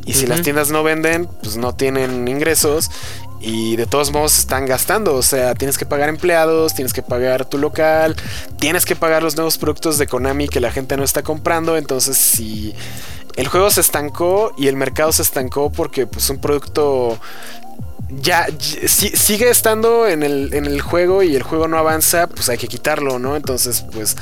Y 0.05 0.13
si 0.13 0.27
las 0.27 0.41
tiendas 0.41 0.69
no 0.69 0.83
venden, 0.83 1.27
pues 1.41 1.55
no 1.55 1.73
tienen 1.73 2.27
ingresos 2.27 2.91
y 3.40 3.76
de 3.76 3.86
todos 3.86 4.12
modos 4.12 4.38
están 4.38 4.66
gastando. 4.66 5.16
O 5.16 5.22
sea, 5.22 5.56
tienes 5.56 5.78
que 5.78 5.86
pagar 5.86 6.10
empleados, 6.10 6.74
tienes 6.74 6.94
que 6.94 7.02
pagar 7.02 7.45
tu 7.45 7.57
local, 7.57 8.16
tienes 8.60 8.86
que 8.86 8.95
pagar 8.95 9.24
los 9.24 9.36
nuevos 9.36 9.57
productos 9.57 9.98
de 9.98 10.07
Konami 10.07 10.48
que 10.48 10.60
la 10.60 10.72
gente 10.72 10.98
no 10.98 11.03
está 11.03 11.22
comprando. 11.24 11.78
Entonces, 11.78 12.18
si 12.18 12.74
el 13.36 13.48
juego 13.48 13.70
se 13.70 13.82
estancó 13.82 14.53
y 14.57 14.68
el 14.68 14.76
mercado 14.76 15.12
se 15.12 15.22
estancó 15.22 15.72
porque 15.72 16.07
pues 16.07 16.30
un 16.30 16.40
producto 16.40 17.20
ya, 18.10 18.48
sigue 18.60 19.49
estando 19.49 20.07
en 20.07 20.24
el, 20.24 20.53
en 20.53 20.66
el, 20.66 20.82
juego 20.82 21.24
y 21.24 21.36
el 21.36 21.44
juego 21.44 21.68
no 21.68 21.78
avanza, 21.78 22.28
pues 22.28 22.49
hay 22.49 22.57
que 22.57 22.68
quitarlo, 22.68 23.20
¿no? 23.20 23.36
Entonces, 23.36 23.84
pues 23.91 24.16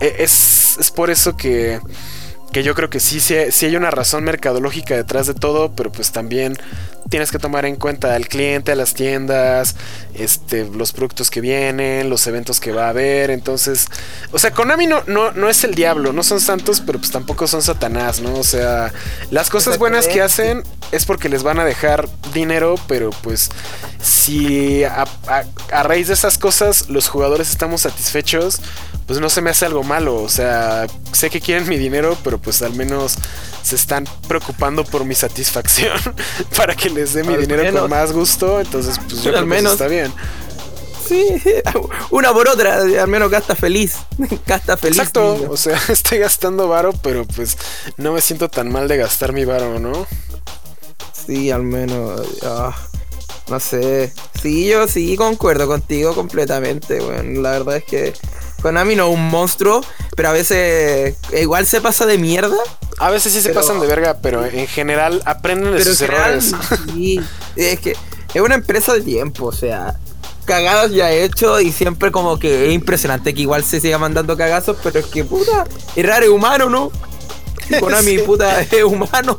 e, 0.00 0.16
es, 0.20 0.76
es 0.78 0.90
por 0.90 1.10
eso 1.10 1.36
que, 1.36 1.80
que 2.52 2.62
yo 2.62 2.74
creo 2.74 2.90
que 2.90 3.00
sí, 3.00 3.20
sí, 3.20 3.34
sí, 3.50 3.66
hay 3.66 3.76
una 3.76 3.90
razón 3.90 4.24
mercadológica 4.24 4.94
detrás 4.94 5.26
de 5.26 5.34
todo, 5.34 5.72
pero 5.72 5.90
pues 5.90 6.12
también 6.12 6.56
tienes 7.08 7.30
que 7.30 7.38
tomar 7.38 7.66
en 7.66 7.76
cuenta 7.76 8.14
al 8.14 8.28
cliente, 8.28 8.72
a 8.72 8.76
las 8.76 8.94
tiendas, 8.94 9.76
este, 10.14 10.64
los 10.64 10.92
productos 10.92 11.30
que 11.30 11.40
vienen, 11.40 12.08
los 12.10 12.26
eventos 12.26 12.60
que 12.60 12.72
va 12.72 12.86
a 12.86 12.88
haber. 12.90 13.30
Entonces, 13.30 13.86
o 14.32 14.38
sea, 14.38 14.52
Konami 14.52 14.86
no, 14.86 15.02
no, 15.06 15.32
no 15.32 15.48
es 15.48 15.64
el 15.64 15.74
diablo, 15.74 16.12
no 16.12 16.22
son 16.22 16.40
santos, 16.40 16.82
pero 16.84 16.98
pues 16.98 17.10
tampoco 17.10 17.46
son 17.46 17.62
satanás, 17.62 18.20
¿no? 18.20 18.34
O 18.34 18.44
sea, 18.44 18.92
las 19.30 19.50
cosas 19.50 19.78
buenas 19.78 20.08
que 20.08 20.22
hacen 20.22 20.62
es 20.92 21.04
porque 21.04 21.28
les 21.28 21.42
van 21.42 21.58
a 21.58 21.64
dejar 21.64 22.08
dinero, 22.32 22.76
pero 22.88 23.10
pues 23.22 23.50
si 24.00 24.84
a, 24.84 25.04
a 25.72 25.82
raíz 25.82 26.08
de 26.08 26.14
esas 26.14 26.38
cosas 26.38 26.88
los 26.88 27.08
jugadores 27.08 27.50
estamos 27.50 27.82
satisfechos, 27.82 28.60
pues 29.06 29.20
no 29.20 29.28
se 29.28 29.42
me 29.42 29.50
hace 29.50 29.66
algo 29.66 29.82
malo. 29.82 30.16
O 30.16 30.28
sea, 30.28 30.86
sé 31.12 31.30
que 31.30 31.40
quieren 31.40 31.68
mi 31.68 31.76
dinero, 31.76 32.16
pero 32.24 32.38
pues 32.38 32.62
al 32.62 32.74
menos 32.74 33.16
se 33.64 33.76
están 33.76 34.06
preocupando 34.28 34.84
por 34.84 35.04
mi 35.04 35.14
satisfacción 35.14 35.98
para 36.56 36.76
que 36.76 36.90
les 36.90 37.14
dé 37.14 37.24
mi 37.24 37.36
dinero 37.36 37.80
con 37.80 37.90
más 37.90 38.12
gusto. 38.12 38.60
Entonces, 38.60 39.00
pues 39.08 39.22
yo 39.22 39.36
al 39.36 39.46
menos 39.46 39.72
está 39.72 39.88
bien. 39.88 40.12
Sí, 41.06 41.26
una 42.10 42.32
por 42.32 42.48
otra, 42.48 42.76
al 42.76 43.08
menos 43.08 43.30
gasta 43.30 43.54
feliz. 43.54 43.96
Gasta 44.46 44.76
feliz. 44.76 44.98
Exacto, 44.98 45.46
o 45.50 45.56
sea, 45.56 45.78
estoy 45.88 46.18
gastando 46.18 46.68
varo, 46.68 46.92
pero 47.02 47.24
pues 47.24 47.58
no 47.96 48.12
me 48.12 48.20
siento 48.20 48.48
tan 48.48 48.70
mal 48.70 48.88
de 48.88 48.96
gastar 48.96 49.32
mi 49.32 49.44
varo, 49.44 49.78
¿no? 49.78 50.06
Sí, 51.26 51.50
al 51.50 51.62
menos. 51.62 52.22
Ah, 52.42 52.74
no 53.48 53.60
sé. 53.60 54.12
Sí, 54.40 54.66
yo 54.66 54.88
sí 54.88 55.16
concuerdo 55.16 55.66
contigo 55.66 56.14
completamente, 56.14 57.00
bueno, 57.00 57.42
La 57.42 57.50
verdad 57.52 57.76
es 57.76 57.84
que 57.84 58.14
Konami 58.64 58.96
no 58.96 59.08
es 59.08 59.14
un 59.14 59.28
monstruo, 59.28 59.84
pero 60.16 60.30
a 60.30 60.32
veces 60.32 61.16
igual 61.38 61.66
se 61.66 61.82
pasa 61.82 62.06
de 62.06 62.16
mierda. 62.16 62.56
A 62.96 63.10
veces 63.10 63.34
sí 63.34 63.42
se 63.42 63.52
pasan 63.52 63.78
de 63.78 63.86
verga, 63.86 64.16
pero 64.22 64.42
en 64.42 64.66
general 64.66 65.20
aprenden 65.26 65.74
de 65.74 65.84
sus 65.84 66.00
errores. 66.00 66.54
Sí, 66.94 67.20
es 67.56 67.78
que 67.78 67.94
es 68.32 68.40
una 68.40 68.54
empresa 68.54 68.94
de 68.94 69.02
tiempo, 69.02 69.44
o 69.44 69.52
sea, 69.52 69.98
cagadas 70.46 70.92
ya 70.92 71.12
he 71.12 71.24
hecho 71.24 71.60
y 71.60 71.72
siempre 71.72 72.10
como 72.10 72.38
que 72.38 72.68
es 72.68 72.72
impresionante 72.72 73.34
que 73.34 73.42
igual 73.42 73.62
se 73.64 73.82
siga 73.82 73.98
mandando 73.98 74.34
cagazos, 74.34 74.78
pero 74.82 74.98
es 74.98 75.06
que 75.08 75.24
puta, 75.24 75.66
es 75.94 76.06
raro, 76.06 76.24
es 76.24 76.30
humano, 76.30 76.70
¿no? 76.70 76.90
Konami, 77.80 78.16
puta, 78.20 78.62
es 78.62 78.82
humano. 78.82 79.36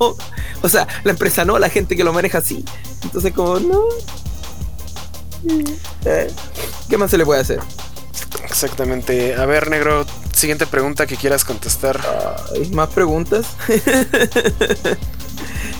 O 0.62 0.70
sea, 0.70 0.88
la 1.04 1.10
empresa 1.10 1.44
no, 1.46 1.58
la 1.58 1.70
gente 1.70 1.98
que 1.98 2.04
lo 2.04 2.14
maneja 2.14 2.42
sí. 2.42 2.64
Entonces 3.02 3.34
como, 3.34 3.60
no. 3.60 3.86
Eh, 6.06 6.32
¿Qué 6.88 6.98
más 7.00 7.10
se 7.10 7.18
le 7.18 7.26
puede 7.26 7.42
hacer? 7.42 7.60
Exactamente. 8.44 9.36
A 9.36 9.46
ver, 9.46 9.70
negro, 9.70 10.06
siguiente 10.34 10.68
pregunta 10.68 11.06
que 11.06 11.16
quieras 11.16 11.44
contestar. 11.44 12.00
¿Hay 12.54 12.70
más 12.72 12.90
preguntas? 12.90 13.48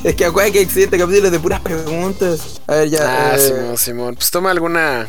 es 0.04 0.16
que 0.16 0.26
acuérdate 0.26 0.54
que 0.54 0.60
hay 0.60 0.66
siguiente 0.66 0.98
capítulo 0.98 1.32
de 1.32 1.40
puras 1.40 1.62
preguntas. 1.62 2.62
A 2.68 2.76
ver, 2.76 2.90
ya. 2.90 3.32
Ah, 3.32 3.36
eh, 3.36 3.40
Simón, 3.40 3.78
Simón. 3.78 4.16
Pues 4.16 4.32
toma 4.32 4.52
alguna. 4.52 5.08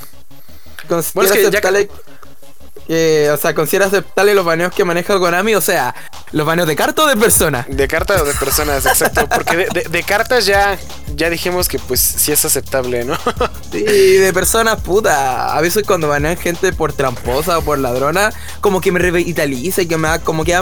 Bueno, 1.15 1.33
es 1.33 1.33
que 1.33 1.51
ya 1.51 1.61
o 2.89 3.37
sea, 3.37 3.55
considera 3.55 3.87
aceptable 3.87 4.35
los 4.35 4.45
baneos 4.45 4.73
que 4.73 4.85
maneja 4.85 5.19
Konami, 5.19 5.55
o 5.55 5.61
sea, 5.61 5.95
los 6.33 6.47
baneos 6.47 6.69
de 6.69 6.77
carta 6.77 7.05
o 7.05 7.07
de 7.07 7.17
persona. 7.17 7.67
De 7.69 7.89
carta 7.89 8.21
o 8.23 8.25
de 8.25 8.35
personas, 8.35 8.87
exacto. 8.87 9.29
Porque 9.29 9.67
de, 9.67 10.03
cartas 10.03 10.47
ya, 10.47 10.79
ya 11.15 11.31
dijimos 11.31 11.69
que 11.69 11.79
pues 11.79 12.01
sí 12.01 12.33
es 12.33 12.45
aceptable, 12.45 13.05
¿no? 13.05 13.17
sí, 13.73 13.83
de 13.83 14.33
personas, 14.33 14.81
puta. 14.81 15.57
A 15.57 15.61
veces 15.61 15.85
cuando 15.87 16.09
banean 16.09 16.37
gente 16.37 16.73
por 16.73 16.93
tramposa 16.93 17.59
o 17.59 17.63
por 17.63 17.79
ladrona, 17.79 18.33
como 18.61 18.81
que 18.81 18.93
me 18.93 18.99
revitaliza 18.99 19.83
y 19.83 19.87
que 19.87 19.97
me, 19.97 20.21
como 20.21 20.45
que 20.45 20.57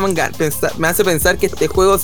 me 0.79 0.89
hace 0.89 1.05
pensar 1.05 1.39
que 1.39 1.47
este 1.47 1.69
juego 1.69 1.99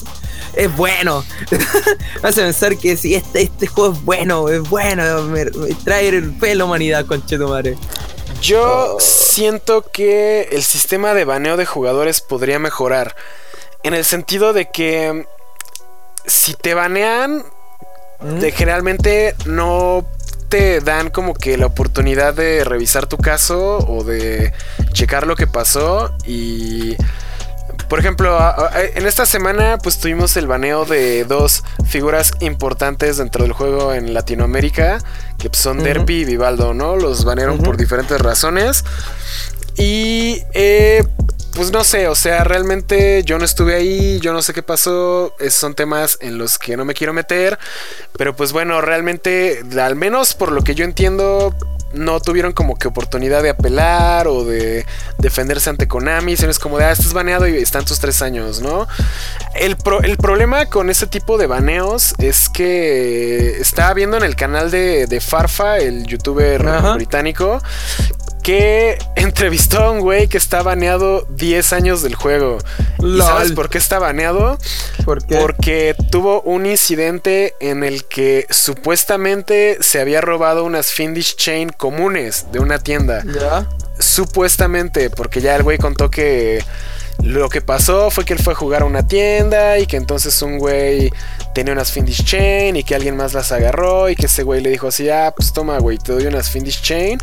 es 0.55 0.77
bueno. 0.77 1.25
me 2.23 2.29
hace 2.29 2.43
pensar 2.43 2.77
que 2.77 2.97
si 2.97 3.15
este, 3.15 3.43
este 3.43 3.67
juego 3.67 3.95
es 3.95 4.05
bueno, 4.05 4.49
es 4.49 4.69
bueno, 4.69 5.23
me, 5.25 5.47
trae 5.85 6.09
el 6.09 6.35
la 6.41 6.65
humanidad, 6.65 7.07
conchetumare. 7.07 7.77
Yo 8.41 8.97
oh. 8.97 9.01
siento 9.01 9.91
que 9.91 10.49
el 10.53 10.63
sistema 10.63 11.15
de 11.15 11.25
baneo 11.25 11.57
de 11.57 11.67
jugadores 11.67 12.21
podría 12.21 12.59
mejorar. 12.59 13.15
En 13.83 13.95
el 13.95 14.05
sentido 14.05 14.53
de 14.53 14.71
que 14.71 15.27
si 16.27 16.55
te 16.55 16.75
banean, 16.75 17.45
¿Mm? 18.21 18.41
generalmente 18.53 19.35
no 19.47 20.05
te 20.49 20.81
dan 20.81 21.11
como 21.11 21.35
que 21.35 21.57
la 21.57 21.67
oportunidad 21.67 22.35
de 22.35 22.65
revisar 22.65 23.07
tu 23.07 23.17
caso 23.17 23.79
o 23.79 24.03
de 24.05 24.53
checar 24.93 25.27
lo 25.27 25.37
que 25.37 25.47
pasó 25.47 26.13
y 26.27 26.97
por 27.91 27.99
ejemplo, 27.99 28.39
en 28.95 29.05
esta 29.05 29.27
semana 29.27 29.77
pues 29.77 29.99
tuvimos 29.99 30.37
el 30.37 30.47
baneo 30.47 30.85
de 30.85 31.25
dos 31.25 31.65
figuras 31.85 32.31
importantes 32.39 33.17
dentro 33.17 33.43
del 33.43 33.53
juego 33.53 33.93
en 33.93 34.15
Latinoamérica, 34.15 34.99
que 35.39 35.51
pues, 35.51 35.61
son 35.61 35.83
Derpy 35.83 36.21
y 36.21 36.25
Vivaldo, 36.25 36.73
¿no? 36.73 36.95
Los 36.95 37.25
banearon 37.25 37.59
por 37.59 37.77
diferentes 37.77 38.21
razones. 38.21 38.85
Y 39.77 40.41
eh, 40.55 41.05
pues 41.55 41.73
no 41.73 41.83
sé, 41.83 42.07
o 42.07 42.15
sea, 42.15 42.45
realmente 42.45 43.25
yo 43.25 43.41
no 43.41 43.45
estuve 43.45 43.75
ahí, 43.75 44.21
yo 44.21 44.33
no 44.33 44.41
sé 44.41 44.55
qué 44.55 44.63
pasó, 44.63 45.35
esos 45.41 45.55
son 45.55 45.75
temas 45.75 46.17
en 46.21 46.39
los 46.39 46.61
que 46.61 46.77
no 46.77 46.85
me 46.85 46.95
quiero 46.95 47.13
meter, 47.13 47.59
pero 48.17 48.37
pues 48.37 48.53
bueno, 48.53 48.81
realmente, 48.81 49.65
al 49.81 49.97
menos 49.97 50.35
por 50.35 50.53
lo 50.53 50.63
que 50.63 50.77
yo 50.77 50.85
entiendo, 50.85 51.57
no 51.93 52.21
tuvieron 52.21 52.53
como 52.53 52.77
que 52.77 52.89
oportunidad 52.89 53.43
de 53.43 53.51
apelar 53.51 54.29
o 54.29 54.45
de 54.45 54.87
defenderse 55.19 55.71
ante 55.71 55.89
Konami, 55.89 56.37
sino 56.37 56.51
es 56.51 56.59
como 56.59 56.79
de, 56.79 56.85
ah, 56.85 56.93
estás 56.93 57.13
baneado 57.13 57.49
y 57.49 57.57
están 57.57 57.85
tus 57.85 57.99
tres 57.99 58.23
años, 58.23 58.61
¿no? 58.61 58.87
El, 59.55 59.77
el 60.03 60.17
problema 60.17 60.67
con 60.67 60.91
ese 60.91 61.07
tipo 61.07 61.39
de 61.39 61.47
baneos 61.47 62.15
es 62.19 62.49
que 62.49 63.59
estaba 63.61 63.93
viendo 63.95 64.17
en 64.17 64.23
el 64.23 64.37
canal 64.37 64.71
de, 64.71 65.07
de 65.07 65.21
Farfa, 65.21 65.79
el 65.79 66.07
youtuber 66.07 66.65
británico, 66.95 67.63
que 68.41 68.99
entrevistó 69.17 69.79
a 69.85 69.91
un 69.91 70.01
güey 70.01 70.29
que 70.29 70.39
está 70.39 70.63
baneado 70.63 71.27
10 71.31 71.73
años 71.73 72.03
del 72.03 72.15
juego. 72.15 72.59
¿Y 73.03 73.19
sabes 73.19 73.53
por 73.53 73.71
qué 73.71 73.79
está 73.79 73.99
baneado? 73.99 74.59
Porque 75.05 75.95
tuvo 76.11 76.43
un 76.43 76.67
incidente 76.67 77.55
en 77.61 77.85
el 77.85 78.05
que 78.05 78.47
supuestamente 78.51 79.79
se 79.81 80.01
había 80.01 80.21
robado 80.21 80.65
unas 80.65 80.93
Findish 80.93 81.37
Chain 81.37 81.71
comunes 81.71 82.47
de 82.53 82.59
una 82.59 82.79
tienda. 82.79 83.23
¿Ya? 83.25 83.67
Supuestamente, 83.99 85.11
porque 85.11 85.41
ya 85.41 85.57
el 85.57 85.63
güey 85.63 85.79
contó 85.79 86.11
que 86.11 86.63
lo 87.23 87.49
que 87.49 87.61
pasó 87.61 88.11
fue 88.11 88.25
que 88.25 88.33
él 88.33 88.39
fue 88.39 88.55
a 88.55 88.57
jugar 88.57 88.83
a 88.83 88.85
una 88.87 89.07
tienda 89.07 89.79
y 89.79 89.87
que 89.87 89.97
entonces 89.97 90.41
un 90.43 90.59
güey 90.59 91.13
tenía 91.55 91.73
unas 91.73 91.93
Findish 91.93 92.25
Chain 92.25 92.77
y 92.77 92.85
que 92.85 92.95
alguien 92.95 93.17
más 93.17 93.35
las 93.35 93.53
agarró 93.53 94.09
y 94.09 94.17
que 94.17 94.27
ese 94.27 94.43
güey 94.43 94.61
le 94.61 94.71
dijo 94.71 94.89
así, 94.89 95.09
ah, 95.11 95.33
pues 95.37 95.53
toma, 95.53 95.79
güey, 95.79 95.99
te 95.99 96.13
doy 96.13 96.27
unas 96.27 96.51
Findish 96.51 96.81
Chain. 96.83 97.19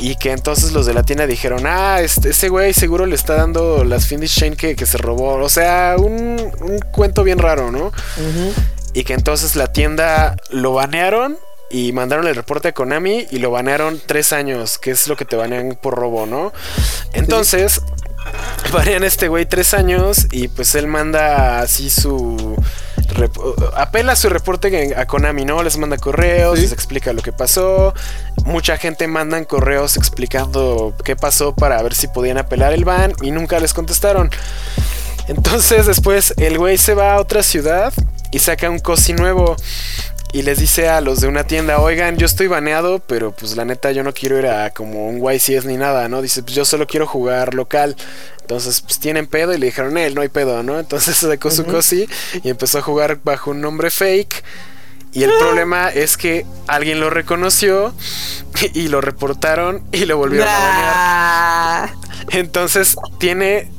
Y 0.00 0.16
que 0.16 0.32
entonces 0.32 0.72
los 0.72 0.86
de 0.86 0.94
la 0.94 1.02
tienda 1.02 1.26
dijeron, 1.26 1.66
ah, 1.66 2.00
este, 2.00 2.30
ese 2.30 2.48
güey 2.48 2.72
seguro 2.72 3.06
le 3.06 3.14
está 3.14 3.34
dando 3.34 3.84
las 3.84 4.06
Findish 4.06 4.34
Chain 4.34 4.56
que, 4.56 4.74
se 4.86 4.98
robó. 4.98 5.34
O 5.34 5.48
sea, 5.48 5.96
un, 5.98 6.52
cuento 6.92 7.22
bien 7.22 7.38
raro, 7.38 7.70
¿no? 7.70 7.92
Y 8.94 9.04
que 9.04 9.14
entonces 9.14 9.54
la 9.54 9.72
tienda 9.72 10.36
lo 10.50 10.72
banearon 10.72 11.38
y 11.70 11.92
mandaron 11.92 12.26
el 12.26 12.34
reporte 12.34 12.68
a 12.68 12.72
Konami 12.72 13.26
y 13.30 13.38
lo 13.38 13.50
banearon 13.50 14.00
tres 14.04 14.32
años, 14.32 14.78
que 14.78 14.90
es 14.90 15.06
lo 15.06 15.16
que 15.16 15.24
te 15.24 15.36
banean 15.36 15.78
por 15.80 15.94
robo, 15.94 16.26
¿no? 16.26 16.52
Entonces, 17.12 17.82
a 18.76 19.06
este 19.06 19.28
güey 19.28 19.46
tres 19.46 19.74
años 19.74 20.26
y 20.30 20.48
pues 20.48 20.74
él 20.74 20.86
manda 20.86 21.60
así 21.60 21.90
su 21.90 22.56
apela 23.76 24.14
su 24.16 24.28
reporte 24.28 24.94
a 24.96 25.06
Konami, 25.06 25.44
¿no? 25.44 25.62
Les 25.62 25.78
manda 25.78 25.96
correos, 25.96 26.58
les 26.58 26.72
explica 26.72 27.12
lo 27.12 27.22
que 27.22 27.32
pasó. 27.32 27.94
Mucha 28.44 28.76
gente 28.76 29.06
mandan 29.06 29.44
correos 29.44 29.96
explicando 29.96 30.94
qué 31.04 31.16
pasó 31.16 31.54
para 31.54 31.82
ver 31.82 31.94
si 31.94 32.08
podían 32.08 32.38
apelar 32.38 32.72
el 32.72 32.84
ban 32.84 33.12
y 33.22 33.30
nunca 33.30 33.58
les 33.60 33.72
contestaron. 33.74 34.30
Entonces 35.28 35.86
después 35.86 36.34
el 36.36 36.58
güey 36.58 36.78
se 36.78 36.94
va 36.94 37.14
a 37.14 37.20
otra 37.20 37.42
ciudad 37.42 37.92
y 38.30 38.38
saca 38.38 38.70
un 38.70 38.78
cosi 38.78 39.12
nuevo. 39.12 39.56
Y 40.32 40.42
les 40.42 40.58
dice 40.58 40.88
a 40.88 41.00
los 41.00 41.20
de 41.20 41.28
una 41.28 41.44
tienda, 41.44 41.80
oigan, 41.80 42.18
yo 42.18 42.26
estoy 42.26 42.48
baneado, 42.48 42.98
pero 42.98 43.32
pues 43.32 43.56
la 43.56 43.64
neta 43.64 43.92
yo 43.92 44.02
no 44.02 44.12
quiero 44.12 44.38
ir 44.38 44.46
a 44.46 44.70
como 44.70 45.08
un 45.08 45.20
YCS 45.20 45.64
ni 45.64 45.76
nada, 45.76 46.08
¿no? 46.08 46.20
Dice, 46.20 46.42
pues 46.42 46.54
yo 46.54 46.64
solo 46.66 46.86
quiero 46.86 47.06
jugar 47.06 47.54
local. 47.54 47.96
Entonces, 48.42 48.82
pues 48.82 48.98
tienen 48.98 49.26
pedo 49.26 49.54
y 49.54 49.58
le 49.58 49.66
dijeron, 49.66 49.96
él 49.96 50.14
no 50.14 50.20
hay 50.20 50.28
pedo, 50.28 50.62
¿no? 50.62 50.78
Entonces 50.78 51.16
sacó 51.18 51.50
su 51.50 51.64
cosi 51.64 52.08
y 52.42 52.50
empezó 52.50 52.78
a 52.78 52.82
jugar 52.82 53.20
bajo 53.24 53.52
un 53.52 53.60
nombre 53.62 53.90
fake. 53.90 54.44
Y 55.12 55.22
el 55.24 55.30
ah. 55.30 55.34
problema 55.38 55.88
es 55.88 56.18
que 56.18 56.44
alguien 56.66 57.00
lo 57.00 57.08
reconoció 57.08 57.94
y 58.74 58.88
lo 58.88 59.00
reportaron 59.00 59.82
y 59.92 60.04
lo 60.04 60.18
volvieron 60.18 60.48
a 60.48 61.88
banear. 61.88 61.94
Entonces 62.32 62.96
tiene 63.18 63.70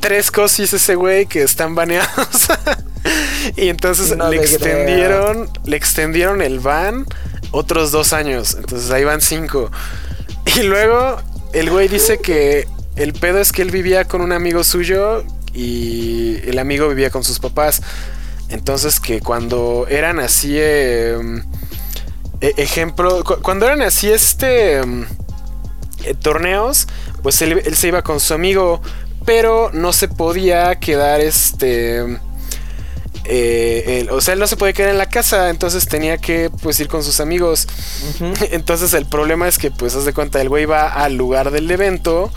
tres 0.00 0.30
cosis 0.30 0.72
ese 0.72 0.94
güey 0.94 1.26
que 1.26 1.42
están 1.42 1.74
baneados. 1.74 2.48
y 3.56 3.68
entonces 3.68 4.16
le 4.16 4.36
extendieron, 4.36 5.50
le 5.64 5.76
extendieron 5.76 6.42
el 6.42 6.60
ban 6.60 7.06
otros 7.50 7.92
dos 7.92 8.12
años. 8.12 8.56
Entonces 8.58 8.90
ahí 8.90 9.04
van 9.04 9.20
cinco. 9.20 9.70
Y 10.56 10.62
luego 10.62 11.20
el 11.52 11.70
güey 11.70 11.88
dice 11.88 12.18
que 12.18 12.68
el 12.96 13.12
pedo 13.12 13.40
es 13.40 13.52
que 13.52 13.62
él 13.62 13.70
vivía 13.70 14.04
con 14.04 14.20
un 14.20 14.32
amigo 14.32 14.64
suyo 14.64 15.24
y 15.52 16.38
el 16.44 16.58
amigo 16.58 16.88
vivía 16.88 17.10
con 17.10 17.24
sus 17.24 17.38
papás. 17.38 17.82
Entonces 18.48 19.00
que 19.00 19.20
cuando 19.20 19.86
eran 19.88 20.20
así, 20.20 20.56
em, 20.58 21.42
e, 22.40 22.54
ejemplo, 22.56 23.24
cuando 23.42 23.66
eran 23.66 23.82
así 23.82 24.10
este 24.10 24.76
em, 24.76 25.06
eh, 26.04 26.14
torneos, 26.14 26.86
pues 27.22 27.42
él, 27.42 27.60
él, 27.64 27.74
se 27.74 27.88
iba 27.88 28.02
con 28.02 28.20
su 28.20 28.34
amigo, 28.34 28.80
pero 29.26 29.70
no 29.72 29.92
se 29.92 30.08
podía 30.08 30.76
quedar 30.76 31.20
este 31.20 32.18
eh, 33.28 34.06
o 34.10 34.20
sea, 34.20 34.34
él 34.34 34.40
no 34.40 34.46
se 34.46 34.56
podía 34.56 34.72
quedar 34.72 34.90
en 34.90 34.98
la 34.98 35.08
casa, 35.08 35.50
entonces 35.50 35.88
tenía 35.88 36.16
que 36.16 36.50
pues 36.62 36.78
ir 36.78 36.88
con 36.88 37.02
sus 37.02 37.20
amigos. 37.20 37.66
Entonces 38.52 38.94
el 38.94 39.06
problema 39.06 39.48
es 39.48 39.58
que 39.58 39.70
pues 39.70 39.94
haz 39.96 40.04
de 40.04 40.12
cuenta, 40.12 40.40
el 40.40 40.48
güey 40.48 40.64
va 40.64 40.88
al 40.88 41.16
lugar 41.16 41.50
del 41.50 41.70
evento. 41.70 42.30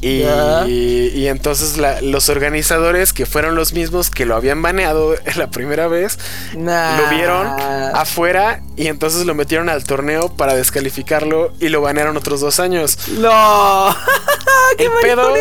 Y, 0.00 0.22
y, 0.22 1.26
entonces 1.26 1.76
los 2.02 2.28
organizadores, 2.28 3.12
que 3.12 3.26
fueron 3.26 3.56
los 3.56 3.72
mismos 3.72 4.10
que 4.10 4.26
lo 4.26 4.36
habían 4.36 4.62
baneado 4.62 5.14
la 5.36 5.50
primera 5.50 5.88
vez, 5.88 6.18
lo 6.54 7.10
vieron 7.10 7.46
afuera 7.94 8.62
y 8.76 8.86
entonces 8.86 9.26
lo 9.26 9.34
metieron 9.34 9.68
al 9.68 9.84
torneo 9.84 10.28
para 10.28 10.54
descalificarlo 10.54 11.52
y 11.58 11.68
lo 11.68 11.80
banearon 11.80 12.16
otros 12.16 12.40
dos 12.40 12.60
años. 12.60 12.98
¡No! 13.18 13.94
¡Qué 14.76 14.84
el 14.84 14.90
pedo 15.02 15.34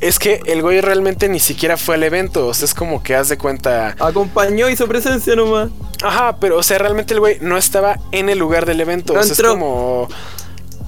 es 0.00 0.18
que 0.18 0.40
el 0.46 0.62
güey 0.62 0.80
realmente 0.80 1.28
ni 1.28 1.40
siquiera 1.40 1.76
fue 1.76 1.96
al 1.96 2.04
evento. 2.04 2.46
O 2.46 2.54
sea, 2.54 2.66
es 2.66 2.74
como 2.74 3.02
que 3.02 3.16
haz 3.16 3.28
de 3.28 3.38
cuenta. 3.38 3.96
Acompañó, 3.98 4.68
hizo 4.68 4.86
presencia 4.86 5.34
nomás. 5.34 5.70
Ajá, 6.02 6.36
pero 6.36 6.58
o 6.58 6.62
sea, 6.62 6.78
realmente 6.78 7.14
el 7.14 7.20
güey 7.20 7.38
no 7.40 7.56
estaba 7.56 7.98
en 8.12 8.28
el 8.28 8.38
lugar 8.38 8.64
del 8.64 8.80
evento. 8.80 9.14
o 9.14 9.22
sea, 9.22 9.32
es 9.32 9.42
como 9.42 10.08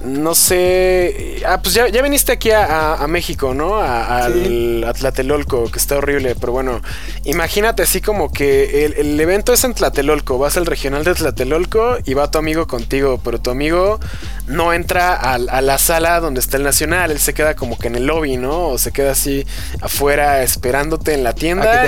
no 0.03 0.35
sé. 0.35 1.41
Ah, 1.45 1.61
pues 1.61 1.75
ya, 1.75 1.87
ya 1.87 2.01
viniste 2.01 2.31
aquí 2.31 2.51
a, 2.51 3.05
México, 3.07 3.53
¿no? 3.53 3.75
A, 3.75 4.25
al 4.25 4.85
Tlatelolco, 4.97 5.69
que 5.71 5.79
está 5.79 5.97
horrible. 5.97 6.35
Pero 6.39 6.51
bueno, 6.51 6.81
imagínate 7.23 7.83
así 7.83 8.01
como 8.01 8.31
que 8.31 8.85
el, 8.85 9.19
evento 9.19 9.53
es 9.53 9.63
en 9.63 9.73
Tlatelolco. 9.73 10.37
Vas 10.37 10.57
al 10.57 10.65
regional 10.65 11.03
de 11.03 11.13
Tlatelolco 11.13 11.97
y 12.05 12.13
va 12.13 12.31
tu 12.31 12.37
amigo 12.37 12.67
contigo. 12.67 13.19
Pero 13.23 13.39
tu 13.39 13.51
amigo 13.51 13.99
no 14.47 14.73
entra 14.73 15.13
a, 15.15 15.37
la 15.37 15.77
sala 15.77 16.19
donde 16.19 16.39
está 16.39 16.57
el 16.57 16.63
nacional. 16.63 17.11
Él 17.11 17.19
se 17.19 17.33
queda 17.33 17.55
como 17.55 17.77
que 17.77 17.87
en 17.87 17.95
el 17.95 18.05
lobby, 18.05 18.37
¿no? 18.37 18.69
O 18.69 18.77
se 18.77 18.91
queda 18.91 19.11
así 19.11 19.45
afuera 19.81 20.43
esperándote 20.43 21.13
en 21.13 21.23
la 21.23 21.33
tienda. 21.33 21.85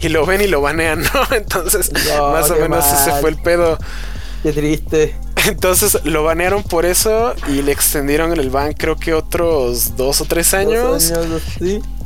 Y, 0.00 0.08
lo 0.08 0.26
ven 0.26 0.40
y 0.40 0.46
lo 0.46 0.60
banean, 0.60 1.02
¿no? 1.02 1.26
Entonces, 1.36 1.90
más 1.92 2.50
o 2.50 2.56
menos 2.56 2.84
ese 2.86 3.12
fue 3.20 3.30
el 3.30 3.36
pedo. 3.36 3.78
Qué 4.44 4.52
triste. 4.52 5.16
Entonces 5.46 5.98
lo 6.04 6.22
banearon 6.22 6.62
por 6.62 6.84
eso 6.84 7.34
y 7.48 7.62
le 7.62 7.72
extendieron 7.72 8.38
el 8.38 8.50
ban 8.50 8.74
creo 8.74 8.96
que 8.96 9.14
otros 9.14 9.96
dos 9.96 10.20
o 10.20 10.26
tres 10.26 10.52
años. 10.52 11.10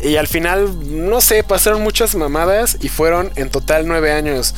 Y 0.00 0.14
al 0.14 0.28
final, 0.28 0.70
no 1.08 1.20
sé, 1.20 1.42
pasaron 1.42 1.82
muchas 1.82 2.14
mamadas 2.14 2.78
y 2.80 2.88
fueron 2.88 3.32
en 3.34 3.50
total 3.50 3.88
nueve 3.88 4.12
años. 4.12 4.54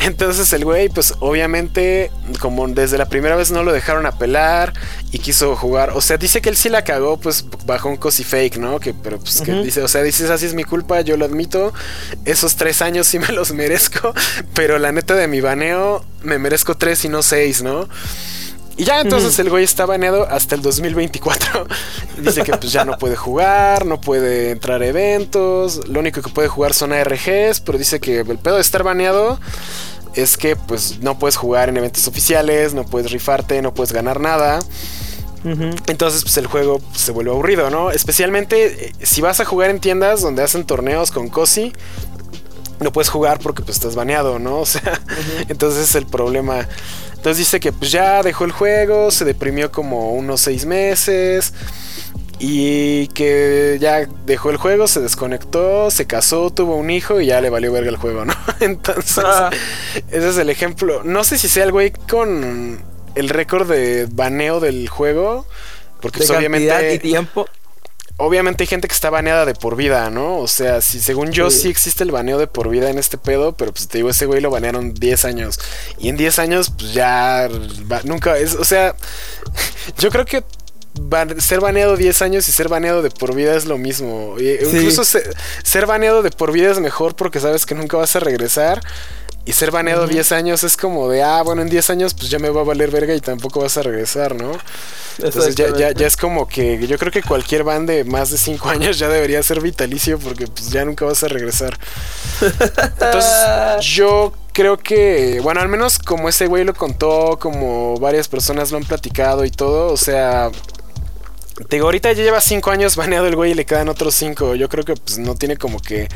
Entonces 0.00 0.52
el 0.52 0.64
güey, 0.64 0.88
pues 0.88 1.14
obviamente, 1.20 2.10
como 2.40 2.68
desde 2.68 2.98
la 2.98 3.08
primera 3.08 3.34
vez 3.34 3.50
no 3.50 3.62
lo 3.62 3.72
dejaron 3.72 4.06
apelar 4.06 4.74
y 5.10 5.18
quiso 5.18 5.56
jugar. 5.56 5.90
O 5.94 6.00
sea, 6.00 6.18
dice 6.18 6.40
que 6.40 6.50
él 6.50 6.56
sí 6.56 6.68
la 6.68 6.84
cagó, 6.84 7.16
pues 7.16 7.46
bajo 7.64 7.88
un 7.88 7.96
cosi 7.96 8.22
fake, 8.22 8.58
¿no? 8.58 8.78
Que, 8.78 8.92
pero 8.92 9.18
pues 9.18 9.40
que 9.40 9.52
dice, 9.52 9.82
o 9.82 9.88
sea, 9.88 10.02
dices 10.02 10.30
así 10.30 10.46
es 10.46 10.54
mi 10.54 10.64
culpa, 10.64 11.00
yo 11.00 11.16
lo 11.16 11.24
admito. 11.24 11.72
Esos 12.24 12.56
tres 12.56 12.82
años 12.82 13.06
sí 13.06 13.18
me 13.18 13.28
los 13.28 13.52
merezco. 13.52 14.12
Pero 14.54 14.78
la 14.78 14.92
neta 14.92 15.14
de 15.14 15.28
mi 15.28 15.40
baneo, 15.40 16.04
me 16.22 16.38
merezco 16.38 16.76
tres 16.76 17.04
y 17.04 17.08
no 17.08 17.22
seis, 17.22 17.62
¿no? 17.62 17.88
Y 18.78 18.84
ya 18.84 19.00
entonces 19.00 19.38
el 19.38 19.48
güey 19.48 19.64
está 19.64 19.86
baneado 19.86 20.28
hasta 20.28 20.54
el 20.54 20.62
2024. 20.62 21.66
Dice 22.18 22.42
que 22.42 22.52
pues 22.52 22.72
ya 22.72 22.84
no 22.84 22.98
puede 22.98 23.16
jugar, 23.16 23.86
no 23.86 24.00
puede 24.00 24.50
entrar 24.50 24.82
a 24.82 24.86
eventos, 24.86 25.88
lo 25.88 26.00
único 26.00 26.20
que 26.20 26.28
puede 26.28 26.48
jugar 26.48 26.74
son 26.74 26.92
ARGs, 26.92 27.60
pero 27.60 27.78
dice 27.78 28.00
que 28.00 28.20
el 28.20 28.38
pedo 28.38 28.56
de 28.56 28.60
estar 28.60 28.82
baneado 28.82 29.38
es 30.14 30.36
que 30.36 30.56
pues 30.56 30.98
no 31.00 31.18
puedes 31.18 31.36
jugar 31.36 31.68
en 31.68 31.76
eventos 31.76 32.06
oficiales, 32.08 32.74
no 32.74 32.84
puedes 32.84 33.10
rifarte, 33.12 33.62
no 33.62 33.72
puedes 33.72 33.92
ganar 33.92 34.20
nada. 34.20 34.60
Entonces, 35.86 36.22
pues 36.22 36.36
el 36.38 36.48
juego 36.48 36.80
se 36.92 37.12
vuelve 37.12 37.30
aburrido, 37.30 37.70
¿no? 37.70 37.92
Especialmente 37.92 38.86
eh, 38.86 38.92
si 39.00 39.20
vas 39.20 39.38
a 39.38 39.44
jugar 39.44 39.70
en 39.70 39.78
tiendas 39.78 40.20
donde 40.20 40.42
hacen 40.42 40.64
torneos 40.64 41.12
con 41.12 41.28
COSI, 41.28 41.72
no 42.80 42.92
puedes 42.92 43.08
jugar 43.08 43.38
porque 43.38 43.62
pues 43.62 43.76
estás 43.76 43.94
baneado, 43.94 44.40
¿no? 44.40 44.58
O 44.60 44.66
sea, 44.66 45.00
entonces 45.48 45.90
es 45.90 45.94
el 45.94 46.06
problema. 46.06 46.66
Entonces 47.26 47.44
dice 47.44 47.58
que 47.58 47.72
pues 47.72 47.90
ya 47.90 48.22
dejó 48.22 48.44
el 48.44 48.52
juego, 48.52 49.10
se 49.10 49.24
deprimió 49.24 49.72
como 49.72 50.12
unos 50.12 50.40
seis 50.42 50.64
meses 50.64 51.54
y 52.38 53.08
que 53.08 53.78
ya 53.80 54.06
dejó 54.24 54.50
el 54.50 54.58
juego, 54.58 54.86
se 54.86 55.00
desconectó, 55.00 55.90
se 55.90 56.06
casó, 56.06 56.50
tuvo 56.50 56.76
un 56.76 56.88
hijo 56.88 57.20
y 57.20 57.26
ya 57.26 57.40
le 57.40 57.50
valió 57.50 57.72
verga 57.72 57.90
el 57.90 57.96
juego, 57.96 58.24
¿no? 58.24 58.34
Entonces, 58.60 59.24
ah. 59.26 59.50
ese 60.08 60.28
es 60.28 60.38
el 60.38 60.50
ejemplo. 60.50 61.02
No 61.02 61.24
sé 61.24 61.36
si 61.36 61.48
sea 61.48 61.64
el 61.64 61.72
güey 61.72 61.90
con 61.90 62.80
el 63.16 63.28
récord 63.28 63.68
de 63.68 64.06
baneo 64.08 64.60
del 64.60 64.88
juego, 64.88 65.46
porque 66.00 66.18
pues, 66.18 66.30
obviamente 66.30 66.94
y 66.94 67.00
tiempo 67.00 67.48
obviamente 68.18 68.64
hay 68.64 68.66
gente 68.66 68.88
que 68.88 68.94
está 68.94 69.10
baneada 69.10 69.44
de 69.44 69.54
por 69.54 69.76
vida, 69.76 70.10
¿no? 70.10 70.38
O 70.38 70.48
sea, 70.48 70.80
si 70.80 71.00
según 71.00 71.32
yo 71.32 71.50
sí. 71.50 71.68
existe 71.68 72.04
el 72.04 72.10
baneo 72.10 72.38
de 72.38 72.46
por 72.46 72.68
vida 72.68 72.90
en 72.90 72.98
este 72.98 73.18
pedo, 73.18 73.52
pero 73.52 73.72
pues 73.72 73.88
te 73.88 73.98
digo, 73.98 74.10
ese 74.10 74.26
güey 74.26 74.40
lo 74.40 74.50
banearon 74.50 74.94
10 74.94 75.24
años. 75.24 75.58
Y 75.98 76.08
en 76.08 76.16
10 76.16 76.38
años, 76.38 76.72
pues 76.76 76.94
ya 76.94 77.48
nunca 78.04 78.38
es, 78.38 78.54
o 78.54 78.64
sea, 78.64 78.96
yo 79.98 80.10
creo 80.10 80.24
que 80.24 80.42
ser 81.38 81.60
baneado 81.60 81.96
10 81.96 82.22
años 82.22 82.48
y 82.48 82.52
ser 82.52 82.68
baneado 82.68 83.02
de 83.02 83.10
por 83.10 83.34
vida 83.34 83.54
es 83.54 83.66
lo 83.66 83.76
mismo. 83.76 84.36
Incluso 84.38 85.04
ser 85.04 85.86
baneado 85.86 86.22
de 86.22 86.30
por 86.30 86.52
vida 86.52 86.70
es 86.70 86.80
mejor 86.80 87.14
porque 87.16 87.40
sabes 87.40 87.66
que 87.66 87.74
nunca 87.74 87.98
vas 87.98 88.16
a 88.16 88.20
regresar. 88.20 88.80
Y 89.46 89.52
ser 89.52 89.70
baneado 89.70 90.08
10 90.08 90.32
años 90.32 90.64
es 90.64 90.76
como 90.76 91.08
de, 91.08 91.22
ah, 91.22 91.40
bueno, 91.42 91.62
en 91.62 91.68
10 91.68 91.90
años 91.90 92.14
pues 92.14 92.28
ya 92.28 92.40
me 92.40 92.50
va 92.50 92.62
a 92.62 92.64
valer 92.64 92.90
verga 92.90 93.14
y 93.14 93.20
tampoco 93.20 93.60
vas 93.60 93.76
a 93.76 93.82
regresar, 93.82 94.34
¿no? 94.34 94.50
Entonces 95.18 95.54
ya, 95.54 95.74
ya, 95.74 95.92
ya, 95.92 96.06
es 96.06 96.16
como 96.16 96.48
que 96.48 96.84
yo 96.86 96.98
creo 96.98 97.12
que 97.12 97.22
cualquier 97.22 97.62
ban 97.62 97.86
de 97.86 98.02
más 98.02 98.30
de 98.30 98.38
5 98.38 98.68
años 98.68 98.98
ya 98.98 99.08
debería 99.08 99.40
ser 99.44 99.60
vitalicio 99.60 100.18
porque 100.18 100.48
pues 100.48 100.70
ya 100.70 100.84
nunca 100.84 101.04
vas 101.04 101.22
a 101.22 101.28
regresar. 101.28 101.78
Entonces 102.42 103.86
yo 103.94 104.32
creo 104.52 104.78
que, 104.78 105.38
bueno, 105.42 105.60
al 105.60 105.68
menos 105.68 106.00
como 106.00 106.28
ese 106.28 106.48
güey 106.48 106.64
lo 106.64 106.74
contó, 106.74 107.38
como 107.38 107.96
varias 107.98 108.26
personas 108.26 108.72
lo 108.72 108.78
han 108.78 108.84
platicado 108.84 109.44
y 109.44 109.50
todo, 109.52 109.92
o 109.92 109.96
sea, 109.96 110.50
te 111.68 111.76
digo, 111.76 111.86
ahorita 111.86 112.12
ya 112.12 112.22
lleva 112.22 112.40
5 112.40 112.70
años 112.70 112.96
baneado 112.96 113.26
el 113.26 113.34
güey 113.34 113.52
y 113.52 113.54
le 113.54 113.64
quedan 113.64 113.88
otros 113.88 114.14
5. 114.14 114.56
Yo 114.56 114.68
creo 114.68 114.84
que 114.84 114.94
pues 114.94 115.18
no 115.18 115.34
tiene 115.34 115.56
como 115.56 115.80
que 115.80 116.08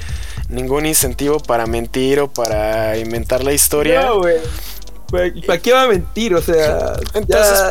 ningún 0.51 0.87
incentivo 0.87 1.41
para 1.41 1.67
mentir 1.67 2.21
o 2.21 2.29
para 2.29 2.97
inventar 2.99 3.43
la 3.43 3.53
historia. 3.53 4.03
No, 4.03 4.19
güey. 4.19 4.39
¿Para 5.47 5.59
qué 5.59 5.73
va 5.73 5.83
a 5.83 5.89
mentir? 5.89 6.35
O 6.35 6.43
sea, 6.43 6.95
entonces. 7.15 7.59
Ya, 7.59 7.71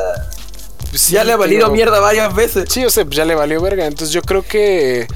pues 0.89 1.09
ya 1.09 1.23
le 1.23 1.31
ha 1.33 1.37
valido 1.37 1.69
mierda 1.69 1.99
varias 1.99 2.33
veces. 2.33 2.69
Sí, 2.69 2.83
o 2.83 2.89
sea, 2.89 3.05
ya 3.09 3.25
le 3.25 3.35
valió 3.35 3.61
verga. 3.61 3.85
Entonces 3.85 4.13
yo 4.13 4.21
creo 4.21 4.43
que. 4.43 5.07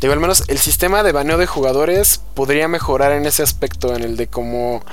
Digo, 0.00 0.12
al 0.12 0.20
menos 0.20 0.44
el 0.46 0.58
sistema 0.58 1.02
de 1.02 1.10
baneo 1.10 1.38
de 1.38 1.46
jugadores 1.46 2.20
podría 2.34 2.68
mejorar 2.68 3.10
en 3.12 3.26
ese 3.26 3.42
aspecto, 3.42 3.96
en 3.96 4.04
el 4.04 4.16
de 4.16 4.28
cómo 4.28 4.84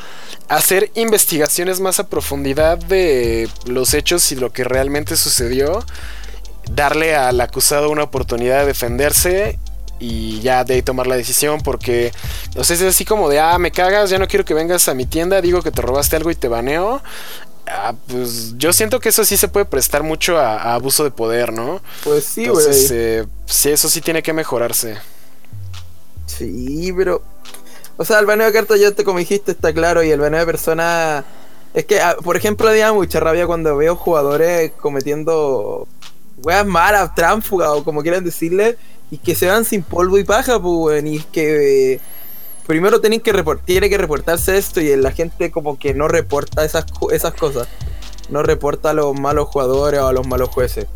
hacer 0.47 0.89
investigaciones 0.95 1.79
más 1.79 1.99
a 1.99 2.07
profundidad 2.07 2.79
de 2.79 3.47
los 3.65 3.93
hechos 3.93 4.31
y 4.31 4.35
lo 4.35 4.51
que 4.51 4.63
realmente 4.63 5.15
sucedió, 5.15 5.85
darle 6.71 7.15
al 7.15 7.39
acusado 7.39 7.91
una 7.91 8.03
oportunidad 8.03 8.61
de 8.61 8.65
defenderse 8.65 9.59
y 9.99 10.41
ya 10.41 10.63
de 10.63 10.75
ahí 10.75 10.81
tomar 10.81 11.07
la 11.07 11.15
decisión 11.15 11.61
porque 11.61 12.11
no 12.55 12.63
sé, 12.63 12.73
es 12.73 12.81
así 12.81 13.05
como 13.05 13.29
de, 13.29 13.39
ah, 13.39 13.57
me 13.57 13.71
cagas, 13.71 14.09
ya 14.09 14.19
no 14.19 14.27
quiero 14.27 14.45
que 14.45 14.53
vengas 14.53 14.87
a 14.89 14.93
mi 14.93 15.05
tienda, 15.05 15.41
digo 15.41 15.61
que 15.61 15.71
te 15.71 15.81
robaste 15.81 16.15
algo 16.15 16.31
y 16.31 16.35
te 16.35 16.47
baneo. 16.47 17.01
Ah, 17.67 17.95
pues 18.07 18.57
yo 18.57 18.73
siento 18.73 18.99
que 18.99 19.09
eso 19.09 19.25
sí 19.25 19.37
se 19.37 19.47
puede 19.47 19.65
prestar 19.65 20.03
mucho 20.03 20.37
a, 20.37 20.75
abuso 20.75 21.03
de 21.03 21.11
poder, 21.11 21.51
¿no? 21.51 21.81
Pues 22.03 22.23
sí, 22.23 22.47
güey. 22.47 22.65
Eh, 22.91 23.25
sí, 23.47 23.71
eso 23.71 23.89
sí 23.89 24.01
tiene 24.01 24.21
que 24.21 24.33
mejorarse. 24.33 24.97
Sí, 26.27 26.93
pero 26.95 27.21
O 27.97 28.05
sea, 28.05 28.19
el 28.19 28.25
baneo 28.25 28.47
de 28.47 28.53
cartas 28.53 28.79
ya 28.79 28.91
te 28.91 29.03
como 29.03 29.19
dijiste 29.19 29.51
está 29.51 29.73
claro 29.73 30.03
y 30.03 30.11
el 30.11 30.19
baneo 30.19 30.41
de 30.41 30.45
personas... 30.45 31.25
Es 31.73 31.85
que, 31.85 31.99
ah, 31.99 32.15
por 32.23 32.37
ejemplo, 32.37 32.69
me 32.69 32.77
da 32.77 32.93
mucha 32.93 33.19
rabia 33.19 33.47
cuando 33.47 33.75
veo 33.75 33.95
jugadores 33.95 34.71
cometiendo 34.79 35.87
weas 36.37 36.65
malas, 36.65 37.13
tránfugas 37.15 37.69
o 37.69 37.83
como 37.83 38.01
quieran 38.01 38.23
decirle, 38.23 38.77
y 39.11 39.17
que 39.17 39.35
se 39.35 39.47
van 39.47 39.65
sin 39.65 39.83
polvo 39.83 40.17
y 40.17 40.23
paja, 40.23 40.59
pues, 40.61 41.03
y 41.05 41.19
que... 41.31 41.99
primero 42.67 42.99
tienen 43.01 43.19
que 43.19 43.33
tiene 43.65 43.89
que 43.89 43.97
reportarse 43.97 44.57
esto 44.57 44.81
y 44.81 44.95
la 44.95 45.11
gente 45.11 45.51
como 45.51 45.77
que 45.77 45.93
no 45.93 46.07
reporta 46.07 46.65
esas, 46.65 46.85
esas 47.11 47.33
cosas. 47.33 47.67
No 48.29 48.41
reporta 48.41 48.89
a 48.89 48.93
los 48.93 49.17
malos 49.19 49.47
jugadores 49.49 49.99
o 49.99 50.07
a 50.07 50.13
los 50.13 50.27
malos 50.27 50.49
jueces. 50.49 50.87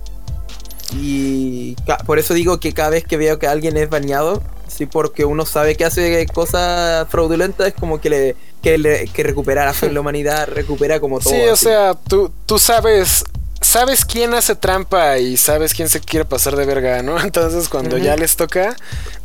Y 0.94 1.76
por 2.06 2.18
eso 2.18 2.34
digo 2.34 2.60
que 2.60 2.74
cada 2.74 2.90
vez 2.90 3.04
que 3.04 3.18
veo 3.18 3.38
que 3.38 3.46
alguien 3.46 3.78
es 3.78 3.90
baneado, 3.90 4.42
sí, 4.68 4.88
porque 4.88 5.24
uno 5.24 5.46
sabe 5.46 5.76
que 5.76 5.86
hace 5.86 6.26
cosas 6.34 7.08
fraudulentas, 7.10 7.68
es 7.68 7.74
como 7.76 8.02
que 8.02 8.10
le 8.10 8.36
que, 8.62 8.78
le, 8.78 9.08
que 9.08 9.24
recupera 9.24 9.66
la 9.66 9.74
fe 9.74 9.88
en 9.88 9.94
la 9.94 10.00
humanidad, 10.02 10.48
recupera 10.48 11.00
como 11.00 11.20
todo. 11.20 11.34
Sí, 11.34 11.42
o 11.42 11.56
sea, 11.56 11.94
tú, 11.94 12.32
tú 12.46 12.58
sabes 12.58 13.24
sabes 13.62 14.06
quién 14.06 14.34
hace 14.34 14.56
trampa 14.56 15.18
y 15.18 15.38
sabes 15.38 15.74
quién 15.74 15.90
se 15.90 16.00
quiere 16.00 16.26
pasar 16.26 16.56
de 16.56 16.66
verga, 16.66 17.02
¿no? 17.04 17.20
Entonces 17.24 17.70
cuando 17.70 17.98
ya 17.98 18.16
les 18.16 18.36
toca, 18.36 18.76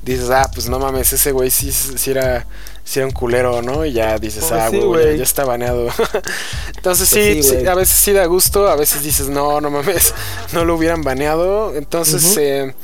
dices, 0.03 0.31
ah, 0.31 0.51
pues 0.53 0.69
no 0.69 0.79
mames, 0.79 1.13
ese 1.13 1.33
güey 1.33 1.51
sí, 1.51 1.73
sí, 1.73 2.11
era, 2.11 2.47
sí 2.85 2.99
era 2.99 3.07
un 3.07 3.13
culero, 3.13 3.63
¿no? 3.63 3.85
Y 3.85 3.93
ya 3.93 4.19
dices, 4.19 4.45
oh, 4.51 4.55
ah, 4.55 4.69
güey, 4.71 5.17
ya, 5.19 5.23
está 5.23 5.45
baneado. 5.45 5.89
Entonces 6.77 7.09
pues 7.11 7.49
sí, 7.49 7.67
a 7.67 7.75
veces 7.75 7.97
sí 7.97 8.13
da 8.13 8.27
gusto, 8.27 8.69
a 8.69 8.77
veces 8.77 9.03
dices, 9.03 9.29
no, 9.29 9.61
no 9.61 9.71
mames, 9.71 10.15
no 10.53 10.65
lo 10.65 10.75
hubieran 10.75 11.03
baneado. 11.03 11.75
Entonces, 11.75 12.37
eh, 12.37 12.75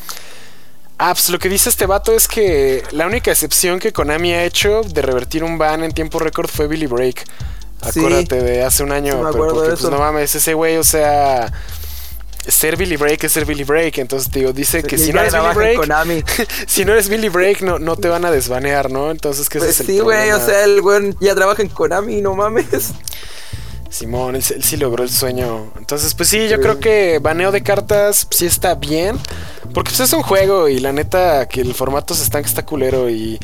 ah, 0.99 1.15
pues 1.15 1.31
lo 1.31 1.39
que 1.39 1.49
dice 1.49 1.69
este 1.69 1.87
vato 1.87 2.13
es 2.13 2.29
que 2.29 2.85
la 2.93 3.07
única 3.07 3.31
excepción 3.31 3.81
que 3.81 3.93
Konami 3.93 4.33
ha 4.33 4.45
hecho 4.45 4.83
de 4.83 5.03
revertir 5.03 5.43
un 5.43 5.59
ban 5.59 5.83
en 5.83 5.93
tiempo 5.93 6.19
récord 6.21 6.49
fue 6.49 6.69
Billy 6.69 6.87
Break. 6.87 7.25
Acuérdate 7.83 8.43
de 8.43 8.63
hace 8.63 8.83
un 8.83 8.93
año. 8.93 9.23
me 9.23 9.33
porque, 9.33 9.71
pues, 9.71 9.83
no 9.83 9.99
mames, 9.99 10.35
ese 10.35 10.55
güey, 10.55 10.77
o 10.77 10.85
sea. 10.85 11.53
Ser 12.47 12.79
Billy 12.79 12.97
Break 12.97 13.23
es 13.25 13.33
ser 13.33 13.45
Billy 13.45 13.65
Break. 13.65 13.99
Entonces, 13.99 14.31
digo, 14.33 14.53
dice 14.53 14.83
que 14.83 14.97
si 14.97 15.13
no 15.13 15.21
eres 15.21 15.35
Billy 15.35 15.55
Break. 15.55 16.49
si 16.67 16.85
no 16.87 16.93
eres 16.93 17.09
Billy 17.09 17.29
Break, 17.29 17.61
no, 17.61 17.79
no 17.79 17.97
te 17.97 18.09
van 18.09 18.25
a 18.25 18.31
desbanear, 18.31 18.91
¿no? 18.91 19.11
Entonces, 19.11 19.49
¿qué 19.49 19.59
pues 19.59 19.77
Sí, 19.77 20.01
güey, 20.01 20.33
o 20.33 20.41
sea, 20.41 20.65
el 20.65 20.81
güey 20.81 21.15
ya 21.21 21.35
trabaja 21.35 21.61
en 21.63 21.69
Konami, 21.69 22.23
no 22.23 22.35
mames. 22.35 22.93
Simón, 23.91 24.37
él, 24.37 24.43
sí 24.43 24.77
logró 24.77 25.05
el 25.05 25.11
sueño. 25.11 25.73
Entonces, 25.77 26.15
pues 26.15 26.29
sí, 26.29 26.49
yo 26.49 26.61
creo 26.61 26.79
que 26.79 27.19
baneo 27.19 27.53
de 27.53 27.63
cartas 27.63 28.27
sí 28.31 28.47
está 28.47 28.75
bien. 28.77 29.19
Porque 29.75 29.91
pues 29.91 30.01
es 30.01 30.13
un 30.13 30.23
juego 30.23 30.69
y 30.69 30.81
la 30.81 30.93
neta 30.93 31.47
que 31.47 31.61
el 31.61 31.75
formato 31.75 32.15
se 32.15 32.25
estanca 32.25 32.49
está 32.49 32.65
culero 32.65 33.09
y 33.09 33.39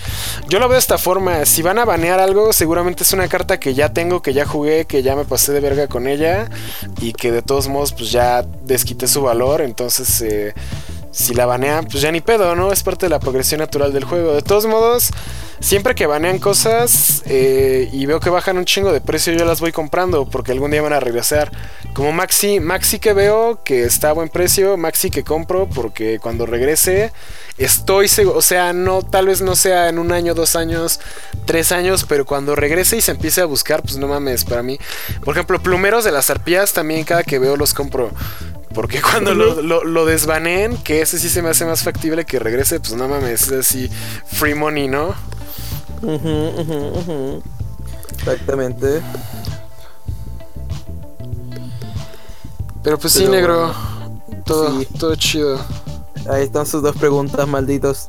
yo 0.49 0.59
lo 0.59 0.67
veo 0.67 0.75
de 0.75 0.81
esta 0.81 0.99
forma, 0.99 1.45
si 1.45 1.63
van 1.63 1.79
a 1.79 1.85
banear 1.85 2.19
algo 2.19 2.53
seguramente 2.53 3.05
es 3.05 3.13
una 3.13 3.29
carta 3.29 3.61
que 3.61 3.75
ya 3.75 3.93
tengo, 3.93 4.23
que 4.23 4.33
ya 4.33 4.45
jugué, 4.45 4.87
que 4.87 5.03
ya 5.03 5.15
me 5.15 5.25
pasé 5.25 5.53
de 5.53 5.61
verga 5.61 5.87
con 5.87 6.09
ella 6.09 6.51
y 7.01 7.13
que 7.13 7.31
de 7.31 7.43
todos 7.43 7.69
modos 7.69 7.93
pues 7.93 8.11
ya 8.11 8.43
desquité 8.43 9.07
su 9.07 9.23
valor, 9.23 9.61
entonces 9.61 10.21
eh, 10.23 10.55
si 11.17 11.33
la 11.33 11.47
banean, 11.47 11.87
pues 11.87 12.03
ya 12.03 12.13
ni 12.13 12.21
pedo, 12.21 12.55
¿no? 12.55 12.71
Es 12.71 12.83
parte 12.83 13.07
de 13.07 13.11
la 13.11 13.19
progresión 13.19 13.61
natural 13.61 13.91
del 13.91 14.05
juego. 14.05 14.35
De 14.35 14.43
todos 14.43 14.67
modos, 14.67 15.09
siempre 15.61 15.95
que 15.95 16.05
banean 16.05 16.39
cosas 16.39 17.23
eh, 17.25 17.89
y 17.91 18.05
veo 18.05 18.21
que 18.21 18.29
bajan 18.29 18.59
un 18.59 18.67
chingo 18.67 18.93
de 18.93 19.01
precio, 19.01 19.33
yo 19.33 19.47
las 19.47 19.61
voy 19.61 19.73
comprando 19.73 20.27
porque 20.27 20.53
algún 20.53 20.73
día 20.73 20.83
van 20.83 20.93
a 20.93 21.01
regresar. 21.01 21.51
Como 21.95 22.13
Maxi, 22.13 22.61
Maxi 22.61 22.99
que 22.99 23.15
veo 23.15 23.63
que 23.65 23.85
está 23.85 24.11
a 24.11 24.13
buen 24.13 24.29
precio, 24.29 24.77
Maxi 24.77 25.09
que 25.09 25.25
compro 25.25 25.67
porque 25.67 26.19
cuando 26.21 26.45
regrese 26.45 27.13
estoy 27.57 28.09
seguro, 28.09 28.37
o 28.37 28.43
sea, 28.43 28.75
no, 28.75 29.01
tal 29.01 29.29
vez 29.29 29.41
no 29.41 29.57
sea 29.57 29.89
en 29.89 29.99
un 29.99 30.13
año, 30.13 30.35
dos 30.35 30.55
años, 30.55 31.01
tres 31.47 31.73
años, 31.73 32.05
pero 32.07 32.27
cuando 32.27 32.55
regrese 32.55 32.99
y 32.99 33.01
se 33.01 33.13
empiece 33.13 33.41
a 33.41 33.47
buscar, 33.47 33.81
pues 33.81 33.97
no 33.97 34.07
mames, 34.07 34.45
para 34.45 34.63
mí. 34.63 34.79
Por 35.25 35.35
ejemplo, 35.35 35.63
plumeros 35.63 36.05
de 36.05 36.13
las 36.13 36.29
arpías 36.29 36.75
también 36.75 37.05
cada 37.05 37.23
que 37.23 37.39
veo 37.39 37.57
los 37.57 37.73
compro. 37.73 38.11
Porque 38.77 39.01
cuando 39.01 39.33
lo, 39.33 39.85
lo, 39.85 40.05
desbaneen, 40.05 40.77
que 40.77 41.01
ese 41.01 41.19
sí 41.19 41.31
se 41.31 41.41
me 41.41 41.49
hace 41.49 41.65
más 41.65 41.83
factible 41.83 42.27
que 42.27 42.39
regrese, 42.39 42.79
pues 42.79 42.93
no 42.93 43.09
mames, 43.09 43.49
es 43.49 43.53
así, 43.53 43.91
free 44.27 44.55
money, 44.55 44.87
¿no? 44.87 45.15
Exactamente. 48.19 49.01
Pero 52.83 52.99
pues 52.99 53.15
sí, 53.15 53.27
negro. 53.27 53.75
Todo, 54.45 54.85
todo 54.99 55.17
chido. 55.17 55.59
Ahí 56.29 56.43
están 56.43 56.67
sus 56.67 56.83
dos 56.83 56.95
preguntas, 56.99 57.49
malditos. 57.49 58.09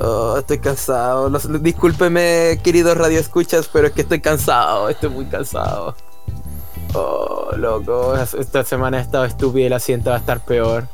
Oh, 0.00 0.36
estoy 0.36 0.58
cansado. 0.58 1.30
discúlpeme, 1.60 2.58
queridos 2.64 2.96
radioescuchas, 2.96 3.70
pero 3.72 3.86
es 3.86 3.92
que 3.92 4.00
estoy 4.02 4.20
cansado. 4.20 4.88
Estoy 4.88 5.10
muy 5.10 5.26
cansado. 5.26 5.94
Oh, 6.94 7.50
loco, 7.56 8.14
esta 8.16 8.62
semana 8.62 8.98
he 8.98 9.00
estado 9.00 9.24
estúpida 9.24 9.66
y 9.66 9.68
la 9.68 9.80
siento 9.80 10.10
va 10.10 10.16
a 10.16 10.20
estar 10.20 10.40
peor. 10.40 10.86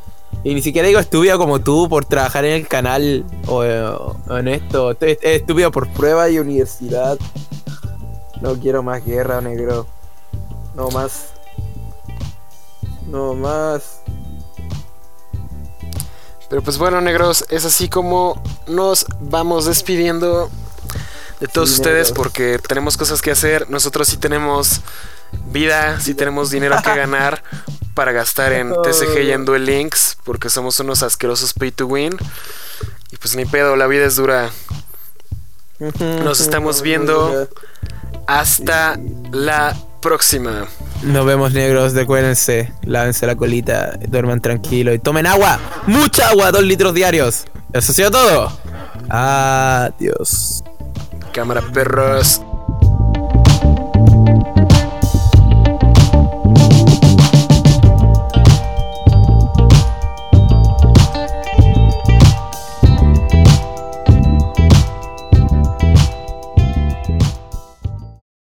Y 0.42 0.54
ni 0.54 0.62
siquiera 0.62 0.88
digo 0.88 0.98
estúpido 0.98 1.36
como 1.36 1.60
tú 1.60 1.88
por 1.90 2.06
trabajar 2.06 2.46
en 2.46 2.54
el 2.54 2.68
canal 2.68 3.26
o, 3.46 3.62
en 3.62 4.48
esto. 4.48 4.92
Estoy 4.92 5.18
estúpido 5.20 5.70
por 5.70 5.88
prueba 5.88 6.30
y 6.30 6.38
universidad. 6.38 7.18
No 8.40 8.54
quiero 8.54 8.82
más 8.82 9.04
guerra, 9.04 9.42
negro. 9.42 9.86
No 10.74 10.88
más. 10.88 11.32
No 13.06 13.34
más. 13.34 14.00
Pero 16.48 16.62
pues 16.62 16.78
bueno, 16.78 17.02
negros, 17.02 17.44
es 17.50 17.66
así 17.66 17.90
como 17.90 18.42
nos 18.66 19.04
vamos 19.20 19.66
despidiendo 19.66 20.48
de 21.38 21.46
todos 21.46 21.70
ustedes 21.70 22.10
porque 22.12 22.58
tenemos 22.58 22.96
cosas 22.96 23.20
que 23.20 23.30
hacer. 23.30 23.68
Nosotros 23.70 24.08
sí 24.08 24.16
tenemos 24.16 24.80
vida, 25.46 26.00
si 26.00 26.14
tenemos 26.14 26.50
dinero 26.50 26.76
que 26.82 26.90
ganar 26.94 27.42
para 27.94 28.12
gastar 28.12 28.52
en 28.52 28.70
TCG 28.82 29.22
y 29.24 29.30
en 29.32 29.44
Duel 29.44 29.64
Links, 29.64 30.16
porque 30.24 30.48
somos 30.48 30.78
unos 30.80 31.02
asquerosos 31.02 31.52
pay 31.54 31.70
to 31.70 31.86
win. 31.86 32.16
Y 33.12 33.16
pues 33.16 33.36
ni 33.36 33.44
pedo, 33.44 33.76
la 33.76 33.86
vida 33.86 34.04
es 34.04 34.16
dura. 34.16 34.50
Nos 36.24 36.40
estamos 36.40 36.82
viendo. 36.82 37.48
Hasta 38.26 38.98
la 39.32 39.76
próxima. 40.00 40.66
Nos 41.02 41.26
vemos 41.26 41.52
negros, 41.52 41.94
recuérdense, 41.94 42.72
lávense 42.84 43.26
la 43.26 43.36
colita, 43.36 43.98
duerman 44.08 44.40
tranquilo 44.40 44.92
y 44.92 44.98
tomen 44.98 45.26
agua, 45.26 45.58
mucha 45.86 46.28
agua, 46.28 46.52
dos 46.52 46.62
litros 46.62 46.94
diarios. 46.94 47.44
Eso 47.72 47.92
ha 47.92 47.94
sido 47.94 48.10
todo. 48.10 48.52
Adiós. 49.08 50.62
Cámara 51.32 51.62
perros. 51.72 52.42